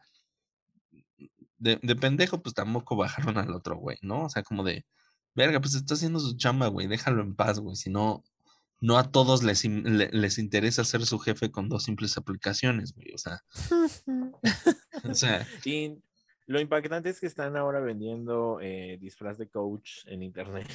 de, 1.58 1.78
de 1.82 1.96
pendejo, 1.96 2.42
pues 2.42 2.54
tampoco 2.54 2.96
bajaron 2.96 3.36
al 3.36 3.52
otro 3.52 3.76
güey, 3.76 3.98
¿no? 4.00 4.24
O 4.24 4.30
sea, 4.30 4.42
como 4.42 4.64
de, 4.64 4.86
verga, 5.34 5.60
pues 5.60 5.74
está 5.74 5.92
haciendo 5.92 6.18
su 6.18 6.36
chamba, 6.36 6.68
güey, 6.68 6.86
déjalo 6.86 7.22
en 7.22 7.34
paz, 7.34 7.60
güey. 7.60 7.76
Si 7.76 7.90
no, 7.90 8.24
no 8.80 8.98
a 8.98 9.10
todos 9.10 9.42
les, 9.42 9.64
les 9.64 10.38
interesa 10.38 10.84
ser 10.84 11.04
su 11.04 11.18
jefe 11.18 11.50
con 11.50 11.68
dos 11.68 11.84
simples 11.84 12.16
aplicaciones, 12.16 12.94
güey. 12.94 13.12
O 13.14 13.18
sea, 13.18 13.42
o 15.04 15.14
sea, 15.14 15.46
lo 16.48 16.60
impactante 16.60 17.10
es 17.10 17.20
que 17.20 17.26
están 17.26 17.56
ahora 17.56 17.78
vendiendo 17.80 18.58
eh, 18.60 18.98
disfraz 19.00 19.38
de 19.38 19.48
coach 19.48 20.06
en 20.06 20.22
internet. 20.22 20.66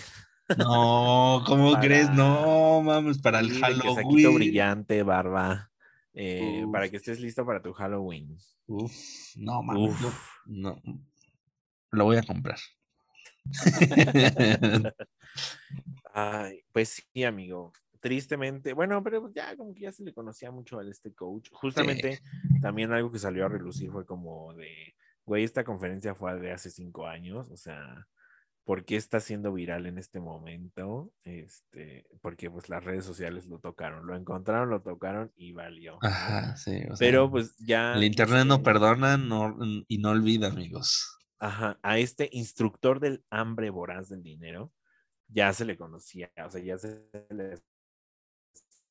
no, 0.58 1.44
¿cómo 1.48 1.72
Para- 1.74 1.86
crees? 1.86 2.10
No, 2.12 2.82
mames, 2.82 3.18
para 3.20 3.40
el 3.40 3.52
Sí, 3.52 3.60
Halloween. 3.60 4.34
brillante, 4.36 5.04
barba. 5.04 5.72
eh, 6.14 6.66
para 6.72 6.90
que 6.90 6.98
estés 6.98 7.20
listo 7.20 7.46
para 7.46 7.62
tu 7.62 7.74
Halloween. 7.74 8.38
Uf, 8.68 8.94
no, 9.36 9.62
mames, 9.64 10.00
Uf. 10.00 10.30
no, 10.46 10.80
lo 11.92 12.06
voy 12.06 12.18
a 12.18 12.24
comprar. 12.24 12.58
Ay, 16.14 16.64
pues 16.72 16.90
sí, 17.12 17.24
amigo. 17.24 17.74
Tristemente, 18.00 18.74
bueno, 18.74 19.02
pero 19.02 19.32
ya 19.34 19.56
como 19.56 19.74
que 19.74 19.82
ya 19.82 19.92
se 19.92 20.04
le 20.04 20.14
conocía 20.14 20.52
mucho 20.52 20.78
a 20.78 20.88
este 20.88 21.14
coach. 21.14 21.50
Justamente 21.54 22.20
también 22.62 22.92
algo 22.92 23.12
que 23.12 23.18
salió 23.18 23.46
a 23.46 23.50
relucir 23.50 23.90
fue 23.92 24.06
como 24.06 24.54
de, 24.54 24.93
güey, 25.26 25.44
esta 25.44 25.64
conferencia 25.64 26.16
fue 26.16 26.40
de 26.40 26.52
hace 26.52 26.70
cinco 26.70 27.08
años, 27.08 27.50
o 27.50 27.58
sea, 27.58 28.08
¿por 28.64 28.86
qué 28.86 28.96
está 28.96 29.20
siendo 29.20 29.54
viral 29.54 29.86
en 29.86 29.98
este 29.98 30.20
momento? 30.20 31.12
Este, 31.24 32.06
porque 32.22 32.50
pues 32.50 32.70
las 32.70 32.84
redes 32.84 33.06
sociales 33.06 33.46
lo 33.48 33.60
tocaron, 33.60 34.06
lo 34.06 34.16
encontraron, 34.16 34.70
lo 34.70 34.82
tocaron 34.82 35.32
y 35.36 35.52
valió. 35.52 35.98
Ajá, 36.02 36.56
sí. 36.56 36.78
o 36.90 36.96
sea, 36.96 37.08
Pero 37.08 37.30
pues 37.30 37.56
ya. 37.58 37.94
el 37.94 38.04
internet 38.04 38.46
no 38.46 38.56
este, 38.56 38.66
perdona 38.66 39.18
no, 39.18 39.58
y 39.88 39.98
no 39.98 40.10
olvida, 40.12 40.48
amigos. 40.48 41.18
Ajá, 41.40 41.78
a 41.84 41.98
este 42.00 42.30
instructor 42.32 43.00
del 43.00 43.24
hambre 43.30 43.70
voraz 43.70 44.10
del 44.10 44.24
dinero 44.24 44.72
ya 45.28 45.52
se 45.52 45.66
le 45.66 45.78
conocía, 45.78 46.32
o 46.46 46.50
sea, 46.50 46.62
ya 46.62 46.78
se 46.78 47.02
le... 47.30 47.60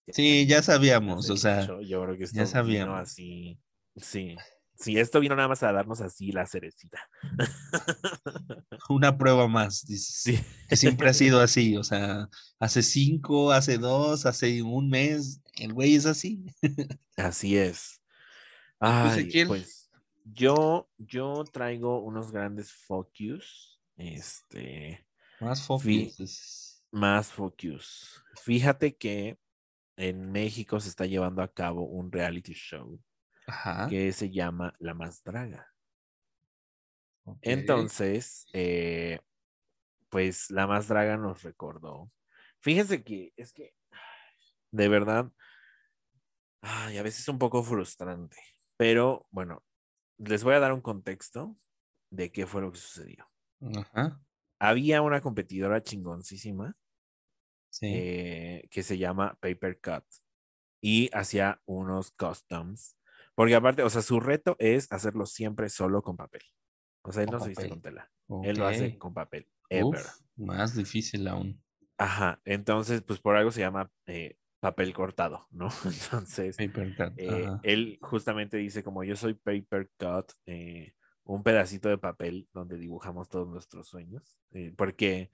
Sí, 0.08 0.46
ya 0.46 0.62
sabíamos, 0.62 1.30
o 1.30 1.36
sea, 1.36 1.64
yo 1.82 2.02
creo 2.02 2.18
que 2.18 2.24
esto 2.24 2.36
ya 2.36 2.46
sabíamos. 2.46 2.98
así, 3.00 3.58
sí, 3.96 4.36
sí, 4.82 4.98
esto 4.98 5.20
vino 5.20 5.34
nada 5.36 5.48
más 5.48 5.62
a 5.62 5.72
darnos 5.72 6.00
así 6.00 6.32
la 6.32 6.46
cerecita. 6.46 6.98
una 8.88 9.16
prueba 9.16 9.48
más, 9.48 9.86
dices. 9.86 10.20
Sí, 10.22 10.38
Que 10.68 10.76
siempre 10.76 11.08
ha 11.08 11.14
sido 11.14 11.40
así, 11.40 11.76
o 11.76 11.84
sea, 11.84 12.28
hace 12.58 12.82
cinco, 12.82 13.52
hace 13.52 13.78
dos, 13.78 14.26
hace 14.26 14.62
un 14.62 14.90
mes, 14.90 15.40
el 15.54 15.72
güey 15.72 15.94
es 15.94 16.06
así. 16.06 16.44
así 17.16 17.56
es. 17.56 18.00
tú, 18.78 18.86
Ay, 18.86 19.10
Ezequiel? 19.20 19.48
pues 19.48 19.90
yo, 20.24 20.90
yo 20.98 21.44
traigo 21.52 22.00
unos 22.02 22.30
grandes 22.32 22.72
focus, 22.72 23.80
este, 23.96 25.06
Más 25.40 25.62
focus. 25.62 26.82
más 26.90 27.32
focus. 27.32 28.22
Fíjate 28.42 28.96
que 28.96 29.38
en 29.96 30.32
México 30.32 30.80
se 30.80 30.88
está 30.88 31.06
llevando 31.06 31.42
a 31.42 31.52
cabo 31.52 31.84
un 31.84 32.10
reality 32.10 32.54
show 32.54 32.98
Ajá. 33.52 33.74
que 33.86 34.12
se 34.12 34.30
llama 34.30 34.74
La 34.80 34.94
Más 34.94 35.22
Draga. 35.24 35.74
ok. 37.24 37.48
Entonces, 37.48 38.46
eh, 38.52 39.20
pues 40.10 40.50
La 40.50 40.66
Más 40.66 40.88
Draga 40.88 41.18
nos 41.18 41.42
recordó. 41.42 42.12
Fíjense 42.60 43.04
que 43.04 43.32
es 43.36 43.52
que, 43.52 43.74
de 44.72 44.88
verdad, 44.88 45.32
ay, 46.60 46.98
a 46.98 47.02
veces 47.02 47.20
es 47.22 47.28
un 47.28 47.38
poco 47.38 47.62
frustrante, 47.62 48.36
pero 48.76 49.26
bueno, 49.30 49.64
les 50.18 50.44
voy 50.44 50.54
a 50.54 50.60
dar 50.60 50.72
un 50.72 50.80
contexto 50.82 51.56
de 52.10 52.32
qué 52.32 52.46
fue 52.46 52.62
lo 52.62 52.72
que 52.72 52.78
sucedió. 52.78 53.30
Ajá. 53.78 54.20
Había 54.58 55.02
una 55.02 55.20
competidora 55.20 55.82
chingoncísima 55.82 56.78
Sí. 57.70 57.86
eh, 57.90 58.68
que 58.70 58.82
se 58.82 58.98
llama 58.98 59.36
Paper 59.40 59.80
Cut 59.80 60.04
y 60.80 61.10
hacía 61.14 61.62
unos 61.66 62.12
customs. 62.12 62.98
Porque 63.34 63.54
aparte, 63.54 63.82
o 63.82 63.90
sea, 63.90 64.02
su 64.02 64.20
reto 64.20 64.56
es 64.58 64.90
hacerlo 64.92 65.26
siempre 65.26 65.68
solo 65.68 66.02
con 66.02 66.16
papel. 66.16 66.42
O 67.02 67.12
sea, 67.12 67.22
él 67.22 67.28
Con 67.28 67.38
no 67.38 67.42
se 67.44 67.48
viste 67.50 67.64
papel. 67.64 67.70
con 67.70 67.82
tela. 67.82 68.10
Él 68.44 68.58
lo 68.58 68.66
hace 68.66 68.98
con 68.98 69.14
papel. 69.14 69.48
Ever. 69.68 70.00
Uf, 70.00 70.20
más 70.36 70.74
difícil 70.76 71.26
aún. 71.28 71.62
Ajá. 71.98 72.40
Entonces, 72.44 73.02
pues 73.02 73.20
por 73.20 73.36
algo 73.36 73.50
se 73.50 73.60
llama 73.60 73.90
eh, 74.06 74.36
papel 74.60 74.94
cortado, 74.94 75.46
¿no? 75.50 75.68
Entonces, 75.84 76.56
Paper 76.56 76.96
cut, 76.96 77.12
eh, 77.16 77.48
él 77.64 77.98
justamente 78.00 78.56
dice 78.56 78.82
como 78.84 79.02
yo 79.02 79.16
soy 79.16 79.34
paper 79.34 79.90
cut, 79.98 80.32
eh, 80.46 80.94
un 81.24 81.42
pedacito 81.42 81.88
de 81.88 81.98
papel 81.98 82.48
donde 82.52 82.78
dibujamos 82.78 83.28
todos 83.28 83.48
nuestros 83.48 83.88
sueños, 83.88 84.38
eh, 84.52 84.72
porque 84.76 85.30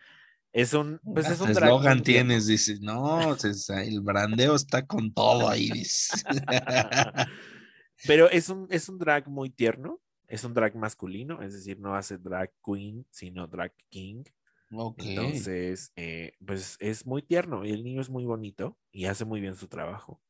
es 0.53 0.73
un, 0.73 0.99
pues 1.05 1.29
es 1.29 1.41
un 1.41 1.51
eslogan 1.51 2.03
tienes, 2.03 2.47
dices, 2.47 2.81
no, 2.81 3.35
el 3.35 4.01
brandeo 4.01 4.55
está 4.55 4.87
con 4.87 5.13
todo 5.13 5.49
ahí, 5.49 5.71
dices. 5.71 6.25
Pero 8.07 8.31
es 8.31 8.49
un, 8.49 8.67
es 8.71 8.89
un 8.89 8.99
drag 8.99 9.29
muy 9.29 9.51
tierno, 9.51 10.01
es 10.27 10.45
un 10.45 10.55
drag 10.55 10.77
masculino, 10.77 11.43
es 11.43 11.55
decir, 11.55 11.81
no 11.81 11.95
hace 11.95 12.19
drag 12.19 12.53
queen, 12.65 13.07
sino 13.11 13.47
drag 13.47 13.73
king. 13.89 14.25
ok. 14.73 15.03
Entonces, 15.03 15.93
eh, 15.97 16.37
pues 16.45 16.77
es 16.81 17.07
muy 17.07 17.23
tierno 17.23 17.65
y 17.65 17.73
el 17.73 17.83
niño 17.83 18.01
es 18.01 18.11
muy 18.11 18.25
bonito 18.25 18.79
y 18.93 19.07
hace 19.07 19.25
muy 19.25 19.41
bien 19.41 19.57
su 19.57 19.69
trabajo. 19.69 20.23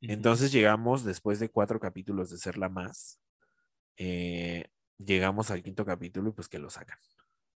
Entonces 0.00 0.52
llegamos, 0.52 1.04
después 1.04 1.40
de 1.40 1.48
cuatro 1.48 1.80
capítulos 1.80 2.30
de 2.30 2.36
ser 2.36 2.58
la 2.58 2.68
más, 2.68 3.20
eh, 3.96 4.66
llegamos 4.98 5.50
al 5.50 5.62
quinto 5.62 5.84
capítulo 5.84 6.30
y 6.30 6.32
pues 6.32 6.48
que 6.48 6.58
lo 6.58 6.68
sacan, 6.68 6.98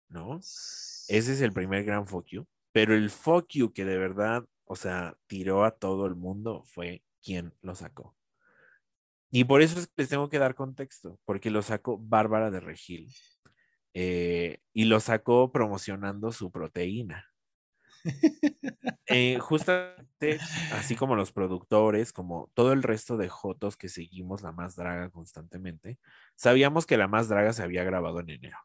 ¿no? 0.09 0.39
Ese 0.39 1.33
es 1.33 1.41
el 1.41 1.53
primer 1.53 1.85
gran 1.85 2.07
fuck 2.07 2.27
you, 2.29 2.47
pero 2.73 2.95
el 2.95 3.11
fuck 3.11 3.49
you 3.51 3.73
que 3.73 3.85
de 3.85 3.99
verdad, 3.99 4.45
o 4.65 4.77
sea, 4.77 5.17
tiró 5.27 5.65
a 5.65 5.73
todo 5.73 6.07
el 6.07 6.15
mundo 6.15 6.63
fue 6.65 7.03
quien 7.23 7.53
lo 7.63 7.75
sacó. 7.75 8.16
Y 9.37 9.45
por 9.45 9.61
eso 9.61 9.79
es 9.79 9.87
que 9.87 9.93
les 9.99 10.09
tengo 10.09 10.31
que 10.31 10.39
dar 10.39 10.55
contexto, 10.55 11.21
porque 11.27 11.51
lo 11.51 11.61
sacó 11.61 11.99
Bárbara 11.99 12.51
de 12.51 12.59
Regil. 12.59 13.13
eh, 13.93 14.61
y 14.73 14.87
lo 14.87 14.99
sacó 14.99 15.53
promocionando 15.53 16.33
su 16.33 16.51
proteína. 16.51 17.27
Eh, 19.09 19.39
justamente 19.39 20.41
así 20.73 20.97
como 20.97 21.15
los 21.17 21.33
productores, 21.33 22.13
como 22.13 22.51
todo 22.55 22.73
el 22.73 22.83
resto 22.83 23.17
de 23.17 23.29
Jotos 23.29 23.77
que 23.77 23.89
seguimos 23.89 24.43
la 24.43 24.53
más 24.53 24.75
draga 24.75 25.11
constantemente, 25.11 25.99
sabíamos 26.35 26.87
que 26.87 26.97
la 26.97 27.07
más 27.07 27.29
draga 27.29 27.53
se 27.53 27.63
había 27.63 27.85
grabado 27.85 28.21
en 28.21 28.31
enero. 28.31 28.59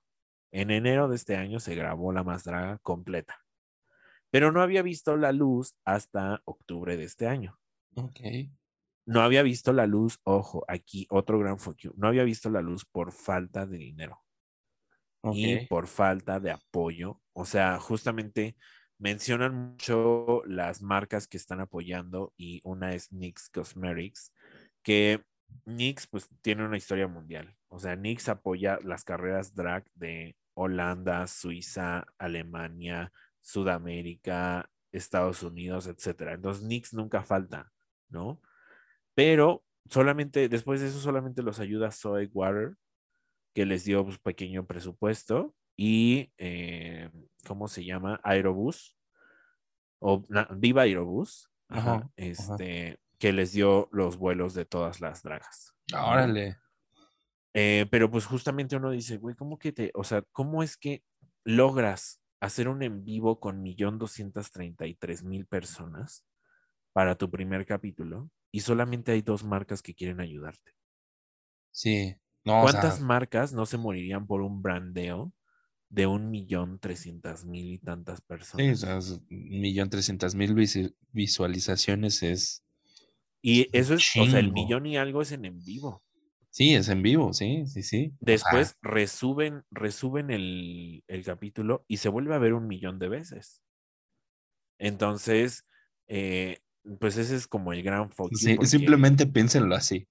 En 0.52 0.72
enero 0.72 1.10
de 1.10 1.18
este 1.18 1.36
año 1.36 1.60
se 1.60 1.76
grabó 1.76 2.14
la 2.14 2.24
más 2.24 2.44
draga 2.46 2.80
completa, 2.80 3.44
pero 4.32 4.52
no 4.52 4.62
había 4.62 4.82
visto 4.84 5.18
la 5.18 5.34
luz 5.34 5.76
hasta 5.86 6.42
octubre 6.46 6.98
de 6.98 7.04
este 7.04 7.28
año. 7.28 7.60
Ok. 7.96 8.20
No 9.06 9.22
había 9.22 9.44
visto 9.44 9.74
la 9.74 9.88
luz, 9.88 10.20
ojo, 10.24 10.64
aquí 10.68 11.08
otro 11.10 11.40
gran 11.40 11.58
fuck 11.60 11.78
you, 11.78 11.94
no 11.98 12.08
había 12.08 12.24
visto 12.24 12.50
la 12.50 12.62
luz 12.62 12.86
por 12.86 13.12
falta 13.12 13.66
de 13.66 13.78
dinero 13.78 14.22
y 15.34 15.66
por 15.68 15.88
falta 15.88 16.40
de 16.40 16.52
apoyo. 16.52 17.22
O 17.34 17.46
sea, 17.46 17.80
justamente 17.80 18.56
mencionan 18.98 19.56
mucho 19.56 20.44
las 20.46 20.82
marcas 20.82 21.28
que 21.28 21.38
están 21.38 21.60
apoyando 21.60 22.34
y 22.38 22.62
una 22.64 22.94
es 22.94 23.12
NYX 23.12 23.50
Cosmetics, 23.50 24.32
que 24.84 25.24
NYX 25.66 26.08
pues 26.08 26.30
tiene 26.42 26.66
una 26.66 26.78
historia 26.78 27.08
mundial. 27.08 27.56
O 27.68 27.80
sea, 27.80 27.96
NYX 27.96 28.30
apoya 28.30 28.80
las 28.84 29.04
carreras 29.04 29.56
drag 29.56 29.86
de 29.96 30.36
Holanda, 30.54 31.26
Suiza, 31.28 32.06
Alemania, 32.18 33.12
Sudamérica, 33.42 34.70
Estados 34.92 35.42
Unidos, 35.42 35.88
etcétera. 35.88 36.34
Entonces 36.34 36.64
NYX 36.64 36.94
nunca 36.94 37.24
falta, 37.24 37.72
¿no? 38.10 38.40
Pero 39.24 39.64
solamente, 39.88 40.50
después 40.50 40.82
de 40.82 40.88
eso 40.88 41.00
solamente 41.00 41.44
los 41.44 41.60
ayuda 41.60 41.92
Soy 41.92 42.28
Water, 42.34 42.74
que 43.54 43.68
les 43.68 43.84
dio 43.84 44.04
pues, 44.04 44.18
pequeño 44.18 44.66
presupuesto, 44.66 45.54
y, 45.78 46.32
eh, 46.40 47.12
¿cómo 47.46 47.68
se 47.68 47.86
llama? 47.86 48.20
Aerobús, 48.24 48.98
o 50.00 50.24
na- 50.28 50.48
Viva 50.58 50.82
Aerobús, 50.82 51.52
ajá, 51.70 51.94
Ajá, 51.98 52.10
este, 52.16 53.00
que 53.20 53.32
les 53.32 53.52
dio 53.52 53.90
los 53.92 54.18
vuelos 54.18 54.56
de 54.56 54.66
todas 54.66 55.02
las 55.02 55.22
dragas. 55.22 55.76
Órale. 55.94 56.58
Eh, 57.54 57.86
pero 57.92 58.10
pues 58.10 58.26
justamente 58.26 58.76
uno 58.76 58.90
dice, 58.90 59.18
güey, 59.18 59.36
¿cómo 59.36 59.60
que 59.60 59.72
te, 59.72 59.92
o 59.94 60.04
sea, 60.04 60.24
cómo 60.32 60.64
es 60.64 60.78
que 60.78 61.04
logras 61.44 62.24
hacer 62.40 62.68
un 62.68 62.82
en 62.82 63.06
vivo 63.06 63.40
con 63.40 63.62
1.233.000 63.62 65.46
personas 65.46 66.26
para 66.92 67.14
tu 67.16 67.30
primer 67.30 67.68
capítulo 67.68 68.32
y 68.52 68.62
solamente 68.62 69.12
hay 69.14 69.22
dos 69.22 69.44
marcas 69.44 69.82
que 69.82 69.96
quieren 69.96 70.20
ayudarte? 70.22 70.74
Sí. 71.72 72.16
No, 72.46 72.64
o 72.64 72.68
¿Cuántas 72.68 72.98
sea, 72.98 73.02
marcas 73.02 73.52
no 73.52 73.66
se 73.66 73.78
morirían 73.78 74.26
por 74.26 74.42
un 74.42 74.62
brandeo 74.62 75.34
de 75.90 76.08
un 76.08 76.30
millón 76.32 76.80
trescientas 76.80 77.46
mil 77.46 77.74
y 77.74 77.80
tantas 77.80 78.22
sí, 78.58 78.70
o 78.72 78.76
personas? 78.76 78.76
sea, 78.76 78.98
es 78.98 79.10
un 79.12 79.22
millón 79.30 79.90
trescientas 79.90 80.36
mil 80.36 80.54
visualizaciones 81.12 82.24
es. 82.24 82.64
y 83.44 83.70
eso 83.78 83.94
es, 83.96 84.10
o 84.16 84.26
sea, 84.26 84.40
el 84.40 84.52
millón 84.52 84.86
y 84.88 84.98
algo 84.98 85.22
es 85.22 85.32
en 85.32 85.46
en 85.46 85.64
vivo. 85.64 86.04
Sí, 86.50 86.74
es 86.76 86.88
en 86.90 87.02
vivo, 87.02 87.34
sí, 87.34 87.66
sí, 87.66 87.82
sí. 87.84 88.14
Después 88.20 88.78
resuben, 88.82 89.66
resuben 89.72 90.30
el, 90.32 91.04
el 91.08 91.24
capítulo 91.26 91.84
y 91.88 91.98
se 91.98 92.08
vuelve 92.10 92.36
a 92.36 92.38
ver 92.40 92.54
un 92.54 92.68
millón 92.68 93.00
de 93.00 93.10
veces. 93.10 93.62
Entonces, 94.80 95.66
eh, 96.08 96.60
pues 97.00 97.18
ese 97.18 97.36
es 97.36 97.48
como 97.48 97.74
el 97.74 97.84
gran 97.84 98.10
foco. 98.12 98.36
sí, 98.36 98.58
simplemente 98.64 99.26
piénsenlo 99.26 99.76
así. 99.76 100.08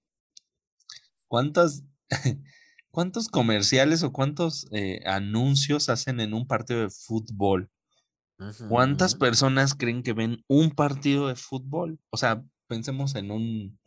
¿Cuántas, 1.29 1.85
cuántos 2.91 3.29
comerciales 3.29 4.03
o 4.03 4.13
cuántos 4.13 4.67
eh, 4.73 5.01
anuncios 5.07 5.89
hacen 5.89 6.21
en 6.21 6.35
un 6.35 6.47
partido 6.47 6.81
de 6.81 6.91
fútbol? 6.91 7.71
¿Cuántas 8.69 9.15
personas 9.15 9.75
creen 9.75 10.03
que 10.03 10.15
ven 10.15 10.43
un 10.49 10.71
partido 10.71 11.29
de 11.29 11.37
fútbol? 11.37 12.01
O 12.09 12.17
sea, 12.17 12.43
pensemos 12.69 13.15
en 13.15 13.31
un 13.31 13.79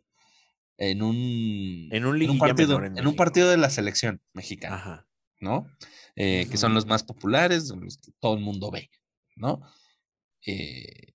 en 0.77 1.01
un 1.01 1.89
En 1.91 2.05
un 2.05 2.19
liguilla 2.19 2.39
partido 2.39 2.79
menor 2.79 2.91
en 2.91 2.97
en 2.99 3.07
un 3.07 3.15
partido 3.15 3.49
de 3.49 3.57
la 3.57 3.69
selección 3.69 4.21
mexicana, 4.33 4.75
Ajá. 4.75 5.07
¿no? 5.39 5.67
Eh, 6.15 6.47
que 6.51 6.57
son 6.57 6.73
los 6.75 6.85
más 6.85 7.03
populares, 7.03 7.69
los 7.69 7.97
que 7.97 8.11
todo 8.19 8.35
el 8.35 8.41
mundo 8.41 8.69
ve, 8.69 8.91
¿no? 9.35 9.61
Eh, 10.45 11.12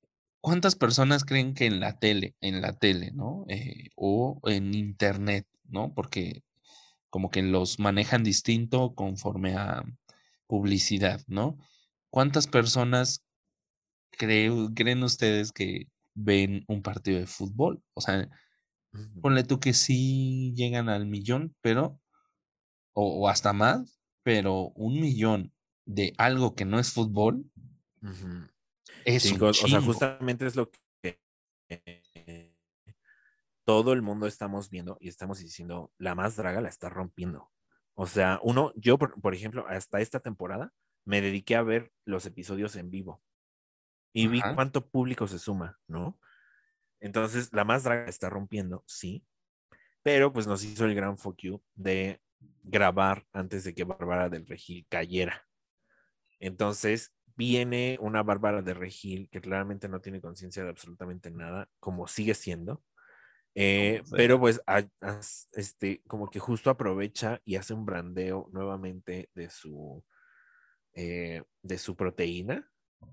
¿Cuántas 0.48 0.76
personas 0.76 1.26
creen 1.26 1.52
que 1.52 1.66
en 1.66 1.78
la 1.78 1.98
tele, 1.98 2.34
en 2.40 2.62
la 2.62 2.72
tele, 2.72 3.10
¿no? 3.12 3.44
Eh, 3.50 3.90
o 3.96 4.40
en 4.44 4.72
internet, 4.72 5.46
¿no? 5.68 5.92
Porque 5.92 6.42
como 7.10 7.28
que 7.28 7.42
los 7.42 7.78
manejan 7.78 8.24
distinto 8.24 8.94
conforme 8.94 9.56
a 9.56 9.84
publicidad, 10.46 11.20
¿no? 11.26 11.58
¿Cuántas 12.08 12.46
personas 12.46 13.22
creen 14.10 15.02
ustedes 15.02 15.52
que 15.52 15.88
ven 16.14 16.64
un 16.66 16.80
partido 16.80 17.18
de 17.18 17.26
fútbol? 17.26 17.82
O 17.92 18.00
sea, 18.00 18.26
ponle 19.20 19.44
tú 19.44 19.60
que 19.60 19.74
sí 19.74 20.54
llegan 20.56 20.88
al 20.88 21.04
millón, 21.04 21.54
pero, 21.60 22.00
o, 22.94 23.20
o 23.20 23.28
hasta 23.28 23.52
más, 23.52 24.00
pero 24.22 24.68
un 24.70 24.98
millón 24.98 25.52
de 25.84 26.14
algo 26.16 26.54
que 26.54 26.64
no 26.64 26.78
es 26.78 26.90
fútbol 26.90 27.44
Ujú. 28.02 28.48
Es 29.04 29.32
o 29.40 29.52
sea, 29.52 29.80
justamente 29.80 30.46
es 30.46 30.56
lo 30.56 30.70
que 30.70 31.20
eh, 31.68 32.54
todo 33.64 33.92
el 33.92 34.02
mundo 34.02 34.26
estamos 34.26 34.70
viendo 34.70 34.96
y 35.00 35.08
estamos 35.08 35.40
diciendo, 35.40 35.92
la 35.98 36.14
más 36.14 36.36
draga 36.36 36.60
la 36.60 36.68
está 36.68 36.88
rompiendo. 36.88 37.50
O 37.94 38.06
sea, 38.06 38.38
uno, 38.42 38.72
yo, 38.76 38.96
por, 38.98 39.20
por 39.20 39.34
ejemplo, 39.34 39.66
hasta 39.68 40.00
esta 40.00 40.20
temporada 40.20 40.72
me 41.04 41.20
dediqué 41.20 41.56
a 41.56 41.62
ver 41.62 41.92
los 42.04 42.24
episodios 42.26 42.76
en 42.76 42.90
vivo 42.90 43.22
y 44.12 44.28
vi 44.28 44.40
Ajá. 44.40 44.54
cuánto 44.54 44.88
público 44.88 45.28
se 45.28 45.38
suma, 45.38 45.78
¿no? 45.86 46.18
Entonces, 47.00 47.52
la 47.52 47.64
más 47.64 47.84
draga 47.84 48.06
está 48.06 48.30
rompiendo, 48.30 48.84
sí, 48.86 49.24
pero 50.02 50.32
pues 50.32 50.46
nos 50.46 50.64
hizo 50.64 50.84
el 50.84 50.94
gran 50.94 51.18
fuck 51.18 51.36
you 51.42 51.62
de 51.74 52.20
grabar 52.62 53.26
antes 53.32 53.64
de 53.64 53.74
que 53.74 53.84
Bárbara 53.84 54.28
del 54.28 54.46
Regil 54.46 54.86
cayera. 54.88 55.46
Entonces, 56.40 57.12
viene 57.38 57.98
una 58.02 58.22
Bárbara 58.24 58.62
de 58.62 58.74
Regil 58.74 59.30
que 59.30 59.40
claramente 59.40 59.88
no 59.88 60.00
tiene 60.02 60.20
conciencia 60.20 60.64
de 60.64 60.70
absolutamente 60.70 61.30
nada, 61.32 61.70
como 61.80 62.08
sigue 62.08 62.34
siendo. 62.34 62.84
eh, 63.56 64.02
pero 64.16 64.40
pues 64.40 64.62
a- 64.66 64.84
este, 65.54 66.02
como 66.08 66.30
que 66.30 66.40
justo 66.40 66.70
aprovecha 66.70 67.40
y 67.44 67.56
hace 67.56 67.74
un 67.74 67.86
brandeo 67.86 68.48
nuevamente 68.52 69.30
de 69.34 69.50
su 69.50 70.04
eh, 70.94 71.44
de 71.62 71.78
su 71.78 71.96
proteína 71.96 72.70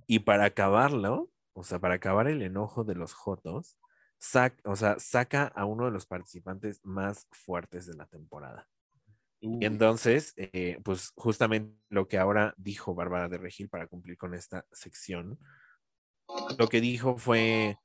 y 0.08 0.20
para 0.20 0.46
acabarlo, 0.46 1.32
o 1.54 1.64
sea, 1.64 1.80
para 1.80 1.96
acabar 1.96 2.28
el 2.28 2.42
enojo 2.42 2.84
de 2.84 2.96
los 2.96 3.14
Jotos, 3.14 3.78
sac- 4.20 4.62
o 4.66 4.76
sea, 4.76 5.00
saca 5.00 5.46
a 5.48 5.66
uno 5.66 5.86
de 5.86 5.92
los 5.92 6.06
participantes 6.08 6.82
más 6.84 7.28
fuertes 7.32 7.86
de 7.88 7.96
la 7.96 8.08
temporada. 8.08 8.68
Y 9.46 9.66
entonces, 9.66 10.34
eh, 10.38 10.80
pues 10.84 11.12
justamente 11.16 11.78
lo 11.90 12.08
que 12.08 12.18
ahora 12.18 12.54
dijo 12.58 12.96
Bárbara 12.96 13.30
de 13.30 13.38
Regil 13.38 13.70
para 13.70 13.88
cumplir 13.88 14.18
con 14.18 14.34
esta 14.34 14.66
sección, 14.72 15.38
lo 16.58 16.68
que 16.68 16.82
dijo 16.82 17.18
fue, 17.18 17.78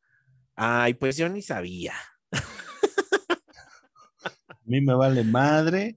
ay, 0.55 0.95
pues 0.95 1.17
yo 1.19 1.29
ni 1.29 1.43
sabía. 1.43 1.93
a 4.49 4.57
mí 4.65 4.81
me 4.81 4.95
vale 4.95 5.23
madre. 5.25 5.97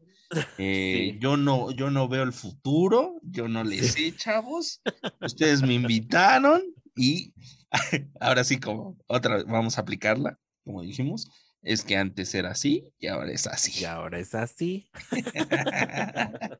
eh, 0.57 1.11
Sí. 1.13 1.19
yo 1.19 1.37
no, 1.37 1.71
yo 1.71 1.89
no 1.91 2.07
veo 2.07 2.23
el 2.23 2.33
futuro, 2.33 3.19
yo 3.21 3.47
no 3.47 3.63
le 3.63 3.81
sé, 3.83 4.15
chavos. 4.15 4.81
Ustedes 5.21 5.61
me 5.61 5.75
invitaron 5.75 6.61
y 6.95 7.33
ahora 8.19 8.43
sí, 8.43 8.59
como 8.59 8.97
otra 9.07 9.35
vez, 9.37 9.45
vamos 9.45 9.77
a 9.77 9.81
aplicarla, 9.81 10.37
como 10.63 10.81
dijimos. 10.81 11.29
Es 11.63 11.83
que 11.83 11.97
antes 11.97 12.35
era 12.35 12.51
así 12.51 12.93
y 12.99 13.07
ahora 13.07 13.31
es 13.31 13.47
así. 13.47 13.81
Y 13.81 13.85
ahora 13.85 14.19
es 14.19 14.35
así. 14.35 14.89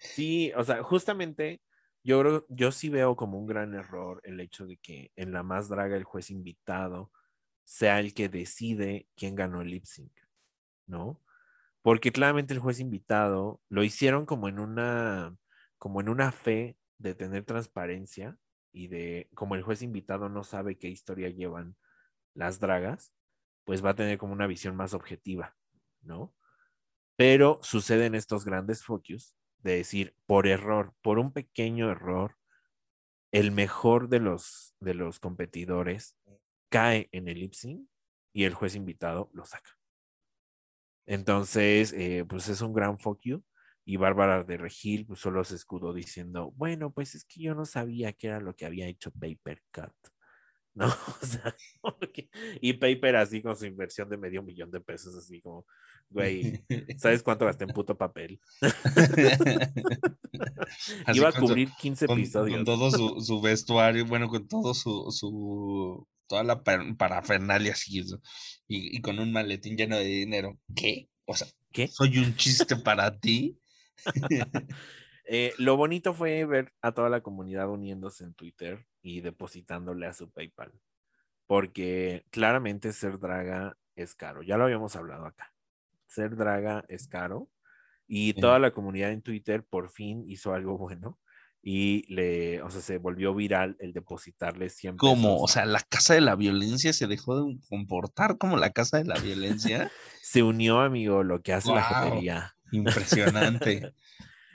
sí, 0.00 0.52
o 0.56 0.62
sea, 0.62 0.82
justamente 0.82 1.62
yo 2.04 2.20
creo, 2.20 2.46
yo 2.48 2.70
sí 2.70 2.88
veo 2.88 3.16
como 3.16 3.38
un 3.38 3.46
gran 3.46 3.74
error 3.74 4.20
el 4.24 4.40
hecho 4.40 4.66
de 4.66 4.76
que 4.76 5.10
en 5.16 5.32
la 5.32 5.42
más 5.42 5.68
draga 5.68 5.96
el 5.96 6.04
juez 6.04 6.30
invitado 6.30 7.10
sea 7.64 8.00
el 8.00 8.12
que 8.12 8.28
decide 8.28 9.08
quién 9.16 9.34
ganó 9.34 9.62
el 9.62 9.70
lip 9.70 9.84
sync, 9.84 10.12
¿no? 10.86 11.20
Porque 11.80 12.12
claramente 12.12 12.54
el 12.54 12.60
juez 12.60 12.80
invitado 12.80 13.60
lo 13.68 13.82
hicieron 13.82 14.26
como 14.26 14.48
en 14.48 14.58
una, 14.58 15.36
como 15.78 16.00
en 16.00 16.08
una 16.08 16.32
fe 16.32 16.76
de 16.98 17.14
tener 17.14 17.44
transparencia 17.44 18.36
y 18.72 18.88
de, 18.88 19.28
como 19.34 19.54
el 19.54 19.62
juez 19.62 19.82
invitado 19.82 20.28
no 20.28 20.44
sabe 20.44 20.78
qué 20.78 20.88
historia 20.88 21.28
llevan 21.28 21.76
las 22.34 22.60
dragas, 22.60 23.12
pues 23.64 23.84
va 23.84 23.90
a 23.90 23.94
tener 23.94 24.18
como 24.18 24.32
una 24.32 24.46
visión 24.46 24.76
más 24.76 24.94
objetiva, 24.94 25.56
¿no? 26.02 26.34
Pero 27.16 27.60
suceden 27.62 28.14
estos 28.14 28.44
grandes 28.44 28.84
focus 28.84 29.36
de 29.58 29.76
decir, 29.76 30.16
por 30.26 30.46
error, 30.46 30.94
por 31.02 31.18
un 31.18 31.32
pequeño 31.32 31.90
error, 31.90 32.36
el 33.32 33.52
mejor 33.52 34.08
de 34.08 34.20
los, 34.20 34.74
de 34.80 34.94
los 34.94 35.18
competidores 35.18 36.16
cae 36.68 37.08
en 37.12 37.28
el 37.28 37.40
lip 37.40 37.54
sync 37.54 37.88
y 38.32 38.44
el 38.44 38.54
juez 38.54 38.74
invitado 38.74 39.30
lo 39.32 39.44
saca. 39.44 39.70
Entonces, 41.06 41.92
eh, 41.92 42.24
pues 42.28 42.48
es 42.48 42.60
un 42.60 42.72
gran 42.72 42.98
fuck 42.98 43.20
you. 43.22 43.42
Y 43.84 43.96
Bárbara 43.96 44.44
de 44.44 44.56
Regil 44.56 45.06
pues, 45.06 45.20
solo 45.20 45.42
se 45.44 45.56
escudó 45.56 45.92
diciendo, 45.92 46.52
bueno, 46.52 46.92
pues 46.92 47.14
es 47.14 47.24
que 47.24 47.42
yo 47.42 47.54
no 47.54 47.64
sabía 47.64 48.12
qué 48.12 48.28
era 48.28 48.40
lo 48.40 48.54
que 48.54 48.64
había 48.64 48.86
hecho 48.86 49.10
Paper 49.10 49.62
Cut. 49.72 50.12
¿No? 50.74 50.86
O 50.86 51.26
sea, 51.26 51.54
y 52.60 52.72
Paper 52.74 53.16
así 53.16 53.42
con 53.42 53.56
su 53.56 53.66
inversión 53.66 54.08
de 54.08 54.16
medio 54.16 54.42
millón 54.42 54.70
de 54.70 54.80
pesos, 54.80 55.14
así 55.14 55.40
como, 55.42 55.66
güey, 56.08 56.64
¿sabes 56.98 57.22
cuánto 57.22 57.44
gasté 57.44 57.64
en 57.64 57.70
puto 57.70 57.96
papel? 57.96 58.40
Iba 61.12 61.28
a 61.28 61.32
cubrir 61.32 61.68
15 61.78 62.06
episodios. 62.06 62.56
Con 62.56 62.64
todo 62.64 62.90
su, 62.90 63.20
su, 63.20 63.40
vestuario, 63.42 64.06
bueno, 64.06 64.28
con 64.28 64.48
todo 64.48 64.72
su, 64.72 65.10
su 65.10 66.06
toda 66.26 66.42
la 66.42 66.62
parafernalia 66.62 67.72
así, 67.72 68.00
y, 68.66 68.96
y, 68.96 69.00
con 69.02 69.18
un 69.18 69.32
maletín 69.32 69.76
lleno 69.76 69.96
de 69.96 70.04
dinero. 70.04 70.58
¿Qué? 70.74 71.10
O 71.26 71.36
sea, 71.36 71.48
¿qué? 71.70 71.88
¿Soy 71.88 72.16
un 72.16 72.34
chiste 72.36 72.76
para 72.76 73.18
ti? 73.18 73.58
Eh, 75.24 75.54
lo 75.58 75.76
bonito 75.76 76.14
fue 76.14 76.44
ver 76.44 76.72
a 76.80 76.92
toda 76.92 77.08
la 77.08 77.22
comunidad 77.22 77.68
uniéndose 77.68 78.24
en 78.24 78.34
Twitter 78.34 78.86
y 79.02 79.20
depositándole 79.20 80.06
a 80.06 80.14
su 80.14 80.30
PayPal. 80.30 80.72
Porque 81.46 82.24
claramente 82.30 82.92
ser 82.92 83.18
draga 83.18 83.76
es 83.96 84.14
caro. 84.14 84.42
Ya 84.42 84.56
lo 84.56 84.64
habíamos 84.64 84.96
hablado 84.96 85.26
acá. 85.26 85.52
Ser 86.06 86.36
draga 86.36 86.84
es 86.88 87.08
caro. 87.08 87.50
Y 88.06 88.34
toda 88.34 88.58
la 88.58 88.72
comunidad 88.72 89.12
en 89.12 89.22
Twitter 89.22 89.64
por 89.64 89.88
fin 89.88 90.24
hizo 90.26 90.52
algo 90.52 90.76
bueno 90.76 91.18
y 91.62 92.12
le, 92.12 92.60
o 92.62 92.70
sea, 92.70 92.80
se 92.80 92.98
volvió 92.98 93.34
viral 93.34 93.76
el 93.78 93.92
depositarle 93.92 94.68
siempre. 94.68 94.98
¿Cómo? 94.98 95.38
O 95.38 95.46
sea, 95.46 95.64
la 95.64 95.80
casa 95.80 96.14
de 96.14 96.20
la 96.20 96.34
violencia 96.34 96.92
se 96.92 97.06
dejó 97.06 97.40
de 97.40 97.56
comportar 97.68 98.36
como 98.36 98.56
la 98.56 98.70
casa 98.70 98.98
de 98.98 99.04
la 99.04 99.18
violencia. 99.18 99.90
se 100.22 100.42
unió, 100.42 100.80
amigo, 100.80 101.22
lo 101.22 101.40
que 101.40 101.52
hace 101.52 101.72
la 101.72 101.84
jotería. 101.84 102.56
Impresionante. 102.72 103.92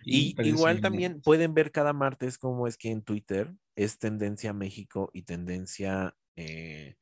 y 0.08 0.36
igual 0.48 0.82
también 0.82 1.22
pueden 1.22 1.54
ver 1.54 1.72
cada 1.72 1.94
martes 1.94 2.38
cómo 2.38 2.68
es 2.68 2.78
que 2.78 2.92
en 2.92 3.02
Twitter 3.02 3.54
es 3.76 4.00
tendencia 4.00 4.54
México 4.54 5.10
y 5.14 5.24
tendencia 5.24 6.16
eh, 6.36 6.96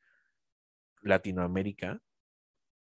Latinoamérica. 1.01 2.01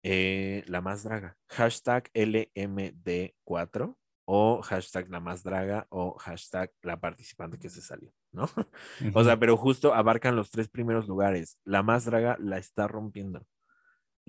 Eh, 0.03 0.63
la 0.67 0.81
más 0.81 1.03
draga. 1.03 1.37
Hashtag 1.47 2.11
LMD4 2.13 3.95
o 4.25 4.61
hashtag 4.61 5.09
la 5.09 5.19
más 5.19 5.43
draga 5.43 5.87
o 5.89 6.17
hashtag 6.17 6.71
la 6.81 6.99
participante 6.99 7.59
que 7.59 7.69
se 7.69 7.81
salió, 7.81 8.13
¿no? 8.31 8.45
O 9.15 9.23
sea, 9.23 9.39
pero 9.39 9.57
justo 9.57 9.93
abarcan 9.93 10.35
los 10.35 10.51
tres 10.51 10.69
primeros 10.69 11.07
lugares. 11.07 11.57
La 11.63 11.83
más 11.83 12.05
draga 12.05 12.37
la 12.39 12.57
está 12.57 12.87
rompiendo. 12.87 13.45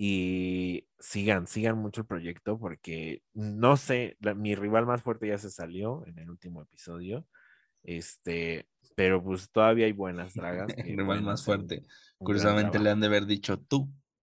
Y 0.05 0.89
sigan, 0.99 1.47
sigan 1.47 1.77
mucho 1.77 2.01
el 2.01 2.07
proyecto 2.07 2.59
porque 2.59 3.21
no 3.33 3.77
sé, 3.77 4.17
mi 4.35 4.53
rival 4.53 4.85
más 4.85 5.01
fuerte 5.01 5.29
ya 5.29 5.37
se 5.37 5.49
salió 5.49 6.05
en 6.05 6.19
el 6.19 6.29
último 6.29 6.61
episodio. 6.61 7.25
Este, 7.83 8.67
pero 8.97 9.23
pues 9.23 9.49
todavía 9.49 9.85
hay 9.85 9.93
buenas 9.93 10.33
dragas. 10.33 10.67
el 10.77 10.97
rival 10.97 11.21
más 11.21 11.45
fuerte. 11.45 11.83
Curiosamente 12.17 12.79
le 12.79 12.89
han 12.89 12.99
de 12.99 13.07
haber 13.07 13.25
dicho 13.25 13.57
tú 13.57 13.89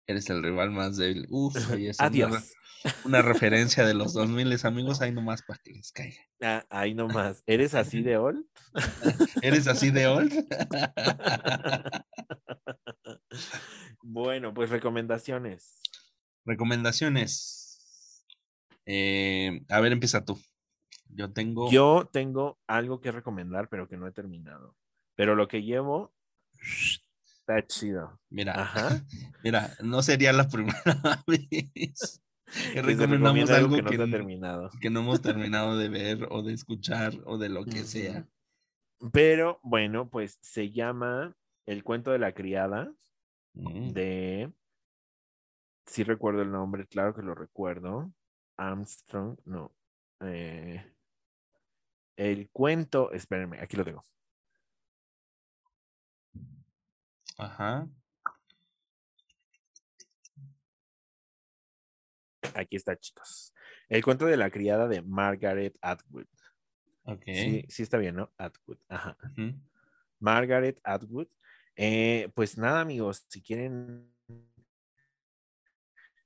eres 0.08 0.30
el 0.30 0.44
rival 0.44 0.72
más 0.72 0.98
débil. 0.98 1.26
Uf, 1.30 1.56
Adiós 2.00 2.52
una 3.06 3.22
referencia 3.22 3.86
de 3.86 3.94
los 3.94 4.12
2000 4.12 4.60
amigos, 4.66 5.00
ahí 5.00 5.14
nomás 5.14 5.42
para 5.42 5.62
que 5.64 5.72
les 5.72 5.94
caiga. 5.94 6.20
Ah, 6.42 6.66
ahí 6.70 6.94
nomás. 6.94 7.44
¿Eres 7.46 7.76
así 7.76 8.02
de 8.02 8.18
old? 8.18 8.46
¿Eres 9.42 9.68
así 9.70 9.90
de 9.90 10.08
old? 10.08 10.34
Bueno, 14.02 14.54
pues 14.54 14.70
recomendaciones. 14.70 15.82
Recomendaciones. 16.46 18.26
Eh, 18.86 19.64
a 19.70 19.80
ver, 19.80 19.92
empieza 19.92 20.26
tú. 20.26 20.40
Yo 21.10 21.32
tengo. 21.32 21.70
Yo 21.72 22.10
tengo 22.12 22.60
algo 22.68 23.02
que 23.02 23.12
recomendar, 23.12 23.70
pero 23.70 23.88
que 23.88 23.98
no 23.98 24.08
he 24.08 24.12
terminado. 24.12 24.76
Pero 25.16 25.36
lo 25.36 25.48
que 25.48 25.62
llevo 25.64 26.14
está 27.24 27.66
chido. 27.68 28.20
Mira, 28.30 28.54
Ajá. 28.62 29.06
mira, 29.44 29.76
no 29.82 30.02
sería 30.02 30.34
la 30.34 30.48
primera 30.48 31.24
vez 31.28 32.22
que 32.74 32.82
recomendamos 32.82 33.50
algo, 33.50 33.76
que, 33.76 33.82
no, 33.82 34.10
terminado. 34.10 34.70
que 34.82 34.90
no 34.90 35.02
hemos 35.02 35.22
terminado 35.22 35.78
de 35.78 35.90
ver 35.90 36.28
o 36.32 36.42
de 36.42 36.54
escuchar 36.54 37.14
o 37.26 37.38
de 37.38 37.50
lo 37.50 37.66
que 37.66 37.84
sea. 37.84 38.28
Pero 39.14 39.60
bueno, 39.64 40.10
pues 40.10 40.38
se 40.42 40.72
llama 40.72 41.36
El 41.66 41.84
cuento 41.84 42.12
de 42.12 42.20
la 42.20 42.34
criada 42.34 42.94
mm. 43.54 43.90
de... 43.90 44.54
Sí 45.86 46.04
recuerdo 46.04 46.42
el 46.42 46.52
nombre, 46.52 46.88
claro 46.88 47.14
que 47.14 47.22
lo 47.22 47.36
recuerdo. 47.36 48.14
Armstrong, 48.58 49.38
no. 49.46 49.74
Eh, 50.22 50.86
el 52.16 52.50
cuento, 52.52 53.12
espérenme, 53.12 53.60
aquí 53.60 53.76
lo 53.76 53.84
tengo. 53.84 54.04
Ajá. 57.38 57.88
Aquí 62.54 62.76
está, 62.76 62.96
chicos. 62.98 63.54
El 63.90 64.04
cuento 64.04 64.26
de 64.26 64.38
la 64.38 64.50
criada 64.50 64.88
de 64.88 65.02
Margaret 65.02 65.78
Atwood. 65.82 66.28
Ok. 67.04 67.24
Sí, 67.26 67.66
sí 67.70 67.84
está 67.84 67.98
bien, 67.98 68.16
¿no? 68.16 68.32
Atwood. 68.38 68.78
Ajá. 68.88 69.18
Margaret 70.20 70.80
Atwood. 70.84 71.28
Eh, 71.76 72.30
pues 72.36 72.58
nada, 72.58 72.82
amigos, 72.82 73.26
si 73.30 73.42
quieren 73.42 74.12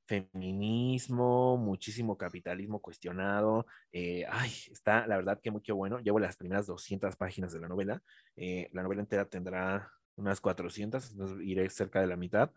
feminismo, 0.06 1.58
muchísimo 1.58 2.18
capitalismo 2.18 2.80
cuestionado. 2.80 3.66
Eh, 3.92 4.26
ay, 4.30 4.52
está 4.72 5.08
la 5.08 5.18
verdad 5.18 5.40
que 5.42 5.52
mucho 5.52 5.76
bueno. 5.76 6.00
Llevo 6.00 6.20
las 6.20 6.38
primeras 6.38 6.68
200 6.68 7.16
páginas 7.16 7.54
de 7.54 7.60
la 7.60 7.68
novela. 7.68 8.02
Eh, 8.36 8.70
la 8.72 8.84
novela 8.84 9.02
entera 9.02 9.26
tendrá 9.26 9.92
unas 10.16 10.40
400, 10.42 11.12
entonces 11.12 11.38
iré 11.42 11.70
cerca 11.70 12.02
de 12.02 12.08
la 12.08 12.16
mitad. 12.16 12.52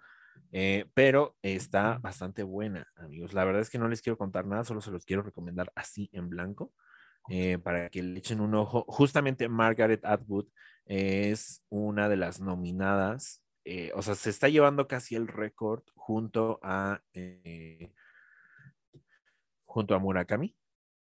Eh, 0.53 0.87
pero 0.95 1.37
está 1.43 1.99
bastante 1.99 2.43
buena, 2.43 2.87
amigos. 2.97 3.33
La 3.35 3.45
verdad 3.45 3.63
es 3.63 3.71
que 3.71 3.79
no 3.79 3.89
les 3.89 4.03
quiero 4.03 4.17
contar 4.19 4.47
nada, 4.47 4.65
solo 4.65 4.81
se 4.81 4.91
los 4.91 5.05
quiero 5.05 5.23
recomendar 5.23 5.73
así 5.75 6.09
en 6.13 6.29
blanco 6.29 6.73
eh, 7.31 7.59
para 7.59 7.89
que 7.91 8.03
le 8.03 8.19
echen 8.19 8.41
un 8.41 8.55
ojo. 8.55 8.85
Justamente 8.89 9.49
Margaret 9.49 10.05
Atwood 10.05 10.47
es 10.87 11.63
una 11.69 12.09
de 12.09 12.17
las 12.17 12.41
nominadas, 12.41 13.43
eh, 13.65 13.93
o 13.95 14.03
sea, 14.03 14.15
se 14.15 14.31
está 14.31 14.49
llevando 14.49 14.89
casi 14.89 15.15
el 15.15 15.29
récord 15.29 15.83
junto 15.95 16.59
a 16.63 17.03
junto 19.65 19.95
a 19.95 19.99
Murakami 19.99 20.57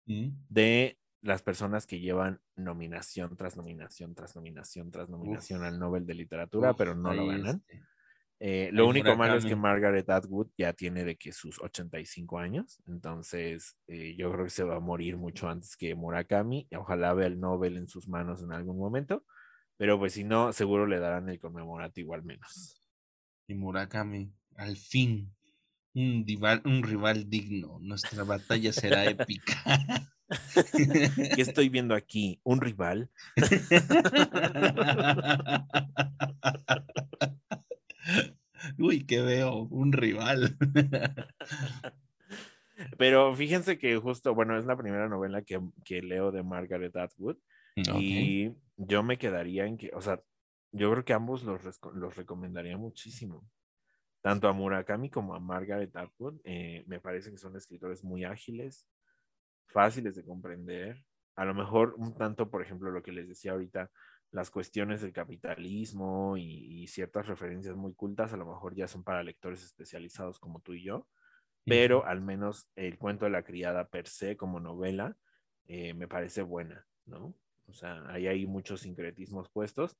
mm. 0.07 0.29
de 0.49 0.99
las 1.23 1.43
personas 1.43 1.87
que 1.87 2.01
llevan 2.01 2.41
nominación 2.57 3.37
tras 3.37 3.57
nominación 3.57 4.15
tras 4.15 4.35
nominación 4.35 4.91
tras 4.91 5.09
nominación 5.09 5.63
al 5.63 5.79
Nobel 5.79 6.07
de 6.07 6.15
Literatura, 6.15 6.75
pero 6.75 6.95
no 6.95 7.15
lo 7.15 7.27
ganan. 7.27 7.63
Este. 7.69 7.83
Eh, 8.43 8.71
lo 8.73 8.89
único 8.89 9.15
malo 9.17 9.37
es 9.37 9.45
que 9.45 9.55
Margaret 9.55 10.09
Atwood 10.09 10.49
ya 10.57 10.73
tiene 10.73 11.05
de 11.05 11.17
que 11.17 11.31
sus 11.31 11.61
85 11.61 12.39
años, 12.39 12.81
entonces 12.87 13.77
eh, 13.87 14.17
yo 14.17 14.33
creo 14.33 14.45
que 14.45 14.51
se 14.51 14.65
va 14.65 14.77
a 14.77 14.81
morir 14.81 15.19
mucho 15.19 15.47
antes 15.47 15.77
que 15.77 15.95
Murakami. 15.95 16.67
Y 16.71 16.77
ojalá 16.77 17.13
vea 17.13 17.27
el 17.27 17.39
Nobel 17.39 17.77
en 17.77 17.87
sus 17.87 18.09
manos 18.09 18.43
en 18.43 18.53
algún 18.53 18.79
momento, 18.79 19.27
pero 19.77 19.99
pues 19.99 20.15
si 20.15 20.25
no, 20.25 20.55
seguro 20.55 20.87
le 20.87 20.99
darán 20.99 21.29
el 21.29 21.39
conmemorativo 21.39 22.15
al 22.15 22.25
menos. 22.25 22.81
Y 23.47 23.55
Murakami, 23.55 24.33
al 24.57 24.79
fin, 24.79 25.35
un 25.95 26.25
rival, 26.27 26.63
un 26.65 26.83
rival 26.83 27.29
digno. 27.29 27.79
Nuestra 27.83 28.25
batalla 28.25 28.73
será 28.73 29.05
épica. 29.05 29.63
¿Qué 31.35 31.43
estoy 31.43 31.69
viendo 31.69 31.95
aquí? 31.95 32.41
¿Un 32.43 32.63
rival? 32.63 33.11
Uy, 38.79 39.07
¿qué 39.07 39.21
veo? 39.23 39.63
Un 39.71 39.93
rival. 39.93 40.57
Pero 42.99 43.35
fíjense 43.35 43.79
que 43.79 43.97
justo, 43.97 44.35
bueno, 44.35 44.59
es 44.59 44.65
la 44.65 44.77
primera 44.77 45.09
novela 45.09 45.43
que, 45.43 45.61
que 45.85 46.03
leo 46.03 46.33
de 46.33 46.43
Margaret 46.43 46.97
Atwood. 46.97 47.37
Y 47.77 48.53
yo 48.77 49.03
me 49.03 49.17
quedaría 49.19 49.67
en 49.67 49.79
que, 49.79 49.91
o 49.95 50.01
sea, 50.01 50.21
yo 50.73 50.91
creo 50.91 51.05
que 51.05 51.13
ambos 51.13 51.45
los, 51.45 51.63
los 51.95 52.17
recomendaría 52.17 52.77
muchísimo. 52.77 53.49
Tanto 54.23 54.49
a 54.49 54.53
Murakami 54.53 55.09
como 55.09 55.35
a 55.35 55.41
Margaret 55.41 55.95
Atwood. 55.97 56.41
Eh, 56.45 56.85
me 56.87 57.01
parece 57.01 57.31
que 57.31 57.39
son 57.39 57.57
escritores 57.57 58.05
muy 58.05 58.25
ágiles, 58.25 58.87
fáciles 59.67 60.15
de 60.15 60.25
comprender. 60.25 61.05
A 61.37 61.45
lo 61.45 61.55
mejor 61.55 61.95
un 61.97 62.15
tanto, 62.15 62.51
por 62.51 62.63
ejemplo, 62.63 62.91
lo 62.91 63.03
que 63.03 63.13
les 63.13 63.29
decía 63.29 63.53
ahorita, 63.53 63.91
las 64.33 64.51
cuestiones 64.51 65.01
del 65.01 65.13
capitalismo 65.13 66.37
y, 66.37 66.87
ciertas 66.87 67.27
referencias 67.27 67.77
muy 67.77 67.95
cultas, 67.95 68.33
a 68.33 68.37
lo 68.37 68.47
mejor 68.47 68.75
ya 68.75 68.89
son 68.89 69.05
para 69.05 69.23
lectores 69.23 69.63
especializados 69.63 70.39
como 70.41 70.61
tú 70.61 70.75
y 70.75 70.83
yo, 70.83 71.07
pero 71.65 72.05
al 72.07 72.21
menos 72.21 72.69
el 72.75 72.99
cuento 72.99 73.27
de 73.27 73.31
la 73.31 73.43
criada 73.43 73.89
per 73.89 74.09
se 74.09 74.37
como 74.37 74.61
novela 74.61 75.17
eh, 75.67 75.95
me 75.95 76.09
parece 76.09 76.43
buena, 76.43 76.87
¿no? 77.07 77.35
O 77.67 77.73
sea, 77.73 78.05
ahí 78.09 78.27
hay 78.27 78.47
muchos 78.47 78.81
sincretismos 78.81 79.49
puestos, 79.51 79.97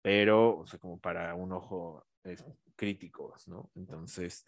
pero, 0.00 0.58
o 0.58 0.66
sea, 0.66 0.78
como 0.78 0.98
para 0.98 1.34
un 1.34 1.52
ojo 1.52 2.06
crítico, 2.76 3.34
¿no? 3.46 3.70
Entonces, 3.74 4.44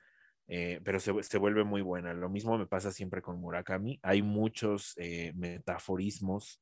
eh, 0.47 0.81
pero 0.85 1.01
se, 1.01 1.23
se, 1.23 1.39
vuelve 1.39 1.65
muy 1.65 1.83
buena. 1.83 2.13
Lo 2.15 2.29
mismo 2.29 2.59
me 2.59 2.67
pasa 2.67 2.91
siempre 2.91 3.23
con 3.23 3.41
Murakami. 3.41 3.99
Hay 4.03 4.23
muchos 4.23 4.95
eh, 4.97 5.33
metaforismos 5.35 6.61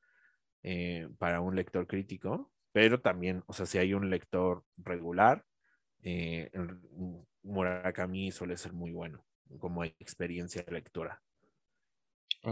eh, 0.62 1.08
para 1.18 1.40
un 1.40 1.56
lector 1.56 1.86
crítico, 1.86 2.51
pero 2.72 3.00
también, 3.00 3.42
o 3.46 3.52
sea, 3.52 3.66
si 3.66 3.78
hay 3.78 3.94
un 3.94 4.10
lector 4.10 4.64
regular, 4.76 5.44
Murakami 7.42 8.32
suele 8.32 8.56
ser 8.56 8.72
muy 8.72 8.92
bueno 8.92 9.24
como 9.58 9.84
experiencia 9.84 10.62
de 10.62 10.72
lectura. 10.72 11.22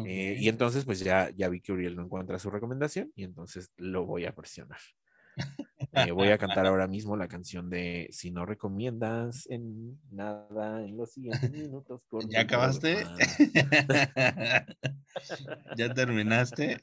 y 0.05 0.49
entonces, 0.49 0.85
pues 0.85 1.01
ya, 1.01 1.31
ya 1.31 1.49
vi 1.49 1.61
que 1.61 1.73
Uriel 1.73 1.97
no 1.97 2.05
encuentra 2.05 2.39
su 2.39 2.51
recomendación 2.51 3.13
y 3.17 3.25
entonces 3.25 3.73
lo 3.77 4.07
voy 4.07 4.27
a 4.27 4.35
presionar. 4.35 4.79
Eh, 5.93 6.13
voy 6.13 6.29
a 6.29 6.39
cantar 6.39 6.67
ahora 6.67 6.87
mismo 6.87 7.17
la 7.17 7.27
canción 7.27 7.69
de 7.69 8.09
Si 8.13 8.31
no 8.31 8.47
recomiendas 8.47 9.49
en 9.51 10.01
nada 10.11 10.85
en 10.85 10.97
los 10.97 11.13
siguientes 11.13 11.51
minutos. 11.51 12.03
¿Ya 12.29 12.43
acabaste? 12.43 13.05
¿Ya 15.77 15.95
terminaste? 15.95 16.79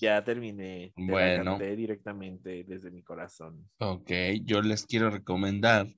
Ya 0.00 0.22
terminé. 0.24 0.92
bueno. 0.96 1.52
canté 1.52 1.76
directamente 1.76 2.64
desde 2.64 2.90
mi 2.90 3.02
corazón. 3.02 3.68
Ok, 3.78 4.10
yo 4.44 4.62
les 4.62 4.86
quiero 4.86 5.10
recomendar 5.10 5.88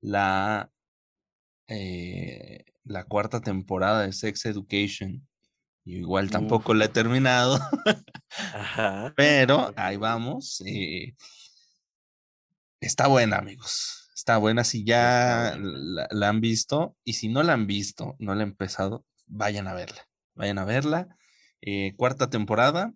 la, 0.00 0.70
eh, 1.68 2.64
la 2.84 3.04
cuarta 3.04 3.40
temporada 3.40 4.02
de 4.02 4.12
Sex 4.12 4.46
Education. 4.46 5.26
igual 5.84 6.30
tampoco 6.30 6.74
la 6.74 6.86
he 6.86 6.88
terminado. 6.88 7.58
Pero 9.16 9.72
ahí 9.76 9.96
vamos. 9.96 10.62
Eh, 10.66 11.14
está 12.80 13.06
buena, 13.06 13.38
amigos. 13.38 14.10
Está 14.14 14.38
buena 14.38 14.64
si 14.64 14.84
ya 14.84 15.56
la, 15.58 16.28
han 16.28 16.40
visto. 16.40 16.96
Y 17.04 17.14
si 17.14 17.28
no 17.28 17.42
la 17.42 17.52
han 17.52 17.66
visto, 17.66 18.16
no 18.18 18.34
la 18.34 18.42
han 18.42 18.50
empezado, 18.50 19.04
vayan 19.26 19.68
a 19.68 19.74
verla. 19.74 20.08
Vayan 20.34 20.58
a 20.58 20.64
verla. 20.64 21.08
Eh, 21.66 21.94
cuarta 21.96 22.30
temporada. 22.30 22.94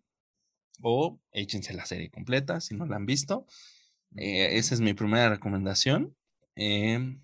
O 0.80 1.20
échense 1.32 1.74
la 1.74 1.84
serie 1.84 2.10
completa 2.10 2.60
si 2.60 2.74
no 2.74 2.86
la 2.86 2.96
han 2.96 3.04
visto. 3.04 3.46
Eh, 4.16 4.56
esa 4.56 4.74
es 4.74 4.80
mi 4.80 4.94
primera 4.94 5.28
recomendación. 5.28 6.16
Em, 6.54 7.20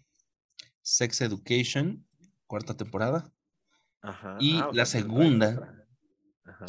Sex 0.83 1.23
Education, 1.23 2.07
cuarta 2.47 2.77
temporada. 2.77 3.33
Y 4.41 4.59
ah, 4.59 4.71
la 4.73 4.85
segunda. 4.85 5.87
Ajá. 6.45 6.67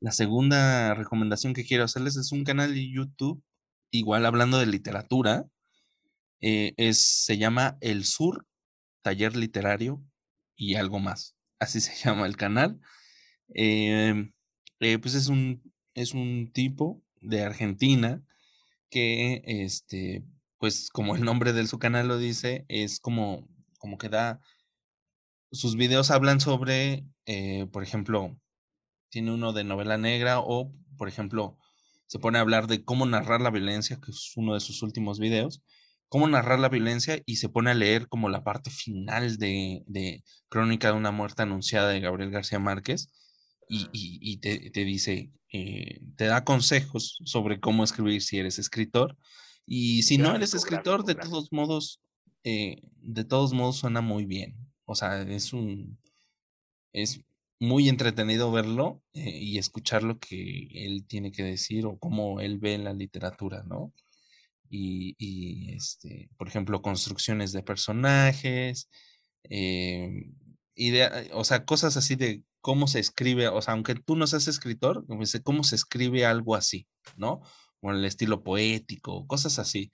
La 0.00 0.12
segunda 0.12 0.94
recomendación 0.94 1.52
que 1.52 1.64
quiero 1.64 1.84
hacerles 1.84 2.16
es 2.16 2.32
un 2.32 2.44
canal 2.44 2.74
de 2.74 2.90
YouTube, 2.90 3.42
igual 3.90 4.26
hablando 4.26 4.58
de 4.58 4.66
literatura. 4.66 5.46
Eh, 6.40 6.74
es, 6.76 7.24
se 7.24 7.38
llama 7.38 7.76
El 7.80 8.04
Sur, 8.04 8.46
Taller 9.02 9.36
Literario 9.36 10.02
y 10.56 10.74
algo 10.74 10.98
más. 10.98 11.36
Así 11.58 11.80
se 11.80 11.94
llama 12.04 12.26
el 12.26 12.36
canal. 12.36 12.80
Em, 13.54 14.32
eh, 14.80 14.98
pues 14.98 15.14
es 15.14 15.28
un, 15.28 15.62
es 15.94 16.14
un 16.14 16.50
tipo 16.52 17.02
de 17.20 17.42
Argentina 17.42 18.22
que, 18.90 19.42
este, 19.44 20.24
pues 20.58 20.90
como 20.90 21.16
el 21.16 21.24
nombre 21.24 21.52
de 21.52 21.66
su 21.66 21.78
canal 21.78 22.08
lo 22.08 22.18
dice, 22.18 22.64
es 22.68 23.00
como, 23.00 23.48
como 23.78 23.98
que 23.98 24.08
da, 24.08 24.40
sus 25.52 25.76
videos 25.76 26.10
hablan 26.10 26.40
sobre, 26.40 27.04
eh, 27.26 27.66
por 27.72 27.82
ejemplo, 27.82 28.36
tiene 29.10 29.32
uno 29.32 29.52
de 29.52 29.64
novela 29.64 29.98
negra 29.98 30.40
o, 30.40 30.72
por 30.96 31.08
ejemplo, 31.08 31.58
se 32.06 32.18
pone 32.18 32.38
a 32.38 32.42
hablar 32.42 32.66
de 32.66 32.84
cómo 32.84 33.06
narrar 33.06 33.40
la 33.40 33.50
violencia, 33.50 34.00
que 34.00 34.10
es 34.12 34.32
uno 34.36 34.54
de 34.54 34.60
sus 34.60 34.82
últimos 34.82 35.18
videos, 35.20 35.62
cómo 36.08 36.28
narrar 36.28 36.58
la 36.58 36.68
violencia 36.68 37.22
y 37.24 37.36
se 37.36 37.48
pone 37.48 37.70
a 37.70 37.74
leer 37.74 38.08
como 38.08 38.28
la 38.28 38.44
parte 38.44 38.70
final 38.70 39.38
de, 39.38 40.22
Crónica 40.48 40.88
de 40.88 40.98
una 40.98 41.12
muerte 41.12 41.42
anunciada 41.42 41.88
de 41.90 42.00
Gabriel 42.00 42.30
García 42.30 42.58
Márquez 42.58 43.10
y, 43.70 44.36
te, 44.38 44.84
dice, 44.84 45.30
eh, 45.52 46.00
te 46.16 46.24
da 46.24 46.44
consejos 46.44 47.18
sobre 47.24 47.60
cómo 47.60 47.84
escribir 47.84 48.20
si 48.20 48.38
eres 48.38 48.58
escritor 48.58 49.16
y 49.64 50.02
si 50.02 50.18
no 50.18 50.34
eres 50.34 50.54
escritor, 50.54 51.04
de 51.04 51.14
todos 51.14 51.52
modos, 51.52 52.00
eh, 52.42 52.82
de 52.96 53.24
todos 53.24 53.52
modos 53.52 53.76
suena 53.76 54.00
muy 54.00 54.26
bien. 54.26 54.56
O 54.84 54.96
sea, 54.96 55.22
es 55.22 55.52
un, 55.52 55.98
es 56.92 57.20
muy 57.60 57.88
entretenido 57.88 58.50
verlo 58.50 59.02
eh, 59.12 59.38
y 59.38 59.58
escuchar 59.58 60.02
lo 60.02 60.18
que 60.18 60.68
él 60.72 61.06
tiene 61.06 61.30
que 61.30 61.44
decir 61.44 61.86
o 61.86 61.98
cómo 61.98 62.40
él 62.40 62.58
ve 62.58 62.78
la 62.78 62.92
literatura, 62.92 63.62
¿no? 63.64 63.92
Y, 64.72 65.72
este, 65.74 66.30
por 66.36 66.48
ejemplo, 66.48 66.80
construcciones 66.80 67.52
de 67.52 67.62
personajes, 67.62 68.88
eh, 69.44 70.32
idea, 70.76 71.12
o 71.32 71.44
sea, 71.44 71.64
cosas 71.64 71.96
así 71.96 72.14
de 72.14 72.44
cómo 72.60 72.86
se 72.86 73.00
escribe, 73.00 73.48
o 73.48 73.60
sea, 73.62 73.74
aunque 73.74 73.94
tú 73.94 74.16
no 74.16 74.26
seas 74.26 74.48
escritor, 74.48 75.04
cómo 75.42 75.64
se 75.64 75.76
escribe 75.76 76.26
algo 76.26 76.54
así, 76.54 76.86
¿no? 77.16 77.40
O 77.80 77.90
el 77.90 78.04
estilo 78.04 78.42
poético, 78.42 79.26
cosas 79.26 79.58
así. 79.58 79.92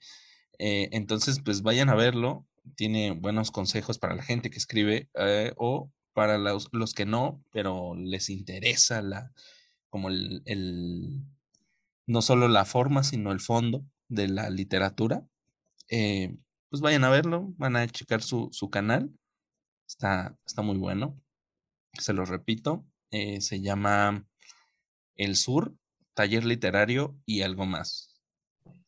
Eh, 0.59 0.89
entonces, 0.91 1.39
pues 1.43 1.61
vayan 1.61 1.89
a 1.89 1.95
verlo, 1.95 2.45
tiene 2.75 3.11
buenos 3.11 3.51
consejos 3.51 3.99
para 3.99 4.15
la 4.15 4.23
gente 4.23 4.49
que 4.49 4.57
escribe 4.57 5.09
o 5.57 5.91
para 6.13 6.37
los, 6.39 6.93
que 6.95 7.05
no, 7.05 7.43
pero 7.51 7.93
les 7.95 8.29
interesa 8.29 9.01
la, 9.03 9.31
como 9.89 10.09
el, 10.09 11.21
no 12.07 12.21
solo 12.23 12.47
la 12.47 12.65
forma, 12.65 13.03
sino 13.03 13.31
el 13.31 13.39
fondo 13.39 13.85
de 14.07 14.27
la 14.27 14.49
literatura, 14.49 15.27
eh, 15.89 16.35
pues 16.69 16.81
vayan 16.81 17.03
a 17.03 17.09
verlo, 17.09 17.53
van 17.57 17.75
a 17.75 17.87
checar 17.87 18.23
su, 18.23 18.49
canal, 18.71 19.11
está, 19.87 20.35
está 20.45 20.63
muy 20.63 20.77
bueno, 20.77 21.21
se 21.93 22.13
lo 22.13 22.25
repito, 22.25 22.85
eh, 23.11 23.41
se 23.41 23.61
llama 23.61 24.25
El 25.15 25.35
Sur, 25.35 25.75
Taller 26.13 26.45
Literario 26.45 27.17
y 27.25 27.41
algo 27.41 27.65
más, 27.65 28.19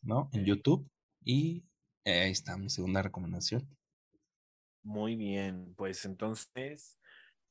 ¿no? 0.01 0.29
En 0.33 0.45
YouTube 0.45 0.89
y 1.23 1.63
eh, 2.05 2.21
ahí 2.21 2.31
está 2.31 2.57
mi 2.57 2.69
segunda 2.69 3.01
recomendación. 3.01 3.67
Muy 4.83 5.15
bien, 5.15 5.73
pues 5.75 6.05
entonces 6.05 6.97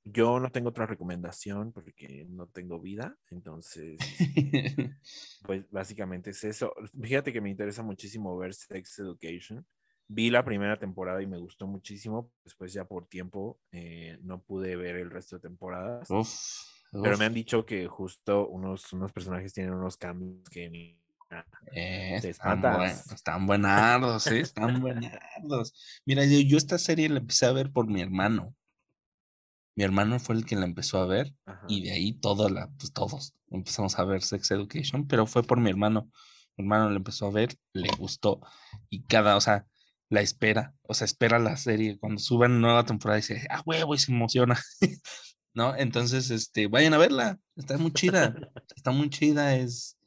yo 0.04 0.40
no 0.40 0.50
tengo 0.50 0.70
otra 0.70 0.86
recomendación 0.86 1.72
porque 1.72 2.26
no 2.28 2.46
tengo 2.48 2.80
vida, 2.80 3.16
entonces, 3.30 3.98
pues 5.44 5.70
básicamente 5.70 6.30
es 6.30 6.44
eso. 6.44 6.72
Fíjate 7.00 7.32
que 7.32 7.40
me 7.40 7.50
interesa 7.50 7.82
muchísimo 7.82 8.36
ver 8.36 8.54
Sex 8.54 8.98
Education. 9.00 9.66
Vi 10.08 10.30
la 10.30 10.44
primera 10.44 10.78
temporada 10.78 11.22
y 11.22 11.26
me 11.26 11.38
gustó 11.38 11.66
muchísimo. 11.66 12.32
Después 12.42 12.72
ya 12.72 12.86
por 12.86 13.06
tiempo 13.06 13.60
eh, 13.72 14.18
no 14.22 14.40
pude 14.40 14.74
ver 14.76 14.96
el 14.96 15.10
resto 15.10 15.36
de 15.36 15.42
temporadas. 15.42 16.08
Pero 16.90 17.18
me 17.18 17.26
han 17.26 17.34
dicho 17.34 17.66
que 17.66 17.86
justo 17.86 18.48
unos, 18.48 18.92
unos 18.94 19.12
personajes 19.12 19.52
tienen 19.52 19.74
unos 19.74 19.98
cambios 19.98 20.48
que 20.48 20.96
eh, 21.72 22.16
están, 22.22 22.64
están 22.82 23.46
buenardos, 23.46 24.26
¿eh? 24.28 24.40
están 24.40 24.80
buenardos. 24.80 26.00
Mira, 26.06 26.24
yo, 26.24 26.40
yo 26.40 26.56
esta 26.56 26.78
serie 26.78 27.08
la 27.10 27.18
empecé 27.18 27.44
a 27.44 27.52
ver 27.52 27.70
por 27.70 27.86
mi 27.86 28.00
hermano. 28.00 28.54
Mi 29.76 29.84
hermano 29.84 30.18
fue 30.18 30.34
el 30.34 30.44
que 30.44 30.56
la 30.56 30.64
empezó 30.64 30.98
a 30.98 31.06
ver 31.06 31.34
y 31.68 31.84
de 31.84 31.92
ahí 31.92 32.12
todo 32.14 32.48
la, 32.48 32.68
pues 32.78 32.92
todos 32.92 33.34
empezamos 33.50 33.98
a 33.98 34.04
ver 34.04 34.22
Sex 34.22 34.50
Education, 34.50 35.06
pero 35.06 35.26
fue 35.26 35.42
por 35.42 35.60
mi 35.60 35.70
hermano. 35.70 36.10
Mi 36.56 36.64
hermano 36.64 36.90
la 36.90 36.96
empezó 36.96 37.26
a 37.26 37.30
ver, 37.30 37.54
le 37.74 37.88
gustó 37.96 38.40
y 38.88 39.04
cada, 39.04 39.36
o 39.36 39.40
sea, 39.40 39.66
la 40.10 40.20
espera, 40.20 40.74
o 40.82 40.94
sea, 40.94 41.04
espera 41.04 41.38
la 41.38 41.56
serie. 41.56 41.98
Cuando 41.98 42.20
suban 42.20 42.60
nueva 42.60 42.84
temporada 42.84 43.16
dice, 43.16 43.46
ah, 43.50 43.62
huevo, 43.66 43.94
y 43.94 43.98
se 43.98 44.12
emociona. 44.12 44.58
¿No? 45.54 45.74
Entonces, 45.76 46.30
este, 46.30 46.66
vayan 46.66 46.94
a 46.94 46.98
verla, 46.98 47.38
está 47.56 47.78
muy 47.78 47.92
chida, 47.92 48.34
está 48.76 48.90
muy 48.90 49.10
chida, 49.10 49.56
es 49.56 49.98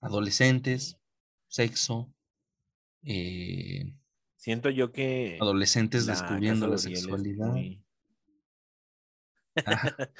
adolescentes, 0.00 0.98
sexo, 1.48 2.12
eh, 3.02 3.94
Siento 4.36 4.70
yo 4.70 4.90
que. 4.90 5.36
Adolescentes 5.38 6.06
la 6.06 6.14
descubriendo 6.14 6.66
la 6.66 6.78
sexualidad. 6.78 7.48
muy- 7.48 7.84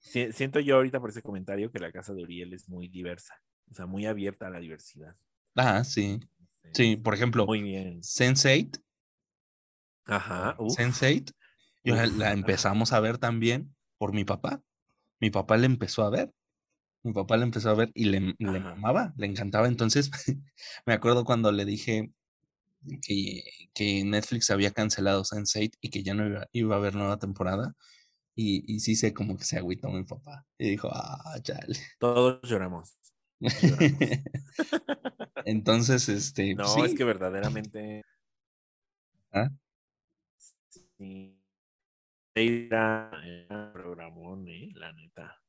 Siento 0.00 0.60
yo 0.60 0.76
ahorita 0.76 0.98
por 1.00 1.10
ese 1.10 1.20
comentario 1.20 1.70
que 1.70 1.78
la 1.78 1.92
casa 1.92 2.14
de 2.14 2.22
Uriel 2.22 2.54
es 2.54 2.68
muy 2.70 2.88
diversa. 2.88 3.34
O 3.70 3.74
sea, 3.74 3.84
muy 3.84 4.06
abierta 4.06 4.46
a 4.46 4.50
la 4.50 4.60
diversidad. 4.60 5.14
Ah, 5.54 5.84
sí. 5.84 6.20
Sí, 6.72 6.96
por 6.96 7.14
ejemplo, 7.14 7.46
Muy 7.46 7.62
bien. 7.62 8.02
Sense8, 8.02 8.80
Ajá. 10.06 10.56
uf. 10.58 10.76
Sense8, 10.76 11.32
yo 11.84 11.94
la, 11.94 12.06
la 12.06 12.32
empezamos 12.32 12.92
a 12.92 13.00
ver 13.00 13.18
también 13.18 13.74
por 13.98 14.12
mi 14.12 14.24
papá. 14.24 14.62
Mi 15.20 15.30
papá 15.30 15.56
le 15.56 15.66
empezó 15.66 16.04
a 16.04 16.10
ver. 16.10 16.32
Mi 17.04 17.12
papá 17.12 17.36
le 17.36 17.44
empezó 17.44 17.70
a 17.70 17.74
ver 17.74 17.90
y 17.94 18.06
le, 18.06 18.34
le 18.38 18.60
mamaba, 18.60 19.14
le 19.18 19.26
encantaba. 19.26 19.68
Entonces, 19.68 20.10
me 20.86 20.94
acuerdo 20.94 21.24
cuando 21.24 21.52
le 21.52 21.64
dije 21.64 22.12
que, 23.02 23.42
que 23.74 24.04
Netflix 24.04 24.50
había 24.50 24.72
cancelado 24.72 25.24
Sense8 25.24 25.78
y 25.80 25.90
que 25.90 26.02
ya 26.02 26.14
no 26.14 26.26
iba, 26.28 26.46
iba 26.52 26.74
a 26.76 26.78
haber 26.78 26.94
nueva 26.94 27.18
temporada. 27.18 27.74
Y, 28.36 28.64
y 28.74 28.80
sí 28.80 28.96
sé 28.96 29.14
como 29.14 29.36
que 29.38 29.44
se 29.44 29.58
agüitó 29.58 29.90
mi 29.90 30.04
papá. 30.04 30.46
Y 30.58 30.70
dijo, 30.70 30.90
ah, 30.92 31.38
chale. 31.42 31.78
Todos 31.98 32.40
lloramos. 32.42 32.96
Entonces, 35.44 36.08
este. 36.08 36.54
No, 36.54 36.66
sí, 36.66 36.80
es 36.82 36.94
que 36.94 37.04
verdaderamente. 37.04 38.02
¿Ah? 39.32 39.50
Sí. 40.98 41.38
Era, 42.34 43.10
programón, 43.72 44.48
¿eh? 44.48 44.70
La 44.74 44.92
neta. 44.92 45.40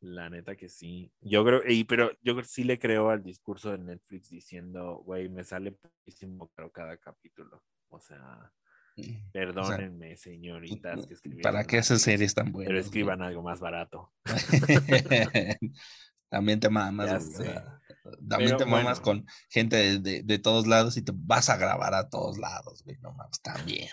La 0.00 0.30
neta 0.30 0.56
que 0.56 0.68
sí. 0.68 1.12
Yo 1.20 1.44
creo, 1.44 1.62
y, 1.66 1.84
pero 1.84 2.10
yo 2.22 2.42
sí 2.42 2.64
le 2.64 2.78
creo 2.78 3.10
al 3.10 3.22
discurso 3.22 3.70
de 3.70 3.78
Netflix 3.78 4.30
diciendo, 4.30 5.02
güey, 5.04 5.28
me 5.28 5.44
sale 5.44 5.72
poquísimo 5.72 6.48
caro 6.48 6.72
cada 6.72 6.96
capítulo. 6.96 7.62
O 7.88 8.00
sea, 8.00 8.52
perdónenme, 9.32 10.16
señoritas 10.16 11.06
que 11.06 11.14
escribieron. 11.14 11.42
¿Para 11.42 11.64
qué 11.64 11.78
Netflix, 11.78 11.98
series 11.98 12.34
tan 12.34 12.52
buenas? 12.52 12.68
Pero 12.68 12.80
escriban 12.80 13.22
algo 13.22 13.42
más 13.42 13.60
barato. 13.60 14.12
También 16.32 16.60
te 16.60 16.70
mamas, 16.70 17.28
También 17.34 17.68
Pero 18.28 18.56
te 18.56 18.64
mamas 18.64 19.02
bueno. 19.02 19.22
con 19.22 19.26
gente 19.50 19.76
de, 19.76 19.98
de- 19.98 20.22
de 20.22 20.38
todos 20.38 20.66
lados 20.66 20.96
y 20.96 21.02
te 21.02 21.12
vas 21.14 21.50
a 21.50 21.58
grabar 21.58 21.92
a 21.92 22.08
todos 22.08 22.38
lados, 22.38 22.82
güey. 22.84 22.96
No 23.02 23.12
mames, 23.12 23.40
también. 23.42 23.90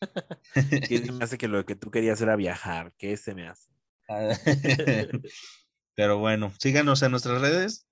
¿Qué 0.88 0.98
se 1.04 1.10
me 1.12 1.24
hace 1.24 1.38
que 1.38 1.48
lo 1.48 1.66
que 1.66 1.74
tú 1.74 1.90
querías 1.90 2.20
era 2.20 2.36
viajar? 2.36 2.92
¿Qué 2.98 3.16
se 3.16 3.34
me 3.34 3.48
hace? 3.48 3.68
Pero 5.96 6.18
bueno, 6.18 6.52
síganos 6.60 7.02
en 7.02 7.10
nuestras 7.10 7.40
redes. 7.40 7.86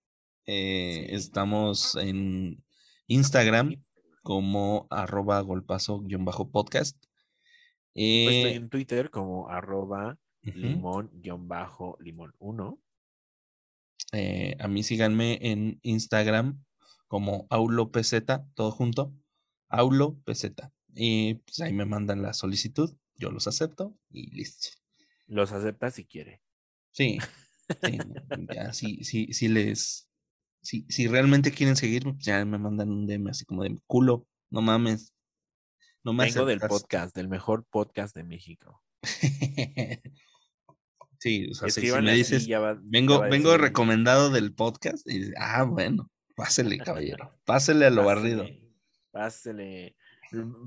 Eh, 0.46 1.06
Sí. 1.08 1.14
Estamos 1.16 1.96
en 1.96 2.64
Instagram 3.08 3.82
como 4.22 4.86
arroba 4.90 5.40
golpazo-podcast. 5.40 6.96
Pues 7.92 8.36
estoy 8.36 8.52
Eh, 8.52 8.54
en 8.54 8.68
Twitter 8.70 9.10
como 9.10 9.48
arroba 9.48 10.16
ujú. 10.46 10.56
limón-limón 10.58 12.34
1. 12.38 12.78
Eh, 14.12 14.56
a 14.58 14.68
mí 14.68 14.82
síganme 14.82 15.38
en 15.42 15.78
Instagram 15.82 16.62
como 17.06 17.46
aulopz, 17.50 18.12
todo 18.54 18.70
junto, 18.70 19.14
aulopz. 19.68 20.46
Y 20.94 21.34
pues 21.34 21.60
ahí 21.60 21.72
me 21.72 21.84
mandan 21.84 22.22
la 22.22 22.32
solicitud, 22.32 22.96
yo 23.14 23.30
los 23.30 23.46
acepto 23.46 23.96
y 24.10 24.30
listo. 24.34 24.68
Los 25.26 25.52
acepta 25.52 25.90
si 25.90 26.04
quiere. 26.04 26.42
Sí, 26.92 27.18
sí, 27.82 27.98
ya, 28.54 28.72
si, 28.72 29.04
si, 29.04 29.32
si 29.32 29.48
les, 29.48 30.08
si, 30.62 30.86
si 30.88 31.06
realmente 31.06 31.52
quieren 31.52 31.76
seguirme, 31.76 32.14
pues 32.14 32.24
ya 32.24 32.44
me 32.44 32.58
mandan 32.58 32.90
un 32.90 33.06
DM 33.06 33.28
así 33.28 33.44
como 33.44 33.62
de 33.62 33.78
culo, 33.86 34.26
no 34.50 34.60
mames. 34.62 35.14
No 36.02 36.12
me 36.12 36.24
Vengo 36.24 36.46
del 36.46 36.58
aceptas". 36.58 36.80
podcast, 36.80 37.14
del 37.14 37.28
mejor 37.28 37.66
podcast 37.70 38.16
de 38.16 38.24
México. 38.24 38.82
sí, 41.20 41.48
o 41.51 41.55
sea, 41.55 41.68
si- 41.70 41.92
me 42.02 42.14
dices, 42.14 42.48
va- 42.51 42.78
vengo, 42.82 43.20
vengo 43.20 43.51
decir, 43.51 43.60
recomendado 43.66 44.30
del 44.30 44.52
podcast, 44.55 45.09
y 45.09 45.18
dices, 45.20 45.34
ah, 45.38 45.62
bueno, 45.64 46.10
pásele, 46.34 46.78
caballero, 46.78 47.38
pásele 47.44 47.86
a 47.86 47.90
lo 47.90 48.05
barrido. 48.05 48.47
Pásele. 49.12 49.97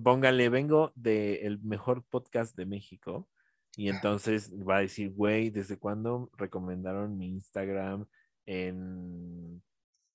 Póngale, 0.04 0.50
vengo 0.50 0.92
del 0.96 1.60
mejor 1.62 2.04
podcast 2.10 2.56
de 2.58 2.66
México. 2.66 3.30
Y 3.76 3.90
entonces 3.90 4.54
va 4.54 4.78
a 4.78 4.82
decir, 4.82 5.12
güey, 5.12 5.50
¿desde 5.50 5.78
cuándo 5.80 6.30
recomendaron 6.38 7.18
mi 7.18 7.30
Instagram 7.30 8.06
en... 8.46 9.64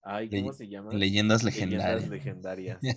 Ay, 0.02 0.28
¿cómo 0.30 0.50
Le- 0.50 0.56
se 0.56 0.68
llama? 0.68 0.92
Leyendas 0.92 1.42
Leyendas 1.42 2.04
legendarias. 2.08 2.08
legendarias. 2.08 2.78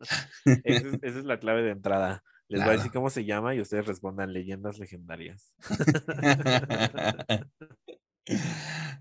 Esa, 0.64 0.88
es, 0.88 0.94
esa 1.02 1.18
es 1.18 1.24
la 1.24 1.38
clave 1.38 1.62
de 1.62 1.70
entrada. 1.70 2.22
Les 2.50 2.60
voy 2.62 2.70
a 2.70 2.72
decir 2.72 2.90
Claro. 2.90 3.00
cómo 3.00 3.10
se 3.10 3.24
llama 3.24 3.54
y 3.54 3.60
ustedes 3.60 3.86
respondan 3.86 4.32
leyendas 4.32 4.78
legendarias. 4.78 5.54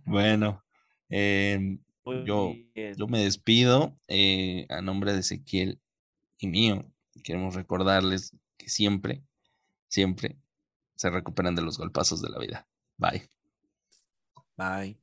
bueno, 0.05 0.63
em, 1.09 1.79
yo, 2.25 2.53
yo 2.95 3.07
me 3.07 3.23
despido 3.23 3.97
eh, 4.07 4.65
a 4.69 4.81
nombre 4.81 5.13
de 5.13 5.19
Ezequiel 5.21 5.79
y 6.37 6.47
mío. 6.47 6.85
Queremos 7.23 7.55
recordarles 7.55 8.35
que 8.57 8.69
siempre, 8.69 9.23
siempre 9.87 10.37
se 10.95 11.09
recuperan 11.09 11.55
de 11.55 11.63
los 11.63 11.77
golpazos 11.77 12.21
de 12.21 12.29
la 12.29 12.39
vida. 12.39 12.67
Bye. 12.97 13.29
Bye. 14.55 14.99